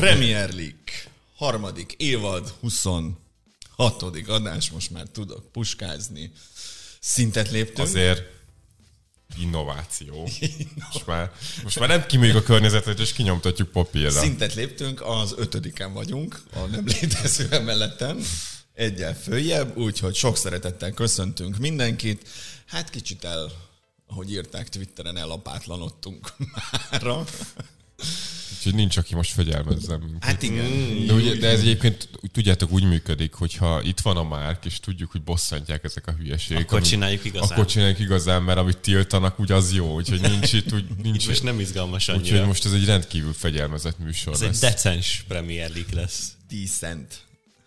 Premier 0.00 0.54
League, 0.54 0.92
harmadik 1.36 1.94
évad, 1.96 2.54
26. 2.60 3.16
adás, 4.26 4.70
most 4.70 4.90
már 4.90 5.06
tudok 5.12 5.52
puskázni. 5.52 6.32
Szintet 7.00 7.50
léptünk. 7.50 7.88
Azért 7.88 8.22
innováció. 9.38 10.22
Most 10.92 11.06
már, 11.06 11.32
most 11.62 11.78
már 11.78 11.88
nem 11.88 12.06
kimegyünk 12.06 12.36
a 12.36 12.42
környezetet, 12.42 12.98
és 12.98 13.12
kinyomtatjuk 13.12 13.68
papírra. 13.68 14.10
Szintet 14.10 14.54
léptünk, 14.54 15.00
az 15.02 15.34
ötödiken 15.36 15.92
vagyunk, 15.92 16.42
a 16.52 16.58
nem 16.58 16.86
létező 16.86 17.46
emeleten, 17.50 18.22
egyel 18.74 19.14
följebb, 19.14 19.76
úgyhogy 19.76 20.14
sok 20.14 20.36
szeretettel 20.36 20.90
köszöntünk 20.90 21.58
mindenkit. 21.58 22.28
Hát 22.66 22.90
kicsit 22.90 23.24
el, 23.24 23.52
ahogy 24.06 24.32
írták 24.32 24.68
Twitteren, 24.68 25.16
elapátlanodtunk 25.16 26.32
mára. 26.90 27.24
Úgyhogy 28.56 28.74
nincs, 28.74 28.96
aki 28.96 29.14
most 29.14 29.32
fegyelmezzen 29.32 30.00
minket. 30.00 30.24
Hát 30.24 30.42
igen. 30.42 31.06
De, 31.06 31.12
ugye, 31.12 31.34
de 31.34 31.48
ez 31.48 31.60
egyébként 31.60 32.08
tudjátok 32.32 32.70
úgy 32.70 32.82
működik, 32.82 33.32
hogyha 33.34 33.82
itt 33.82 34.00
van 34.00 34.16
a 34.16 34.22
márk, 34.24 34.64
és 34.64 34.80
tudjuk, 34.80 35.10
hogy 35.10 35.22
bosszantják 35.22 35.84
ezek 35.84 36.06
a 36.06 36.12
hülyeségek. 36.12 36.62
Akkor 36.62 36.78
amit- 36.78 36.88
csináljuk 36.88 37.24
igazán. 37.24 37.48
Akkor 37.50 37.66
csináljuk 37.66 37.98
igazán, 37.98 38.42
mert 38.42 38.58
amit 38.58 38.78
tiltanak, 38.78 39.40
úgy 39.40 39.52
az 39.52 39.72
jó. 39.72 39.94
Úgyhogy 39.94 40.20
nincs 40.20 40.52
itt, 40.52 40.72
úgy, 40.72 40.84
nincs 41.02 41.28
Most 41.28 41.42
nem 41.42 41.60
izgalmas 41.60 42.08
Úgyhogy 42.08 42.28
annyira. 42.28 42.46
most 42.46 42.64
ez 42.64 42.72
egy 42.72 42.84
rendkívül 42.84 43.32
fegyelmezett 43.32 43.98
műsor 43.98 44.32
Ez 44.32 44.40
egy 44.40 44.48
lesz. 44.48 44.58
decens 44.60 45.24
Premier 45.28 45.70
League 45.70 46.00
lesz. 46.00 46.32
Decent. 46.50 47.14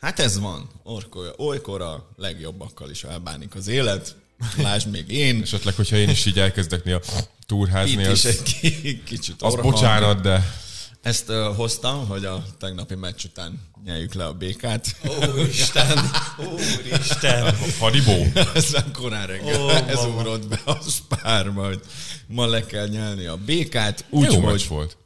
Hát 0.02 0.20
ez 0.20 0.40
van. 0.40 0.70
Orkor, 0.84 1.34
olykor 1.38 1.82
a 1.82 2.10
legjobbakkal 2.18 2.90
is 2.90 3.04
elbánik 3.04 3.56
az 3.56 3.68
élet. 3.68 4.16
Lásd 4.58 4.90
még 4.90 5.12
én. 5.12 5.42
Esetleg, 5.44 5.74
hogyha 5.76 5.96
én 5.96 6.10
is 6.10 6.26
így 6.26 6.40
elkezdek 6.40 6.84
néha 6.84 7.00
túrházni, 7.46 7.92
Itt 7.92 8.00
is 8.00 8.08
az, 8.08 8.26
egy 8.26 8.42
ki- 8.42 9.04
kicsit 9.06 9.42
az 9.42 9.56
bocsánat, 9.56 10.22
de 10.22 10.62
Ezt 11.04 11.30
uh, 11.30 11.56
hoztam, 11.56 12.08
hogy 12.08 12.26
a 12.26 12.46
tegnapi 12.58 12.96
meccs 12.96 13.26
után 13.26 13.60
nyeljük 13.84 14.14
le 14.14 14.26
a 14.26 14.34
békát. 14.34 14.96
Úristen! 15.36 15.98
Úristen! 16.54 17.56
Haribó. 17.80 18.26
Ezen 18.54 18.92
korán 18.94 19.28
reggel 19.28 19.62
Ó, 19.62 19.70
ez 19.70 19.96
mama. 19.96 20.16
ugrott 20.16 20.48
be 20.48 20.60
a 20.66 20.80
spárba, 20.90 21.66
hogy 21.66 21.82
ma 22.28 22.46
le 22.46 22.66
kell 22.66 22.88
nyelni 22.88 23.26
a 23.26 23.38
békát. 23.38 24.06
Úgy, 24.10 24.32
jó 24.32 24.40
meccs 24.40 24.68
volt. 24.68 24.98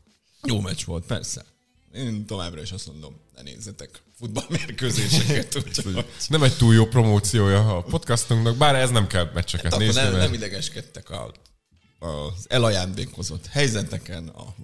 jó 0.43 0.59
meccs 0.59 0.83
volt, 0.85 1.05
persze. 1.05 1.45
Én 1.93 2.25
továbbra 2.25 2.61
is 2.61 2.71
azt 2.71 2.87
mondom, 2.87 3.21
ne 3.35 3.41
nézzetek 3.41 3.89
futballmérkőzéseket. 4.17 5.63
Nem 6.27 6.43
egy 6.43 6.57
túl 6.57 6.73
jó 6.73 6.85
promóciója 6.85 7.77
a 7.77 7.81
podcastunknak, 7.81 8.55
bár 8.57 8.75
ez 8.75 8.89
nem 8.89 9.07
kell 9.07 9.31
meccseket 9.33 9.71
Hát 9.71 9.79
nézni, 9.79 10.01
nem, 10.01 10.11
mert 10.11 10.23
nem 10.23 10.33
idegeskedtek 10.33 11.09
a, 11.09 11.31
az 11.99 12.45
elajándékozott 12.47 13.45
helyzeteken, 13.47 14.27
a 14.27 14.55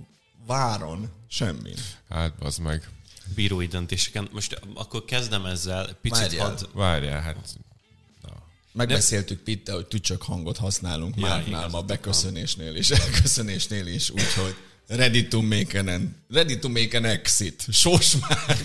váron, 0.45 1.09
semmi. 1.30 1.73
hát 2.09 2.33
az 2.39 2.58
meg. 2.58 2.89
Bírói 3.36 3.67
döntéseken. 3.67 4.30
Most 4.31 4.59
akkor 4.73 5.05
kezdem 5.05 5.45
ezzel. 5.45 5.97
Picit 6.02 6.19
Várjál. 6.19 6.45
hadd... 6.45 6.66
Várjál, 6.73 7.22
hát 7.22 7.38
Megbeszéltük 8.73 9.39
Pitte, 9.39 9.73
hogy 9.73 9.85
tücsök 9.85 10.22
hangot 10.22 10.58
használunk 10.58 11.16
Ja, 11.16 11.27
Márknál 11.27 11.67
ma 11.67 11.81
beköszönésnél 11.81 12.75
és 12.75 12.89
elköszönésnél 13.05 13.88
is, 13.88 14.09
úgyhogy 14.09 14.55
ready 14.88 15.27
to 15.27 15.41
make 15.41 15.80
an, 15.80 16.16
ready 16.30 16.59
to 16.59 16.69
make 16.69 16.97
an 16.97 17.05
exit. 17.05 17.66
Sós 17.72 18.16
már. 18.16 18.57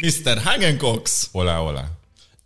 Mr. 0.00 0.38
Hagencox 0.42 1.28
olá, 1.32 1.58
olá. 1.58 1.90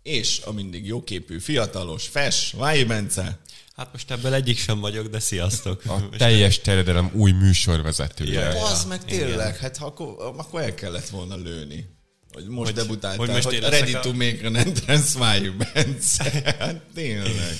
és 0.03 0.41
a 0.45 0.51
mindig 0.51 0.85
jóképű, 0.85 1.39
fiatalos, 1.39 2.07
fes, 2.07 2.51
Vai 2.51 2.83
Bence. 2.83 3.39
Hát 3.79 3.89
most 3.91 4.11
ebből 4.11 4.33
egyik 4.33 4.57
sem 4.59 4.79
vagyok, 4.79 5.07
de 5.07 5.19
sziasztok. 5.19 5.81
A 5.85 5.97
Most 5.97 6.17
teljes 6.17 6.59
terjedelem 6.59 7.11
új 7.13 7.31
műsorvezetője. 7.31 8.39
Ja. 8.39 8.65
Az 8.65 8.85
meg 8.85 9.05
tényleg, 9.05 9.57
hát 9.57 9.77
ha 9.77 9.85
akkor, 9.85 10.33
akkor 10.37 10.61
el 10.61 10.73
kellett 10.73 11.09
volna 11.09 11.35
lőni. 11.35 11.85
Hogy 12.33 12.45
most 12.47 12.71
Hogy- 12.71 12.81
debutáltál, 12.81 13.17
hogy 13.17 13.29
most 13.29 13.43
hogy 13.43 13.59
ready 13.59 13.93
a- 13.93 13.99
to 13.99 14.13
make 14.13 14.39
an 14.43 14.55
entrance, 14.55 15.17
Vai 15.17 15.49
Bence. 15.49 16.55
Hát 16.59 16.81
tényleg. 16.93 17.57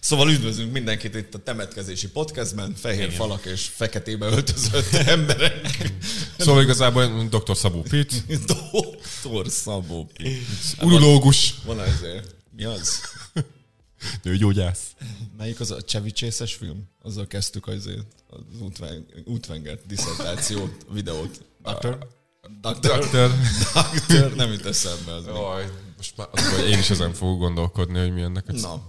Szóval 0.00 0.30
üdvözlünk 0.30 0.72
mindenkit 0.72 1.14
itt 1.14 1.34
a 1.34 1.38
temetkezési 1.38 2.08
podcastben, 2.08 2.74
fehér 2.74 3.00
Igen. 3.02 3.10
falak 3.14 3.44
és 3.44 3.70
feketébe 3.74 4.26
öltözött 4.26 4.92
emberek. 5.16 5.90
Szóval 6.38 6.62
igazából 6.62 7.28
Dr. 7.30 7.56
Szabó 7.56 7.82
Pitt, 7.82 8.12
Dr. 8.46 9.48
Szabó 9.50 10.10
Pi. 10.16 10.42
urológus, 10.80 11.54
Van 11.64 11.78
azért. 11.78 12.34
Mi 12.56 12.64
az? 12.64 13.00
nőgyógyász. 14.22 14.94
Melyik 15.36 15.60
az 15.60 15.70
a 15.70 15.82
csevicsészes 15.82 16.54
film? 16.54 16.88
Azzal 17.02 17.26
kezdtük 17.26 17.66
azért 17.66 18.06
az 18.26 18.60
útven, 18.60 19.06
útvengert 19.24 19.86
diszertációt, 19.86 20.86
videót. 20.92 21.44
Doctor? 21.62 21.98
Doctor? 22.60 22.98
Doktor. 22.98 23.30
Doctor? 23.74 24.34
Nem 24.34 24.52
jut 24.52 24.66
eszembe 24.66 25.12
az. 25.14 25.26
Jaj, 25.26 25.70
most 25.96 26.16
már 26.16 26.28
az, 26.30 26.54
hogy 26.56 26.68
én 26.68 26.78
is 26.78 26.90
ezen 26.90 27.12
fogok 27.12 27.38
gondolkodni, 27.38 27.98
hogy 27.98 28.12
mi 28.12 28.20
ennek 28.20 28.48
a... 28.48 28.52
Na, 28.52 28.82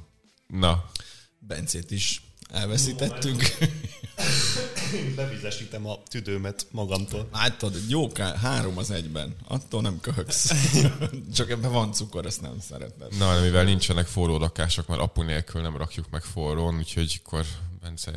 Na. 0.48 0.92
Bencét 1.40 1.92
is 1.92 2.22
elveszítettük. 2.52 3.42
bevizesítem 5.16 5.88
a 5.88 6.04
tüdőmet 6.10 6.68
magamtól. 6.72 7.30
Tudod, 7.58 7.82
jó 7.90 8.08
ká- 8.08 8.36
három 8.36 8.78
az 8.78 8.92
egyben. 8.92 9.36
Attól 9.48 9.82
nem 9.82 10.00
köhögsz. 10.00 10.54
Csak 11.36 11.50
ebben 11.50 11.72
van 11.72 11.94
cukor, 11.94 12.26
ezt 12.26 12.42
nem 12.42 12.60
szereted. 12.60 13.18
Na, 13.18 13.42
mivel 13.42 13.64
nincsenek 13.64 14.08
forró 14.08 14.38
rakások, 14.38 14.88
mert 14.88 15.02
apu 15.02 15.22
nélkül 15.22 15.62
nem 15.62 15.78
rakjuk 15.78 16.10
meg 16.10 16.24
forrón, 16.24 16.78
úgyhogy 16.78 17.22
akkor 17.24 17.46
Bence, 17.82 18.12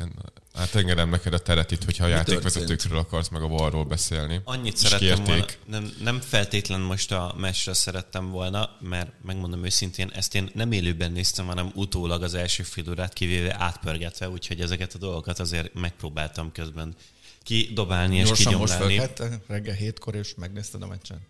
hát 0.53 0.75
engedem 0.75 1.09
neked 1.09 1.33
a 1.33 1.37
teret 1.39 1.71
itt, 1.71 1.83
hogyha 1.83 2.05
a 2.05 2.07
játékvezetőkről 2.07 2.97
akarsz 2.97 3.27
meg 3.29 3.41
a 3.41 3.47
varról 3.47 3.85
beszélni. 3.85 4.41
Annyit 4.43 4.73
És 4.73 4.79
szerettem 4.79 5.07
kérték. 5.23 5.25
volna, 5.27 5.45
nem, 5.65 5.93
nem 6.03 6.19
feltétlen 6.21 6.79
most 6.81 7.11
a 7.11 7.35
meccsre 7.37 7.73
szerettem 7.73 8.29
volna, 8.29 8.69
mert 8.79 9.11
megmondom 9.23 9.65
őszintén, 9.65 10.09
ezt 10.13 10.35
én 10.35 10.49
nem 10.53 10.71
élőben 10.71 11.11
néztem, 11.11 11.45
hanem 11.45 11.71
utólag 11.75 12.23
az 12.23 12.33
első 12.33 12.63
fél 12.63 12.89
órát 12.89 13.13
kivéve 13.13 13.55
átpörgetve, 13.59 14.29
úgyhogy 14.29 14.61
ezeket 14.61 14.93
a 14.93 14.97
dolgokat 14.97 15.39
azért 15.39 15.73
megpróbáltam 15.73 16.51
közben 16.51 16.95
kidobálni 17.43 18.15
és 18.17 18.25
Gyorsan 18.27 18.53
most 18.53 18.73
kigyomlálni. 18.73 18.97
fölkette 18.97 19.39
reggel 19.47 19.75
hétkor, 19.75 20.15
és 20.15 20.33
megnézted 20.37 20.81
a 20.81 20.87
meccsen? 20.87 21.21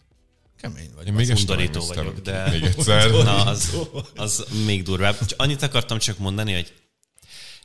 Kemény 0.62 0.90
vagy. 0.96 1.08
Én 1.08 1.14
még 1.14 1.30
undorító 1.36 1.86
vagyok, 1.86 2.20
de- 2.20 2.50
Még 2.50 2.64
egyszer. 2.64 3.12
Na, 3.24 3.46
az, 3.46 3.78
az 4.16 4.46
még 4.66 4.84
durvább. 4.84 5.18
Annyit 5.38 5.62
akartam 5.62 5.98
csak 5.98 6.18
mondani, 6.18 6.54
hogy 6.54 6.74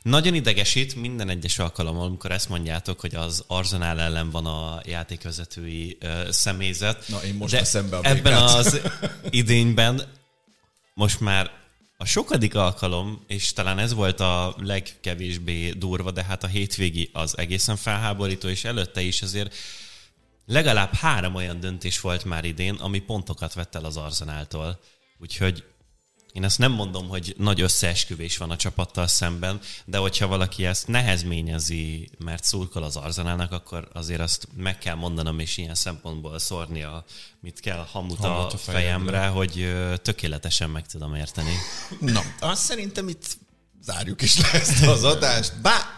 nagyon 0.01 0.33
idegesít 0.33 0.95
minden 0.95 1.29
egyes 1.29 1.59
alkalommal, 1.59 2.05
amikor 2.05 2.31
ezt 2.31 2.49
mondjátok, 2.49 2.99
hogy 2.99 3.15
az 3.15 3.43
Arsenal 3.47 3.99
ellen 3.99 4.29
van 4.29 4.45
a 4.45 4.81
játékvezetői 4.85 5.97
uh, 6.01 6.29
személyzet. 6.29 7.07
Na, 7.07 7.23
én 7.23 7.35
most 7.35 7.51
De 7.51 7.59
veszem 7.59 7.89
be 7.89 7.97
a 7.97 8.03
ebben 8.03 8.23
békát. 8.23 8.39
az 8.41 8.81
idényben 9.29 10.01
most 10.93 11.19
már 11.19 11.51
a 11.97 12.05
sokadik 12.05 12.55
alkalom, 12.55 13.23
és 13.27 13.53
talán 13.53 13.79
ez 13.79 13.93
volt 13.93 14.19
a 14.19 14.55
legkevésbé 14.57 15.71
durva, 15.71 16.11
de 16.11 16.23
hát 16.23 16.43
a 16.43 16.47
hétvégi 16.47 17.09
az 17.13 17.37
egészen 17.37 17.75
felháborító, 17.75 18.47
és 18.47 18.63
előtte 18.63 19.01
is 19.01 19.21
azért 19.21 19.55
legalább 20.45 20.93
három 20.93 21.35
olyan 21.35 21.59
döntés 21.59 21.99
volt 21.99 22.25
már 22.25 22.45
idén, 22.45 22.75
ami 22.75 22.99
pontokat 22.99 23.53
vett 23.53 23.75
el 23.75 23.85
az 23.85 23.97
Arzenáltól. 23.97 24.79
Úgyhogy 25.19 25.63
én 26.33 26.43
ezt 26.43 26.57
nem 26.57 26.71
mondom, 26.71 27.07
hogy 27.07 27.33
nagy 27.37 27.61
összeesküvés 27.61 28.37
van 28.37 28.51
a 28.51 28.55
csapattal 28.55 29.07
szemben, 29.07 29.59
de 29.85 29.97
hogyha 29.97 30.27
valaki 30.27 30.65
ezt 30.65 30.87
nehezményezi, 30.87 32.09
mert 32.17 32.43
szurkol 32.43 32.83
az 32.83 32.95
Arzenálnak, 32.95 33.51
akkor 33.51 33.87
azért 33.93 34.19
azt 34.19 34.47
meg 34.57 34.77
kell 34.77 34.95
mondanom, 34.95 35.39
és 35.39 35.57
ilyen 35.57 35.75
szempontból 35.75 36.39
szórni 36.39 36.83
a, 36.83 37.05
mit 37.39 37.59
kell, 37.59 37.85
hamut 37.91 38.19
a, 38.19 38.27
Hamut 38.27 38.53
a 38.53 38.57
fejemre. 38.57 38.81
fejemre, 39.11 39.27
hogy 39.27 39.73
tökéletesen 40.01 40.69
meg 40.69 40.87
tudom 40.87 41.15
érteni. 41.15 41.53
Na, 41.99 42.21
azt 42.39 42.63
szerintem 42.63 43.07
itt 43.07 43.37
zárjuk 43.83 44.21
is 44.21 44.37
le 44.39 44.51
ezt 44.51 44.85
az 44.85 45.03
adást. 45.03 45.61
Bá, 45.61 45.93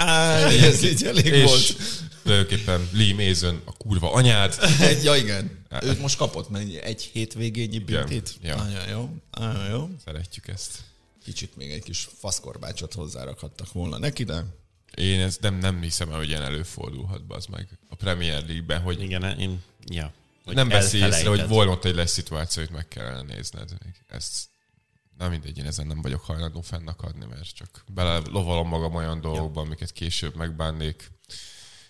ez 0.50 0.84
így 0.84 1.04
elég 1.04 1.26
És 1.26 1.44
volt. 1.44 1.76
tulajdonképpen 2.24 2.90
Lee 2.94 3.28
Mason, 3.28 3.62
a 3.66 3.72
kurva 3.78 4.12
anyád. 4.12 4.56
Ja 5.04 5.16
igen, 5.16 5.63
ő 5.82 6.00
most 6.00 6.18
kapott 6.18 6.50
mennyi? 6.50 6.82
Egy 6.82 7.02
hétvégényi 7.02 7.80
büntit? 7.80 8.36
ja. 8.42 8.56
Nagyon 8.56 8.88
jó, 8.88 9.10
nagyon 9.32 9.70
jó. 9.70 9.90
Szeretjük 10.06 10.48
ezt. 10.48 10.80
Kicsit 11.24 11.56
még 11.56 11.72
egy 11.72 11.84
kis 11.84 12.10
faszkorbácsot 12.18 12.94
hozzárakhattak 12.94 13.72
volna 13.72 13.98
neki, 13.98 14.24
de 14.24 14.46
Én 14.96 15.20
ezt 15.20 15.42
nem, 15.42 15.56
nem 15.56 15.82
hiszem 15.82 16.10
el, 16.10 16.18
hogy 16.18 16.28
ilyen 16.28 16.42
előfordulhat, 16.42 17.22
az 17.28 17.46
meg 17.46 17.68
a 17.90 17.96
Premier 17.96 18.46
League-ben, 18.46 18.82
hogy 18.82 19.02
Igen, 19.02 19.40
én, 19.40 19.62
ja. 19.86 20.14
Hogy 20.46 20.56
nem 20.56 20.70
veszi 20.70 20.98
észre, 20.98 21.30
hogy 21.30 21.48
volt 21.48 21.70
ott 21.70 21.86
egy 21.86 21.96
lesz 21.96 22.12
szituáció, 22.12 22.64
hogy 22.64 22.72
meg 22.72 22.88
kellene 22.88 23.22
nézned. 23.22 23.70
Ezt 24.08 24.52
Na 25.18 25.30
mindegy, 25.30 25.58
én 25.58 25.66
ezen 25.66 25.88
nem 25.88 26.02
vagyok 26.02 26.22
hajlandó 26.22 26.62
fennakadni, 26.62 27.26
mert 27.26 27.54
csak 27.54 27.84
bele 27.94 28.22
lovalom 28.30 28.68
magam 28.68 28.96
olyan 28.96 29.22
dolgokba, 29.22 29.62
amiket 29.62 29.92
később 29.92 30.36
megbánnék. 30.36 31.12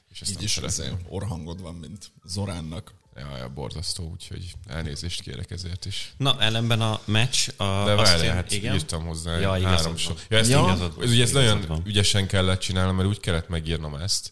És 0.09 0.21
ezt 0.21 0.31
így 0.41 0.61
nem 0.61 0.67
is 0.67 1.07
orhangod 1.07 1.61
van, 1.61 1.75
mint 1.75 2.11
Zoránnak. 2.23 2.93
Ja, 3.15 3.37
ja, 3.37 3.49
borzasztó, 3.49 4.09
úgyhogy 4.11 4.53
elnézést 4.67 5.21
kérek 5.21 5.51
ezért 5.51 5.85
is. 5.85 6.13
Na, 6.17 6.41
ellenben 6.41 6.81
a 6.81 6.99
meccs... 7.05 7.49
A, 7.57 7.83
De 7.85 8.23
én- 8.23 8.31
hát 8.33 8.51
igen? 8.51 8.73
írtam 8.75 9.05
hozzá 9.05 9.37
Ja, 9.39 9.67
három 9.67 9.97
sor. 9.97 10.15
Ja, 10.29 10.37
ezt 10.37 10.49
Ja. 10.49 10.59
Igazad 10.59 10.93
ez, 11.01 11.09
ugye 11.09 11.21
ezt 11.21 11.31
igazad 11.31 11.53
nagyon 11.53 11.67
van. 11.67 11.81
ügyesen 11.85 12.27
kellett 12.27 12.59
csinálnom, 12.59 12.95
mert 12.95 13.07
úgy 13.07 13.19
kellett 13.19 13.47
megírnom 13.49 13.95
ezt, 13.95 14.31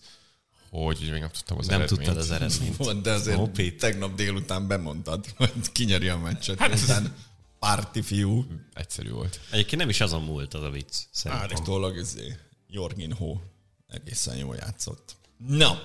hogy 0.69 1.07
még 1.11 1.19
nem 1.19 1.29
tudtam 1.31 1.57
az 1.57 1.67
Nem 1.67 1.79
eredményt. 1.81 2.03
tudtad 2.03 2.23
az 2.23 2.31
eredményt. 2.31 2.77
Volt, 2.77 3.01
de 3.01 3.11
azért 3.11 3.37
Hoppit. 3.37 3.79
tegnap 3.79 4.15
délután 4.15 4.67
bemondtad, 4.67 5.25
hogy 5.37 5.51
kinyeri 5.71 6.07
a 6.07 6.17
meccset. 6.17 6.59
Hát, 6.59 6.71
Aztán 6.71 7.15
párti 7.59 8.01
fiú. 8.01 8.45
Egyszerű 8.73 9.09
volt. 9.09 9.39
Egyébként 9.51 9.81
nem 9.81 9.89
is 9.89 10.01
azon 10.01 10.23
múlt 10.23 10.53
az 10.53 10.63
a 10.63 10.69
vicc. 10.69 10.95
Állítólag 11.23 11.97
izé, 11.97 12.35
Jorginho 12.67 13.37
egészen 13.87 14.35
jól 14.37 14.55
játszott. 14.55 15.15
Na, 15.47 15.81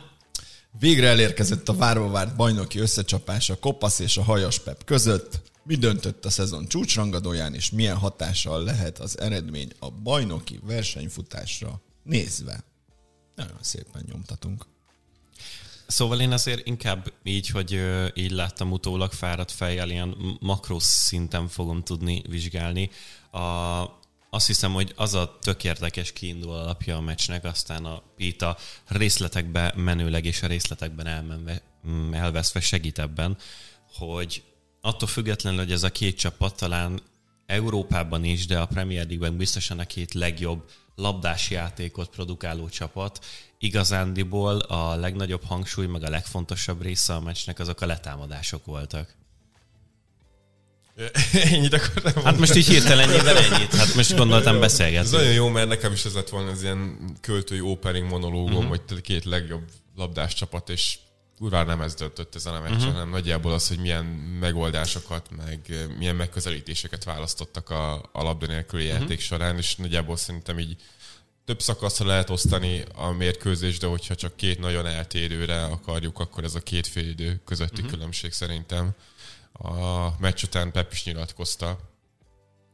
végre 0.78 1.08
elérkezett 1.08 1.68
a 1.68 1.74
várva 1.76 2.10
várt 2.10 2.36
bajnoki 2.36 2.78
összecsapás 2.78 3.50
a 3.50 3.58
Kopasz 3.58 3.98
és 3.98 4.16
a 4.16 4.22
Hajas 4.22 4.58
Pep 4.58 4.84
között. 4.84 5.40
Mi 5.62 5.74
döntött 5.74 6.24
a 6.24 6.30
szezon 6.30 6.66
csúcsrangadóján, 6.68 7.54
és 7.54 7.70
milyen 7.70 7.96
hatással 7.96 8.62
lehet 8.62 8.98
az 8.98 9.20
eredmény 9.20 9.72
a 9.78 9.90
bajnoki 9.90 10.60
versenyfutásra 10.62 11.80
nézve? 12.02 12.64
Nagyon 13.34 13.58
szépen 13.60 14.04
nyomtatunk. 14.08 14.66
Szóval 15.86 16.20
én 16.20 16.32
azért 16.32 16.66
inkább 16.66 17.12
így, 17.22 17.48
hogy 17.48 17.80
így 18.14 18.30
láttam 18.30 18.72
utólag 18.72 19.12
fáradt 19.12 19.50
fejjel, 19.50 19.90
ilyen 19.90 20.16
makrosz 20.40 21.04
szinten 21.06 21.48
fogom 21.48 21.82
tudni 21.82 22.22
vizsgálni. 22.28 22.90
A, 23.30 23.38
azt 24.30 24.46
hiszem, 24.46 24.72
hogy 24.72 24.92
az 24.96 25.14
a 25.14 25.38
tök 25.40 25.64
érdekes 25.64 26.12
kiinduló 26.12 26.52
alapja 26.52 26.96
a 26.96 27.00
meccsnek, 27.00 27.44
aztán 27.44 27.84
a 27.84 28.02
Pita 28.16 28.56
részletekbe 28.86 29.72
menőleg 29.76 30.24
és 30.24 30.42
a 30.42 30.46
részletekben 30.46 31.06
elmenve, 31.06 31.62
mm, 31.88 32.14
elveszve 32.14 32.60
segít 32.60 32.98
ebben, 32.98 33.36
hogy 33.94 34.42
attól 34.80 35.08
függetlenül, 35.08 35.58
hogy 35.58 35.72
ez 35.72 35.82
a 35.82 35.92
két 35.92 36.18
csapat 36.18 36.56
talán 36.56 37.00
Európában 37.46 38.24
is, 38.24 38.46
de 38.46 38.58
a 38.58 38.66
Premier 38.66 39.06
League-ben 39.06 39.36
biztosan 39.36 39.78
a 39.78 39.84
két 39.84 40.14
legjobb 40.14 40.70
labdás 40.94 41.50
játékot 41.50 42.08
produkáló 42.08 42.68
csapat. 42.68 43.24
Igazándiból 43.58 44.58
a 44.58 44.94
legnagyobb 44.94 45.44
hangsúly, 45.44 45.86
meg 45.86 46.02
a 46.02 46.10
legfontosabb 46.10 46.82
része 46.82 47.14
a 47.14 47.20
meccsnek 47.20 47.58
azok 47.58 47.80
a 47.80 47.86
letámadások 47.86 48.64
voltak. 48.64 49.14
Ennyit 51.52 51.72
akartam 51.72 52.24
Hát 52.24 52.38
most 52.38 52.54
így 52.54 52.66
hirtelen 52.66 53.08
nyilván 53.08 53.36
ennyit. 53.36 53.74
Hát 53.74 53.94
most 53.94 54.16
gondoltam 54.16 54.54
Ez 54.54 54.60
beszélgetni. 54.60 55.10
nagyon 55.10 55.32
jó, 55.32 55.48
mert 55.48 55.68
nekem 55.68 55.92
is 55.92 56.04
ez 56.04 56.14
lett 56.14 56.28
volna 56.28 56.50
az 56.50 56.62
ilyen 56.62 56.98
költői 57.20 57.60
opening 57.60 58.08
monológom, 58.08 58.54
uh-huh. 58.54 58.78
hogy 58.88 59.00
két 59.00 59.24
legjobb 59.24 59.62
labdás 59.96 60.34
csapat, 60.34 60.68
és 60.68 60.98
kurvára 61.38 61.66
nem 61.66 61.80
ez 61.80 61.94
döntött 61.94 62.34
ezen 62.34 62.54
a 62.54 62.60
meccsen, 62.60 62.76
uh-huh. 62.76 62.92
hanem 62.92 63.10
nagyjából 63.10 63.52
az, 63.52 63.68
hogy 63.68 63.78
milyen 63.78 64.04
megoldásokat, 64.40 65.28
meg 65.36 65.60
eh, 65.68 65.86
milyen 65.98 66.16
megközelítéseket 66.16 67.04
választottak 67.04 67.70
a, 67.70 67.94
a 68.12 68.22
labda 68.22 68.46
nélküli 68.46 68.84
uh-huh. 68.84 69.00
játék 69.00 69.20
során, 69.20 69.56
és 69.56 69.76
nagyjából 69.76 70.16
szerintem 70.16 70.58
így 70.58 70.76
több 71.44 71.60
szakaszra 71.60 72.06
lehet 72.06 72.30
osztani 72.30 72.84
a 72.94 73.10
mérkőzés, 73.10 73.78
de 73.78 73.86
hogyha 73.86 74.14
csak 74.14 74.36
két 74.36 74.58
nagyon 74.58 74.86
eltérőre 74.86 75.64
akarjuk, 75.64 76.18
akkor 76.18 76.44
ez 76.44 76.54
a 76.54 76.60
két 76.60 76.86
fél 76.86 77.08
idő 77.08 77.40
közötti 77.44 77.80
uh-huh. 77.80 77.90
különbség 77.90 78.32
szerintem. 78.32 78.94
A 79.58 80.10
meccs 80.18 80.42
után 80.42 80.72
Pep 80.72 80.92
is 80.92 81.04
nyilatkozta, 81.04 81.78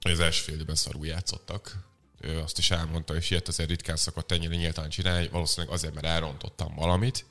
hogy 0.00 0.12
az 0.12 0.20
első 0.20 0.43
fél 0.43 0.55
időben 0.55 0.75
szarul 0.75 1.06
játszottak. 1.06 1.90
Ő 2.20 2.38
azt 2.38 2.58
is 2.58 2.70
elmondta, 2.70 3.12
hogy 3.12 3.26
ilyet 3.29 3.49
azért 3.49 3.69
ritkán 3.69 3.96
szokott 3.96 4.32
ennyire 4.32 4.55
nyíltan 4.55 4.88
csinálni, 4.88 5.29
valószínűleg 5.29 5.75
azért, 5.75 5.94
mert 5.94 6.06
elrontottam 6.06 6.75
valamit, 6.75 7.25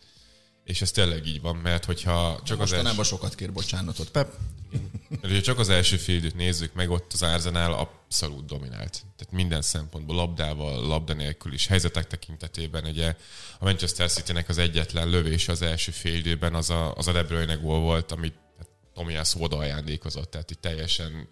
és 0.64 0.82
ez 0.82 0.92
tényleg 0.92 1.28
így 1.28 1.42
van, 1.42 1.56
mert 1.56 1.86
hogyha 1.86 2.40
csak 2.44 2.60
az, 2.60 2.70
Mostanában 2.70 2.98
első, 2.98 3.10
sokat 3.10 3.36
kér 3.36 3.52
bocsánatot, 3.52 4.10
Pep. 4.10 4.34
mert 5.10 5.22
hogyha 5.22 5.42
csak 5.42 5.60
az 5.60 5.70
első 5.70 5.98
fél 5.98 6.16
időt 6.16 6.36
nézzük 6.36 6.74
meg, 6.74 6.90
ott 6.90 7.14
az 7.14 7.22
Arsenal 7.22 7.74
abszolút 7.74 8.46
dominált. 8.46 8.92
Tehát 9.18 9.34
minden 9.34 9.62
szempontból, 9.62 10.16
labdával, 10.16 10.88
labda 10.88 11.14
nélkül 11.14 11.54
is, 11.54 11.68
helyzetek 11.68 12.08
tekintetében, 12.08 12.86
ugye 12.86 13.16
a 13.60 13.64
Manchester 13.64 14.12
City-nek 14.12 14.50
az 14.50 14.58
egyetlen 14.58 15.10
lövése 15.10 15.52
az 15.52 15.62
első 15.62 15.92
fél 15.92 16.16
időben 16.16 16.56
az 16.56 16.70
a, 16.70 16.94
az 16.96 17.08
a 17.08 17.12
De 17.12 17.24
Bruyne 17.24 17.56
gól 17.56 17.80
volt, 17.80 18.12
amit 18.12 18.36
Tomiász 19.02 19.36
oda 19.40 19.58
ajándékozott, 19.58 20.32
tehát 20.32 20.52
itt 20.52 20.62
teljesen 20.62 21.28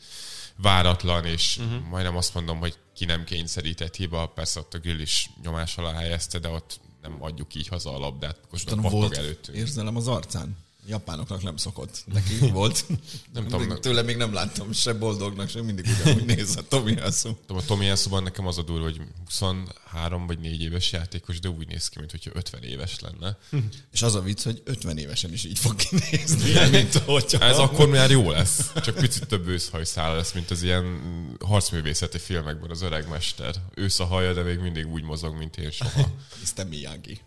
váratlan, 0.55 1.25
és 1.25 1.57
uh-huh. 1.57 1.87
majdnem 1.89 2.17
azt 2.17 2.33
mondom, 2.33 2.59
hogy 2.59 2.77
ki 2.95 3.05
nem 3.05 3.23
kényszerített 3.23 3.95
hiba, 3.95 4.27
persze 4.27 4.59
ott 4.59 4.73
a 4.73 4.79
grill 4.79 4.99
is 4.99 5.29
nyomás 5.43 5.77
alá 5.77 5.93
helyezte, 5.93 6.39
de 6.39 6.47
ott 6.47 6.79
nem 7.01 7.23
adjuk 7.23 7.55
így 7.55 7.67
haza 7.67 7.95
a 7.95 7.99
labdát, 7.99 8.37
most 8.51 8.75
pattog 8.75 9.13
előttünk. 9.13 9.57
érzelem 9.57 9.95
az 9.95 10.07
arcán. 10.07 10.57
Japánoknak 10.89 11.43
nem 11.43 11.57
szokott. 11.57 12.03
Neki 12.05 12.37
volt. 12.51 12.85
Nem 13.33 13.43
Még 13.43 13.51
tudom, 13.51 13.81
Tőle 13.81 14.01
még 14.01 14.17
nem 14.17 14.33
láttam 14.33 14.71
se 14.71 14.93
boldognak, 14.93 15.49
se 15.49 15.61
mindig 15.61 15.85
ugyanúgy 16.01 16.25
néz 16.25 16.55
a 16.55 16.67
Tomiyasu. 16.67 17.29
A 17.47 17.65
Tomiyasu-ban 17.65 18.23
nekem 18.23 18.47
az 18.47 18.57
a 18.57 18.61
durva, 18.61 18.83
hogy 18.83 19.01
23 19.25 20.27
vagy 20.27 20.39
4 20.39 20.61
éves 20.61 20.91
játékos, 20.91 21.39
de 21.39 21.49
úgy 21.49 21.67
néz 21.67 21.87
ki, 21.87 21.99
mintha 21.99 22.29
50 22.33 22.63
éves 22.63 22.99
lenne. 22.99 23.37
És 23.93 24.01
az 24.01 24.15
a 24.15 24.21
vicc, 24.21 24.43
hogy 24.43 24.61
50 24.65 24.97
évesen 24.97 25.33
is 25.33 25.43
így 25.43 25.59
fog 25.59 25.75
kinézni, 25.75 26.69
mint 26.71 26.93
hogyha... 26.93 27.45
Ez 27.45 27.57
akkor 27.57 27.89
már 27.89 28.09
jó 28.09 28.31
lesz. 28.31 28.71
Csak 28.83 28.95
picit 28.95 29.27
több 29.27 29.47
őszhajszála 29.47 30.15
lesz, 30.15 30.31
mint 30.33 30.51
az 30.51 30.63
ilyen 30.63 31.01
harcművészeti 31.39 32.17
filmekben 32.17 32.69
az 32.69 32.81
öreg 32.81 33.09
mester. 33.09 33.55
Ősz 33.73 33.99
a 33.99 34.05
haja, 34.05 34.33
de 34.33 34.41
még 34.41 34.59
mindig 34.59 34.87
úgy 34.87 35.03
mozog, 35.03 35.37
mint 35.37 35.57
én 35.57 35.71
soha. 35.71 36.09
Mr. 36.55 36.67
Miyagi. 36.67 37.19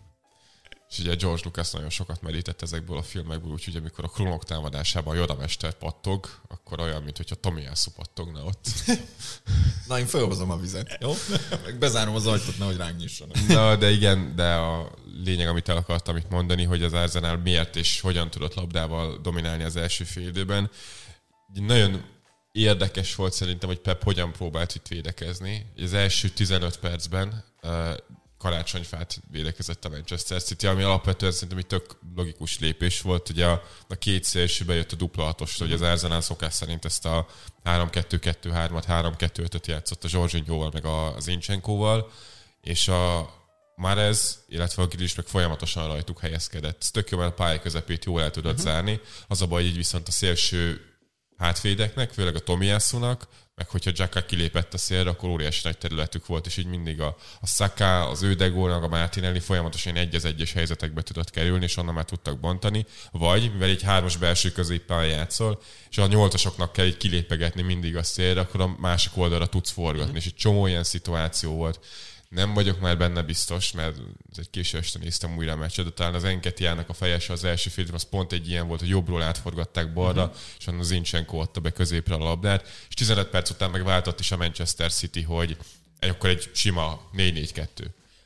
És 0.93 0.99
ugye 0.99 1.15
George 1.15 1.41
Lucas 1.43 1.71
nagyon 1.71 1.89
sokat 1.89 2.21
merített 2.21 2.61
ezekből 2.61 2.97
a 2.97 3.03
filmekből, 3.03 3.51
úgyhogy 3.51 3.75
amikor 3.75 4.03
a 4.03 4.07
klónok 4.07 4.43
támadásában 4.43 5.15
Yoda 5.15 5.35
mester 5.35 5.73
pattog, 5.73 6.27
akkor 6.47 6.79
olyan, 6.79 7.03
mint 7.03 7.17
hogyha 7.17 7.35
Tomiyasu 7.35 7.91
pattogna 7.91 8.43
ott. 8.43 8.65
Na, 9.87 9.99
én 9.99 10.05
felhozom 10.05 10.51
a 10.51 10.57
vizet, 10.57 10.97
jó? 11.01 11.13
Meg 11.63 11.77
bezárom 11.77 12.15
az 12.15 12.27
ajtót, 12.27 12.57
nehogy 12.57 12.77
ránk 12.77 12.97
nyissanak. 12.97 13.47
Na, 13.47 13.75
de 13.75 13.91
igen, 13.91 14.35
de 14.35 14.53
a 14.53 14.91
lényeg, 15.23 15.47
amit 15.47 15.69
el 15.69 15.77
akartam 15.77 16.17
itt 16.17 16.29
mondani, 16.29 16.63
hogy 16.63 16.83
az 16.83 16.93
Arsenal 16.93 17.37
miért 17.37 17.75
és 17.75 18.01
hogyan 18.01 18.29
tudott 18.29 18.53
labdával 18.53 19.19
dominálni 19.21 19.63
az 19.63 19.75
első 19.75 20.03
fél 20.03 20.27
időben. 20.27 20.69
Nagyon 21.53 22.05
érdekes 22.51 23.15
volt 23.15 23.33
szerintem, 23.33 23.69
hogy 23.69 23.79
Pep 23.79 24.03
hogyan 24.03 24.31
próbált 24.31 24.75
itt 24.75 24.87
védekezni. 24.87 25.71
Az 25.77 25.93
első 25.93 26.29
15 26.29 26.77
percben 26.79 27.43
karácsonyfát 28.43 29.21
védekezett 29.31 29.85
a 29.85 29.89
Manchester 29.89 30.43
City, 30.43 30.67
ami 30.67 30.83
alapvetően 30.83 31.31
szerintem 31.31 31.57
egy 31.57 31.67
tök 31.67 31.97
logikus 32.15 32.59
lépés 32.59 33.01
volt. 33.01 33.29
Ugye 33.29 33.45
a, 33.45 33.63
a 33.87 33.95
két 33.95 34.23
szélső 34.23 34.65
bejött 34.65 34.91
a 34.91 34.95
dupla 34.95 35.23
hatos, 35.23 35.57
hogy 35.57 35.71
az 35.71 35.81
Arsenal 35.81 36.21
szokás 36.21 36.53
szerint 36.53 36.85
ezt 36.85 37.05
a 37.05 37.27
3-2-2-3-at, 37.63 38.83
3-2-5-öt 38.87 39.67
játszott 39.67 40.03
a 40.03 40.07
Zsorzsinyóval, 40.07 40.69
meg 40.73 40.85
a 40.85 41.15
Zincsenkóval, 41.19 42.11
és 42.61 42.87
a 42.87 43.33
Marez, 43.75 44.43
illetve 44.47 44.83
a 44.83 44.87
Grill 44.87 45.03
is 45.03 45.15
meg 45.15 45.25
folyamatosan 45.25 45.87
rajtuk 45.87 46.19
helyezkedett. 46.19 46.77
Ez 46.81 46.91
tök 46.91 47.09
jó, 47.09 47.17
mert 47.17 47.31
a 47.31 47.33
pálya 47.33 47.59
közepét 47.59 48.05
jól 48.05 48.21
el 48.21 48.31
tudott 48.31 48.57
uh-huh. 48.57 48.67
zárni. 48.67 48.99
Az 49.27 49.41
a 49.41 49.47
baj, 49.47 49.63
így 49.63 49.75
viszont 49.75 50.07
a 50.07 50.11
szélső 50.11 50.81
hátvédeknek, 51.37 52.11
főleg 52.11 52.35
a 52.35 52.39
Tomiászúnak, 52.39 53.27
meg 53.55 53.69
hogyha 53.69 53.91
Jacka 53.93 54.25
kilépett 54.25 54.73
a 54.73 54.77
szélre, 54.77 55.09
akkor 55.09 55.29
óriási 55.29 55.59
nagy 55.63 55.77
területük 55.77 56.25
volt, 56.25 56.45
és 56.45 56.57
így 56.57 56.65
mindig 56.65 57.01
a, 57.01 57.15
a 57.41 57.47
Saka, 57.47 58.09
az 58.09 58.21
Ödegónak, 58.21 58.83
a 58.83 58.87
Martinelli 58.87 59.39
folyamatosan 59.39 59.95
egy 59.95 60.15
az 60.15 60.25
egyes 60.25 60.53
helyzetekbe 60.53 61.01
tudott 61.01 61.29
kerülni, 61.29 61.63
és 61.63 61.77
onnan 61.77 61.93
már 61.93 62.05
tudtak 62.05 62.39
bontani, 62.39 62.85
vagy 63.11 63.51
mivel 63.51 63.69
egy 63.69 63.81
hármas 63.81 64.17
belső 64.17 64.51
középpel 64.51 65.05
játszol, 65.05 65.61
és 65.89 65.97
a 65.97 66.07
nyolcasoknak 66.07 66.73
kell 66.73 66.85
így 66.85 66.97
kilépegetni 66.97 67.61
mindig 67.61 67.95
a 67.95 68.03
szélre, 68.03 68.39
akkor 68.41 68.61
a 68.61 68.75
másik 68.79 69.17
oldalra 69.17 69.47
tudsz 69.47 69.71
forgatni, 69.71 70.11
mm. 70.11 70.15
és 70.15 70.25
egy 70.25 70.35
csomó 70.35 70.67
ilyen 70.67 70.83
szituáció 70.83 71.55
volt. 71.55 71.79
Nem 72.33 72.53
vagyok 72.53 72.79
már 72.79 72.97
benne 72.97 73.21
biztos, 73.21 73.71
mert 73.71 73.97
ez 74.31 74.37
egy 74.37 74.49
késő 74.49 74.77
este 74.77 74.99
néztem 74.99 75.37
újra 75.37 75.51
a 75.51 75.55
meccset, 75.55 75.85
de 75.85 75.91
talán 75.91 76.13
az 76.13 76.23
Enketiának 76.23 76.89
a 76.89 76.93
fejese 76.93 77.33
az 77.33 77.43
első 77.43 77.69
félben, 77.69 77.93
az 77.93 78.03
pont 78.03 78.31
egy 78.31 78.49
ilyen 78.49 78.67
volt, 78.67 78.79
hogy 78.79 78.89
jobbról 78.89 79.21
átforgatták 79.21 79.93
balra, 79.93 80.23
uh-huh. 80.23 80.37
és 80.59 80.67
onnan 80.67 80.83
Zincsenko 80.83 81.37
adta 81.37 81.59
be 81.59 81.71
középre 81.71 82.15
a 82.15 82.17
labdát, 82.17 82.67
és 82.89 82.93
15 82.93 83.27
perc 83.27 83.49
után 83.49 83.71
megváltott 83.71 84.19
is 84.19 84.31
a 84.31 84.37
Manchester 84.37 84.91
City, 84.91 85.21
hogy 85.21 85.57
egy, 85.99 86.09
akkor 86.09 86.29
egy 86.29 86.49
sima 86.53 87.09
4-4-2. 87.17 87.67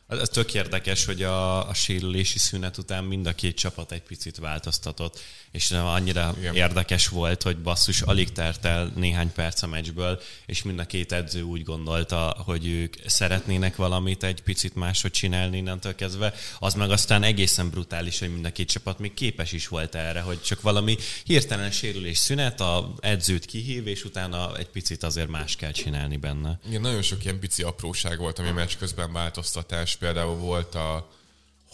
Az, 0.08 0.20
az 0.20 0.30
tök 0.30 0.54
érdekes, 0.54 1.06
hogy 1.06 1.24
a, 1.24 1.70
a 1.70 1.74
sérülési 1.74 2.40
szünet 2.40 2.78
után 2.78 3.04
mind 3.04 3.28
a 3.28 3.34
két 3.34 3.58
csapat 3.58 3.92
egy 3.92 4.02
picit 4.02 4.38
változtatott, 4.38 5.20
és 5.58 5.72
annyira 5.72 6.36
Igen. 6.40 6.56
érdekes 6.56 7.08
volt, 7.08 7.44
hogy 7.44 7.58
basszus, 7.58 8.02
alig 8.02 8.32
telt 8.32 8.66
el 8.66 8.92
néhány 8.96 9.32
perc 9.32 9.62
a 9.62 9.68
meccsből, 9.68 10.22
és 10.46 10.64
mind 10.64 10.80
a 10.80 10.86
két 10.86 11.12
edző 11.12 11.42
úgy 11.42 11.64
gondolta, 11.64 12.36
hogy 12.46 12.68
ők 12.68 12.96
szeretnének 13.06 13.76
valamit 13.76 14.24
egy 14.24 14.42
picit 14.42 14.76
máshogy 14.76 15.12
csinálni 15.12 15.58
innentől 15.58 15.96
kezdve. 15.96 16.34
Az 16.60 16.74
meg 16.74 16.92
aztán 16.92 17.24
egészen 17.24 17.70
brutális, 17.70 18.20
hogy 18.20 18.34
mind 18.34 18.46
a 18.46 18.52
két 18.52 18.70
csapat 18.70 19.00
még 19.00 19.14
képes 19.14 19.52
is 19.52 19.68
volt 19.68 19.96
erre, 19.96 20.22
hogy 20.22 20.42
csak 20.42 20.62
valami 20.62 20.98
hirtelen 21.24 21.72
sérülés 21.72 22.18
szünet, 22.18 22.62
a 22.62 22.94
edzőt 23.00 23.46
kihív, 23.46 23.88
és 23.88 24.04
utána 24.04 24.58
egy 24.58 24.70
picit 24.70 25.04
azért 25.04 25.30
más 25.30 25.56
kell 25.56 25.72
csinálni 25.72 26.18
benne. 26.18 26.60
Igen, 26.68 26.82
nagyon 26.82 27.02
sok 27.02 27.24
ilyen 27.24 27.40
pici 27.40 27.64
apróság 27.64 28.18
volt, 28.18 28.40
ami 28.40 28.52
meccs 28.52 28.76
közben 28.80 29.14
változtatás. 29.14 29.96
Például 29.96 30.36
volt 30.36 30.76
a 30.76 31.17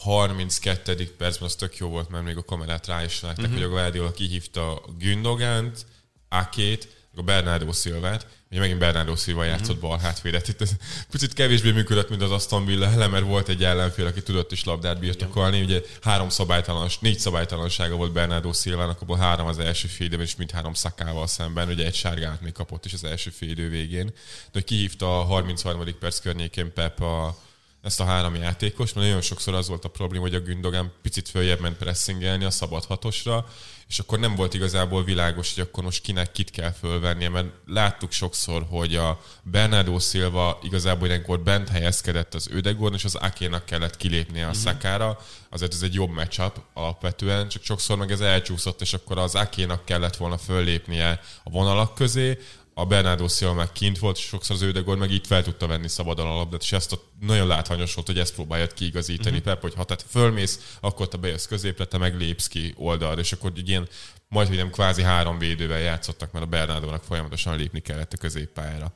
32. 0.04 1.16
percben, 1.18 1.48
az 1.48 1.56
tök 1.56 1.78
jó 1.78 1.90
volt, 1.90 2.10
mert 2.10 2.24
még 2.24 2.38
a 2.38 2.44
kamerát 2.44 2.88
rá 2.88 3.04
is 3.04 3.22
látták, 3.22 3.46
uh-huh. 3.46 3.54
hogy 3.54 3.64
a 3.64 3.70
Guardiola 3.70 4.12
kihívta 4.12 4.82
Gündogánt, 4.98 5.86
Akét, 6.30 6.88
a 7.16 7.22
Bernardo 7.22 7.72
Silvát, 7.72 8.28
Ugye 8.54 8.62
megint 8.62 8.80
Bernardo 8.80 9.16
Silva 9.16 9.44
játszott 9.44 9.80
bal 9.80 9.98
hátvédet. 9.98 10.48
Itt 10.48 10.62
ez 10.62 10.72
picit 11.12 11.34
kevésbé 11.34 11.72
működött, 11.72 12.10
mint 12.10 12.22
az 12.22 12.32
Aston 12.32 12.66
Villa 12.66 12.86
ellen, 12.86 13.10
mert 13.16 13.26
volt 13.26 13.50
egy 13.50 13.64
ellenfél, 13.64 14.06
aki 14.06 14.24
tudott 14.24 14.52
is 14.52 14.64
labdát 14.64 15.00
birtokolni. 15.00 15.62
Ugye 15.62 15.82
három 16.02 16.30
szabálytalans, 16.30 17.00
négy 17.00 17.20
szabálytalansága 17.20 17.96
volt 17.96 18.12
Bernardo 18.12 18.54
Silvának, 18.54 19.02
abból 19.02 19.18
három 19.18 19.48
az 19.48 19.60
első 19.60 19.88
fél 19.88 20.12
és 20.12 20.36
mind 20.36 20.52
három 20.52 20.74
szakával 20.74 21.28
szemben. 21.28 21.70
Ugye 21.70 21.86
egy 21.86 21.96
sárgát 21.96 22.42
még 22.42 22.52
kapott 22.52 22.86
is 22.86 22.94
az 22.94 23.04
első 23.04 23.30
fél 23.30 23.70
végén. 23.70 24.14
De 24.52 24.62
kihívta 24.62 25.20
a 25.20 25.24
33. 25.24 25.98
perc 26.00 26.20
környékén 26.20 26.74
Pep 26.74 27.02
a, 27.02 27.38
ezt 27.84 28.00
a 28.00 28.06
három 28.06 28.36
játékos, 28.36 28.94
mert 28.94 29.08
nagyon 29.08 29.22
sokszor 29.22 29.54
az 29.54 29.68
volt 29.68 29.86
a 29.86 29.90
probléma, 29.90 30.24
hogy 30.24 30.36
a 30.36 30.40
Gündogan 30.40 30.92
picit 31.02 31.30
följebb 31.30 31.60
ment 31.60 31.78
pressingelni 31.78 32.44
a 32.44 32.50
szabad 32.50 32.86
hatosra, 32.86 33.46
és 33.88 34.00
akkor 34.00 34.20
nem 34.20 34.36
volt 34.36 34.54
igazából 34.54 35.04
világos, 35.04 35.54
hogy 35.54 35.64
akkor 35.64 35.84
most 35.84 36.02
kinek 36.02 36.32
kit 36.32 36.50
kell 36.50 36.72
fölvennie, 36.72 37.30
mert 37.30 37.48
láttuk 37.66 38.12
sokszor, 38.12 38.66
hogy 38.70 38.96
a 38.96 39.22
Bernardo 39.44 40.00
Silva 40.00 40.60
igazából 40.62 41.08
ilyenkor 41.08 41.40
bent 41.40 41.70
helyezkedett 41.70 42.34
az 42.34 42.48
Ödegorn, 42.52 42.94
és 42.94 43.04
az 43.04 43.16
Akénak 43.16 43.66
kellett 43.66 43.98
kilépnie 43.98 44.44
a 44.44 44.48
uh-huh. 44.48 44.62
szakára, 44.62 45.20
azért 45.50 45.74
ez 45.74 45.82
egy 45.82 45.94
jobb 45.94 46.10
matchup 46.10 46.62
alapvetően, 46.74 47.48
csak 47.48 47.64
sokszor 47.64 47.98
meg 47.98 48.12
ez 48.12 48.22
elcsúszott, 48.22 48.82
és 48.82 48.94
akkor 48.94 49.18
az 49.18 49.36
Akénak 49.36 49.86
kellett 49.86 50.16
volna 50.16 50.38
föllépnie 50.38 51.20
a 51.44 51.50
vonalak 51.50 51.96
közé, 51.96 52.38
a 52.74 52.86
Bernardo 52.86 53.28
Silva 53.28 53.54
meg 53.54 53.72
kint 53.72 54.00
volt, 54.00 54.18
és 54.18 54.24
sokszor 54.24 54.56
az 54.56 54.62
Ödegor 54.62 54.98
meg 54.98 55.12
itt 55.12 55.28
fel 55.28 55.44
tudta 55.44 55.68
venni 55.68 55.88
szabadon 55.88 56.28
a 56.28 56.36
labdát, 56.36 56.62
és 56.62 56.72
ezt 56.72 56.94
a, 56.94 57.02
nagyon 57.20 57.48
látványos 57.48 57.94
volt, 57.94 58.08
hogy 58.08 58.20
ezt 58.20 58.34
próbáljad 58.34 58.74
kiigazítani, 58.74 59.38
uh-huh. 59.38 59.54
Pep, 59.54 59.62
hogy 59.62 59.74
ha 59.74 59.84
te 59.84 59.96
fölmész, 60.08 60.78
akkor 60.80 61.08
te 61.08 61.18
bejössz 61.18 61.46
középre, 61.46 61.86
te 61.86 61.98
meg 61.98 62.18
lépsz 62.18 62.48
ki 62.48 62.74
oldalra, 62.78 63.22
és 63.22 63.32
akkor 63.32 63.52
egy 63.56 63.70
ilyen 63.70 63.88
majd, 64.28 64.48
hogy 64.48 64.58
nem 64.58 64.70
kvázi 64.70 65.02
három 65.02 65.38
védővel 65.38 65.80
játszottak, 65.80 66.32
mert 66.32 66.46
a 66.46 66.48
Bernardónak 66.48 67.04
folyamatosan 67.04 67.58
lépni 67.58 67.80
kellett 67.80 68.14
a 68.14 68.18
középpályára. 68.18 68.94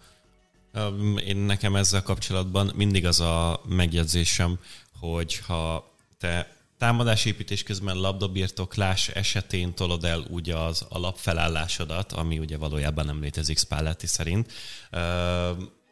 Én 1.26 1.38
nekem 1.38 1.76
ezzel 1.76 2.04
kapcsolatban 2.04 2.72
mindig 2.76 3.06
az 3.06 3.20
a 3.20 3.62
megjegyzésem, 3.68 4.60
hogy 5.00 5.38
ha 5.38 5.94
te 6.20 6.57
támadásépítés 6.78 7.64
közben 7.64 7.98
labdabirtoklás 7.98 9.08
esetén 9.08 9.74
tolod 9.74 10.04
el 10.04 10.26
ugye 10.30 10.56
az 10.56 10.86
alapfelállásodat, 10.90 12.12
ami 12.12 12.40
ugye 12.40 12.58
valójában 12.58 13.06
nem 13.06 13.22
létezik 13.22 13.58
Spalletti 13.58 14.08
szerint, 14.08 14.52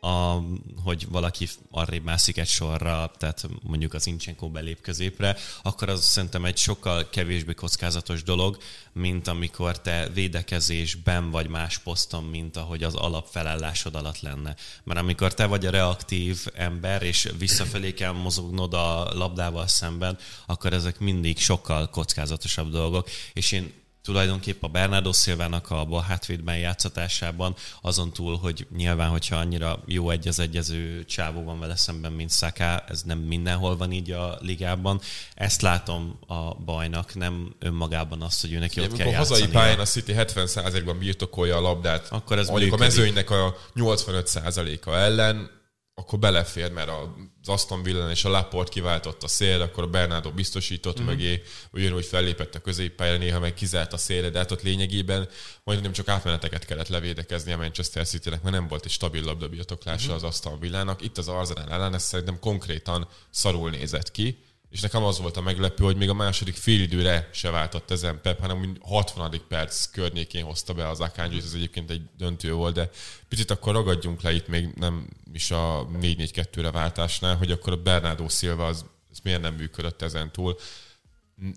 a, 0.06 0.44
hogy 0.84 1.08
valaki 1.10 1.48
arrébb 1.72 2.04
mászik 2.04 2.38
egy 2.38 2.48
sorra, 2.48 3.12
tehát 3.18 3.48
mondjuk 3.62 3.94
az 3.94 4.08
Incsenko 4.08 4.50
belép 4.50 4.82
középre, 4.82 5.38
akkor 5.64 5.90
az 5.90 6.06
szerintem 6.06 6.46
egy 6.46 6.58
sokkal 6.58 7.10
kevésbé 7.10 7.54
kockázatos 7.54 8.24
dolog, 8.24 8.58
mint 8.94 9.28
amikor 9.28 9.82
te 9.82 10.10
védekezésben 10.14 11.32
vagy 11.32 11.48
más 11.48 11.78
poszton, 11.78 12.24
mint 12.24 12.58
ahogy 12.58 12.84
az 12.84 12.96
alapfelállásod 12.96 13.96
alatt 13.96 14.20
lenne. 14.20 14.56
Mert 14.84 15.00
amikor 15.00 15.34
te 15.34 15.46
vagy 15.46 15.66
a 15.66 15.70
reaktív 15.72 16.46
ember, 16.54 17.04
és 17.04 17.30
visszafelé 17.38 17.94
kell 17.94 18.12
mozognod 18.12 18.74
a 18.74 19.14
labdával 19.14 19.68
szemben, 19.68 20.18
akkor 20.46 20.74
ezek 20.74 21.00
mindig 21.00 21.38
sokkal 21.38 21.90
kockázatosabb 21.90 22.72
dolgok, 22.72 23.10
és 23.34 23.52
én 23.52 23.74
tulajdonképp 24.06 24.64
a 24.64 24.68
Bernardo 24.68 25.14
Szilvának 25.14 25.70
a 25.70 25.86
bal 25.86 26.02
hátvédben 26.02 26.58
játszatásában, 26.58 27.56
azon 27.82 28.14
túl, 28.14 28.38
hogy 28.38 28.68
nyilván, 28.76 29.10
hogyha 29.10 29.36
annyira 29.36 29.84
jó 29.86 30.10
egy 30.10 30.28
az 30.28 30.40
egyező 30.40 31.06
csávó 31.06 31.44
van 31.44 31.60
vele 31.60 31.76
szemben, 31.76 32.12
mint 32.12 32.32
Saka, 32.32 32.84
ez 32.88 33.02
nem 33.02 33.18
mindenhol 33.18 33.78
van 33.78 33.92
így 33.92 34.12
a 34.12 34.38
ligában. 34.42 35.02
Ezt 35.34 35.62
látom 35.62 36.20
a 36.28 36.54
bajnak, 36.54 37.16
nem 37.16 37.56
önmagában 37.60 38.22
azt, 38.22 38.42
hogy 38.42 38.54
ő 38.54 38.60
neki 38.60 38.82
ott 38.82 38.94
kell 38.94 39.08
játszani. 39.08 39.40
hazai 39.40 39.48
pályán 39.48 39.80
a 39.80 39.86
City 39.86 40.14
70%-ban 40.16 40.98
birtokolja 40.98 41.58
a 41.58 41.62
labdát, 41.62 42.08
akkor 42.10 42.38
ez 42.38 42.50
mondjuk 42.50 42.74
a 42.74 42.78
mezőnynek 42.78 43.30
a 43.30 43.56
85%-a 43.76 44.92
ellen, 44.92 45.50
akkor 45.98 46.20
belefér, 46.20 46.72
mert 46.72 46.90
az 46.90 47.50
Aston 47.50 47.84
Villa 47.84 48.10
és 48.10 48.26
a 48.26 48.30
Laport 48.30 48.70
kiváltott 48.70 49.24
a 49.24 49.28
szél, 49.28 49.62
akkor 49.62 49.84
a 49.84 49.88
Bernardo 49.88 50.32
biztosított 50.32 50.98
mm-hmm. 50.98 51.08
mögé, 51.08 51.42
ugyanúgy 51.72 52.06
fellépett 52.06 52.56
a 52.56 52.60
középpályára, 52.60 53.18
néha 53.18 53.40
meg 53.40 53.54
kizárt 53.54 53.94
a 53.94 53.98
szélre, 53.98 54.30
de 54.30 54.38
hát 54.38 54.52
ott 54.52 54.62
lényegében 54.62 55.28
majdnem 55.64 55.92
csak 55.92 56.08
átmeneteket 56.08 56.66
kellett 56.66 56.88
levédekezni 56.88 57.52
a 57.52 57.58
Manchester 57.58 58.08
City-nek, 58.08 58.42
mert 58.42 58.56
nem 58.56 58.68
volt 58.68 58.86
egy 58.86 58.92
stabil 58.92 59.24
labdabirtoklása 59.24 60.08
mm-hmm. 60.08 60.16
az 60.16 60.24
Aston 60.24 60.60
Villának. 60.60 61.02
Itt 61.02 61.18
az 61.18 61.28
Arsenal 61.28 61.70
ellen 61.70 61.94
ez 61.94 62.04
szerintem 62.04 62.40
konkrétan 62.40 63.08
szarul 63.30 63.70
nézett 63.70 64.12
ki, 64.12 64.45
és 64.76 64.82
nekem 64.82 65.04
az 65.04 65.20
volt 65.20 65.38
a 65.38 65.42
meglepő, 65.42 65.84
hogy 65.84 65.96
még 65.96 66.10
a 66.10 66.14
második 66.14 66.56
félidőre 66.56 67.30
se 67.34 67.50
váltott 67.50 67.92
ezen 67.92 68.22
Pep, 68.22 68.40
hanem 68.40 68.78
60. 68.82 69.42
perc 69.48 69.86
környékén 69.86 70.44
hozta 70.44 70.74
be 70.74 70.90
az 70.90 71.00
Akanji, 71.00 71.38
ez 71.38 71.52
egyébként 71.54 71.90
egy 71.90 72.02
döntő 72.18 72.54
volt, 72.54 72.74
de 72.74 72.90
picit 73.28 73.52
akkor 73.52 73.74
ragadjunk 73.74 74.22
le 74.22 74.34
itt 74.34 74.48
még 74.48 74.74
nem 74.74 75.08
is 75.34 75.52
a 75.52 75.88
4-4-2-re 76.02 76.72
váltásnál, 76.72 77.36
hogy 77.36 77.52
akkor 77.52 77.74
a 77.74 77.82
Bernardo 77.82 78.30
Silva 78.30 78.66
az, 78.66 78.86
az 79.12 79.20
miért 79.24 79.42
nem 79.42 79.54
működött 79.54 80.02
ezen 80.02 80.32
túl. 80.32 80.58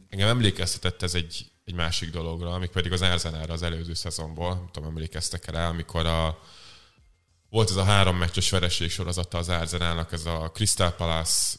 Engem 0.09 0.29
emlékeztetett 0.29 1.03
ez 1.03 1.15
egy, 1.15 1.51
egy 1.65 1.75
másik 1.75 2.11
dologra, 2.11 2.51
amik 2.53 2.71
pedig 2.71 2.93
az 2.93 3.03
Arsenalra 3.03 3.53
az 3.53 3.63
előző 3.63 3.95
szezonból, 3.95 4.55
nem 4.55 4.69
tudom, 4.73 4.89
emlékeztek 4.89 5.47
el 5.47 5.69
amikor 5.69 6.07
a, 6.07 6.43
volt 7.51 7.71
ez 7.71 7.77
a 7.77 7.85
három 7.85 8.17
meccses 8.17 8.51
vereség 8.51 8.91
sorozata 8.91 9.39
az 9.39 9.49
Arsenalnak, 9.49 10.13
ez 10.13 10.27
a 10.27 10.51
Crystal 10.55 10.91
Palace, 10.91 11.57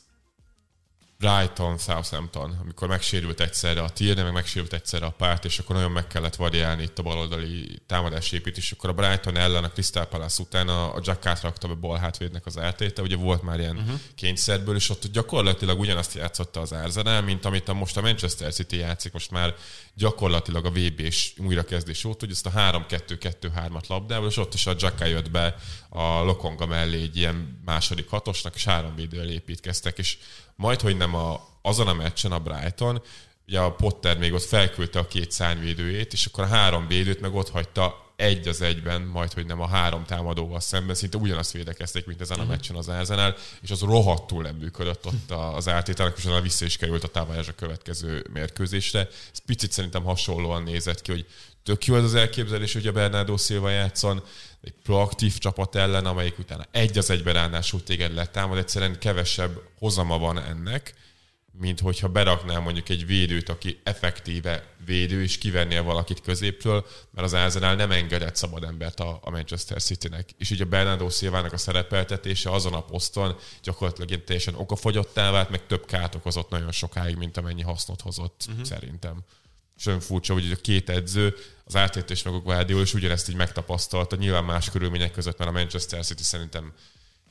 Brighton, 1.20 1.78
Southampton, 1.78 2.58
amikor 2.62 2.88
megsérült 2.88 3.40
egyszerre 3.40 3.82
a 3.82 3.90
Tierney, 3.90 4.24
meg 4.24 4.34
megsérült 4.34 4.74
egyszerre 4.74 5.06
a 5.06 5.10
párt, 5.10 5.46
és 5.46 5.60
akkor 5.60 5.76
nagyon 5.76 5.92
meg 5.92 6.08
kellett 6.08 6.36
variálni 6.36 6.84
itt 6.84 7.00
a 7.00 7.04
baloldali 7.04 7.82
támadásépítés, 7.86 8.64
és 8.64 8.72
akkor 8.72 8.90
a 8.90 8.94
Brighton 8.94 9.38
ellen 9.38 9.64
a 9.64 9.70
Crystal 9.70 10.06
Palace 10.06 10.42
után 10.42 10.68
a, 10.68 10.96
a 10.96 11.00
Jack 11.04 11.26
átrakta 11.26 11.68
be 11.68 11.74
bal 11.74 11.98
hátvédnek 11.98 12.46
az 12.46 12.58
ártéte, 12.58 13.02
ugye 13.02 13.16
volt 13.16 13.42
már 13.42 13.60
ilyen 13.60 13.78
uh-huh. 13.78 14.00
kényszerből, 14.16 14.76
és 14.76 14.90
ott 14.90 15.08
gyakorlatilag 15.08 15.80
ugyanazt 15.80 16.14
játszotta 16.14 16.60
az 16.60 16.72
Arsenal, 16.72 17.22
mint 17.22 17.46
amit 17.46 17.70
a 17.70 17.74
most 17.74 17.98
a 17.98 18.02
Manchester 18.02 18.54
City 18.54 18.78
játszik, 18.78 19.14
most 19.14 19.32
már 19.32 19.56
gyakorlatilag 19.94 20.66
a 20.66 20.72
VB-s 20.72 21.34
újrakezdés 21.38 22.06
óta, 22.06 22.26
hogy 22.26 22.32
ezt 22.32 22.46
a 22.46 22.52
3-2-2-3-at 22.52 23.88
labdával, 23.88 24.30
és 24.30 24.38
ott 24.38 24.54
is 24.54 24.66
a 24.66 24.76
Jack 24.78 25.08
jött 25.08 25.32
be 25.32 25.56
a 25.90 26.24
Lokonga 26.24 26.66
mellé 26.66 27.02
egy 27.02 27.18
ilyen 27.18 27.62
második 27.66 28.10
hatosnak, 28.10 28.56
és 28.56 28.64
három 28.64 28.96
védővel 28.96 29.30
építkeztek, 29.30 29.98
és 29.98 30.18
majd, 30.60 30.82
hogy 30.82 30.98
nem 30.98 31.16
a, 31.16 31.48
azon 31.62 31.88
a 31.88 31.94
meccsen 31.94 32.32
a 32.32 32.40
Brighton, 32.40 33.02
ugye 33.48 33.60
a 33.60 33.72
Potter 33.72 34.18
még 34.18 34.34
ott 34.34 34.44
felküldte 34.44 35.00
a 35.00 35.08
két 35.08 35.32
szárnyvédőjét, 35.32 36.14
és 36.14 36.26
akkor 36.26 36.44
a 36.44 36.48
három 36.48 36.88
védőt 36.88 37.22
meg 37.22 37.36
ott 37.36 37.50
hagyta 37.50 38.08
egy 38.16 38.48
az 38.48 38.62
egyben, 38.62 39.02
majd 39.02 39.34
hogy 39.34 39.46
nem 39.46 39.62
a 39.62 39.68
három 39.68 40.06
támadóval 40.06 40.60
szemben, 40.60 40.96
szinte 40.96 41.18
ugyanazt 41.18 41.52
védekezték, 41.52 42.06
mint 42.06 42.22
ezen 42.22 42.40
a 42.40 42.42
mhm. 42.42 42.50
meccsen 42.52 42.76
az 42.76 42.88
Arsenal, 42.88 43.36
és 43.62 43.72
az 43.72 43.82
rohadtul 43.82 44.44
nem 44.44 44.56
működött 44.56 45.06
ott 45.06 45.32
az 45.32 45.68
átételnek, 45.68 46.18
és 46.18 46.26
azon 46.26 46.42
vissza 46.42 46.66
is 46.66 46.78
került 46.78 47.04
a 47.04 47.08
támadás 47.08 47.48
a 47.48 47.56
következő 47.56 48.26
mérkőzésre. 48.34 49.00
Ez 49.32 49.40
picit 49.46 49.72
szerintem 49.72 50.04
hasonlóan 50.04 50.64
nézett 50.64 51.02
ki, 51.02 51.12
hogy 51.12 51.26
tök 51.70 51.86
jó 51.86 51.96
ez 51.96 52.04
az 52.04 52.16
elképzelés, 52.16 52.74
hogy 52.74 52.88
a 52.88 52.92
Bernardo 52.92 53.38
Silva 53.38 53.70
játszon, 53.70 54.24
egy 54.62 54.74
proaktív 54.84 55.38
csapat 55.38 55.76
ellen, 55.76 56.06
amelyik 56.06 56.40
utána 56.40 56.66
egy 56.72 56.98
az 56.98 57.10
egyben 57.10 57.34
ráadásul 57.34 57.84
téged 57.84 58.14
letámad, 58.14 58.58
egyszerűen 58.58 59.00
kevesebb 59.00 59.62
hozama 59.80 60.18
van 60.18 60.40
ennek, 60.40 60.94
mint 61.52 61.80
hogyha 61.80 62.08
beraknál 62.08 62.60
mondjuk 62.60 62.90
egy 62.90 63.06
védőt, 63.06 63.50
aki 63.50 63.80
effektíve 63.84 64.64
védő, 64.86 65.22
és 65.22 65.38
kivennél 65.38 65.84
valakit 65.84 66.22
középről, 66.22 66.86
mert 67.12 67.28
az 67.28 67.34
Arsenal 67.34 67.76
nem 67.76 67.92
engedett 67.92 68.36
szabad 68.36 68.64
embert 68.64 69.00
a, 69.00 69.20
a 69.22 69.30
Manchester 69.30 69.82
City-nek. 69.82 70.30
És 70.38 70.50
így 70.50 70.62
a 70.62 70.66
Bernardo 70.66 71.10
Silvának 71.10 71.54
a 71.54 71.58
szerepeltetése 71.58 72.52
azon 72.52 72.74
a 72.74 72.84
poszton 72.84 73.36
gyakorlatilag 73.64 74.10
ilyen 74.10 74.26
teljesen 74.26 74.56
okafogyottá 74.56 75.32
vált, 75.32 75.50
meg 75.50 75.66
több 75.66 75.86
kárt 75.86 76.16
okozott 76.16 76.50
nagyon 76.50 76.72
sokáig, 76.72 77.16
mint 77.16 77.38
amennyi 77.38 77.62
hasznot 77.62 78.02
hozott 78.02 78.46
uh-huh. 78.48 78.66
szerintem. 78.66 79.24
És 79.78 79.86
olyan 79.86 80.00
furcsa, 80.00 80.34
hogy 80.34 80.52
a 80.52 80.62
két 80.62 80.90
edző, 80.90 81.36
az 81.70 81.76
Arteta 81.76 82.14
és 82.14 82.24
meg 82.24 82.34
a 82.34 82.40
Guardiola 82.40 82.82
is 82.82 82.94
ugyanezt 82.94 83.30
így 83.30 83.36
megtapasztalta, 83.36 84.16
nyilván 84.16 84.44
más 84.44 84.70
körülmények 84.70 85.12
között, 85.12 85.38
mert 85.38 85.50
a 85.50 85.54
Manchester 85.54 86.06
City 86.06 86.24
szerintem 86.24 86.74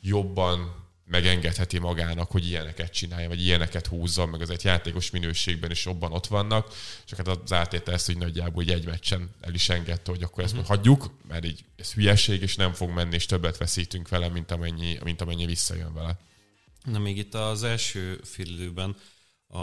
jobban 0.00 0.87
megengedheti 1.04 1.78
magának, 1.78 2.30
hogy 2.30 2.47
ilyeneket 2.47 2.92
csinálja, 2.92 3.28
vagy 3.28 3.40
ilyeneket 3.40 3.87
húzza, 3.87 4.26
meg 4.26 4.40
az 4.40 4.50
egy 4.50 4.64
játékos 4.64 5.11
minőségben 5.11 5.71
is 5.71 5.85
jobban 5.85 6.12
ott 6.12 6.26
vannak, 6.26 6.75
csak 7.04 7.18
hát 7.18 7.28
az 7.28 7.52
átétel 7.52 7.95
ezt, 7.95 8.07
hogy 8.07 8.18
nagyjából 8.18 8.64
egy 8.64 8.87
meccsen 8.87 9.30
el 9.40 9.54
is 9.54 9.68
engedte, 9.68 10.11
hogy 10.11 10.23
akkor 10.23 10.45
ezt 10.45 10.52
uh-huh. 10.52 10.68
hagyjuk, 10.68 11.11
mert 11.28 11.45
így 11.45 11.64
ez 11.76 11.92
hülyeség, 11.92 12.42
és 12.42 12.57
nem 12.57 12.73
fog 12.73 12.90
menni, 12.90 13.14
és 13.14 13.26
többet 13.26 13.57
veszítünk 13.57 14.09
vele, 14.09 14.28
mint 14.28 14.50
amennyi, 14.50 14.99
mint 15.04 15.21
amennyi 15.21 15.47
visszajön 15.47 15.95
vele. 15.95 16.18
Na 16.85 16.99
még 16.99 17.16
itt 17.16 17.35
az 17.35 17.62
első 17.62 18.21
félidőben 18.25 18.97
a, 19.49 19.61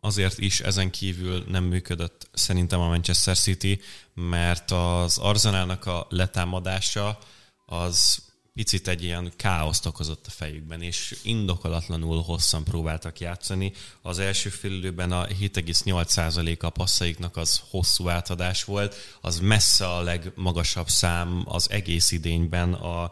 azért 0.00 0.38
is 0.38 0.60
ezen 0.60 0.90
kívül 0.90 1.44
nem 1.48 1.64
működött 1.64 2.28
szerintem 2.32 2.80
a 2.80 2.88
Manchester 2.88 3.36
City, 3.36 3.80
mert 4.14 4.70
az 4.70 5.18
Arsenalnak 5.18 5.86
a 5.86 6.06
letámadása 6.10 7.18
az 7.66 8.26
picit 8.58 8.88
egy 8.88 9.02
ilyen 9.02 9.32
káoszt 9.36 9.86
okozott 9.86 10.26
a 10.26 10.30
fejükben, 10.30 10.82
és 10.82 11.18
indokolatlanul 11.22 12.22
hosszan 12.22 12.64
próbáltak 12.64 13.20
játszani. 13.20 13.72
Az 14.02 14.18
első 14.18 14.48
félidőben 14.48 15.12
a 15.12 15.26
7,8% 15.26 16.60
a 16.60 16.70
passzaiknak 16.70 17.36
az 17.36 17.62
hosszú 17.70 18.08
átadás 18.08 18.64
volt, 18.64 18.94
az 19.20 19.40
messze 19.40 19.88
a 19.88 20.02
legmagasabb 20.02 20.88
szám 20.88 21.42
az 21.44 21.70
egész 21.70 22.10
idényben 22.10 22.72
a 22.72 23.10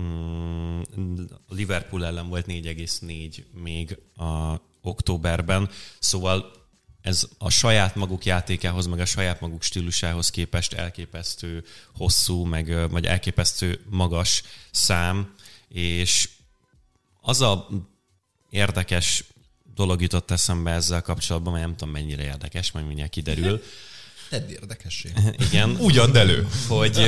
mm, 0.00 0.80
Liverpool 1.48 2.04
ellen 2.04 2.28
volt 2.28 2.46
4,4 2.46 3.42
még 3.52 3.98
a 4.16 4.60
októberben, 4.82 5.70
szóval 5.98 6.56
ez 7.00 7.28
a 7.38 7.50
saját 7.50 7.94
maguk 7.94 8.24
játékához, 8.24 8.86
meg 8.86 9.00
a 9.00 9.04
saját 9.04 9.40
maguk 9.40 9.62
stílusához 9.62 10.30
képest 10.30 10.72
elképesztő 10.72 11.64
hosszú, 11.94 12.44
meg, 12.44 12.90
vagy 12.90 13.06
elképesztő 13.06 13.80
magas 13.90 14.42
szám, 14.70 15.34
és 15.68 16.28
az 17.20 17.40
a 17.40 17.68
érdekes 18.50 19.24
dolog 19.74 20.02
jutott 20.02 20.30
eszembe 20.30 20.70
ezzel 20.70 21.02
kapcsolatban, 21.02 21.52
mert 21.52 21.64
nem 21.64 21.76
tudom 21.76 21.94
mennyire 21.94 22.22
érdekes, 22.22 22.70
majd 22.72 22.86
mindjárt 22.86 23.10
kiderül. 23.10 23.62
Tedd 24.30 24.48
érdekessé. 24.48 25.12
Igen. 25.38 25.70
Ugyan 25.70 26.16
elő. 26.16 26.48
Hogy 26.68 26.98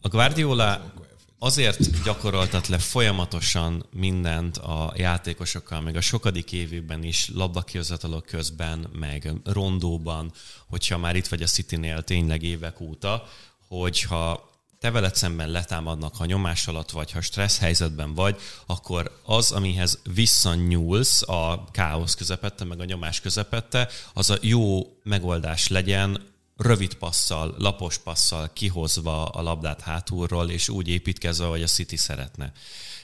a 0.00 0.08
Guardiola 0.08 0.92
azért 1.38 2.02
gyakoroltat 2.04 2.66
le 2.66 2.78
folyamatosan 2.78 3.86
mindent 3.90 4.56
a 4.56 4.92
játékosokkal, 4.96 5.80
meg 5.80 5.96
a 5.96 6.00
sokadik 6.00 6.52
évükben 6.52 7.02
is 7.02 7.30
labdakihozatalok 7.34 8.26
közben, 8.26 8.90
meg 8.92 9.32
rondóban, 9.44 10.32
hogyha 10.66 10.98
már 10.98 11.16
itt 11.16 11.26
vagy 11.26 11.42
a 11.42 11.46
City-nél 11.46 12.02
tényleg 12.02 12.42
évek 12.42 12.80
óta, 12.80 13.28
hogyha 13.68 14.50
te 14.80 14.90
veled 14.90 15.14
szemben 15.14 15.50
letámadnak, 15.50 16.16
ha 16.16 16.24
nyomás 16.24 16.66
alatt 16.66 16.90
vagy, 16.90 17.10
ha 17.10 17.20
stressz 17.20 17.58
helyzetben 17.58 18.14
vagy, 18.14 18.40
akkor 18.66 19.20
az, 19.24 19.52
amihez 19.52 19.98
visszanyúlsz 20.14 21.22
a 21.28 21.64
káosz 21.70 22.14
közepette, 22.14 22.64
meg 22.64 22.80
a 22.80 22.84
nyomás 22.84 23.20
közepette, 23.20 23.88
az 24.12 24.30
a 24.30 24.38
jó 24.40 24.92
megoldás 25.02 25.68
legyen 25.68 26.36
rövid 26.58 26.94
passzal, 26.94 27.54
lapos 27.58 27.98
passzal 27.98 28.50
kihozva 28.52 29.24
a 29.24 29.42
labdát 29.42 29.80
hátulról, 29.80 30.50
és 30.50 30.68
úgy 30.68 30.88
építkezve, 30.88 31.46
hogy 31.46 31.62
a 31.62 31.66
City 31.66 31.96
szeretne. 31.96 32.52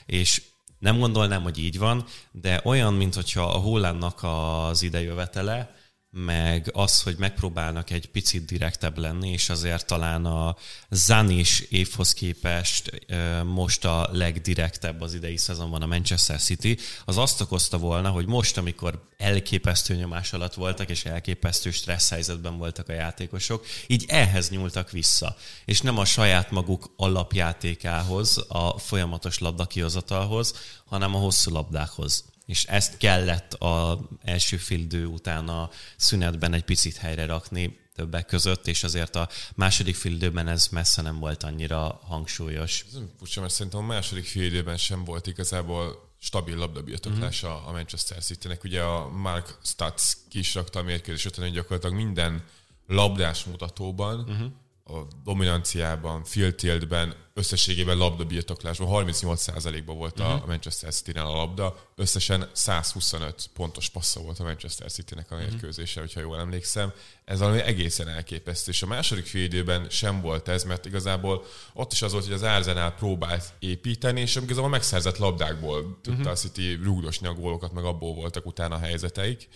És 0.05 0.41
nem 0.79 0.99
gondolnám, 0.99 1.43
hogy 1.43 1.57
így 1.57 1.77
van, 1.77 2.05
de 2.31 2.61
olyan, 2.63 2.93
mintha 2.93 3.43
a 3.43 3.57
Hollandnak 3.57 4.19
az 4.23 4.81
idejövetele, 4.81 5.75
meg 6.17 6.69
az, 6.73 7.01
hogy 7.01 7.15
megpróbálnak 7.17 7.89
egy 7.89 8.07
picit 8.07 8.45
direktebb 8.45 8.97
lenni, 8.97 9.29
és 9.29 9.49
azért 9.49 9.85
talán 9.85 10.25
a 10.25 10.55
Zanis 10.89 11.59
évhoz 11.59 12.13
képest 12.13 13.07
most 13.45 13.85
a 13.85 14.09
legdirektebb 14.11 15.01
az 15.01 15.13
idei 15.13 15.37
szezonban 15.37 15.81
a 15.81 15.85
Manchester 15.85 16.39
City, 16.39 16.77
az 17.05 17.17
azt 17.17 17.41
okozta 17.41 17.77
volna, 17.77 18.09
hogy 18.09 18.25
most, 18.25 18.57
amikor 18.57 19.09
elképesztő 19.17 19.95
nyomás 19.95 20.33
alatt 20.33 20.53
voltak, 20.53 20.89
és 20.89 21.05
elképesztő 21.05 21.71
stressz 21.71 22.09
helyzetben 22.09 22.57
voltak 22.57 22.89
a 22.89 22.93
játékosok, 22.93 23.65
így 23.87 24.05
ehhez 24.07 24.49
nyúltak 24.49 24.91
vissza, 24.91 25.35
és 25.65 25.81
nem 25.81 25.97
a 25.97 26.05
saját 26.05 26.51
maguk 26.51 26.93
alapjátékához, 26.97 28.45
a 28.47 28.77
folyamatos 28.77 29.39
labdakihozatalhoz, 29.39 30.53
hanem 30.85 31.15
a 31.15 31.19
hosszú 31.19 31.51
labdákhoz 31.51 32.33
és 32.45 32.63
ezt 32.63 32.97
kellett 32.97 33.53
a 33.53 33.99
első 34.23 34.57
fildő 34.57 35.05
után 35.05 35.47
a 35.49 35.69
szünetben 35.97 36.53
egy 36.53 36.63
picit 36.63 36.97
helyre 36.97 37.25
rakni 37.25 37.79
többek 37.95 38.25
között, 38.25 38.67
és 38.67 38.83
azért 38.83 39.15
a 39.15 39.29
második 39.55 39.95
fildőben 39.95 40.47
ez 40.47 40.67
messze 40.67 41.01
nem 41.01 41.19
volt 41.19 41.43
annyira 41.43 41.99
hangsúlyos. 42.03 42.85
Ez 42.93 42.99
furcsa, 43.17 43.41
mert 43.41 43.53
szerintem 43.53 43.79
a 43.81 43.85
második 43.85 44.25
fildőben 44.25 44.77
sem 44.77 45.03
volt 45.03 45.27
igazából 45.27 46.13
stabil 46.19 46.55
labdabirtoklása 46.57 47.47
Mhm. 47.47 47.55
uh-huh. 47.55 47.69
a 47.69 47.73
Manchester 47.73 48.23
City-nek. 48.23 48.63
Ugye 48.63 48.81
a 48.81 49.09
Mark 49.09 49.57
Stats 49.63 50.13
ki 50.29 50.39
is 50.39 50.53
rakta 50.55 50.79
a 50.79 50.83
mérkőzés 50.83 51.25
után, 51.25 51.45
hogy 51.45 51.53
gyakorlatilag 51.53 51.95
minden 51.95 52.43
labdás 52.87 53.43
mutatóban, 53.43 54.19
Mhm. 54.19 54.43
Uh-huh. 54.85 55.01
a 55.03 55.07
dominanciában, 55.23 56.23
field 56.23 56.55
tiltben, 56.55 57.15
összességében 57.33 57.97
labdabirtoklásban 57.97 58.87
38%-ban 59.05 59.97
volt 59.97 60.17
Mhm. 60.17 60.27
uh-huh. 60.27 60.43
a 60.43 60.45
Manchester 60.45 60.93
City-nél 60.93 61.23
a 61.23 61.35
labda, 61.35 61.89
összesen 61.95 62.49
125 62.53 63.49
pontos 63.53 63.89
passza 63.89 64.19
volt 64.19 64.39
a 64.39 64.43
Manchester 64.43 64.91
City-nek 64.91 65.29
Mhm. 65.29 65.39
a 65.39 65.43
mérkőzése, 65.43 65.99
hogyha 65.99 66.19
jól 66.19 66.39
emlékszem. 66.39 66.93
Ez 67.25 67.39
valami 67.39 67.59
egészen 67.59 68.07
elképesztő, 68.07 68.71
és 68.71 68.81
a 68.81 68.85
második 68.87 69.25
fél 69.25 69.43
időben 69.43 69.89
sem 69.89 70.21
volt 70.21 70.47
ez, 70.47 70.63
mert 70.63 70.85
igazából 70.85 71.45
ott 71.73 71.91
is 71.91 72.01
az 72.01 72.11
volt, 72.11 72.23
hogy 72.23 72.33
az 72.33 72.43
Arsenal 72.43 72.91
próbált 72.91 73.53
építeni, 73.59 74.21
és 74.21 74.35
igazából 74.35 74.69
megszerzett 74.69 75.17
labdákból 75.17 75.99
tudta 76.01 76.29
a 76.29 76.35
City 76.35 76.73
rúgdosni 76.83 77.27
a 77.27 77.33
gólokat, 77.33 77.73
meg 77.73 77.83
abból 77.83 78.13
voltak 78.13 78.45
utána 78.45 78.75
a 78.75 78.79
helyzeteik. 78.79 79.47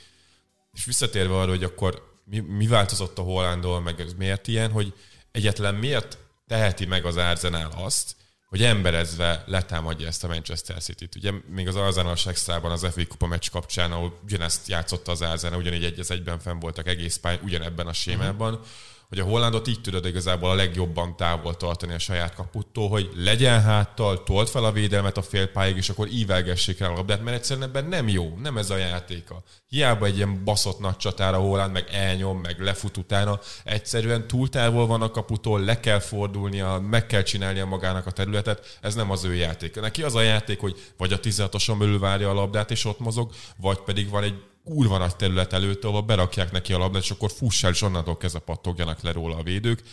És 0.73 0.85
visszatérve 0.85 1.35
arra, 1.35 1.49
hogy 1.49 1.63
akkor 1.63 2.07
mi, 2.23 2.39
mi 2.39 2.67
változott 2.67 3.17
a 3.17 3.21
Hollandól, 3.21 3.81
meg 3.81 3.99
ez 4.01 4.13
miért 4.13 4.47
ilyen, 4.47 4.71
hogy 4.71 4.93
egyetlen 5.31 5.75
miért 5.75 6.17
teheti 6.47 6.85
meg 6.85 7.05
az 7.05 7.17
Arsenal 7.17 7.71
azt, 7.75 8.15
hogy 8.47 8.63
emberezve 8.63 9.43
letámadja 9.47 10.07
ezt 10.07 10.23
a 10.23 10.27
Manchester 10.27 10.77
City-t. 10.77 11.15
Ugye 11.15 11.31
még 11.47 11.67
az 11.67 11.75
Arsenal 11.75 12.15
extrában 12.25 12.71
az 12.71 12.87
FA 12.91 13.07
Kupa 13.07 13.27
meccs 13.27 13.49
kapcsán, 13.49 13.91
ahol 13.91 14.19
ugyanezt 14.23 14.67
játszotta 14.67 15.11
az 15.11 15.21
Arsenal, 15.21 15.59
ugyanígy 15.59 15.83
egy 15.83 16.05
egyben 16.07 16.39
fenn 16.39 16.59
voltak 16.59 16.87
egész 16.87 17.17
pályán, 17.17 17.43
ugyanebben 17.43 17.87
a 17.87 17.93
sémában, 17.93 18.53
uh-huh 18.53 18.67
hogy 19.09 19.19
a 19.19 19.23
hollandot 19.23 19.67
így 19.67 19.81
tudod 19.81 20.05
igazából 20.05 20.49
a 20.49 20.53
legjobban 20.53 21.15
távol 21.15 21.57
tartani 21.57 21.93
a 21.93 21.99
saját 21.99 22.35
kaputtól, 22.35 22.89
hogy 22.89 23.09
legyen 23.15 23.61
háttal, 23.61 24.23
told 24.23 24.47
fel 24.47 24.63
a 24.63 24.71
védelmet 24.71 25.17
a 25.17 25.21
félpályáig, 25.21 25.77
és 25.77 25.89
akkor 25.89 26.07
ívelgessék 26.07 26.79
rá 26.79 26.87
a 26.87 26.93
labdát, 26.93 27.23
mert 27.23 27.37
egyszerűen 27.37 27.67
ebben 27.67 27.85
nem 27.85 28.07
jó, 28.07 28.37
nem 28.41 28.57
ez 28.57 28.69
a 28.69 28.77
játéka. 28.77 29.43
Hiába 29.67 30.05
egy 30.05 30.15
ilyen 30.15 30.43
baszott 30.43 30.79
nagy 30.79 30.97
csatára 30.97 31.37
Holland, 31.37 31.71
meg 31.71 31.87
elnyom, 31.91 32.39
meg 32.39 32.59
lefut 32.59 32.97
utána, 32.97 33.39
egyszerűen 33.63 34.27
túl 34.27 34.49
távol 34.49 34.87
van 34.87 35.01
a 35.01 35.11
kaputól, 35.11 35.61
le 35.61 35.79
kell 35.79 35.99
fordulnia, 35.99 36.79
meg 36.79 37.05
kell 37.05 37.23
csinálnia 37.23 37.65
magának 37.65 38.05
a 38.05 38.11
területet, 38.11 38.77
ez 38.81 38.95
nem 38.95 39.11
az 39.11 39.23
ő 39.23 39.33
játék. 39.33 39.81
Neki 39.81 40.03
az 40.03 40.15
a 40.15 40.21
játék, 40.21 40.59
hogy 40.59 40.91
vagy 40.97 41.13
a 41.13 41.19
16-oson 41.19 41.79
belül 41.79 41.99
várja 41.99 42.29
a 42.29 42.33
labdát, 42.33 42.71
és 42.71 42.85
ott 42.85 42.99
mozog, 42.99 43.31
vagy 43.57 43.79
pedig 43.79 44.09
van 44.09 44.23
egy 44.23 44.41
kurva 44.69 44.97
nagy 44.97 45.15
terület 45.15 45.53
előtt, 45.53 45.84
ahol 45.84 46.01
berakják 46.01 46.51
neki 46.51 46.73
a 46.73 46.77
labdát, 46.77 47.03
és 47.03 47.12
akkor 47.12 47.32
fussál, 47.32 47.71
és 47.71 47.82
onnantól 47.82 48.17
kezdve 48.17 48.39
pattogjanak 48.39 49.01
le 49.01 49.12
róla 49.12 49.36
a 49.36 49.43
védők. 49.43 49.84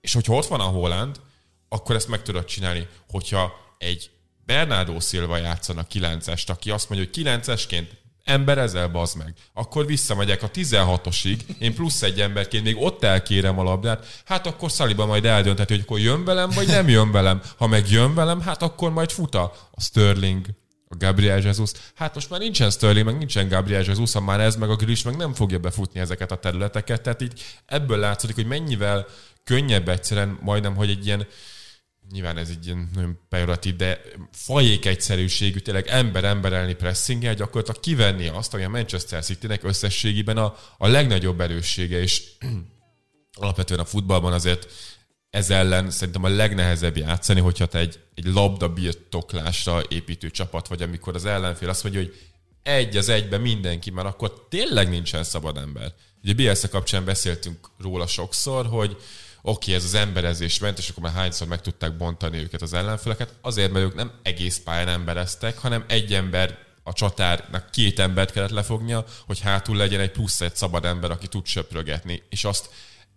És 0.00 0.12
hogyha 0.12 0.34
ott 0.34 0.46
van 0.46 0.60
a 0.60 0.64
Holland, 0.64 1.20
akkor 1.68 1.94
ezt 1.94 2.08
meg 2.08 2.22
tudod 2.22 2.44
csinálni, 2.44 2.86
hogyha 3.08 3.52
egy 3.78 4.10
Bernardo 4.46 5.00
Silva 5.00 5.36
játszana 5.36 5.86
9-est, 5.92 6.48
aki 6.48 6.70
azt 6.70 6.88
mondja, 6.88 7.08
hogy 7.12 7.24
9-esként 7.24 7.88
ember 8.24 8.58
ezzel 8.58 8.88
bazd 8.88 9.16
meg. 9.16 9.34
Akkor 9.52 9.86
visszamegyek 9.86 10.42
a 10.42 10.50
16-osig, 10.50 11.38
én 11.58 11.74
plusz 11.74 12.02
egy 12.02 12.20
emberként 12.20 12.64
még 12.64 12.76
ott 12.76 13.04
elkérem 13.04 13.58
a 13.58 13.62
labdát, 13.62 14.22
hát 14.24 14.46
akkor 14.46 14.70
Szaliba 14.70 15.06
majd 15.06 15.24
eldöntheti, 15.24 15.72
hogy 15.72 15.82
akkor 15.82 15.98
jön 15.98 16.24
velem, 16.24 16.50
vagy 16.50 16.66
nem 16.66 16.88
jön 16.88 17.12
velem. 17.12 17.42
Ha 17.56 17.66
meg 17.66 17.90
jön 17.90 18.14
velem, 18.14 18.40
hát 18.40 18.62
akkor 18.62 18.92
majd 18.92 19.10
fut 19.10 19.34
a 19.34 19.52
a 19.70 19.80
Sterling, 19.80 20.46
a 20.88 20.96
Gabriel 20.96 21.40
Jesus. 21.40 21.72
Hát 21.94 22.14
most 22.14 22.30
már 22.30 22.40
nincsen 22.40 22.70
Sterling, 22.70 23.06
meg 23.06 23.18
nincsen 23.18 23.48
Gabriel 23.48 23.82
Jesus, 23.82 24.12
ha 24.12 24.20
már 24.20 24.40
ez 24.40 24.56
meg 24.56 24.70
a 24.70 24.76
Grealish 24.76 25.04
meg 25.04 25.16
nem 25.16 25.34
fogja 25.34 25.58
befutni 25.58 26.00
ezeket 26.00 26.30
a 26.30 26.38
területeket. 26.38 27.02
Tehát 27.02 27.22
így 27.22 27.42
ebből 27.66 27.98
látszik, 27.98 28.34
hogy 28.34 28.46
mennyivel 28.46 29.06
könnyebb 29.44 29.88
egyszerűen 29.88 30.38
majdnem, 30.40 30.74
hogy 30.74 30.90
egy 30.90 31.06
ilyen 31.06 31.26
nyilván 32.10 32.36
ez 32.38 32.48
egy 32.48 32.66
ilyen 32.66 32.90
nagyon 32.94 33.18
pejoratív, 33.28 33.76
de 33.76 34.00
fajék 34.32 34.86
egyszerűségű, 34.86 35.58
tényleg 35.58 35.86
ember-emberelni 35.86 36.74
pressinggel 36.74 37.34
gyakorlatilag 37.34 37.80
kivenni 37.80 38.28
azt, 38.28 38.54
ami 38.54 38.64
a 38.64 38.68
Manchester 38.68 39.24
City-nek 39.24 39.64
összességében 39.64 40.36
a, 40.36 40.56
a 40.78 40.86
legnagyobb 40.86 41.40
erőssége, 41.40 42.00
és 42.00 42.22
alapvetően 43.40 43.80
a 43.80 43.84
futballban 43.84 44.32
azért 44.32 44.66
ez 45.30 45.50
ellen 45.50 45.90
szerintem 45.90 46.24
a 46.24 46.28
legnehezebb 46.28 46.96
játszani, 46.96 47.40
hogyha 47.40 47.66
te 47.66 47.78
egy, 47.78 47.98
egy 48.14 48.24
labda 48.24 48.68
birtoklásra 48.68 49.82
építő 49.88 50.30
csapat 50.30 50.68
vagy, 50.68 50.82
amikor 50.82 51.14
az 51.14 51.24
ellenfél 51.24 51.68
azt 51.68 51.82
mondja, 51.82 52.00
hogy 52.00 52.18
egy 52.62 52.96
az 52.96 53.08
egyben 53.08 53.40
mindenki, 53.40 53.90
mert 53.90 54.08
akkor 54.08 54.46
tényleg 54.48 54.88
nincsen 54.88 55.24
szabad 55.24 55.56
ember. 55.56 55.92
Ugye 56.22 56.32
Bielsa 56.32 56.68
kapcsán 56.68 57.04
beszéltünk 57.04 57.70
róla 57.80 58.06
sokszor, 58.06 58.66
hogy 58.66 58.90
oké, 58.90 59.00
okay, 59.42 59.74
ez 59.74 59.84
az 59.84 59.94
emberezés 59.94 60.58
ment, 60.58 60.78
és 60.78 60.88
akkor 60.88 61.02
már 61.02 61.12
hányszor 61.12 61.48
meg 61.48 61.60
tudták 61.60 61.96
bontani 61.96 62.38
őket 62.38 62.62
az 62.62 62.72
ellenfeleket, 62.72 63.34
azért, 63.40 63.72
mert 63.72 63.84
ők 63.84 63.94
nem 63.94 64.12
egész 64.22 64.58
pályán 64.58 64.88
embereztek, 64.88 65.58
hanem 65.58 65.84
egy 65.88 66.14
ember 66.14 66.58
a 66.82 66.92
csatárnak 66.92 67.70
két 67.70 67.98
embert 67.98 68.32
kellett 68.32 68.50
lefognia, 68.50 69.04
hogy 69.26 69.40
hátul 69.40 69.76
legyen 69.76 70.00
egy 70.00 70.10
plusz 70.10 70.40
egy 70.40 70.56
szabad 70.56 70.84
ember, 70.84 71.10
aki 71.10 71.26
tud 71.26 71.46
söprögetni, 71.46 72.22
és 72.28 72.44
azt 72.44 72.70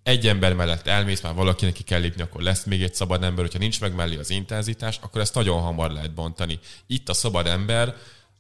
egy 0.04 0.28
ember 0.28 0.54
mellett 0.54 0.88
elmész, 0.88 1.22
már 1.22 1.34
valakinek 1.34 1.74
ki 1.74 1.84
kell 1.84 2.00
lépni, 2.00 2.22
akkor 2.22 2.42
lesz 2.42 2.64
még 2.64 2.84
egy 2.84 2.94
szabad 2.94 3.24
ember, 3.24 3.44
hogyha 3.44 3.60
nincs 3.60 3.82
meg 3.82 3.96
mellé 3.96 4.18
az 4.18 4.30
intenzitás, 4.30 5.00
akkor 5.02 5.22
ezt 5.22 5.36
nagyon 5.36 5.62
hamar 5.62 5.92
lehet 5.92 6.14
bontani. 6.14 6.60
Itt 6.88 7.10
a 7.10 7.14
szabad 7.14 7.48
ember 7.48 7.96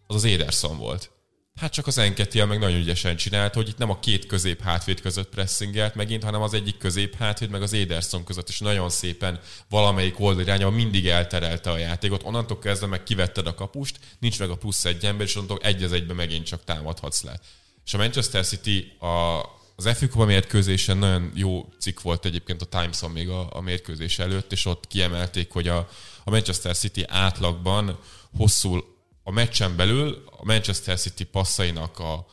az 0.08 0.16
az 0.16 0.26
Ederson 0.26 0.78
volt. 0.78 1.12
Hát 1.56 1.72
csak 1.72 1.88
az 1.88 1.98
Enketia 1.98 2.46
meg 2.46 2.60
nagyon 2.60 2.80
ügyesen 2.80 3.16
csinált, 3.16 3.54
hogy 3.54 3.68
itt 3.68 3.78
nem 3.78 3.90
a 3.90 4.00
két 4.00 4.26
közép 4.26 4.62
hátvéd 4.62 5.02
között 5.02 5.30
pressingelt 5.30 5.96
megint, 5.96 6.24
hanem 6.24 6.42
az 6.42 6.54
egyik 6.54 6.78
közép 6.78 7.16
hátvéd 7.16 7.50
meg 7.50 7.62
az 7.62 7.74
Ederson 7.74 8.24
között, 8.24 8.50
és 8.50 8.60
nagyon 8.60 8.90
szépen 8.90 9.40
valamelyik 9.70 10.20
oldal 10.20 10.42
irányába 10.42 10.72
mindig 10.72 11.08
elterelte 11.08 11.72
a 11.72 11.78
játékot. 11.78 12.24
Onnantól 12.24 12.60
kezdve 12.60 12.88
meg 12.88 13.04
kivetted 13.04 13.48
a 13.48 13.54
kapust, 13.54 14.00
nincs 14.20 14.40
meg 14.40 14.50
a 14.50 14.56
plusz 14.56 14.86
egy 14.86 15.06
ember, 15.06 15.26
és 15.28 15.36
onnantól 15.36 15.60
egy 15.62 15.84
az 15.84 15.92
egybe 15.92 16.14
megint 16.14 16.46
csak 16.46 16.64
támadhatsz 16.64 17.24
le. 17.24 17.40
És 17.86 17.94
a 17.94 17.98
Manchester 17.98 18.46
City 18.46 18.98
a, 19.00 19.42
az 19.86 19.98
FA 19.98 20.08
Kupa 20.08 20.26
mérkőzésen 20.26 20.98
nagyon 20.98 21.32
jó 21.36 21.70
cikk 21.80 22.02
volt 22.02 22.26
egyébként 22.26 22.62
a 22.62 22.66
Times-on 22.66 23.12
még 23.12 23.30
a, 23.30 23.56
a 23.56 23.62
mérkőzés 23.62 24.20
előtt, 24.20 24.52
és 24.52 24.66
ott 24.66 24.88
kiemelték, 24.88 25.52
hogy 25.52 25.68
a, 25.68 25.90
a 26.24 26.30
Manchester 26.30 26.76
City 26.76 27.04
átlagban 27.08 28.00
hosszú 28.38 28.78
a 29.24 29.32
meccsen 29.32 29.76
belül 29.76 30.24
a 30.38 30.46
Manchester 30.46 31.00
City 31.00 31.24
passzainak 31.24 32.00
a 32.00 32.26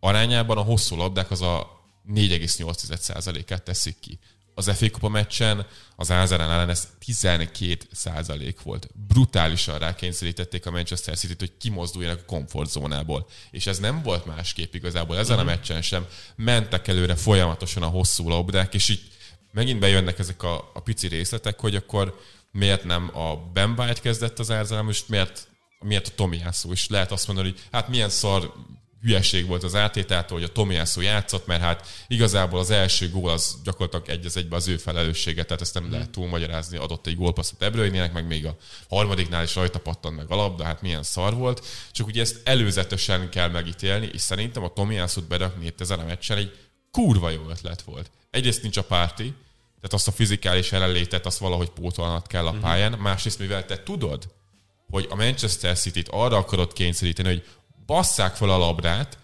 arányában 0.00 0.56
a 0.56 0.62
hosszú 0.62 0.96
labdák 0.96 1.30
az 1.30 1.42
a 1.42 1.84
4,8%-át 2.08 3.62
teszik 3.62 3.98
ki. 4.00 4.18
Az 4.58 4.70
FA 4.76 4.90
Kupa 4.90 5.08
meccsen 5.08 5.66
az 5.96 6.10
Arsenal 6.10 6.50
ellen 6.50 6.68
ez 6.68 6.88
12% 7.06 8.54
volt. 8.62 8.88
Brutálisan 9.08 9.78
rákényszerítették 9.78 10.66
a 10.66 10.70
Manchester 10.70 11.16
City-t, 11.16 11.38
hogy 11.38 11.52
kimozduljanak 11.58 12.20
a 12.20 12.24
komfortzónából. 12.24 13.26
És 13.50 13.66
ez 13.66 13.78
nem 13.78 14.02
volt 14.02 14.26
másképp 14.26 14.74
igazából 14.74 15.18
ezen 15.18 15.36
uh-huh. 15.36 15.50
a 15.50 15.54
meccsen 15.54 15.82
sem. 15.82 16.06
Mentek 16.36 16.88
előre 16.88 17.14
folyamatosan 17.14 17.82
a 17.82 17.86
hosszú 17.86 18.28
labdák, 18.28 18.74
és 18.74 18.88
így 18.88 19.00
megint 19.52 19.80
bejönnek 19.80 20.18
ezek 20.18 20.42
a, 20.42 20.70
a 20.74 20.80
pici 20.80 21.08
részletek, 21.08 21.60
hogy 21.60 21.76
akkor 21.76 22.20
miért 22.52 22.84
nem 22.84 23.16
a 23.16 23.36
Ben 23.52 23.74
White 23.78 24.00
kezdett 24.00 24.38
az 24.38 24.50
Arsenal, 24.50 24.82
most 24.82 25.08
miért 25.08 25.48
miért 25.78 26.06
a 26.08 26.14
Tomiászó 26.14 26.72
is 26.72 26.88
lehet 26.88 27.12
azt 27.12 27.26
mondani, 27.26 27.48
hogy 27.50 27.60
hát 27.72 27.88
milyen 27.88 28.08
szar 28.08 28.52
hülyeség 29.06 29.46
volt 29.46 29.62
az 29.62 29.74
átétától, 29.74 30.38
hogy 30.38 30.48
a 30.48 30.52
Tomiászó 30.52 31.00
játszott, 31.00 31.46
mert 31.46 31.62
hát 31.62 31.88
igazából 32.08 32.58
az 32.58 32.70
első 32.70 33.10
gól 33.10 33.30
az 33.30 33.56
gyakorlatilag 33.64 34.08
egy 34.08 34.26
az 34.26 34.36
egybe 34.36 34.56
az 34.56 34.68
ő 34.68 34.76
felelőssége, 34.76 35.44
tehát 35.44 35.62
ezt 35.62 35.74
nem 35.74 35.84
mm. 35.84 35.90
lehet 35.90 36.10
túlmagyarázni, 36.10 36.76
adott 36.76 37.06
egy 37.06 37.16
gólpasszot 37.16 37.62
Ebrőjének, 37.62 38.12
meg 38.12 38.26
még 38.26 38.46
a 38.46 38.56
harmadiknál 38.88 39.42
is 39.42 39.54
rajta 39.54 39.78
pattant 39.78 40.16
meg 40.16 40.30
a 40.30 40.34
labda, 40.34 40.64
hát 40.64 40.82
milyen 40.82 41.02
szar 41.02 41.34
volt. 41.34 41.66
Csak 41.92 42.06
ugye 42.06 42.20
ezt 42.20 42.40
előzetesen 42.44 43.30
kell 43.30 43.48
megítélni, 43.48 44.10
és 44.12 44.20
szerintem 44.20 44.62
a 44.62 44.72
Tomiászót 44.72 45.28
berakni 45.28 45.66
itt 45.66 45.80
ezen 45.80 45.98
a 45.98 46.04
meccsen 46.04 46.36
egy 46.36 46.56
kurva 46.90 47.30
jó 47.30 47.48
ötlet 47.50 47.82
volt. 47.82 48.10
Egyrészt 48.30 48.62
nincs 48.62 48.76
a 48.76 48.82
párti, 48.82 49.34
tehát 49.76 49.92
azt 49.92 50.08
a 50.08 50.12
fizikális 50.12 50.70
jelenlétet 50.70 51.26
azt 51.26 51.38
valahogy 51.38 51.68
pótolnod 51.68 52.26
kell 52.26 52.46
a 52.46 52.52
mhm. 52.52 52.60
pályán, 52.60 52.92
másrészt 52.92 53.38
mivel 53.38 53.64
te 53.64 53.82
tudod, 53.82 54.34
hogy 54.90 55.06
a 55.10 55.14
Manchester 55.14 55.78
City-t 55.78 56.08
arra 56.08 56.36
akarod 56.36 56.72
kényszeríteni, 56.72 57.28
hogy 57.28 57.44
basszák 57.86 58.34
fel 58.34 58.50
a 58.50 58.58
labdát, 58.58 59.18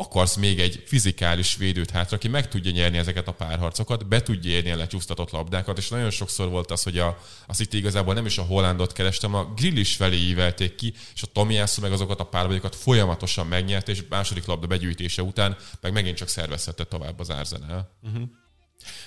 akarsz 0.00 0.36
még 0.36 0.60
egy 0.60 0.82
fizikális 0.86 1.56
védőt 1.56 1.90
hátra, 1.90 2.16
aki 2.16 2.28
meg 2.28 2.48
tudja 2.48 2.70
nyerni 2.70 2.98
ezeket 2.98 3.28
a 3.28 3.32
párharcokat, 3.32 4.08
be 4.08 4.22
tudja 4.22 4.50
érni 4.50 4.70
a 4.70 4.76
lecsúsztatott 4.76 5.30
labdákat, 5.30 5.78
és 5.78 5.88
nagyon 5.88 6.10
sokszor 6.10 6.48
volt 6.48 6.70
az, 6.70 6.82
hogy 6.82 6.98
a, 6.98 7.18
a 7.46 7.54
City 7.54 7.76
igazából 7.76 8.14
nem 8.14 8.26
is 8.26 8.38
a 8.38 8.42
Hollandot 8.42 8.92
kerestem, 8.92 9.34
a 9.34 9.44
Grillis 9.44 9.96
felé 9.96 10.16
ívelték 10.16 10.74
ki, 10.74 10.94
és 11.14 11.22
a 11.22 11.26
Tomiászú 11.26 11.82
meg 11.82 11.92
azokat 11.92 12.20
a 12.20 12.24
párbajokat 12.24 12.76
folyamatosan 12.76 13.46
megnyert, 13.46 13.88
és 13.88 14.04
második 14.08 14.46
labda 14.46 14.66
begyűjtése 14.66 15.22
után 15.22 15.56
meg 15.80 15.92
megint 15.92 16.16
csak 16.16 16.28
szervezhette 16.28 16.84
tovább 16.84 17.20
az 17.20 17.30
Arsenal. 17.30 17.90
Uh-huh. 18.02 18.28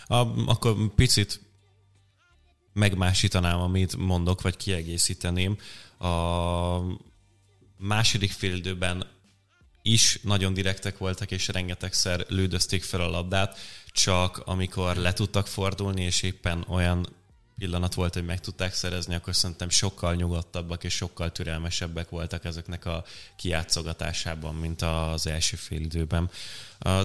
A, 0.06 0.50
akkor 0.52 0.76
picit 0.96 1.42
megmásítanám, 2.74 3.60
amit 3.60 3.98
mondok, 3.98 4.42
vagy 4.42 4.58
kiegészíteném. 4.58 5.58
A 5.98 6.08
második 7.82 8.32
félidőben 8.32 9.06
is 9.82 10.20
nagyon 10.24 10.54
direktek 10.54 10.98
voltak, 10.98 11.32
és 11.32 11.48
rengetegszer 11.48 12.26
lődözték 12.28 12.84
fel 12.84 13.02
a 13.02 13.10
labdát, 13.10 13.60
csak 13.88 14.38
amikor 14.38 14.96
le 14.96 15.14
tudtak 15.14 15.48
fordulni, 15.48 16.04
és 16.04 16.22
éppen 16.22 16.66
olyan 16.68 17.08
pillanat 17.58 17.94
volt, 17.94 18.14
hogy 18.14 18.26
meg 18.26 18.40
tudták 18.40 18.74
szerezni, 18.74 19.16
akkor 19.16 19.36
szerintem 19.36 19.70
sokkal 19.70 20.16
nyugodtabbak 20.16 20.84
és 20.84 20.94
sokkal 20.94 21.32
türelmesebbek 21.32 22.10
voltak 22.10 22.46
ezeknek 22.46 22.86
a 22.86 23.06
kiátszogatásában, 23.36 24.56
mint 24.56 24.82
az 24.82 25.28
első 25.28 25.56
fél 25.56 25.82
időben. 25.82 26.30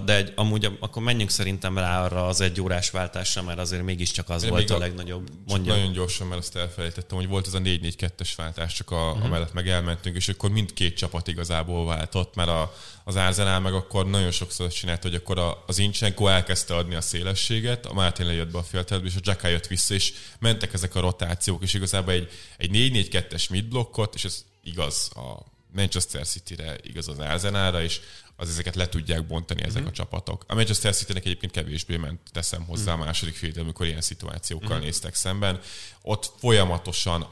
De 0.05 0.15
egy, 0.15 0.33
amúgy 0.35 0.77
akkor 0.79 1.03
menjünk 1.03 1.29
szerintem 1.29 1.77
rá 1.77 2.03
arra 2.03 2.27
az 2.27 2.41
egy 2.41 2.61
órás 2.61 2.89
váltásra, 2.89 3.41
mert 3.41 3.59
azért 3.59 3.83
mégiscsak 3.83 4.29
az 4.29 4.43
Én 4.43 4.49
volt 4.49 4.69
a, 4.69 4.75
a 4.75 4.77
legnagyobb. 4.77 5.29
Mondja. 5.47 5.75
Nagyon 5.75 5.91
gyorsan, 5.91 6.27
mert 6.27 6.41
azt 6.41 6.55
elfelejtettem, 6.55 7.17
hogy 7.17 7.27
volt 7.27 7.47
ez 7.47 7.53
a 7.53 7.59
4-4-2-es 7.59 8.29
váltás, 8.35 8.73
csak 8.73 8.91
a, 8.91 9.09
uh-huh. 9.09 9.25
amellett 9.25 9.53
meg 9.53 9.67
elmentünk, 9.67 10.15
és 10.15 10.29
akkor 10.29 10.49
mindkét 10.49 10.97
csapat 10.97 11.27
igazából 11.27 11.85
váltott, 11.85 12.35
mert 12.35 12.49
a, 12.49 12.73
az 13.03 13.15
Arsenal 13.15 13.59
meg 13.59 13.73
akkor 13.73 14.07
nagyon 14.07 14.31
sokszor 14.31 14.71
csinált, 14.71 15.01
hogy 15.01 15.15
akkor 15.15 15.39
a, 15.39 15.63
az 15.67 15.77
Incsenko 15.77 16.27
elkezdte 16.27 16.75
adni 16.75 16.95
a 16.95 17.01
szélességet, 17.01 17.85
a 17.85 17.93
Martin 17.93 18.25
lejött 18.25 18.51
be 18.51 18.57
a 18.57 18.63
félterbe, 18.63 19.07
és 19.07 19.15
a 19.15 19.19
Jacka 19.23 19.47
jött 19.47 19.67
vissza, 19.67 19.93
és 19.93 20.13
mentek 20.39 20.73
ezek 20.73 20.95
a 20.95 20.99
rotációk, 20.99 21.63
és 21.63 21.73
igazából 21.73 22.13
egy, 22.13 22.29
egy 22.57 22.69
4-4-2-es 22.73 23.49
midblokkot, 23.49 24.15
és 24.15 24.25
ez 24.25 24.45
igaz 24.63 25.11
a 25.15 25.55
Manchester 25.73 26.27
City-re, 26.27 26.77
igaz 26.83 27.07
az 27.07 27.19
Arsenalra, 27.19 27.83
és 27.83 27.99
az 28.39 28.49
ezeket 28.49 28.75
le 28.75 28.89
tudják 28.89 29.27
bontani 29.27 29.61
ezek 29.61 29.75
uh-huh. 29.75 29.87
a 29.87 29.91
csapatok. 29.91 30.43
A 30.47 30.55
Manchester 30.55 30.95
City-nek 30.95 31.25
egyébként 31.25 31.51
kevésbé 31.51 31.97
ment, 31.97 32.19
teszem 32.31 32.63
hozzá 32.65 32.91
uh-huh. 32.91 33.01
a 33.01 33.05
második 33.05 33.35
fél, 33.35 33.51
amikor 33.57 33.85
ilyen 33.85 34.01
szituációkkal 34.01 34.67
uh-huh. 34.67 34.83
néztek 34.83 35.15
szemben. 35.15 35.59
Ott 36.01 36.33
folyamatosan 36.39 37.27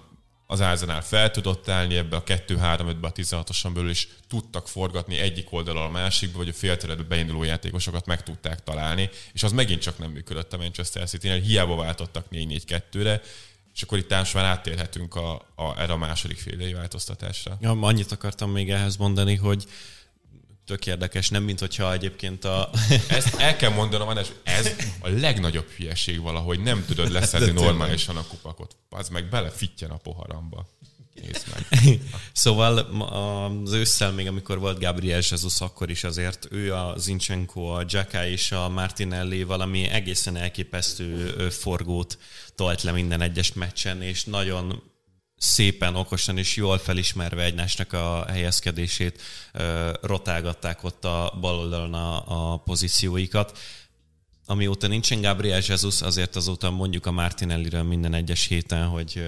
az 0.48 0.60
Arsenal 0.60 1.02
fel 1.02 1.32
tudott 1.32 1.70
állni 1.70 1.96
ebbe 1.96 2.16
a 2.16 2.24
2-3-5-be 2.24 3.08
a 3.08 3.12
16-oson 3.12 3.74
belül, 3.74 3.90
és 3.90 4.08
tudtak 4.28 4.68
forgatni 4.68 5.18
egyik 5.18 5.52
oldalról 5.52 5.84
a 5.84 5.90
másikba, 5.90 6.38
vagy 6.38 6.50
a 6.50 6.54
félteredbe 6.54 7.04
beinduló 7.04 7.44
játékosokat 7.44 8.06
meg 8.06 8.24
tudták 8.24 8.64
találni, 8.64 9.10
és 9.34 9.44
az 9.44 9.52
megint 9.52 9.82
csak 9.82 9.98
nem 9.98 10.12
működött 10.12 10.54
a 10.54 10.58
Manchester 10.58 11.08
City-nél, 11.08 11.40
hiába 11.42 11.76
váltottak 11.76 12.26
4-4-2-re, 12.32 13.22
és 13.74 13.82
akkor 13.82 13.98
itt 13.98 14.10
most 14.10 14.34
már 14.34 14.46
áttérhetünk 14.46 15.16
a, 15.16 15.34
a, 15.56 15.80
erre 15.80 15.94
a 15.94 15.98
második 15.98 16.38
fél 16.38 16.76
változtatásra. 16.76 17.58
Ja, 17.62 17.72
annyit 17.72 18.12
akartam 18.12 18.52
még 18.52 18.72
ehhez 18.72 18.98
mondani, 18.98 19.36
hogy 19.36 19.66
tök 20.66 20.86
érdekes, 20.86 21.30
nem 21.30 21.44
mint 21.44 21.60
hogyha 21.60 21.94
egyébként 21.94 22.46
a... 22.46 22.70
Ezt 23.08 23.36
el 23.36 23.56
kell 23.56 23.72
mondanom, 23.72 24.08
András, 24.08 24.28
ez 24.44 24.76
a 25.00 25.10
legnagyobb 25.10 25.70
hülyeség 25.70 26.22
valahogy 26.22 26.60
nem 26.60 26.86
tudod 26.86 27.12
leszedni 27.12 27.52
normálisan 27.62 28.18
a 28.18 28.28
kupakot. 28.28 28.76
Az 28.90 29.10
meg 29.10 29.30
belefittyen 29.30 29.90
a 29.90 29.98
poharamba. 29.98 30.68
Nézd 31.22 31.46
meg. 31.54 32.00
szóval 32.34 32.78
az 32.78 33.72
ősszel 33.72 34.12
még, 34.12 34.28
amikor 34.28 34.60
volt 34.60 34.80
Gabriel 34.80 35.22
Jesus, 35.30 35.62
akkor 35.62 35.90
is 35.90 36.04
azért 36.04 36.48
ő 36.52 36.74
a 36.74 36.94
Zinchenko, 36.98 37.62
a 37.62 37.84
Jacka 37.88 38.26
és 38.26 38.52
a 38.52 38.70
Martinelli 38.70 39.44
valami 39.44 39.88
egészen 39.88 40.36
elképesztő 40.36 41.34
forgót 41.50 42.18
tolt 42.56 42.82
le 42.82 42.92
minden 42.92 43.22
egyes 43.22 43.54
meccsen, 43.54 44.02
és 44.02 44.24
nagyon 44.24 44.84
szépen, 45.38 45.96
okosan 45.96 46.38
és 46.38 46.56
jól 46.56 46.78
felismerve 46.78 47.44
egymásnak 47.44 47.94
a 47.94 48.26
helyezkedését 48.28 49.22
rotálgatták 50.02 50.84
ott 50.84 51.06
a 51.06 51.38
bal 51.42 51.56
oldalon 51.56 51.94
a, 51.94 52.54
a 52.54 52.58
pozícióikat. 52.58 53.58
Amióta 54.46 54.88
nincsen 54.88 55.22
Gabriel 55.22 55.62
Jesus, 55.68 56.02
azért 56.02 56.36
azóta 56.36 56.70
mondjuk 56.70 57.06
a 57.06 57.12
Martinelliről 57.12 57.84
minden 57.84 58.14
egyes 58.14 58.48
héten, 58.48 58.88
hogy 58.88 59.24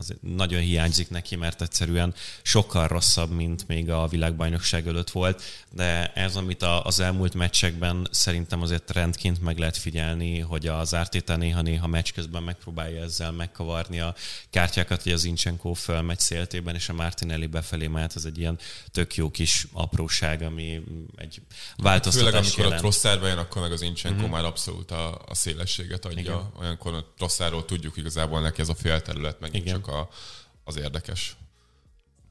az 0.00 0.14
nagyon 0.20 0.60
hiányzik 0.60 1.10
neki, 1.10 1.36
mert 1.36 1.62
egyszerűen 1.62 2.14
sokkal 2.42 2.86
rosszabb, 2.86 3.30
mint 3.30 3.66
még 3.68 3.90
a 3.90 4.06
világbajnokság 4.06 4.86
előtt 4.86 5.10
volt, 5.10 5.42
de 5.70 6.12
ez, 6.12 6.36
amit 6.36 6.62
az 6.62 7.00
elmúlt 7.00 7.34
meccsekben 7.34 8.08
szerintem 8.10 8.62
azért 8.62 8.90
rendként 8.90 9.42
meg 9.42 9.58
lehet 9.58 9.76
figyelni, 9.76 10.38
hogy 10.38 10.66
az 10.66 10.94
Ártéta 10.94 11.36
néha-néha 11.36 11.86
meccs 11.86 12.12
közben 12.14 12.42
megpróbálja 12.42 13.02
ezzel 13.02 13.32
megkavarni 13.32 14.00
a 14.00 14.14
kártyákat, 14.50 15.02
hogy 15.02 15.12
az 15.12 15.24
Incsenko 15.24 15.72
fölmegy 15.72 16.18
széltében, 16.18 16.74
és 16.74 16.88
a 16.88 16.92
Martinelli 16.92 17.46
befelé 17.46 17.86
mehet, 17.86 18.16
ez 18.16 18.24
egy 18.24 18.38
ilyen 18.38 18.58
tök 18.90 19.14
jó 19.14 19.30
kis 19.30 19.66
apróság, 19.72 20.42
ami 20.42 20.82
egy 21.16 21.40
változtatás 21.76 22.28
Főleg 22.28 22.34
amikor 22.34 22.64
jelent. 22.64 22.78
a 22.78 22.82
Trosszár 22.82 23.20
bejön, 23.20 23.38
akkor 23.38 23.62
meg 23.62 23.72
az 23.72 23.82
Incsenko 23.82 24.20
mm-hmm. 24.20 24.30
már 24.30 24.44
abszolút 24.44 24.90
a, 24.90 25.22
a 25.26 25.34
szélességet 25.34 26.04
adja. 26.04 26.20
Igen. 26.20 26.52
Olyankor 26.60 26.94
a 26.94 27.04
Trosszáról 27.16 27.64
tudjuk 27.64 27.96
igazából 27.96 28.40
neki 28.40 28.60
ez 28.60 28.68
a 28.68 28.74
félterület 28.74 29.40
megint 29.40 29.64
Igen. 29.66 29.74
csak 29.74 29.89
a, 29.90 30.08
az 30.64 30.76
érdekes. 30.76 31.36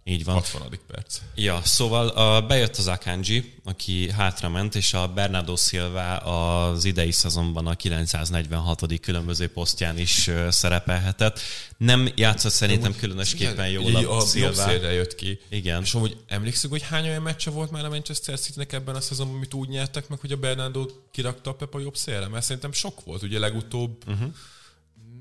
Így 0.09 0.23
van. 0.23 0.35
60. 0.35 0.79
perc. 0.87 1.19
Ja, 1.35 1.61
szóval 1.63 2.07
a, 2.07 2.41
bejött 2.41 2.77
az 2.77 2.87
Akanji, 2.87 3.53
aki 3.63 4.11
hátrament, 4.11 4.75
és 4.75 4.93
a 4.93 5.07
Bernardo 5.07 5.55
Silva 5.55 6.17
az 6.17 6.85
idei 6.85 7.11
szezonban 7.11 7.67
a 7.67 7.75
946. 7.75 8.99
különböző 8.99 9.47
posztján 9.47 9.97
is 9.97 10.29
szerepelhetett. 10.49 11.39
Nem 11.77 12.09
játszott 12.15 12.51
szerintem 12.51 12.95
különösképpen 12.95 13.69
jól 13.69 13.95
a, 13.95 14.17
a 14.17 14.25
Silva. 14.25 14.71
jött 14.71 15.15
ki. 15.15 15.39
Igen. 15.49 15.81
És 15.81 15.93
amúgy 15.93 16.17
emlékszünk, 16.27 16.73
hogy 16.73 16.83
hány 16.83 17.07
olyan 17.07 17.21
meccse 17.21 17.49
volt 17.49 17.71
már 17.71 17.85
a 17.85 17.89
Manchester 17.89 18.39
city 18.39 18.65
ebben 18.69 18.95
a 18.95 19.01
szezonban, 19.01 19.35
amit 19.35 19.53
úgy 19.53 19.69
nyertek 19.69 20.09
meg, 20.09 20.19
hogy 20.19 20.31
a 20.31 20.37
Bernardo 20.37 20.85
kirakta 21.11 21.49
a 21.49 21.53
Pepa 21.53 21.79
jobb 21.79 21.95
szélre? 21.95 22.27
Mert 22.27 22.45
szerintem 22.45 22.71
sok 22.71 23.03
volt, 23.03 23.23
ugye 23.23 23.39
legutóbb 23.39 24.03
uh-huh. 24.07 24.33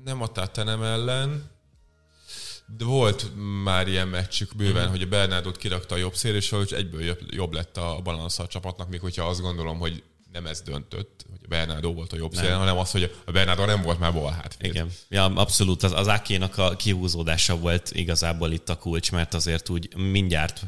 nem 0.03 0.21
a 0.21 0.27
Tatanem 0.27 0.83
ellen, 0.83 1.49
De 2.77 2.85
volt 2.85 3.31
már 3.63 3.87
ilyen 3.87 4.07
meccsük 4.07 4.55
bőven, 4.55 4.87
mm. 4.87 4.89
hogy 4.89 5.01
a 5.01 5.07
Bernardot 5.07 5.57
kirakta 5.57 5.95
a 5.95 5.97
jobb 5.97 6.15
szél, 6.15 6.35
és 6.35 6.49
hogy 6.49 6.73
egyből 6.73 7.03
jobb, 7.03 7.19
jobb 7.29 7.53
lett 7.53 7.77
a 7.77 7.99
balansz 8.03 8.39
a 8.39 8.47
csapatnak, 8.47 8.89
még 8.89 8.99
hogyha 8.99 9.25
azt 9.25 9.41
gondolom, 9.41 9.79
hogy 9.79 10.03
nem 10.31 10.45
ez 10.45 10.61
döntött, 10.61 11.25
hogy 11.29 11.39
a 11.43 11.47
Bernardo 11.47 11.93
volt 11.93 12.13
a 12.13 12.15
jobb 12.15 12.33
szél, 12.33 12.57
hanem 12.57 12.77
az, 12.77 12.91
hogy 12.91 13.15
a 13.25 13.31
Bernardo 13.31 13.65
nem 13.65 13.81
volt 13.81 13.99
már 13.99 14.13
bal 14.13 14.31
hát. 14.31 14.57
Igen, 14.61 14.91
ja, 15.09 15.25
abszolút. 15.25 15.83
Az, 15.83 15.91
az 15.91 16.07
Ákénak 16.07 16.57
a 16.57 16.75
kihúzódása 16.75 17.57
volt 17.57 17.91
igazából 17.93 18.51
itt 18.51 18.69
a 18.69 18.77
kulcs, 18.77 19.11
mert 19.11 19.33
azért 19.33 19.69
úgy 19.69 19.95
mindjárt 19.95 20.61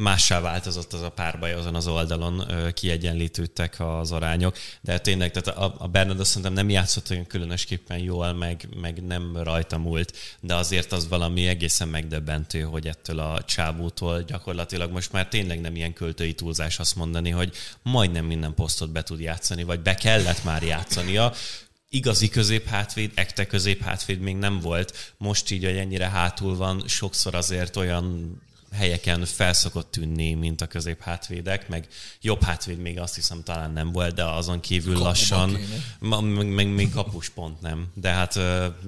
mássá 0.00 0.40
változott 0.40 0.92
az 0.92 1.02
a 1.02 1.10
párbaj 1.10 1.52
azon 1.52 1.74
az 1.74 1.86
oldalon, 1.86 2.44
kiegyenlítődtek 2.74 3.76
az 3.78 4.12
arányok, 4.12 4.56
de 4.80 4.98
tényleg, 4.98 5.30
tehát 5.30 5.58
a, 5.58 5.74
a 5.78 5.86
Bernardo 5.86 6.24
szerintem 6.24 6.52
nem 6.52 6.70
játszott 6.70 7.10
olyan 7.10 7.26
különösképpen 7.26 7.98
jól, 7.98 8.32
meg, 8.32 8.68
meg 8.80 9.02
nem 9.02 9.36
rajta 9.36 9.78
múlt, 9.78 10.16
de 10.40 10.54
azért 10.54 10.92
az 10.92 11.08
valami 11.08 11.46
egészen 11.46 11.88
megdöbbentő, 11.88 12.60
hogy 12.60 12.86
ettől 12.86 13.18
a 13.18 13.42
csábútól 13.44 14.22
gyakorlatilag 14.22 14.92
most 14.92 15.12
már 15.12 15.28
tényleg 15.28 15.60
nem 15.60 15.76
ilyen 15.76 15.92
költői 15.92 16.34
túlzás 16.34 16.78
azt 16.78 16.96
mondani, 16.96 17.30
hogy 17.30 17.56
majdnem 17.82 18.24
minden 18.24 18.54
posztot 18.54 18.90
be 18.90 19.02
tud 19.02 19.20
játszani, 19.20 19.62
vagy 19.62 19.80
be 19.80 19.94
kellett 19.94 20.44
már 20.44 20.62
játszania, 20.62 21.32
igazi 21.88 22.28
középhátvéd, 22.28 23.12
ekte 23.14 23.46
középhátvéd 23.46 24.20
még 24.20 24.36
nem 24.36 24.60
volt. 24.60 25.14
Most 25.16 25.50
így, 25.50 25.64
hogy 25.64 25.76
ennyire 25.76 26.08
hátul 26.08 26.56
van, 26.56 26.82
sokszor 26.86 27.34
azért 27.34 27.76
olyan 27.76 28.38
helyeken 28.72 29.24
felszokott 29.24 29.90
tűnni, 29.90 30.34
mint 30.34 30.60
a 30.60 30.66
közép 30.66 31.02
hátvédek, 31.02 31.68
meg 31.68 31.88
jobb 32.20 32.42
hátvéd 32.42 32.78
még 32.78 32.98
azt 32.98 33.14
hiszem 33.14 33.42
talán 33.42 33.72
nem 33.72 33.92
volt, 33.92 34.14
de 34.14 34.24
azon 34.24 34.60
kívül 34.60 34.92
Kapuba 34.92 35.08
lassan, 35.08 35.58
ma, 35.98 36.20
meg, 36.20 36.46
meg 36.46 36.68
még 36.68 36.90
kapus 36.90 37.28
pont 37.28 37.60
nem, 37.60 37.86
de 37.94 38.08
hát 38.08 38.38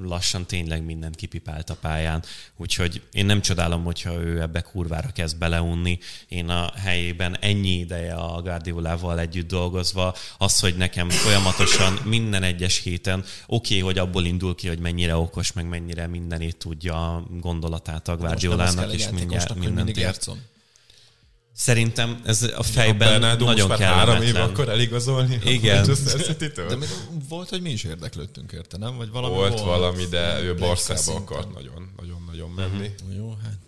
lassan 0.02 0.46
tényleg 0.46 0.84
mindent 0.84 1.16
kipipált 1.16 1.70
a 1.70 1.74
pályán, 1.74 2.22
úgyhogy 2.56 3.02
én 3.12 3.26
nem 3.26 3.40
csodálom, 3.40 3.84
hogyha 3.84 4.12
ő 4.12 4.40
ebbe 4.40 4.60
kurvára 4.60 5.08
kezd 5.12 5.38
beleunni. 5.38 5.98
Én 6.28 6.48
a 6.48 6.70
helyében 6.76 7.36
ennyi 7.40 7.78
ideje 7.78 8.14
a 8.14 8.42
Guardiolával 8.42 9.18
együtt 9.18 9.48
dolgozva, 9.48 10.14
az, 10.38 10.60
hogy 10.60 10.76
nekem 10.76 11.08
folyamatosan 11.08 11.98
minden 12.04 12.42
egyes 12.42 12.78
héten 12.78 13.18
oké, 13.18 13.26
okay, 13.46 13.80
hogy 13.80 13.98
abból 13.98 14.24
indul 14.24 14.54
ki, 14.54 14.68
hogy 14.68 14.78
mennyire 14.78 15.16
okos, 15.16 15.52
meg 15.52 15.68
mennyire 15.68 16.06
mindenét 16.06 16.56
tudja 16.56 17.14
a 17.14 17.24
gondolatát 17.40 18.08
a 18.08 18.16
Guardiolának, 18.16 18.92
és 18.92 19.08
mindjárt, 19.08 19.54
mindig 19.72 19.96
játszom. 19.96 20.42
Szerintem 21.54 22.20
ez 22.24 22.42
a 22.56 22.62
fejben 22.62 23.22
a 23.22 23.34
nagyon 23.34 23.66
most 23.66 23.68
már 23.68 23.78
három 23.78 24.22
év 24.22 24.36
akkor 24.36 24.68
eligazolni 24.68 25.38
Igen. 25.44 25.86
De 26.54 26.76
még 26.76 26.88
volt, 27.28 27.48
hogy 27.48 27.62
mi 27.62 27.70
is 27.70 27.84
érdeklődtünk 27.84 28.52
érte, 28.52 28.76
nem? 28.76 28.96
Vagy 28.96 29.10
valami 29.10 29.34
volt, 29.34 29.52
volt 29.52 29.64
valami, 29.64 30.04
de 30.04 30.40
ő 30.42 30.54
Barszába 30.54 31.14
akart 31.14 31.54
nagyon, 31.54 31.92
nagyon, 31.96 32.24
nagyon 32.26 32.50
menni. 32.50 32.90
Uh-huh. 33.02 33.16
Jó, 33.16 33.36
hát 33.42 33.58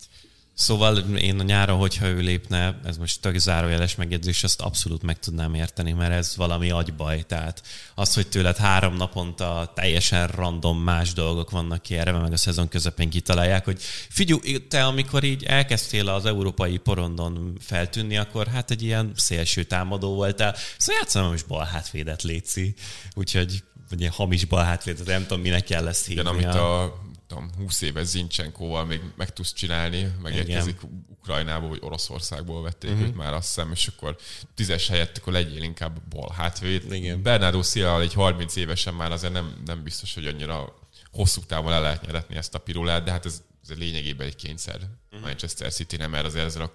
Szóval 0.55 0.99
én 0.99 1.41
a 1.41 1.43
nyáron, 1.43 1.79
hogyha 1.79 2.07
ő 2.07 2.19
lépne, 2.19 2.81
ez 2.85 2.97
most 2.97 3.21
tök 3.21 3.39
zárójeles 3.39 3.95
megjegyzés, 3.95 4.45
azt 4.45 4.61
abszolút 4.61 5.03
meg 5.03 5.19
tudnám 5.19 5.55
érteni, 5.55 5.93
mert 5.93 6.13
ez 6.13 6.37
valami 6.37 6.71
agybaj. 6.71 7.23
Tehát 7.23 7.63
az, 7.95 8.15
hogy 8.15 8.29
tőled 8.29 8.57
három 8.57 8.97
naponta 8.97 9.73
teljesen 9.75 10.27
random 10.27 10.79
más 10.79 11.13
dolgok 11.13 11.51
vannak 11.51 11.83
ki 11.83 11.97
erre, 11.97 12.13
meg 12.13 12.33
a 12.33 12.37
szezon 12.37 12.69
közepén 12.69 13.11
kitalálják, 13.11 13.65
hogy 13.65 13.83
figyelj, 14.09 14.67
te 14.69 14.85
amikor 14.85 15.25
így 15.25 15.45
elkezdtél 15.45 16.09
az 16.09 16.27
európai 16.27 16.77
porondon 16.77 17.57
feltűnni, 17.61 18.17
akkor 18.17 18.47
hát 18.47 18.71
egy 18.71 18.83
ilyen 18.83 19.13
szélső 19.17 19.63
támadó 19.63 20.15
voltál. 20.15 20.55
Szóval 20.77 21.01
játszom 21.03 21.35
is 21.35 21.43
bal 21.43 21.65
hátvédet 21.65 22.23
létszi. 22.23 22.75
Úgyhogy 23.15 23.63
vagy 23.91 24.01
ilyen 24.01 24.13
hamis 24.13 24.45
bal 24.45 24.65
hátvédet, 24.65 25.07
nem 25.07 25.27
tudom, 25.27 25.43
minek 25.43 25.65
kell 25.65 25.89
ezt 25.89 26.07
hívni. 26.07 26.21
Igen, 26.21 26.33
amit 26.33 26.61
a 26.61 27.03
tudom, 27.27 27.51
20 27.57 27.81
éves 27.81 28.07
Zincsenkóval 28.07 28.85
még 28.85 29.01
meg 29.17 29.33
tudsz 29.33 29.53
csinálni, 29.53 30.13
megérkezik 30.23 30.77
Igen. 30.83 31.07
Ukrajnából, 31.09 31.69
vagy 31.69 31.79
Oroszországból 31.83 32.63
vették 32.63 32.91
uh-huh. 32.91 33.07
őt 33.07 33.17
már 33.17 33.35
azt 33.35 33.47
hiszem, 33.47 33.73
és 33.73 33.87
akkor 33.87 34.17
tízes 34.55 34.89
helyett 34.89 35.19
akkor 35.19 35.33
legyél 35.33 35.63
inkább 35.63 36.03
bal 36.09 36.33
hátvéd. 36.37 36.93
Igen. 36.93 37.23
Bernardo 37.23 37.63
Silva 37.63 38.01
egy 38.01 38.15
30 38.15 38.57
évesen 38.57 38.95
már 38.95 39.13
azért 39.13 39.33
nem, 39.33 39.63
nem 39.65 39.83
biztos, 39.83 40.15
hogy 40.15 40.27
annyira 40.27 40.79
hosszú 41.11 41.41
távon 41.41 41.71
le 41.71 41.79
lehet 41.79 42.07
nyeretni 42.07 42.37
ezt 42.37 42.55
a 42.55 42.59
pirulát, 42.59 43.05
de 43.05 43.11
hát 43.11 43.27
ez, 43.27 43.43
ez 43.69 43.77
lényegében 43.77 44.27
egy 44.27 44.37
kényszer 44.37 44.77
uh-huh. 44.77 45.27
Manchester 45.27 45.73
City, 45.73 45.97
nem 45.97 46.11
mert 46.11 46.27
azért 46.27 46.45
ezzel 46.45 46.63
a 46.63 46.73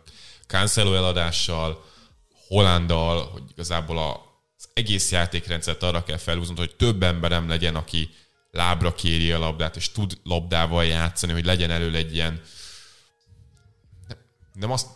Cancelo 0.47 0.95
eladással, 0.95 1.85
Hollandal, 2.47 3.25
hogy 3.25 3.43
igazából 3.51 3.97
a, 3.97 4.11
az 4.57 4.69
egész 4.73 5.11
játékrendszert 5.11 5.83
arra 5.83 6.03
kell 6.03 6.17
felhúznod, 6.17 6.57
hogy 6.57 6.75
több 6.75 7.03
emberem 7.03 7.47
legyen, 7.49 7.75
aki 7.75 8.09
lábra 8.51 8.93
kéri 8.93 9.31
a 9.31 9.39
labdát, 9.39 9.75
és 9.75 9.91
tud 9.91 10.17
labdával 10.23 10.85
játszani, 10.85 11.31
hogy 11.31 11.45
legyen 11.45 11.71
elő 11.71 11.95
egy 11.95 12.13
ilyen 12.13 12.41
nem 14.53 14.71
azt, 14.71 14.87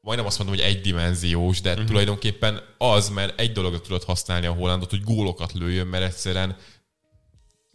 majdnem 0.00 0.26
azt 0.26 0.38
mondom, 0.38 0.56
hogy 0.56 0.64
egydimenziós, 0.64 1.60
de 1.60 1.70
uh-huh. 1.70 1.86
tulajdonképpen 1.86 2.60
az, 2.78 3.08
mert 3.08 3.40
egy 3.40 3.52
dologra 3.52 3.80
tudod 3.80 4.04
használni 4.04 4.46
a 4.46 4.52
Hollandot, 4.52 4.90
hogy 4.90 5.02
gólokat 5.02 5.52
lőjön, 5.52 5.86
mert 5.86 6.04
egyszerűen 6.04 6.56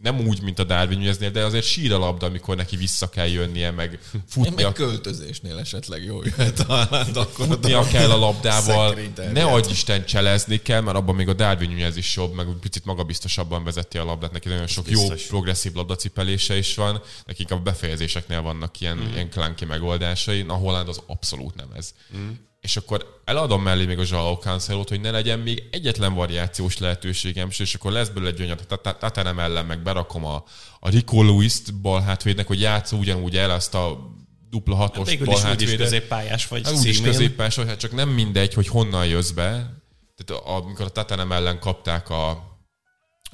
nem 0.02 0.26
úgy, 0.26 0.42
mint 0.42 0.58
a 0.58 0.64
Darwin 0.64 0.98
Nuneznél, 0.98 1.30
de 1.30 1.44
azért 1.44 1.64
sír 1.64 1.92
a 1.92 1.98
labda, 1.98 2.26
amikor 2.26 2.56
neki 2.56 2.76
vissza 2.76 3.08
kell 3.08 3.28
jönnie, 3.28 3.70
meg 3.70 3.98
futnia. 4.28 4.66
Meg 4.66 4.72
költözésnél 4.72 5.58
esetleg 5.58 6.04
jó 6.04 6.22
jöhet 6.22 6.60
a 6.60 6.88
akkor 7.14 7.46
Futnia 7.46 7.82
kell 7.82 8.10
a 8.10 8.18
labdával, 8.18 8.98
ne 9.32 9.44
adj 9.44 9.70
Isten 9.70 10.04
cselezni 10.04 10.62
kell, 10.62 10.80
mert 10.80 10.96
abban 10.96 11.14
még 11.14 11.28
a 11.28 11.32
Darwin 11.32 11.70
Nunez 11.70 11.96
is 11.96 12.16
jobb, 12.16 12.34
meg 12.34 12.46
picit 12.60 12.84
magabiztosabban 12.84 13.64
vezeti 13.64 13.98
a 13.98 14.04
labdát, 14.04 14.32
neki 14.32 14.48
nagyon 14.48 14.66
sok 14.66 14.90
jó 14.90 15.08
progresszív 15.28 15.72
labdacipelése 15.72 16.56
is 16.56 16.74
van, 16.74 17.02
nekik 17.26 17.50
a 17.50 17.58
befejezéseknél 17.58 18.42
vannak 18.42 18.80
ilyen, 18.80 18.96
mm. 18.96 19.12
ilyen 19.12 19.30
klánki 19.30 19.64
megoldásai, 19.64 20.44
a 20.48 20.52
Holland 20.52 20.88
az 20.88 21.02
abszolút 21.06 21.54
nem 21.54 21.68
ez. 21.76 21.94
Mm 22.16 22.30
és 22.62 22.76
akkor 22.76 23.20
eladom 23.24 23.62
mellé 23.62 23.84
még 23.84 23.98
a 23.98 24.04
Zsaló 24.04 24.34
cancelo 24.34 24.82
hogy 24.88 25.00
ne 25.00 25.10
legyen 25.10 25.38
még 25.38 25.68
egyetlen 25.70 26.14
variációs 26.14 26.78
lehetőségem, 26.78 27.48
és 27.58 27.74
akkor 27.74 27.92
lesz 27.92 28.08
belőle 28.08 28.30
egy 28.30 28.40
olyan, 28.40 28.58
Tatanem 28.98 29.38
ellen 29.38 29.66
meg 29.66 29.82
berakom 29.82 30.24
a, 30.24 30.44
a 30.80 30.88
Rico 30.88 31.22
Lewis-t 31.22 31.74
bal 31.74 32.00
hátvédnek, 32.00 32.46
hogy 32.46 32.60
játszó 32.60 32.98
ugyanúgy 32.98 33.36
el 33.36 33.50
azt 33.50 33.74
a 33.74 34.10
dupla 34.50 34.74
hatos 34.74 35.08
hát 35.08 35.24
bal 35.24 35.40
hátvédet. 35.40 35.76
középpályás 35.76 36.46
vagy 36.46 36.64
hát, 36.64 36.74
úgyis 36.74 37.00
középpályás 37.00 37.56
hát 37.56 37.78
csak 37.78 37.92
nem 37.92 38.08
mindegy, 38.08 38.54
hogy 38.54 38.68
honnan 38.68 39.06
jössz 39.06 39.30
be. 39.30 39.80
Tehát 40.16 40.42
amikor 40.44 40.84
a 40.84 40.88
Tatanem 40.88 41.32
ellen 41.32 41.58
kapták 41.58 42.10
a, 42.10 42.51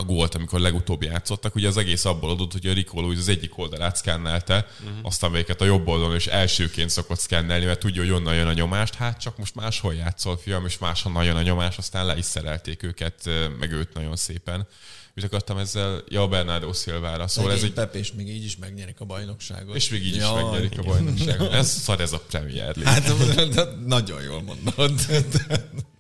a 0.01 0.05
gólt, 0.05 0.35
amikor 0.35 0.61
legutóbb 0.61 1.03
játszottak, 1.03 1.55
ugye 1.55 1.69
az 1.69 1.77
egész 1.77 2.05
abból 2.05 2.31
adott, 2.31 2.53
hogy 2.53 2.67
a 2.67 2.73
Rico 2.73 3.01
Lewis 3.01 3.19
az 3.19 3.29
egyik 3.29 3.59
oldalát 3.59 3.97
szkennelte, 3.97 4.67
uh-huh. 4.81 4.99
aztán 5.03 5.33
véget 5.33 5.61
a 5.61 5.65
jobb 5.65 5.89
oldalon 5.89 6.15
és 6.15 6.27
elsőként 6.27 6.91
szokott 6.91 7.19
szkennelni, 7.19 7.65
mert 7.65 7.79
tudja, 7.79 8.03
hogy 8.03 8.11
onnan 8.11 8.35
jön 8.35 8.47
a 8.47 8.53
nyomást, 8.53 8.95
hát 8.95 9.21
csak 9.21 9.39
most 9.39 9.55
máshol 9.55 9.95
játszol, 9.95 10.37
fiam, 10.37 10.65
és 10.67 10.79
máshonnan 10.79 11.25
jön 11.25 11.37
a 11.37 11.43
nyomás, 11.43 11.79
aztán 11.79 12.07
le 12.07 12.17
is 12.17 12.25
szerelték 12.25 12.83
őket, 12.83 13.31
meg 13.59 13.73
őt 13.73 13.95
nagyon 13.95 14.17
szépen. 14.17 14.67
Mit 15.15 15.25
akartam 15.25 15.59
ezzel? 15.59 16.03
Ja, 16.09 16.29
Bernardo 16.29 16.73
Silvára. 16.73 17.29
Szóval 17.29 17.53
ez 17.53 17.63
egy... 17.63 17.73
Pep, 17.73 17.95
és 17.95 18.13
még 18.13 18.29
így 18.29 18.45
is 18.45 18.57
megnyerik 18.57 19.01
a 19.01 19.05
bajnokságot. 19.05 19.77
És 19.77 19.89
még 19.89 20.07
így 20.07 20.17
ja, 20.17 20.25
is 20.25 20.43
megnyerik 20.43 20.73
igen. 20.73 20.85
a 20.85 20.89
bajnokságot. 20.89 21.53
Ez 21.53 21.71
szar 21.85 22.01
ez 22.01 22.13
a 22.13 22.19
Premier 22.19 22.77
League. 22.77 23.13
Hát, 23.55 23.87
nagyon 23.87 24.23
jól 24.23 24.43
mondod. 24.43 25.01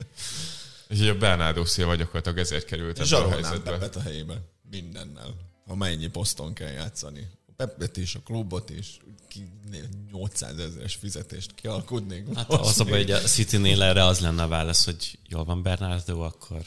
És 0.88 1.08
a 1.08 1.18
Bernardo 1.18 1.64
Silva 1.64 1.94
gyakorlatilag 1.94 2.38
ezért 2.38 2.64
került 2.64 2.98
ebbe 2.98 3.16
a 3.16 3.28
helyzetbe. 3.30 3.70
Pepet 3.70 3.96
a 3.96 4.00
helyébe. 4.00 4.40
Mindennel. 4.70 5.34
Ha 5.66 5.74
mennyi 5.74 6.06
poszton 6.06 6.52
kell 6.52 6.70
játszani. 6.70 7.30
A 7.48 7.52
Pepet 7.56 7.96
is, 7.96 8.14
a 8.14 8.20
klubot 8.24 8.70
is, 8.70 9.00
800 10.12 10.58
ezeres 10.58 10.94
fizetést 10.94 11.54
kialkudnék. 11.54 12.34
Hát 12.34 12.50
az 12.50 12.80
a 12.80 12.84
hogy 12.84 13.10
a 13.10 13.18
City-nél 13.18 13.82
erre 13.82 14.04
az 14.04 14.20
lenne 14.20 14.42
a 14.42 14.48
válasz, 14.48 14.84
hogy 14.84 15.18
jól 15.28 15.44
van 15.44 15.62
Bernardo, 15.62 16.20
akkor 16.20 16.62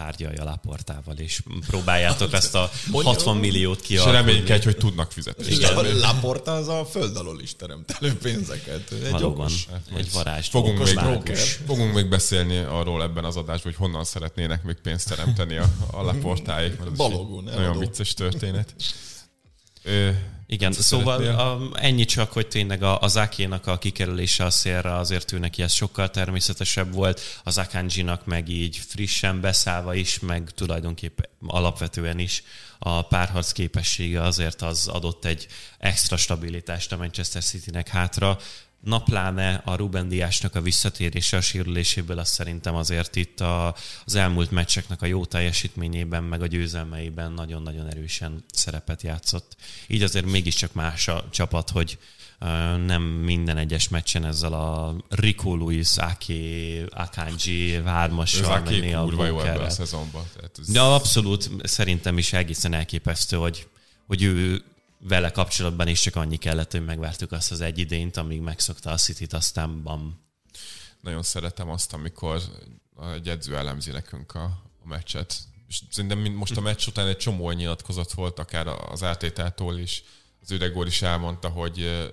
tárgyalj 0.00 0.36
a 0.36 0.44
Laportával, 0.44 1.16
és 1.16 1.42
próbáljátok 1.66 2.32
ezt 2.32 2.54
a 2.54 2.70
60 2.92 3.36
milliót 3.36 3.80
kialkudni. 3.80 4.18
És 4.18 4.26
reménykedj, 4.26 4.64
hogy 4.64 4.76
tudnak 4.76 5.12
fizetni. 5.12 5.52
Igen. 5.52 5.76
A 5.76 5.82
Laporta 5.82 6.52
az 6.52 6.68
a 6.68 6.84
föld 6.84 7.16
alól 7.16 7.40
is 7.40 7.56
teremt 7.56 7.96
elő 8.00 8.16
pénzeket. 8.16 8.90
Egy 8.90 9.10
Valóban, 9.10 9.46
okos, 9.46 9.66
egy 9.96 10.12
varázs. 10.12 10.48
Fogunk 10.48 10.84
még, 10.84 11.36
fogunk 11.66 11.94
még 11.94 12.08
beszélni 12.08 12.58
arról 12.58 13.02
ebben 13.02 13.24
az 13.24 13.36
adásban, 13.36 13.72
hogy 13.72 13.86
honnan 13.86 14.04
szeretnének 14.04 14.62
még 14.62 14.76
pénzt 14.82 15.08
teremteni 15.08 15.56
a, 15.56 15.68
a 15.90 16.02
Laportáik. 16.02 16.92
Balogun, 16.96 17.44
Nagyon 17.44 17.78
vicces 17.78 18.14
történet. 18.14 18.74
Igen, 20.52 20.72
szóval 20.72 21.26
a, 21.26 21.60
ennyi 21.74 22.04
csak, 22.04 22.32
hogy 22.32 22.46
tényleg 22.46 22.82
a, 22.82 23.00
az 23.00 23.16
Akénak 23.16 23.66
a 23.66 23.78
kikerülése 23.78 24.44
a 24.44 24.50
szélre 24.50 24.96
azért 24.96 25.32
ő 25.32 25.38
neki 25.38 25.62
ez 25.62 25.72
sokkal 25.72 26.10
természetesebb 26.10 26.94
volt, 26.94 27.20
az 27.44 27.58
Akanjinak 27.58 28.24
meg 28.26 28.48
így 28.48 28.76
frissen 28.76 29.40
beszállva 29.40 29.94
is, 29.94 30.18
meg 30.18 30.50
tulajdonképpen 30.54 31.28
alapvetően 31.46 32.18
is 32.18 32.42
a 32.78 33.02
párharc 33.02 33.52
képessége 33.52 34.22
azért 34.22 34.62
az 34.62 34.88
adott 34.88 35.24
egy 35.24 35.46
extra 35.78 36.16
stabilitást 36.16 36.92
a 36.92 36.96
Manchester 36.96 37.42
Citynek 37.42 37.88
hátra. 37.88 38.38
Napláne 38.80 39.62
a 39.64 39.74
Ruben 39.74 40.08
Diásnak 40.08 40.54
a 40.54 40.60
visszatérése 40.60 41.36
a 41.36 41.40
sérüléséből, 41.40 42.18
az 42.18 42.28
szerintem 42.28 42.74
azért 42.74 43.16
itt 43.16 43.40
a, 43.40 43.74
az 44.04 44.14
elmúlt 44.14 44.50
meccseknek 44.50 45.02
a 45.02 45.06
jó 45.06 45.24
teljesítményében, 45.24 46.22
meg 46.24 46.42
a 46.42 46.46
győzelmeiben 46.46 47.32
nagyon-nagyon 47.32 47.86
erősen 47.86 48.44
szerepet 48.52 49.02
játszott. 49.02 49.56
Így 49.86 50.02
azért 50.02 50.26
mégiscsak 50.26 50.72
más 50.72 51.08
a 51.08 51.24
csapat, 51.30 51.70
hogy 51.70 51.98
nem 52.86 53.02
minden 53.02 53.56
egyes 53.56 53.88
meccsen 53.88 54.24
ezzel 54.24 54.52
a 54.52 54.96
Rico 55.08 55.54
Luis, 55.54 55.96
Aki, 55.96 56.84
Akanji, 56.90 57.82
hármassal 57.84 58.60
menni 58.60 58.94
a 58.94 59.02
kurva 59.02 59.26
jó 59.26 59.40
ebben 59.40 59.64
a 59.64 59.70
szezonban. 59.70 60.22
ez... 60.58 60.74
Ja, 60.74 60.94
abszolút, 60.94 61.50
szerintem 61.62 62.18
is 62.18 62.32
egészen 62.32 62.72
elképesztő, 62.72 63.36
hogy, 63.36 63.68
hogy 64.06 64.22
ő 64.22 64.62
vele 65.00 65.30
kapcsolatban 65.30 65.88
is 65.88 66.00
csak 66.00 66.16
annyi 66.16 66.36
kellett, 66.36 66.70
hogy 66.70 66.84
megvártuk 66.84 67.32
azt 67.32 67.50
az 67.50 67.60
egy 67.60 67.78
idényt, 67.78 68.16
amíg 68.16 68.40
megszokta 68.40 68.90
a 68.90 68.96
City-t, 68.96 69.32
aztán 69.32 69.82
bam. 69.82 70.20
Nagyon 71.00 71.22
szeretem 71.22 71.68
azt, 71.70 71.92
amikor 71.92 72.40
egy 73.14 73.28
edző 73.28 73.56
elemzi 73.56 73.90
nekünk 73.90 74.34
a, 74.34 74.44
a 74.82 74.86
meccset. 74.86 75.36
És 75.68 75.80
szerintem 75.90 76.18
most 76.18 76.56
a 76.56 76.60
meccs 76.60 76.86
után 76.86 77.06
egy 77.06 77.16
csomó 77.16 77.50
nyilatkozat 77.50 78.12
volt, 78.12 78.38
akár 78.38 78.66
az 78.66 79.02
átétától 79.02 79.78
is. 79.78 80.02
Az 80.42 80.50
Üdegor 80.50 80.86
is 80.86 81.02
elmondta, 81.02 81.48
hogy 81.48 82.08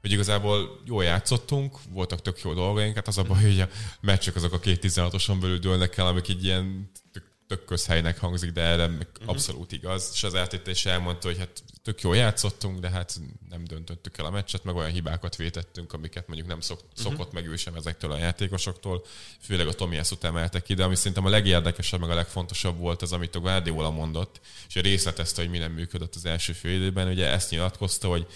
hogy 0.00 0.12
igazából 0.12 0.80
jól 0.84 1.04
játszottunk, 1.04 1.78
voltak 1.88 2.22
tök 2.22 2.40
jó 2.40 2.54
dolgaink, 2.54 2.94
hát 2.94 3.08
az 3.08 3.18
a 3.18 3.22
baj, 3.22 3.42
hogy 3.42 3.60
a 3.60 3.68
meccsek 4.00 4.36
azok 4.36 4.52
a 4.52 4.58
két 4.58 4.84
16-oson 4.86 5.36
belül 5.40 5.58
dőlnek 5.58 5.96
el, 5.96 6.06
amik 6.06 6.28
így 6.28 6.44
ilyen 6.44 6.90
tök 7.12 7.27
közhelynek 7.56 8.18
hangzik, 8.18 8.50
de 8.50 8.60
erre 8.60 8.84
uh-huh. 8.84 9.06
abszolút 9.24 9.72
igaz. 9.72 10.10
És 10.14 10.22
az 10.22 10.34
eltétés 10.34 10.86
elmondta, 10.86 11.28
hogy 11.28 11.38
hát 11.38 11.62
tök 11.82 12.00
jól 12.00 12.16
játszottunk, 12.16 12.78
de 12.78 12.90
hát 12.90 13.20
nem 13.48 13.64
döntöttük 13.64 14.18
el 14.18 14.24
a 14.24 14.30
meccset, 14.30 14.64
meg 14.64 14.74
olyan 14.74 14.90
hibákat 14.90 15.36
vétettünk, 15.36 15.92
amiket 15.92 16.26
mondjuk 16.26 16.48
nem 16.48 16.60
szok, 16.60 16.78
uh-huh. 16.78 17.12
szokott 17.12 17.32
meg 17.32 17.46
ő 17.46 17.56
sem 17.56 17.74
ezektől 17.74 18.12
a 18.12 18.18
játékosoktól. 18.18 19.04
Főleg 19.40 19.66
a 19.66 19.72
Tomi 19.72 19.96
ezt 19.96 20.24
emeltek 20.24 20.62
ki, 20.62 20.74
de 20.74 20.84
ami 20.84 20.94
szerintem 20.94 21.24
a 21.24 21.28
legérdekesebb, 21.28 22.00
meg 22.00 22.10
a 22.10 22.14
legfontosabb 22.14 22.78
volt 22.78 23.02
az, 23.02 23.12
amit 23.12 23.34
a 23.34 23.40
Guardiola 23.40 23.90
mondott, 23.90 24.40
és 24.68 24.74
részletezte, 24.74 25.40
hogy 25.40 25.50
mi 25.50 25.58
nem 25.58 25.72
működött 25.72 26.14
az 26.14 26.24
első 26.24 26.52
fél 26.52 26.74
időben. 26.74 27.08
Ugye 27.08 27.26
ezt 27.26 27.50
nyilatkozta, 27.50 28.08
hogy 28.08 28.26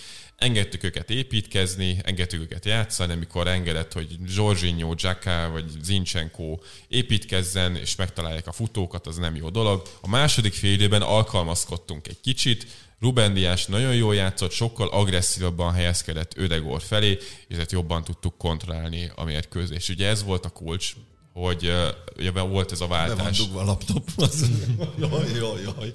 engedtük 0.43 0.83
őket 0.83 1.11
építkezni, 1.11 1.99
engedtük 2.03 2.41
őket 2.41 2.65
játszani, 2.65 3.13
amikor 3.13 3.49
engedett, 3.49 3.93
hogy 3.93 4.17
Jorginho, 4.27 4.95
Jacka 4.97 5.49
vagy 5.53 5.65
Zinchenko 5.83 6.59
építkezzen, 6.89 7.77
és 7.77 7.97
megtalálják 7.97 8.47
a 8.47 8.53
futókat, 8.53 9.07
az 9.07 9.17
nem 9.17 9.37
jó 9.37 9.49
dolog. 9.49 9.83
A 10.01 10.09
második 10.09 10.53
fél 10.53 10.73
időben 10.73 11.03
alkalmazkodtunk 11.03 12.09
egy 12.09 12.21
kicsit, 12.21 12.67
Ruben 13.01 13.35
Dias 13.35 13.67
nagyon 13.67 13.95
jól 13.95 14.15
játszott, 14.15 14.51
sokkal 14.51 14.89
agresszívabban 14.89 15.73
helyezkedett 15.73 16.37
Ödegor 16.37 16.83
felé, 16.83 17.11
és 17.11 17.47
ezért 17.49 17.73
jobban 17.73 18.05
tudtuk 18.05 18.39
kontrollálni 18.39 19.11
a 19.15 19.25
mérkőzést. 19.25 19.89
Ugye 19.89 20.09
ez 20.09 20.23
volt 20.25 20.45
a 20.45 20.49
kulcs, 20.49 20.95
hogy 21.33 21.73
ugye 22.17 22.31
volt 22.31 22.73
ez 22.73 22.81
a 22.81 22.87
váltás. 22.87 23.17
Be 23.17 23.23
van 23.23 23.33
dugva 23.33 23.61
a 23.61 23.65
laptop. 23.65 24.09
Az... 24.17 24.51
jaj, 25.01 25.33
jaj, 25.35 25.63
jaj. 25.63 25.93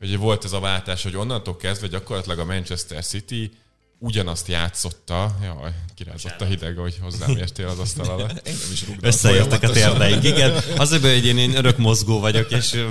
Ugye 0.00 0.16
volt 0.16 0.44
ez 0.44 0.52
a 0.52 0.60
váltás, 0.60 1.02
hogy 1.02 1.16
onnantól 1.16 1.56
kezdve 1.56 1.86
gyakorlatilag 1.86 2.38
a 2.38 2.44
Manchester 2.44 3.04
City 3.04 3.50
ugyanazt 3.98 4.48
játszotta, 4.48 5.36
jaj, 5.42 5.70
kirázott 5.94 6.40
a 6.40 6.44
hideg, 6.44 6.76
hogy 6.76 6.98
hozzám 7.02 7.36
értél 7.36 7.68
az 7.68 7.78
asztal 7.78 8.08
alatt. 8.08 8.40
Engem 8.48 8.72
is 8.72 8.84
Összeértek 9.00 9.62
a 9.62 9.70
térdeink, 9.70 10.24
igen. 10.24 10.62
Az 10.76 10.90
hogy 10.90 11.26
én, 11.26 11.38
én 11.38 11.56
örök 11.56 11.76
mozgó 11.76 12.20
vagyok, 12.20 12.50
és 12.50 12.84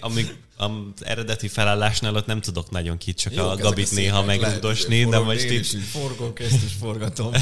amíg 0.00 0.34
az 0.56 0.70
eredeti 1.00 1.48
felállásnál 1.48 2.14
ott 2.14 2.26
nem 2.26 2.40
tudok 2.40 2.70
nagyon 2.70 2.98
kit, 2.98 3.18
csak 3.18 3.34
Jó, 3.34 3.48
a 3.48 3.56
Gabit 3.56 3.90
néha 3.90 4.22
megrugdosni, 4.22 5.04
de 5.04 5.18
most 5.18 5.44
itt... 5.44 5.60
Is 5.60 5.74
forgok, 5.90 6.40
ezt 6.40 6.64
is 6.64 6.72
forgatom. 6.80 7.32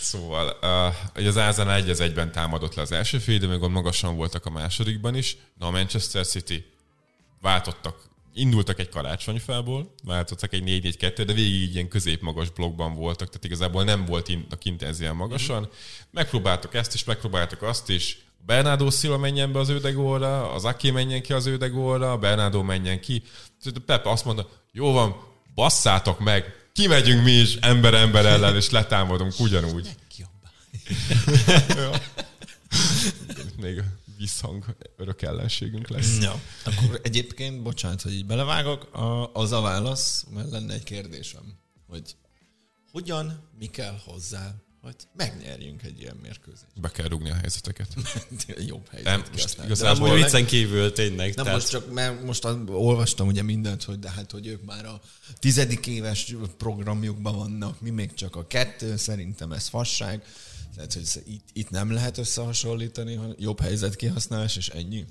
Szóval, 0.00 0.56
uh, 0.62 0.94
hogy 1.14 1.26
az 1.26 1.36
Arsenal 1.36 1.74
egy 1.74 1.90
az 1.90 2.00
egyben 2.00 2.32
támadott 2.32 2.74
le 2.74 2.82
az 2.82 2.92
első 2.92 3.18
fél, 3.18 3.60
ott 3.60 3.70
magasan 3.70 4.16
voltak 4.16 4.46
a 4.46 4.50
másodikban 4.50 5.14
is. 5.14 5.36
Na 5.58 5.66
a 5.66 5.70
Manchester 5.70 6.26
City 6.26 6.64
váltottak, 7.46 7.96
indultak 8.34 8.78
egy 8.78 8.88
karácsonyfából, 8.88 9.94
váltottak 10.04 10.52
egy 10.52 10.62
4-4-2, 10.66 11.22
de 11.26 11.32
végig 11.32 11.74
ilyen 11.74 11.88
középmagas 11.88 12.50
blokkban 12.50 12.94
voltak, 12.94 13.28
tehát 13.28 13.44
igazából 13.44 13.84
nem 13.84 14.04
volt 14.04 14.30
a 14.50 14.56
intenzíven 14.62 15.16
magasan. 15.16 15.60
Mm-hmm. 15.60 15.70
Megpróbáltak 16.10 16.74
ezt 16.74 16.94
is, 16.94 17.04
megpróbáltak 17.04 17.62
azt 17.62 17.88
is, 17.88 18.18
Bernardo 18.46 18.90
Silva 18.90 19.18
menjen 19.18 19.52
be 19.52 19.58
az 19.58 19.68
ödegóra, 19.68 20.52
az 20.52 20.64
Aki 20.64 20.90
menjen 20.90 21.22
ki 21.22 21.32
az 21.32 21.46
ödegóra, 21.46 22.18
Bernardo 22.18 22.62
menjen 22.62 23.00
ki. 23.00 23.22
Pep 23.86 24.06
azt 24.06 24.24
mondta, 24.24 24.48
jó 24.72 24.92
van, 24.92 25.16
basszátok 25.54 26.18
meg, 26.18 26.68
kimegyünk 26.72 27.24
mi 27.24 27.32
is 27.32 27.54
ember-ember 27.54 28.26
ellen, 28.26 28.56
és 28.56 28.70
letámadunk 28.70 29.32
ugyanúgy. 29.38 29.88
Még 33.62 33.82
visszhang 34.26 34.76
örök 34.96 35.22
ellenségünk 35.22 35.88
lesz. 35.88 36.18
Ja. 36.20 36.40
Akkor 36.64 37.00
egyébként, 37.02 37.62
bocsánat, 37.62 38.02
hogy 38.02 38.12
így 38.12 38.26
belevágok, 38.26 38.94
a, 38.94 39.32
az 39.32 39.52
a 39.52 39.60
válasz, 39.60 40.24
mert 40.34 40.50
lenne 40.50 40.74
egy 40.74 40.82
kérdésem, 40.82 41.58
hogy 41.88 42.16
hogyan, 42.92 43.48
mi 43.58 43.66
kell 43.66 43.98
hozzá, 44.04 44.54
hogy 44.82 44.94
megnyerjünk 45.16 45.82
egy 45.82 46.00
ilyen 46.00 46.16
mérkőzést. 46.22 46.80
Be 46.80 46.90
kell 46.90 47.08
rúgni 47.08 47.30
a 47.30 47.34
helyzeteket. 47.34 47.88
Jobb 48.66 48.88
helyzet 48.88 49.04
nem, 49.04 49.22
most 49.32 49.58
igazából 49.64 50.14
viccen 50.14 50.46
kívül 50.46 50.92
tényleg. 50.92 51.34
Nem, 51.34 51.44
tehát... 51.44 51.60
most 51.60 51.70
csak, 51.70 51.92
mert 51.92 52.22
most 52.22 52.44
olvastam 52.66 53.26
ugye 53.26 53.42
mindent, 53.42 53.82
hogy 53.82 53.98
de 53.98 54.10
hát, 54.10 54.30
hogy 54.30 54.46
ők 54.46 54.64
már 54.64 54.84
a 54.86 55.00
tizedik 55.38 55.86
éves 55.86 56.34
programjukban 56.56 57.36
vannak, 57.36 57.80
mi 57.80 57.90
még 57.90 58.14
csak 58.14 58.36
a 58.36 58.46
kettő, 58.46 58.96
szerintem 58.96 59.52
ez 59.52 59.68
fasság. 59.68 60.22
Tehát, 60.76 60.92
hogy 60.92 61.22
itt, 61.24 61.48
itt 61.52 61.70
nem 61.70 61.92
lehet 61.92 62.18
összehasonlítani, 62.18 63.14
hanem 63.14 63.34
jobb 63.38 63.60
helyzet 63.60 63.96
kihasználás, 63.96 64.56
és 64.56 64.68
ennyi? 64.68 65.04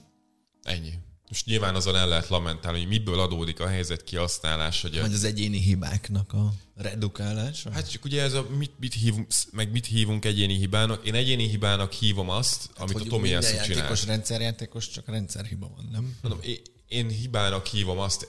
Ennyi. 0.63 0.93
Most 1.28 1.45
nyilván 1.45 1.75
azon 1.75 1.95
el 1.95 2.08
lehet 2.08 2.28
lamentálni, 2.28 2.80
hogy 2.80 2.88
miből 2.88 3.19
adódik 3.19 3.60
a 3.60 3.67
helyzet 3.67 4.04
kihasználás. 4.04 4.82
Hogy 4.82 4.99
Vagy 4.99 5.13
az 5.13 5.23
egyéni 5.23 5.60
hibáknak 5.60 6.34
a 6.34 6.54
redukálása? 6.75 7.71
Hát 7.71 7.91
csak 7.91 8.06
ugye 8.06 8.21
ez 8.21 8.34
a 8.34 8.47
mit, 8.58 8.71
mit 8.80 8.93
hívunk, 8.93 9.28
meg 9.51 9.71
mit 9.71 9.86
hívunk 9.86 10.25
egyéni 10.25 10.54
hibának. 10.54 11.06
Én 11.06 11.13
egyéni 11.13 11.47
hibának 11.47 11.91
hívom 11.91 12.30
azt, 12.30 12.69
hát, 12.78 12.89
amit 12.89 13.06
a 13.06 13.10
Tomi 13.10 13.30
Jászok 13.30 13.62
csinál. 13.62 13.78
játékos, 13.78 14.06
rendszerjátékos, 14.06 14.89
csak 14.89 15.08
rendszerhiba 15.08 15.71
van, 15.75 15.89
nem? 15.91 16.17
Mondom, 16.21 16.41
én, 16.43 16.58
én 16.88 17.10
hibának 17.10 17.65
hívom 17.65 17.99
azt, 17.99 18.28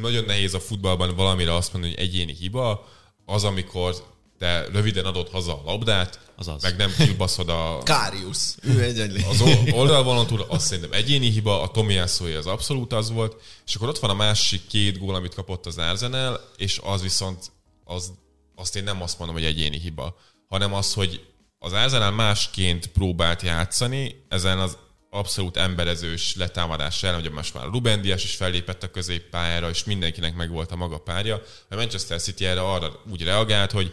nagyon 0.00 0.24
nehéz 0.24 0.54
a 0.54 0.60
futballban 0.60 1.16
valamire 1.16 1.54
azt 1.54 1.72
mondani, 1.72 1.94
hogy 1.94 2.04
egyéni 2.04 2.34
hiba, 2.34 2.88
az, 3.24 3.44
amikor 3.44 4.11
te 4.42 4.66
röviden 4.72 5.04
adod 5.04 5.28
haza 5.28 5.52
a 5.52 5.62
labdát, 5.64 6.20
Azaz. 6.36 6.62
meg 6.62 6.76
nem 6.76 6.92
kibaszod 6.98 7.48
a... 7.48 7.82
Kárius. 7.82 8.38
Ő 8.62 8.82
egy 8.82 9.24
Az 9.28 9.42
oldalvonal 9.70 10.26
túl, 10.26 10.46
azt 10.48 10.66
szerintem 10.66 10.92
egyéni 10.92 11.30
hiba, 11.30 11.62
a 11.62 11.68
Tomiászói 11.68 12.32
az 12.32 12.46
abszolút 12.46 12.92
az 12.92 13.10
volt, 13.10 13.42
és 13.66 13.74
akkor 13.74 13.88
ott 13.88 13.98
van 13.98 14.10
a 14.10 14.14
másik 14.14 14.66
két 14.66 14.98
gól, 14.98 15.14
amit 15.14 15.34
kapott 15.34 15.66
az 15.66 15.78
Arsenal, 15.78 16.40
és 16.56 16.80
az 16.84 17.02
viszont, 17.02 17.52
az, 17.84 18.12
azt 18.54 18.76
én 18.76 18.84
nem 18.84 19.02
azt 19.02 19.18
mondom, 19.18 19.36
hogy 19.36 19.46
egyéni 19.46 19.78
hiba, 19.78 20.16
hanem 20.48 20.74
az, 20.74 20.94
hogy 20.94 21.24
az 21.58 21.72
Arsenal 21.72 22.10
másként 22.10 22.86
próbált 22.86 23.42
játszani, 23.42 24.24
ezen 24.28 24.58
az 24.58 24.76
abszolút 25.10 25.56
emberezős 25.56 26.36
letámadás 26.36 27.02
ellen, 27.02 27.20
hogy 27.20 27.30
most 27.30 27.54
már 27.54 27.64
Ruben 27.64 28.00
Dias 28.00 28.24
is 28.24 28.34
fellépett 28.34 28.82
a 28.82 28.90
középpályára, 28.90 29.68
és 29.68 29.84
mindenkinek 29.84 30.34
megvolt 30.34 30.72
a 30.72 30.76
maga 30.76 30.98
párja. 30.98 31.42
A 31.68 31.74
Manchester 31.74 32.20
City 32.20 32.46
erre 32.46 32.60
arra 32.60 33.02
úgy 33.10 33.22
reagált, 33.22 33.70
hogy 33.70 33.92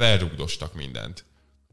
felrugdostak 0.00 0.74
mindent. 0.74 1.24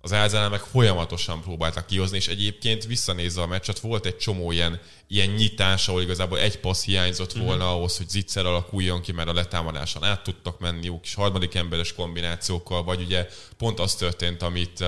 Az 0.01 0.11
meg 0.31 0.59
folyamatosan 0.59 1.41
próbáltak 1.41 1.85
kihozni, 1.85 2.17
és 2.17 2.27
egyébként 2.27 2.85
visszanézve 2.85 3.41
a 3.41 3.47
meccset, 3.47 3.79
volt 3.79 4.05
egy 4.05 4.17
csomó 4.17 4.51
ilyen, 4.51 4.79
ilyen 5.07 5.29
nyitás, 5.29 5.87
ahol 5.87 6.01
igazából 6.01 6.39
egy 6.39 6.59
passz 6.59 6.83
hiányzott 6.83 7.35
mhm. 7.35 7.43
volna 7.43 7.63
uh-huh. 7.63 7.77
ahhoz, 7.77 7.97
hogy 7.97 8.09
zicser 8.09 8.45
alakuljon 8.45 9.01
ki, 9.01 9.11
mert 9.11 9.29
a 9.29 9.33
letámadáson 9.33 10.03
át 10.03 10.23
tudtak 10.23 10.59
menni 10.59 10.85
jó 10.85 10.99
kis 10.99 11.13
harmadik 11.13 11.55
emberes 11.55 11.93
kombinációkkal, 11.93 12.83
vagy 12.83 13.01
ugye 13.01 13.27
pont 13.57 13.79
az 13.79 13.95
történt, 13.95 14.41
amit 14.41 14.79
uh, 14.79 14.87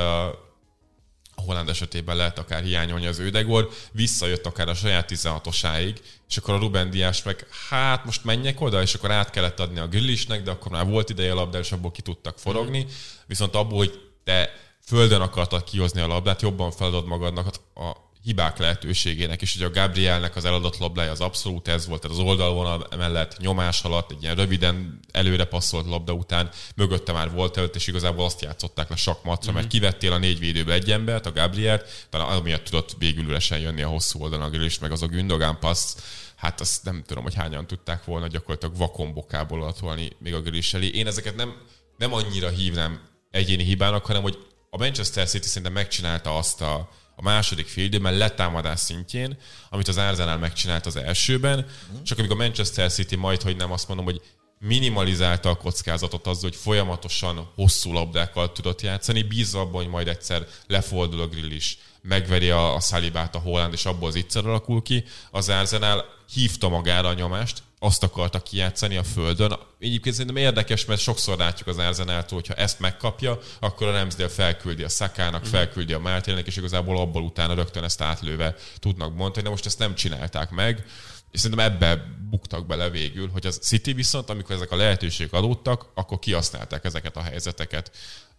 a 1.39 1.41
Holland 1.45 1.69
esetében 1.69 2.15
lehet 2.15 2.39
akár 2.39 2.63
hiányolni 2.63 3.05
az 3.05 3.19
Ödegor, 3.19 3.69
visszajött 3.91 4.45
akár 4.45 4.69
a 4.69 4.73
saját 4.73 5.11
16-osáig, 5.13 5.95
és 6.29 6.37
akkor 6.37 6.53
a 6.53 6.57
Ruben 6.57 6.89
Diás 6.89 7.23
meg, 7.23 7.47
hát 7.69 8.05
most 8.05 8.23
menjek 8.23 8.61
oda, 8.61 8.81
és 8.81 8.93
akkor 8.93 9.11
át 9.11 9.29
kellett 9.29 9.59
adni 9.59 9.79
a 9.79 9.87
Grillisnek, 9.87 10.43
de 10.43 10.51
akkor 10.51 10.71
már 10.71 10.85
volt 10.85 11.09
ideje 11.09 11.31
a 11.31 11.35
labda, 11.35 11.59
és 11.59 11.71
abból 11.71 11.91
ki 11.91 12.01
tudtak 12.01 12.39
forogni. 12.39 12.83
Mm. 12.83 12.87
Viszont 13.27 13.55
abból, 13.55 13.77
hogy 13.77 14.01
te 14.23 14.49
földön 14.85 15.21
akartad 15.21 15.63
kihozni 15.63 16.01
a 16.01 16.07
labdát, 16.07 16.41
jobban 16.41 16.71
feladod 16.71 17.05
magadnak 17.05 17.47
a 17.75 18.08
hibák 18.29 18.57
lehetőségének, 18.57 19.41
és 19.41 19.53
hogy 19.53 19.63
a 19.63 19.69
Gabrielnek 19.69 20.35
az 20.35 20.45
eladott 20.45 20.77
labdája 20.77 21.11
az 21.11 21.21
abszolút 21.21 21.67
ez 21.67 21.87
volt, 21.87 22.01
tehát 22.01 22.17
az 22.17 22.23
oldalvonal 22.23 22.87
mellett 22.97 23.37
nyomás 23.37 23.83
alatt, 23.83 24.11
egy 24.11 24.23
ilyen 24.23 24.35
röviden 24.35 24.99
előre 25.11 25.45
passzolt 25.45 25.85
labda 25.85 26.13
után, 26.13 26.49
mögötte 26.75 27.11
már 27.11 27.31
volt 27.31 27.57
előtt, 27.57 27.75
és 27.75 27.87
igazából 27.87 28.25
azt 28.25 28.41
játszották 28.41 28.89
le 28.89 28.95
sakmatra, 28.95 29.51
mm-hmm. 29.51 29.53
mert 29.53 29.73
mhm. 29.73 29.75
kivettél 29.75 30.11
a 30.11 30.17
négy 30.17 30.39
védőbe 30.39 30.73
egy 30.73 30.91
embert, 30.91 31.25
a 31.25 31.31
Gabrielt, 31.31 32.07
talán 32.09 32.37
amiatt 32.37 32.63
tudott 32.63 32.95
végül 32.97 33.23
üresen 33.23 33.59
jönni 33.59 33.81
a 33.81 33.87
hosszú 33.87 34.21
oldalon 34.21 34.53
és 34.53 34.79
meg 34.79 34.91
az 34.91 35.01
a 35.01 35.07
Gündogan 35.07 35.59
passz, 35.59 35.97
hát 36.35 36.61
azt 36.61 36.83
nem 36.83 37.03
tudom, 37.07 37.23
hogy 37.23 37.35
hányan 37.35 37.67
tudták 37.67 38.05
volna 38.05 38.27
gyakorlatilag 38.27 38.77
vakombokából 38.77 39.63
atolni 39.63 40.11
még 40.19 40.33
a 40.33 40.41
Grealish 40.41 40.75
elé. 40.75 40.87
Én 40.87 41.07
ezeket 41.07 41.35
nem, 41.35 41.53
nem 41.97 42.13
annyira 42.13 42.49
hívnám 42.49 43.01
egyéni 43.31 43.63
hibának, 43.63 44.05
hanem 44.05 44.21
hogy 44.21 44.37
a 44.69 44.77
Manchester 44.77 45.27
City 45.27 45.47
szerintem 45.47 45.73
megcsinálta 45.73 46.37
azt 46.37 46.61
a, 46.61 46.89
a 47.19 47.21
második 47.21 47.67
fél 47.67 47.83
időben 47.83 48.13
letámadás 48.13 48.79
szintjén, 48.79 49.37
amit 49.69 49.87
az 49.87 49.97
Arsenal 49.97 50.37
megcsinált 50.37 50.85
az 50.85 50.95
elsőben, 50.95 51.57
mm. 51.57 52.03
csak 52.03 52.17
amikor 52.17 52.35
a 52.35 52.43
Manchester 52.43 52.91
City 52.91 53.15
majd, 53.15 53.41
hogy 53.41 53.55
nem 53.55 53.71
azt 53.71 53.87
mondom, 53.87 54.05
hogy 54.05 54.21
minimalizálta 54.59 55.49
a 55.49 55.55
kockázatot 55.55 56.27
azzal, 56.27 56.49
hogy 56.49 56.59
folyamatosan 56.59 57.51
hosszú 57.55 57.93
labdákkal 57.93 58.51
tudott 58.51 58.81
játszani, 58.81 59.23
bízva 59.23 59.59
abban, 59.59 59.81
hogy 59.81 59.91
majd 59.91 60.07
egyszer 60.07 60.47
lefordul 60.67 61.21
a 61.21 61.27
grill 61.27 61.51
is, 61.51 61.77
megveri 62.01 62.49
a, 62.49 62.75
a 62.75 62.79
Salibát, 62.79 63.35
a 63.35 63.39
Holland, 63.39 63.73
és 63.73 63.85
abból 63.85 64.07
az 64.07 64.15
egyszer 64.15 64.45
alakul 64.45 64.81
ki. 64.81 65.03
Az 65.31 65.49
Arsenal 65.49 66.05
hívta 66.33 66.69
magára 66.69 67.07
a 67.07 67.13
nyomást, 67.13 67.61
azt 67.79 68.03
akarta 68.03 68.39
kijátszani 68.39 68.97
a 68.97 69.03
földön. 69.03 69.57
Egyébként 69.79 70.15
szerintem 70.15 70.43
érdekes, 70.43 70.85
mert 70.85 71.01
sokszor 71.01 71.37
látjuk 71.37 71.67
az 71.67 71.77
Arsenaltól, 71.77 72.37
hogyha 72.37 72.53
ezt 72.53 72.79
megkapja, 72.79 73.39
akkor 73.59 73.87
a 73.87 73.91
Ramsdale 73.91 74.29
felküldi 74.29 74.83
a 74.83 74.89
Szakának, 74.89 75.41
mhm. 75.41 75.49
felküldi 75.49 75.93
a 75.93 75.99
Mártének, 75.99 76.47
és 76.47 76.57
igazából 76.57 76.99
abból 76.99 77.23
utána 77.23 77.53
rögtön 77.53 77.83
ezt 77.83 78.01
átlőve 78.01 78.55
tudnak 78.79 79.15
mondani, 79.15 79.43
de 79.43 79.49
most 79.49 79.65
ezt 79.65 79.79
nem 79.79 79.95
csinálták 79.95 80.49
meg 80.49 80.85
és 81.31 81.39
szerintem 81.39 81.71
ebbe 81.71 82.05
buktak 82.29 82.65
bele 82.65 82.89
végül, 82.89 83.29
hogy 83.29 83.45
az 83.45 83.59
City 83.61 83.93
viszont, 83.93 84.29
amikor 84.29 84.55
ezek 84.55 84.71
a 84.71 84.75
lehetőségek 84.75 85.33
adódtak, 85.33 85.85
akkor 85.93 86.19
kihasználták 86.19 86.85
ezeket 86.85 87.17
a 87.17 87.21
helyzeteket. 87.21 87.91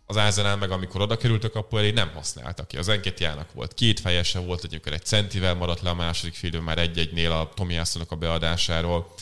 Az 0.07 0.16
Arsenal 0.16 0.57
meg, 0.57 0.70
amikor 0.70 1.01
oda 1.01 1.18
a 1.43 1.51
kapu 1.51 1.76
elé, 1.76 1.91
nem 1.91 2.11
használtak 2.14 2.68
ki. 2.68 2.76
Az 2.76 2.88
Enketiának 2.88 3.53
volt 3.53 3.74
két 3.74 4.01
fejese, 4.01 4.38
volt, 4.38 4.66
amikor 4.70 4.93
egy 4.93 5.05
centivel 5.05 5.55
maradt 5.55 5.80
le 5.80 5.91
a 5.91 5.95
második 5.95 6.34
félő, 6.34 6.61
már 6.61 6.78
egy-egynél 6.78 7.32
a 7.32 7.51
Tomiászonok 7.55 8.11
a 8.11 8.16
beadásáról. 8.16 9.14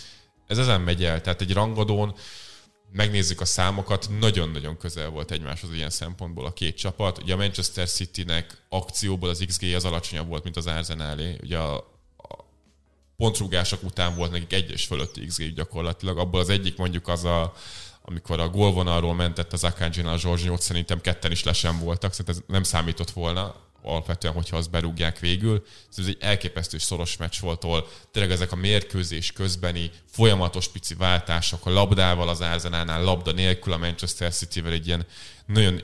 Ez 0.49 0.59
ezen 0.59 0.80
megy 0.80 1.05
el, 1.05 1.20
tehát 1.20 1.40
egy 1.40 1.53
rangadón 1.53 2.14
megnézzük 2.92 3.40
a 3.40 3.44
számokat, 3.44 4.09
nagyon-nagyon 4.18 4.76
közel 4.76 5.09
volt 5.09 5.30
egymáshoz 5.30 5.74
ilyen 5.74 5.90
szempontból 5.90 6.46
a 6.46 6.53
két 6.53 6.76
csapat. 6.76 7.18
Ugye 7.18 7.34
a 7.34 7.36
Manchester 7.36 7.88
City-nek 7.88 8.62
akcióból 8.68 9.28
az 9.28 9.44
XG 9.46 9.74
az 9.74 9.84
alacsonyabb 9.84 10.28
volt, 10.28 10.42
mint 10.42 10.57
az 10.57 10.66
Arsenalé. 10.66 11.36
Ugye 11.42 11.59
a 11.59 11.96
pontrúgások 13.16 13.82
után 13.82 14.16
volt 14.16 14.30
nekik 14.30 14.53
egyes 14.53 14.86
fölötti 14.86 15.26
XG 15.26 15.55
gyakorlatilag. 15.55 16.18
Abból 16.18 16.40
az 16.40 16.49
egyik 16.49 16.76
mondjuk 16.76 17.09
az 17.09 17.24
a, 17.24 17.53
amikor 18.03 18.40
a 18.40 18.49
gólvonalról 18.49 19.14
mentett 19.14 19.53
az 19.53 19.64
Akanjina 19.64 20.12
a 20.12 20.18
Zsorzsinyót, 20.18 20.61
szerintem 20.61 21.01
ketten 21.01 21.30
is 21.30 21.44
lesen 21.44 21.78
voltak, 21.78 22.12
szerintem 22.12 22.34
ez 22.34 22.42
nem 22.46 22.62
számított 22.62 23.11
volna 23.11 23.55
alapvetően, 23.83 24.35
hogyha 24.35 24.57
azt 24.57 24.70
berúgják 24.70 25.18
végül. 25.18 25.64
Ez 25.97 26.07
egy 26.07 26.16
elképesztő 26.20 26.79
szoros 26.79 27.16
meccs 27.16 27.41
volt, 27.41 27.64
ahol 27.64 27.89
tényleg 28.11 28.33
ezek 28.33 28.53
a 28.53 28.57
mérkőzés 28.57 29.33
közbeni 29.33 29.91
folyamatos 30.07 30.68
pici 30.68 30.95
váltások, 30.95 31.66
a 31.66 31.70
labdával 31.70 32.29
az 32.29 32.41
Arsenalnál, 32.41 33.03
labda 33.03 33.33
nélkül 33.33 33.72
a 33.72 33.76
Manchester 33.79 34.33
City-vel 34.33 34.72
egy 34.72 34.87
ilyen 34.87 35.07
nagyon 35.47 35.83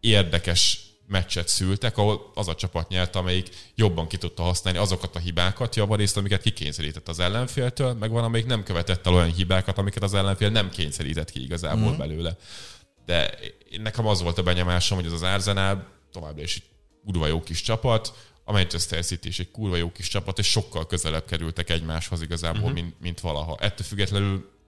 érdekes 0.00 0.90
meccset 1.10 1.48
szültek, 1.48 1.98
ahol 1.98 2.30
az 2.34 2.48
a 2.48 2.54
csapat 2.54 2.88
nyert, 2.88 3.16
amelyik 3.16 3.48
jobban 3.74 4.06
ki 4.06 4.16
tudta 4.16 4.42
használni 4.42 4.78
azokat 4.78 5.16
a 5.16 5.18
hibákat, 5.18 5.76
javarészt, 5.76 6.16
amiket 6.16 6.42
kikényszerített 6.42 7.08
az 7.08 7.20
ellenféltől, 7.20 7.92
meg 7.92 8.10
van, 8.10 8.24
amelyik 8.24 8.46
nem 8.46 8.62
követett 8.62 9.06
el 9.06 9.14
olyan 9.14 9.32
hibákat, 9.32 9.78
amiket 9.78 10.02
az 10.02 10.14
ellenfél 10.14 10.50
nem 10.50 10.70
kényszerített 10.70 11.30
ki 11.30 11.42
igazából 11.42 11.92
mm. 11.92 11.96
belőle. 11.96 12.36
De 13.06 13.38
nekem 13.78 14.06
az 14.06 14.22
volt 14.22 14.38
a 14.38 14.42
benyomásom, 14.42 14.98
hogy 14.98 15.06
ez 15.06 15.12
az 15.12 15.22
Arsenal 15.22 15.86
továbbra 16.12 16.42
is 16.42 16.62
kurva 17.04 17.26
jó 17.26 17.40
kis 17.42 17.62
csapat, 17.62 18.28
a 18.44 18.52
Manchester 18.52 19.04
City 19.04 19.28
is 19.28 19.38
egy 19.38 19.50
kurva 19.50 19.76
jó 19.76 19.92
kis 19.92 20.08
csapat, 20.08 20.38
és 20.38 20.46
sokkal 20.46 20.86
közelebb 20.86 21.24
kerültek 21.24 21.70
egymáshoz 21.70 22.22
igazából, 22.22 22.60
mm-hmm. 22.60 22.72
mint, 22.72 23.00
mint 23.00 23.20
valaha. 23.20 23.56
Ettől 23.60 23.86
függetlenül 23.86 24.58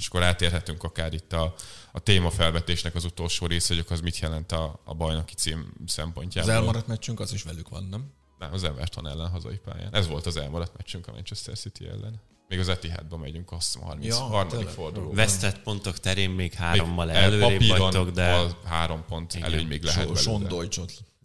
és 0.00 0.06
akkor 0.06 0.22
átérhetünk 0.22 0.82
akár 0.82 1.14
itt 1.14 1.32
a, 1.32 1.54
a 1.92 1.98
témafelvetésnek 1.98 2.94
az 2.94 3.04
utolsó 3.04 3.46
része, 3.46 3.74
hogy 3.74 3.84
az 3.88 4.00
mit 4.00 4.18
jelent 4.18 4.52
a, 4.52 4.80
a 4.84 4.94
bajnoki 4.94 5.34
cím 5.34 5.72
szempontjából. 5.86 6.50
Az 6.50 6.56
elmaradt 6.56 6.86
meccsünk 6.86 7.20
az 7.20 7.32
is 7.32 7.42
velük 7.42 7.68
van, 7.68 7.84
nem? 7.84 8.12
Nem, 8.38 8.52
az 8.52 8.64
Everton 8.64 9.08
ellen 9.08 9.28
hazai 9.28 9.58
pályán. 9.64 9.94
Ez 9.94 10.08
volt 10.08 10.26
az 10.26 10.36
elmaradt 10.36 10.76
meccsünk 10.76 11.06
a 11.06 11.12
Manchester 11.12 11.58
City 11.58 11.86
ellen. 11.86 12.20
Még 12.48 12.58
az 12.58 12.68
Etihadban 12.68 13.18
megyünk, 13.18 13.52
azt 13.52 13.66
hiszem, 13.66 13.82
a 13.82 13.90
30, 13.90 14.06
ja, 14.06 14.22
harmadik 14.22 14.68
fordulóban. 14.68 15.14
Vesztett 15.14 15.62
pontok 15.62 15.98
terén 15.98 16.30
még 16.30 16.52
hárommal 16.52 17.06
még 17.06 17.14
előrébb 17.14 17.66
vagytok, 17.66 18.10
de... 18.10 18.46
három 18.64 19.04
pont 19.08 19.34
igen. 19.34 19.52
előny 19.52 19.66
még 19.66 19.82
lehet 19.82 20.16
so, 20.16 20.38
belőle. 20.38 20.66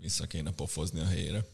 Vissza 0.05 0.27
kéne 0.27 0.51
pofozni 0.51 0.99
a 0.99 1.05
helyére. 1.05 1.45